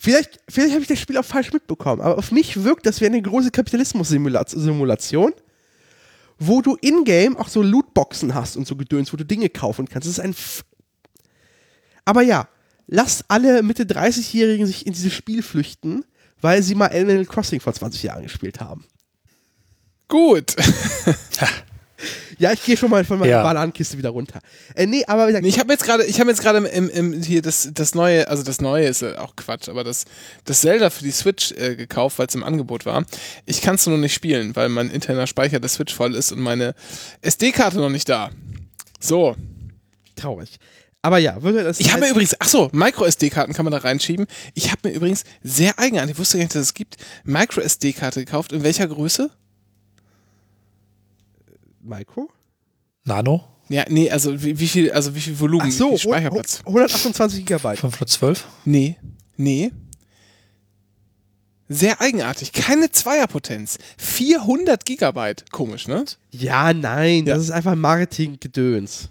Vielleicht, 0.02 0.40
vielleicht 0.48 0.72
habe 0.72 0.80
ich 0.80 0.88
das 0.88 0.98
Spiel 0.98 1.18
auch 1.18 1.24
falsch 1.26 1.52
mitbekommen, 1.52 2.00
aber 2.00 2.16
auf 2.16 2.32
mich 2.32 2.64
wirkt 2.64 2.86
das 2.86 3.02
wie 3.02 3.06
eine 3.06 3.20
große 3.20 3.50
Kapitalismus-Simulation 3.50 5.34
wo 6.40 6.62
du 6.62 6.76
in-game 6.80 7.36
auch 7.36 7.48
so 7.48 7.62
Lootboxen 7.62 8.34
hast 8.34 8.56
und 8.56 8.66
so 8.66 8.74
Gedöns, 8.74 9.12
wo 9.12 9.16
du 9.16 9.24
Dinge 9.24 9.50
kaufen 9.50 9.86
kannst. 9.88 10.08
Das 10.08 10.14
ist 10.14 10.20
ein. 10.20 10.30
F 10.30 10.64
Aber 12.04 12.22
ja, 12.22 12.48
lasst 12.86 13.26
alle 13.28 13.62
Mitte 13.62 13.84
30-Jährigen 13.84 14.66
sich 14.66 14.86
in 14.86 14.94
dieses 14.94 15.12
Spiel 15.12 15.42
flüchten, 15.42 16.04
weil 16.40 16.62
sie 16.62 16.74
mal 16.74 16.86
Animal 16.86 17.26
Crossing 17.26 17.60
vor 17.60 17.74
20 17.74 18.02
Jahren 18.02 18.22
gespielt 18.22 18.58
haben. 18.60 18.84
Gut. 20.08 20.56
Ja, 22.40 22.52
ich 22.52 22.64
gehe 22.64 22.74
schon 22.74 22.88
mal 22.88 23.04
von 23.04 23.18
meiner 23.18 23.30
ja. 23.30 23.42
Bananenkiste 23.42 23.98
wieder 23.98 24.08
runter. 24.08 24.40
Äh, 24.74 24.86
nee, 24.86 25.04
aber 25.06 25.24
wie 25.24 25.32
gesagt, 25.32 25.46
ich 25.46 25.58
habe 25.58 25.70
jetzt 25.74 25.84
gerade, 25.84 26.06
ich 26.06 26.20
habe 26.20 26.30
jetzt 26.30 26.40
gerade 26.40 26.66
im, 26.68 26.88
im, 26.88 27.22
hier 27.22 27.42
das, 27.42 27.68
das 27.74 27.94
neue, 27.94 28.26
also 28.28 28.42
das 28.42 28.62
neue 28.62 28.86
ist 28.86 29.04
auch 29.04 29.36
Quatsch, 29.36 29.68
aber 29.68 29.84
das, 29.84 30.06
das 30.46 30.62
Zelda 30.62 30.88
für 30.88 31.04
die 31.04 31.10
Switch 31.10 31.52
äh, 31.52 31.76
gekauft, 31.76 32.18
weil 32.18 32.28
es 32.28 32.34
im 32.34 32.42
Angebot 32.42 32.86
war. 32.86 33.04
Ich 33.44 33.60
kann 33.60 33.74
es 33.74 33.86
nur 33.86 33.98
nicht 33.98 34.14
spielen, 34.14 34.56
weil 34.56 34.70
mein 34.70 34.88
interner 34.88 35.26
Speicher 35.26 35.60
der 35.60 35.68
Switch 35.68 35.94
voll 35.94 36.14
ist 36.14 36.32
und 36.32 36.40
meine 36.40 36.74
SD-Karte 37.20 37.76
noch 37.76 37.90
nicht 37.90 38.08
da. 38.08 38.30
So. 38.98 39.36
Traurig. 40.16 40.58
Aber 41.02 41.18
ja, 41.18 41.42
würde 41.42 41.62
das. 41.62 41.78
Ich 41.78 41.92
habe 41.92 42.00
mir 42.00 42.10
übrigens, 42.10 42.36
ach 42.38 42.48
so, 42.48 42.70
Micro-SD-Karten 42.72 43.52
kann 43.52 43.66
man 43.66 43.72
da 43.72 43.78
reinschieben. 43.78 44.26
Ich 44.54 44.70
habe 44.70 44.88
mir 44.88 44.94
übrigens 44.94 45.24
sehr 45.42 45.78
eigenartig, 45.78 46.12
ich 46.12 46.18
wusste 46.18 46.38
gar 46.38 46.44
nicht, 46.44 46.54
dass 46.54 46.62
es 46.62 46.74
gibt, 46.74 46.96
Micro-SD-Karte 47.24 48.24
gekauft. 48.24 48.52
In 48.52 48.62
welcher 48.62 48.86
Größe? 48.86 49.30
Micro? 51.80 52.28
Nano? 53.04 53.44
Ja, 53.68 53.84
nee, 53.88 54.10
also 54.10 54.42
wie, 54.42 54.58
wie 54.58 54.66
viel, 54.66 54.90
also 54.90 55.14
wie 55.14 55.20
viel 55.20 55.38
Volumen, 55.38 55.68
Ach 55.68 55.72
so, 55.72 55.86
wie 55.86 55.90
viel 55.90 56.10
Speicherplatz? 56.10 56.60
128 56.66 57.46
Gigabyte. 57.46 57.78
512? 57.78 58.46
Nee, 58.64 58.96
nee. 59.36 59.70
Sehr 61.68 62.00
eigenartig. 62.00 62.52
Keine 62.52 62.90
Zweierpotenz. 62.90 63.78
400 63.96 64.84
Gigabyte. 64.84 65.44
Komisch, 65.52 65.86
ne? 65.86 66.04
Ja, 66.32 66.72
nein, 66.74 67.26
ja. 67.26 67.34
das 67.34 67.44
ist 67.44 67.52
einfach 67.52 67.76
Marketing-Gedöns. 67.76 69.08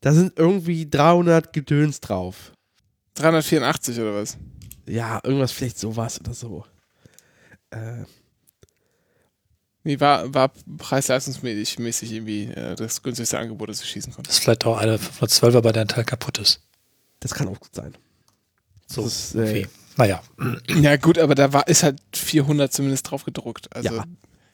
Da 0.00 0.12
sind 0.12 0.36
irgendwie 0.36 0.90
300 0.90 1.52
Gedöns 1.52 2.00
drauf. 2.00 2.52
384 3.14 4.00
oder 4.00 4.14
was? 4.14 4.36
Ja, 4.88 5.20
irgendwas, 5.22 5.52
vielleicht 5.52 5.78
sowas 5.78 6.20
oder 6.20 6.34
so. 6.34 6.64
Äh, 7.70 8.04
Nee, 9.86 10.00
war, 10.00 10.34
war 10.34 10.50
preis-leistungsmäßig 10.78 12.12
irgendwie 12.12 12.46
äh, 12.46 12.74
das 12.74 13.04
günstigste 13.04 13.38
Angebot, 13.38 13.68
das 13.68 13.80
ich 13.82 13.88
schießen 13.88 14.12
konnte. 14.12 14.26
Das 14.26 14.38
ist 14.38 14.42
vielleicht 14.42 14.66
auch 14.66 14.78
eine 14.78 14.96
512er, 14.96 15.60
bei 15.60 15.70
der 15.70 15.86
Teil 15.86 16.02
kaputt 16.02 16.38
ist. 16.38 16.60
Das 17.20 17.32
kann 17.32 17.46
auch 17.46 17.60
gut 17.60 17.72
sein. 17.72 17.96
So, 18.88 19.04
das 19.04 19.32
ist, 19.32 19.34
äh, 19.36 19.68
naja. 19.96 20.24
Ja, 20.74 20.96
gut, 20.96 21.18
aber 21.18 21.36
da 21.36 21.52
war, 21.52 21.68
ist 21.68 21.84
halt 21.84 22.00
400 22.12 22.72
zumindest 22.72 23.08
drauf 23.12 23.22
gedruckt. 23.22 23.68
Also, 23.76 23.94
ja. 23.94 24.04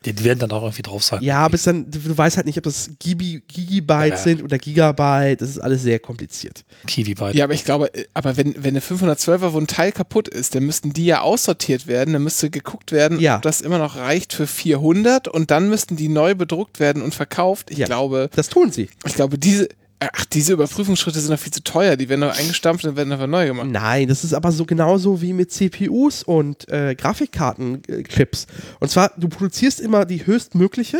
Die, 0.05 0.24
werden 0.24 0.39
dann 0.39 0.51
auch 0.53 0.62
irgendwie 0.62 0.83
drauf 0.83 1.03
sein. 1.05 1.23
Ja, 1.23 1.39
aber 1.39 1.55
es 1.55 1.62
dann, 1.62 1.91
du, 1.91 2.16
weißt 2.16 2.37
halt 2.37 2.47
nicht, 2.47 2.59
ob 2.59 2.65
das 2.65 2.91
Gibi, 2.99 3.43
Gigabyte 3.49 4.11
Ja. 4.12 4.16
sind 4.16 4.43
oder 4.43 4.59
Gigabyte. 4.59 5.41
Das 5.41 5.49
ist 5.51 5.59
alles 5.59 5.83
sehr 5.83 5.99
kompliziert. 5.99 6.65
Kiwi 6.87 7.15
bei. 7.15 7.33
Ja, 7.33 7.45
aber 7.45 7.55
ich 7.55 7.65
glaube, 7.65 7.93
äh, 7.95 8.05
aber 8.15 8.37
wenn, 8.37 8.55
wenn 8.57 8.70
eine 8.77 8.81
512er, 8.81 9.53
wo 9.53 9.59
ein 9.59 9.66
Teil 9.66 9.93
kaputt 9.93 10.29
ist, 10.29 10.55
dann 10.55 10.65
müssten 10.65 10.93
die 10.93 11.07
ja 11.07 11.20
aussortiert 11.20 11.87
werden, 11.87 12.12
dann 12.15 12.23
müsste 12.23 12.51
geguckt 12.51 12.93
werden, 12.93 13.20
Ja. 13.20 13.37
ob 13.37 13.43
das 13.43 13.61
immer 13.61 13.79
noch 13.79 13.97
reicht 13.97 14.33
für 14.33 14.47
400 14.47 15.29
und 15.29 15.51
dann 15.51 15.69
müssten 15.69 15.97
die 15.97 16.09
neu 16.09 16.35
bedruckt 16.35 16.81
werden 16.81 17.03
und 17.03 17.15
verkauft. 17.15 17.70
Ich 17.70 17.79
Ja. 17.79 17.87
glaube, 17.87 18.29
Das 18.35 18.49
tun 18.49 18.73
sie. 18.73 18.89
ich 19.07 19.15
glaube, 19.15 19.39
diese, 19.39 19.69
ach, 20.12 20.24
diese 20.27 20.55
Überprüfungsschritte 20.55 21.20
sind 21.20 21.31
doch 21.33 21.39
viel 21.39 21.53
zu 21.53 21.62
teuer. 21.62 21.97
Die 21.97 22.09
werden 22.09 22.23
doch 22.23 22.37
eingestampft 22.37 22.85
und 22.85 22.97
werden 22.97 23.12
einfach 23.12 23.27
neu 23.27 23.47
gemacht. 23.47 23.69
Nein, 23.70 24.09
das 24.09 24.24
ist 24.24 24.33
aber 24.35 24.53
so 24.53 24.65
genauso 24.65 25.20
wie 25.23 25.33
mit 25.33 25.53
CPUs 25.53 26.23
und 26.23 26.69
äh, 26.70 26.95
Grafikkartenchips. 26.95 28.47
Und 28.81 28.91
zwar, 28.91 29.12
du 29.16 29.29
produzierst 29.29 29.81
immer 29.81 30.05
die 30.05 30.27
höchstmögliche 30.27 30.99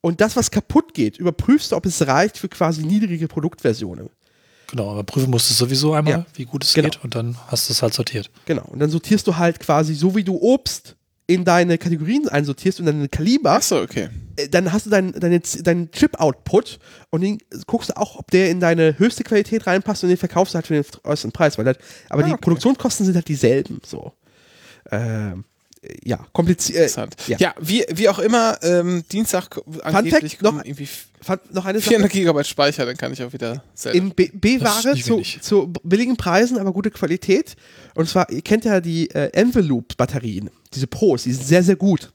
und 0.00 0.20
das, 0.20 0.36
was 0.36 0.50
kaputt 0.50 0.94
geht, 0.94 1.18
überprüfst 1.18 1.72
du, 1.72 1.76
ob 1.76 1.86
es 1.86 2.06
reicht 2.06 2.38
für 2.38 2.48
quasi 2.48 2.82
niedrige 2.82 3.28
Produktversionen. 3.28 4.08
Genau, 4.70 4.90
aber 4.90 5.04
prüfen 5.04 5.30
musst 5.30 5.50
du 5.50 5.54
sowieso 5.54 5.92
einmal, 5.92 6.12
Ja. 6.14 6.26
wie 6.34 6.44
gut 6.46 6.64
es 6.64 6.72
Genau. 6.72 6.88
geht 6.88 7.04
und 7.04 7.14
dann 7.14 7.36
hast 7.48 7.68
du 7.68 7.72
es 7.72 7.82
halt 7.82 7.92
sortiert. 7.92 8.30
Genau. 8.46 8.64
Und 8.64 8.78
dann 8.78 8.88
sortierst 8.90 9.26
du 9.26 9.36
halt 9.36 9.60
quasi, 9.60 9.94
so 9.94 10.14
wie 10.16 10.24
du 10.24 10.36
Obst 10.40 10.96
in 11.26 11.44
deine 11.44 11.76
Kategorien 11.78 12.28
einsortierst 12.28 12.80
und 12.80 12.86
deine 12.86 13.08
Kaliber, 13.08 13.52
Ach 13.58 13.62
so, 13.62 13.80
okay. 13.80 14.08
Äh, 14.44 14.48
dann 14.48 14.72
hast 14.72 14.86
du 14.86 14.90
deinen 14.90 15.12
deine, 15.12 15.40
deinen 15.40 15.90
Chip-Output 15.90 16.78
und 17.10 17.20
den 17.20 17.38
guckst 17.66 17.90
du 17.90 17.96
auch, 17.96 18.16
ob 18.16 18.30
der 18.30 18.50
in 18.50 18.60
deine 18.60 18.98
höchste 18.98 19.24
Qualität 19.24 19.66
reinpasst 19.66 20.02
und 20.02 20.08
den 20.10 20.18
verkaufst 20.18 20.54
du 20.54 20.56
halt 20.56 20.66
für 20.66 20.74
den 20.74 20.84
äußeren 21.04 21.32
Preis. 21.32 21.58
Weil 21.58 21.66
halt, 21.66 21.78
aber 22.08 22.22
Ah, 22.22 22.26
die 22.26 22.32
okay. 22.32 22.40
Produktionskosten 22.42 23.06
sind 23.06 23.14
halt 23.14 23.28
dieselben. 23.28 23.80
So. 23.86 24.12
Ähm, 24.90 25.44
ja, 26.04 26.24
kompliziert. 26.32 26.76
Interessant. 26.78 27.16
ja. 27.26 27.36
Ja, 27.40 27.54
wie, 27.60 27.84
wie 27.92 28.08
auch 28.08 28.20
immer, 28.20 28.56
ähm, 28.62 29.02
Dienstag 29.10 29.60
angeblich 29.82 30.40
noch- 30.40 30.50
kommen 30.52 30.64
irgendwie 30.64 30.88
Fand 31.20 31.54
noch 31.54 31.64
eine 31.66 31.78
Sache. 31.78 31.90
400 31.90 32.10
Gigabyte 32.12 32.46
Speicher, 32.48 32.84
dann 32.84 32.96
kann 32.96 33.12
ich 33.12 33.22
auch 33.22 33.32
wieder 33.32 33.62
selber. 33.74 33.96
In 33.98 34.10
B-Ware 34.12 34.96
zu, 34.96 35.22
zu 35.40 35.72
billigen 35.84 36.16
Preisen, 36.16 36.58
aber 36.58 36.72
gute 36.72 36.90
Qualität. 36.90 37.54
Und 37.94 38.08
zwar, 38.08 38.28
ihr 38.30 38.42
kennt 38.42 38.64
ja 38.64 38.80
die 38.80 39.08
äh, 39.10 39.30
Envelope-Batterien, 39.32 40.50
diese 40.74 40.88
Pros, 40.88 41.22
die 41.24 41.32
sind 41.32 41.46
sehr, 41.46 41.62
sehr 41.62 41.76
gut. 41.76 42.12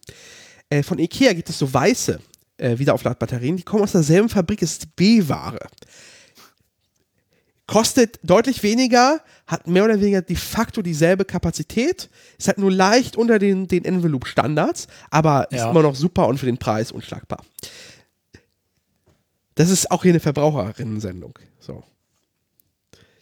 Äh, 0.69 0.83
von 0.83 0.99
Ikea 0.99 1.33
gibt 1.33 1.49
es 1.49 1.59
so 1.59 1.73
weiße 1.73 2.19
äh, 2.57 2.77
Wiederaufladbatterien, 2.77 3.57
die 3.57 3.63
kommen 3.63 3.83
aus 3.83 3.93
derselben 3.93 4.29
Fabrik, 4.29 4.61
es 4.61 4.73
ist 4.73 4.95
B-Ware. 4.95 5.59
Kostet 7.67 8.19
deutlich 8.23 8.63
weniger, 8.63 9.21
hat 9.45 9.67
mehr 9.67 9.83
oder 9.83 9.99
weniger 9.99 10.21
de 10.21 10.37
facto 10.37 10.81
dieselbe 10.81 11.25
Kapazität, 11.25 12.09
ist 12.37 12.47
halt 12.47 12.57
nur 12.59 12.71
leicht 12.71 13.17
unter 13.17 13.39
den, 13.39 13.67
den 13.67 13.83
Envelope-Standards, 13.83 14.87
aber 15.09 15.51
ist 15.51 15.57
Ja. 15.59 15.71
immer 15.71 15.81
noch 15.81 15.95
super 15.95 16.27
und 16.27 16.37
für 16.37 16.45
den 16.45 16.57
Preis 16.57 16.91
unschlagbar. 16.93 17.43
Das 19.55 19.69
ist 19.69 19.91
auch 19.91 20.03
hier 20.03 20.11
eine 20.11 20.19
Verbraucherinnen-Sendung. 20.21 21.37
So. 21.59 21.83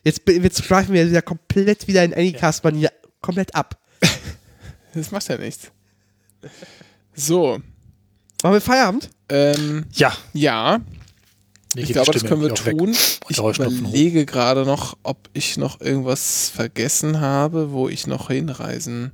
Jetzt, 0.03 0.21
jetzt 0.27 0.63
schweifen 0.63 0.93
wir 0.93 1.07
wieder 1.09 1.23
komplett 1.23 1.87
wieder 1.87 2.03
in 2.03 2.13
Anycast-Manier 2.13 2.91
komplett 3.21 3.53
ab. 3.55 3.79
Das 4.93 5.11
macht 5.11 5.27
ja 5.27 5.37
nichts. 5.37 5.71
So, 7.15 7.59
Machen 8.43 8.53
wir 8.53 8.61
Feierabend? 8.61 9.09
ähm, 9.29 9.85
Ja, 9.93 10.15
ja, 10.33 10.79
mir 11.75 11.81
ich 11.83 11.91
glaube, 11.93 12.11
das 12.11 12.23
können 12.23 12.41
wir 12.41 12.53
tun. 12.53 12.95
Ich 13.29 13.39
hoch. 13.39 13.55
überlege 13.55 14.25
gerade 14.25 14.65
noch, 14.65 14.97
ob 15.03 15.29
ich 15.33 15.57
noch 15.57 15.81
irgendwas 15.81 16.49
vergessen 16.49 17.19
habe, 17.21 17.71
wo 17.71 17.89
ich 17.89 18.05
noch 18.07 18.27
hinreisen 18.29 19.11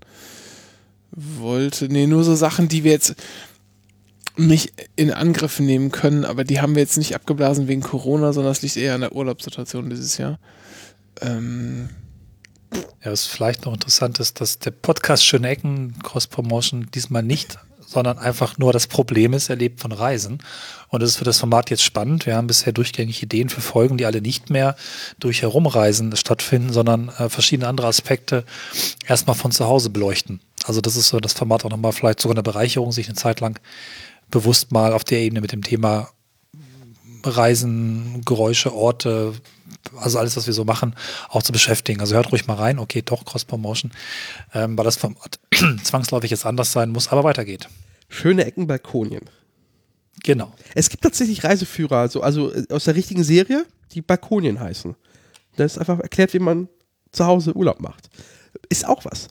wollte. 1.11 1.87
Nee, 1.89 2.07
nur 2.07 2.23
so 2.23 2.35
Sachen, 2.35 2.67
die 2.67 2.83
wir 2.83 2.91
jetzt 2.91 3.15
nicht 4.37 4.73
in 4.95 5.11
Angriff 5.11 5.59
nehmen 5.59 5.91
können, 5.91 6.25
aber 6.25 6.43
die 6.43 6.61
haben 6.61 6.75
wir 6.75 6.81
jetzt 6.81 6.97
nicht 6.97 7.15
abgeblasen 7.15 7.67
wegen 7.67 7.81
Corona, 7.81 8.33
sondern 8.33 8.51
es 8.51 8.61
liegt 8.61 8.77
eher 8.77 8.95
an 8.95 9.01
der 9.01 9.13
Urlaubssituation 9.13 9.89
dieses 9.89 10.17
Jahr. 10.17 10.39
Ähm, 11.21 11.89
Ja, 13.03 13.11
was 13.11 13.25
vielleicht 13.25 13.65
noch 13.65 13.73
interessant 13.73 14.19
ist, 14.19 14.39
dass 14.39 14.59
der 14.59 14.71
Podcast 14.71 15.25
Schöne 15.25 15.49
Ecken 15.49 15.99
Cross 16.03 16.27
Promotion 16.27 16.87
diesmal 16.93 17.23
nicht, 17.23 17.57
sondern 17.91 18.17
einfach 18.17 18.57
nur 18.57 18.71
das 18.71 18.87
Problem 18.87 19.33
ist, 19.33 19.49
er 19.49 19.57
lebt 19.57 19.81
von 19.81 19.91
Reisen. 19.91 20.39
Und 20.87 21.01
das 21.01 21.11
ist 21.11 21.17
für 21.17 21.25
das 21.25 21.39
Format 21.39 21.69
jetzt 21.69 21.83
spannend. 21.83 22.25
Wir 22.25 22.35
haben 22.35 22.47
bisher 22.47 22.71
durchgängig 22.71 23.21
Ideen 23.21 23.49
für 23.49 23.59
Folgen, 23.59 23.97
die 23.97 24.05
alle 24.05 24.21
nicht 24.21 24.49
mehr 24.49 24.75
durch 25.19 25.41
Herumreisen 25.41 26.15
stattfinden, 26.15 26.71
sondern 26.71 27.09
äh, 27.09 27.27
verschiedene 27.27 27.67
andere 27.67 27.87
Aspekte 27.87 28.45
erstmal 29.05 29.35
von 29.35 29.51
zu 29.51 29.65
Hause 29.65 29.89
beleuchten. 29.89 30.39
Also 30.63 30.79
das 30.79 30.95
ist 30.95 31.09
so 31.09 31.19
das 31.19 31.33
Format 31.33 31.65
auch 31.65 31.69
nochmal 31.69 31.91
vielleicht 31.91 32.21
sogar 32.21 32.35
eine 32.35 32.43
Bereicherung, 32.43 32.91
sich 32.93 33.07
eine 33.07 33.15
Zeit 33.15 33.41
lang 33.41 33.59
bewusst 34.29 34.71
mal 34.71 34.93
auf 34.93 35.03
der 35.03 35.19
Ebene 35.19 35.41
mit 35.41 35.51
dem 35.51 35.63
Thema 35.63 36.09
Reisen, 37.23 38.21
Geräusche, 38.25 38.73
Orte, 38.73 39.33
also 39.97 40.19
alles, 40.19 40.37
was 40.37 40.47
wir 40.47 40.53
so 40.53 40.65
machen, 40.65 40.95
auch 41.29 41.43
zu 41.43 41.51
beschäftigen. 41.51 41.99
Also 41.99 42.15
hört 42.15 42.31
ruhig 42.31 42.47
mal 42.47 42.55
rein, 42.55 42.79
okay, 42.79 43.01
doch 43.03 43.25
Cross-Promotion, 43.25 43.91
ähm, 44.53 44.77
weil 44.77 44.85
das 44.85 44.97
Format 44.97 45.39
zwangsläufig 45.83 46.31
jetzt 46.31 46.45
anders 46.45 46.71
sein 46.71 46.89
muss, 46.89 47.09
aber 47.09 47.23
weitergeht. 47.23 47.67
Schöne 48.09 48.45
Ecken 48.45 48.67
Balkonien. 48.67 49.29
Genau. 50.23 50.53
Es 50.75 50.89
gibt 50.89 51.03
tatsächlich 51.03 51.43
Reiseführer, 51.43 52.09
so, 52.09 52.21
also 52.21 52.53
äh, 52.53 52.65
aus 52.69 52.85
der 52.85 52.95
richtigen 52.95 53.23
Serie, 53.23 53.65
die 53.93 54.01
Balkonien 54.01 54.59
heißen. 54.59 54.95
Da 55.55 55.63
ist 55.63 55.77
einfach 55.77 55.99
erklärt, 55.99 56.33
wie 56.33 56.39
man 56.39 56.69
zu 57.11 57.25
Hause 57.25 57.55
Urlaub 57.55 57.81
macht. 57.81 58.09
Ist 58.69 58.87
auch 58.87 59.03
was. 59.05 59.27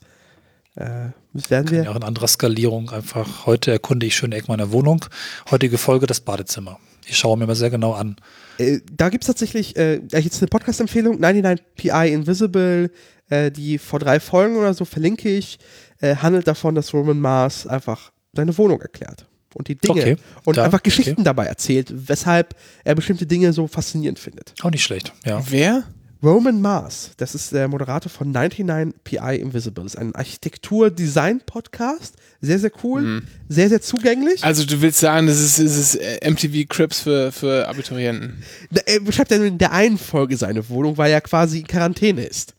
Äh, 0.75 1.09
das 1.33 1.49
werden 1.49 1.71
wir. 1.71 1.83
Ja, 1.83 1.91
auch 1.91 1.95
in 1.95 2.03
anderer 2.03 2.27
Skalierung 2.27 2.89
einfach. 2.91 3.45
Heute 3.45 3.71
erkunde 3.71 4.05
ich 4.05 4.15
schöne 4.15 4.35
Eck 4.35 4.47
meiner 4.47 4.71
Wohnung. 4.71 5.05
Heutige 5.49 5.77
Folge 5.77 6.07
das 6.07 6.19
Badezimmer. 6.19 6.79
Ich 7.05 7.17
schaue 7.17 7.37
mir 7.37 7.47
mal 7.47 7.55
sehr 7.55 7.69
genau 7.69 7.93
an. 7.93 8.15
Äh, 8.57 8.79
da 8.91 9.09
gibt 9.09 9.23
es 9.23 9.27
tatsächlich 9.27 9.75
äh, 9.75 10.01
jetzt 10.11 10.41
eine 10.41 10.47
Podcast-Empfehlung, 10.47 11.19
99 11.19 11.65
PI 11.75 12.13
Invisible, 12.13 12.91
äh, 13.29 13.51
die 13.51 13.77
vor 13.77 13.99
drei 13.99 14.19
Folgen 14.19 14.57
oder 14.57 14.73
so 14.73 14.85
verlinke 14.85 15.29
ich, 15.29 15.59
äh, 15.99 16.15
handelt 16.15 16.47
davon, 16.47 16.75
dass 16.75 16.93
Roman 16.93 17.19
Mars 17.19 17.65
einfach 17.67 18.11
seine 18.33 18.57
Wohnung 18.57 18.81
erklärt 18.81 19.25
und 19.55 19.67
die 19.67 19.75
Dinge 19.75 20.01
Okay, 20.01 20.15
und 20.45 20.57
da, 20.57 20.63
einfach 20.63 20.83
Geschichten 20.83 21.13
okay. 21.13 21.23
dabei 21.23 21.45
erzählt, 21.45 21.91
weshalb 22.07 22.55
er 22.83 22.95
bestimmte 22.95 23.25
Dinge 23.25 23.53
so 23.53 23.67
faszinierend 23.67 24.19
findet. 24.19 24.53
Auch 24.61 24.71
nicht 24.71 24.83
schlecht. 24.83 25.13
Ja. 25.25 25.43
wer? 25.49 25.83
Roman 26.23 26.61
Mars, 26.61 27.11
das 27.17 27.33
ist 27.33 27.51
der 27.51 27.67
Moderator 27.67 28.11
von 28.11 28.29
99 28.31 28.93
PI 29.03 29.37
Invisible, 29.41 29.83
das 29.83 29.95
ist 29.95 29.99
ein 29.99 30.13
Architektur-Design-Podcast, 30.13 32.15
sehr, 32.41 32.59
sehr 32.59 32.71
cool, 32.83 33.23
sehr, 33.49 33.69
sehr 33.69 33.81
zugänglich. 33.81 34.43
Also 34.43 34.65
du 34.65 34.81
willst 34.81 34.99
sagen, 34.99 35.27
das 35.27 35.39
ist, 35.39 35.59
das 35.59 35.77
ist 35.77 35.95
äh, 35.95 36.29
MTV 36.29 36.67
Crips 36.69 37.01
für, 37.01 37.31
für 37.31 37.67
Abiturienten. 37.67 38.43
Da- 38.71 38.81
Er 38.85 38.99
beschreibt 38.99 39.31
nur 39.31 39.43
in 39.45 39.57
der 39.57 39.71
einen 39.71 39.97
Folge 39.97 40.37
seine 40.37 40.67
Wohnung, 40.69 40.97
weil 40.97 41.11
er 41.11 41.21
quasi 41.21 41.59
in 41.59 41.67
Quarantäne 41.67 42.23
ist. 42.23 42.53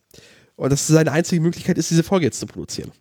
Und 0.57 0.71
das 0.71 0.87
seine 0.87 1.13
einzige 1.13 1.41
Möglichkeit 1.41 1.79
ist, 1.79 1.91
diese 1.91 2.03
Folge 2.03 2.27
jetzt 2.27 2.41
zu 2.41 2.47
produzieren. 2.47 2.93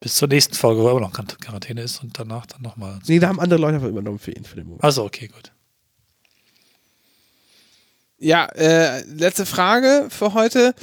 Bis 0.00 0.14
zur 0.14 0.28
nächsten 0.28 0.54
Folge, 0.54 0.80
wo 0.80 0.86
er 0.86 0.92
immer 0.92 1.00
noch 1.00 1.12
Quar- 1.12 1.26
Quarantäne 1.40 1.82
ist 1.82 2.02
und 2.02 2.18
danach 2.18 2.46
dann 2.46 2.62
nochmal. 2.62 2.98
Nee, 3.06 3.18
da 3.18 3.28
haben 3.28 3.38
andere 3.38 3.60
Leute 3.60 3.76
aber 3.76 3.88
übernommen 3.88 4.18
für 4.18 4.32
ihn, 4.32 4.44
für 4.44 4.56
den 4.56 4.64
Moment. 4.64 4.82
Also, 4.82 5.04
okay, 5.04 5.28
gut. 5.28 5.52
Ja, 8.20 8.44
äh, 8.54 9.02
letzte 9.04 9.46
Frage 9.46 10.06
für 10.10 10.34
heute. 10.34 10.74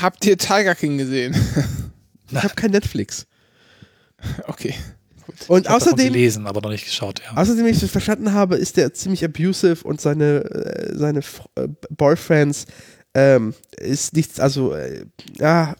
Habt 0.00 0.24
ihr 0.26 0.36
Tiger 0.38 0.74
King 0.74 0.98
gesehen? 0.98 1.34
Ich 2.28 2.42
habe 2.42 2.56
kein 2.56 2.72
Netflix. 2.72 3.24
okay. 4.48 4.74
Und 5.46 5.66
Ich 5.66 5.70
außerdem, 5.70 6.06
gelesen, 6.12 6.48
aber 6.48 6.60
noch 6.60 6.70
nicht 6.70 6.84
geschaut, 6.84 7.20
ja. 7.24 7.36
außerdem, 7.36 7.64
wenn 7.64 7.72
ich 7.72 7.78
das 7.78 7.90
verstanden 7.92 8.32
habe, 8.32 8.56
ist 8.56 8.76
der 8.76 8.92
ziemlich 8.94 9.24
abusive 9.24 9.84
und 9.84 10.00
seine, 10.00 10.38
äh, 10.44 10.96
seine 10.96 11.20
F- 11.20 11.42
äh, 11.54 11.68
Boyfriends 11.90 12.66
ähm, 13.14 13.54
ist 13.76 14.12
nichts, 14.14 14.40
also, 14.40 14.74
äh, 14.74 15.06
ja, 15.38 15.76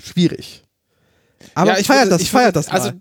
schwierig. 0.00 0.62
Aber 1.56 1.72
ja, 1.72 1.78
ich 1.78 1.86
feiert 1.88 2.02
würde- 2.04 2.10
das, 2.10 2.22
ich 2.22 2.30
feiert 2.30 2.54
das 2.54 2.68
mal. 2.68 2.74
Also, 2.74 2.92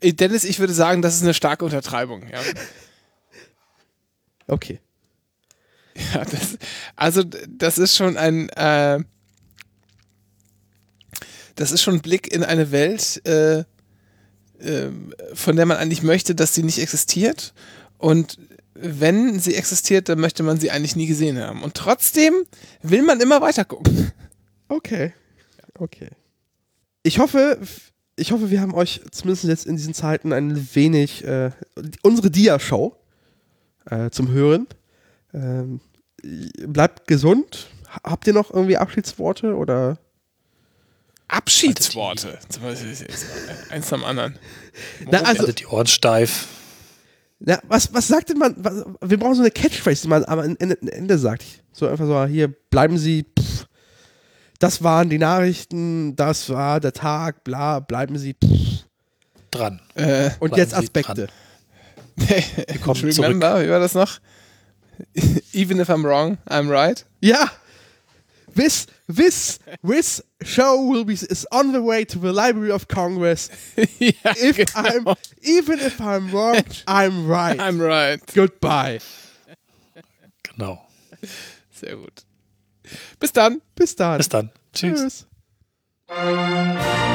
äh, 0.00 0.12
Dennis, 0.12 0.44
ich 0.44 0.58
würde 0.58 0.74
sagen, 0.74 1.00
das 1.00 1.14
ist 1.16 1.22
eine 1.22 1.32
starke 1.32 1.64
Untertreibung. 1.64 2.24
Ja. 2.30 2.40
okay. 4.48 4.80
Ja, 6.14 6.24
das, 6.24 6.58
also 6.96 7.22
das 7.22 7.78
ist 7.78 7.96
schon 7.96 8.16
ein, 8.16 8.48
äh, 8.50 9.00
das 11.54 11.72
ist 11.72 11.82
schon 11.82 11.96
ein 11.96 12.00
Blick 12.02 12.32
in 12.32 12.44
eine 12.44 12.70
Welt, 12.70 13.20
äh, 13.26 13.64
ähm, 14.60 15.14
von 15.34 15.56
der 15.56 15.66
man 15.66 15.76
eigentlich 15.76 16.02
möchte, 16.02 16.34
dass 16.34 16.54
sie 16.54 16.62
nicht 16.62 16.78
existiert. 16.78 17.52
Und 17.98 18.38
wenn 18.74 19.38
sie 19.38 19.54
existiert, 19.54 20.08
dann 20.08 20.18
möchte 20.18 20.42
man 20.42 20.58
sie 20.58 20.70
eigentlich 20.70 20.96
nie 20.96 21.06
gesehen 21.06 21.38
haben. 21.38 21.62
Und 21.62 21.74
trotzdem 21.74 22.34
will 22.82 23.02
man 23.02 23.20
immer 23.20 23.40
weiter 23.40 23.64
gucken. 23.64 24.12
Okay. 24.68 25.12
Okay. 25.78 26.10
Ich 27.02 27.18
hoffe, 27.18 27.58
ich 28.16 28.32
hoffe, 28.32 28.50
wir 28.50 28.60
haben 28.60 28.74
euch 28.74 29.00
zumindest 29.10 29.44
jetzt 29.44 29.66
in 29.66 29.76
diesen 29.76 29.94
Zeiten 29.94 30.32
ein 30.32 30.68
wenig 30.74 31.24
äh, 31.24 31.50
unsere 32.02 32.30
Dia-Show 32.30 32.96
äh, 33.90 34.10
zum 34.10 34.30
Hören. 34.30 34.66
Ähm, 35.34 35.80
bleibt 36.66 37.06
gesund. 37.06 37.68
Ha- 37.88 38.10
Habt 38.10 38.26
ihr 38.26 38.32
noch 38.32 38.50
irgendwie 38.50 38.76
Abschiedsworte 38.76 39.54
oder? 39.56 39.98
Abschiedsworte. 41.28 42.38
Zum 42.48 42.62
Beispiel, 42.62 42.94
Eins 43.70 43.92
am 43.92 44.04
anderen. 44.04 44.38
Na, 45.10 45.22
also, 45.22 45.50
die 45.50 45.66
Ohren 45.66 45.86
steif. 45.86 46.46
na, 47.38 47.58
was, 47.68 47.92
was 47.94 48.06
sagt 48.08 48.28
denn 48.28 48.38
man? 48.38 48.54
Was, 48.58 48.84
wir 49.00 49.18
brauchen 49.18 49.34
so 49.36 49.40
eine 49.42 49.50
Catchphrase, 49.50 50.02
die 50.02 50.08
man 50.08 50.24
am 50.26 50.56
Ende, 50.58 50.76
Ende 50.92 51.18
sagt. 51.18 51.44
So 51.72 51.88
einfach 51.88 52.06
so, 52.06 52.24
hier, 52.26 52.48
bleiben 52.48 52.98
Sie. 52.98 53.24
Pff, 53.38 53.66
das 54.58 54.82
waren 54.82 55.08
die 55.08 55.18
Nachrichten, 55.18 56.14
das 56.16 56.50
war 56.50 56.80
der 56.80 56.92
Tag, 56.92 57.44
bla, 57.44 57.80
bleiben 57.80 58.18
Sie. 58.18 58.34
Pff. 58.34 58.84
Dran. 59.50 59.80
Äh, 59.94 60.30
Und 60.38 60.50
Bleiben 60.50 60.56
jetzt 60.56 60.74
Aspekte. 60.74 61.28
kommen 62.84 63.00
remember, 63.00 63.64
wie 63.64 63.70
war 63.70 63.80
das 63.80 63.94
noch? 63.94 64.18
Even 65.52 65.80
if 65.80 65.88
I'm 65.88 66.04
wrong, 66.04 66.38
I'm 66.48 66.68
right. 66.68 67.02
Ja. 67.20 67.48
This, 68.54 68.86
this, 69.08 69.58
this 69.82 70.20
show 70.42 70.82
will 70.82 71.04
be 71.04 71.14
is 71.14 71.46
on 71.50 71.72
the 71.72 71.80
way 71.80 72.04
to 72.04 72.18
the 72.18 72.32
Library 72.32 72.70
of 72.70 72.86
Congress. 72.86 73.48
ja, 73.98 74.12
If 74.36 74.56
genau. 74.56 74.72
I'm, 74.74 75.16
even 75.40 75.78
if 75.80 76.00
I'm 76.00 76.30
wrong, 76.30 76.62
I'm 76.86 77.26
right. 77.26 77.58
I'm 77.58 77.80
right. 77.80 78.20
Goodbye. 78.34 79.00
Genau. 80.42 80.80
Sehr 81.72 81.96
gut. 81.96 82.24
Bis 83.18 83.32
dann. 83.32 83.62
Bis 83.74 83.96
dann. 83.96 84.18
Bis 84.18 84.28
dann. 84.28 84.50
Tschüss. 84.74 85.26
Tschüss. 86.08 87.08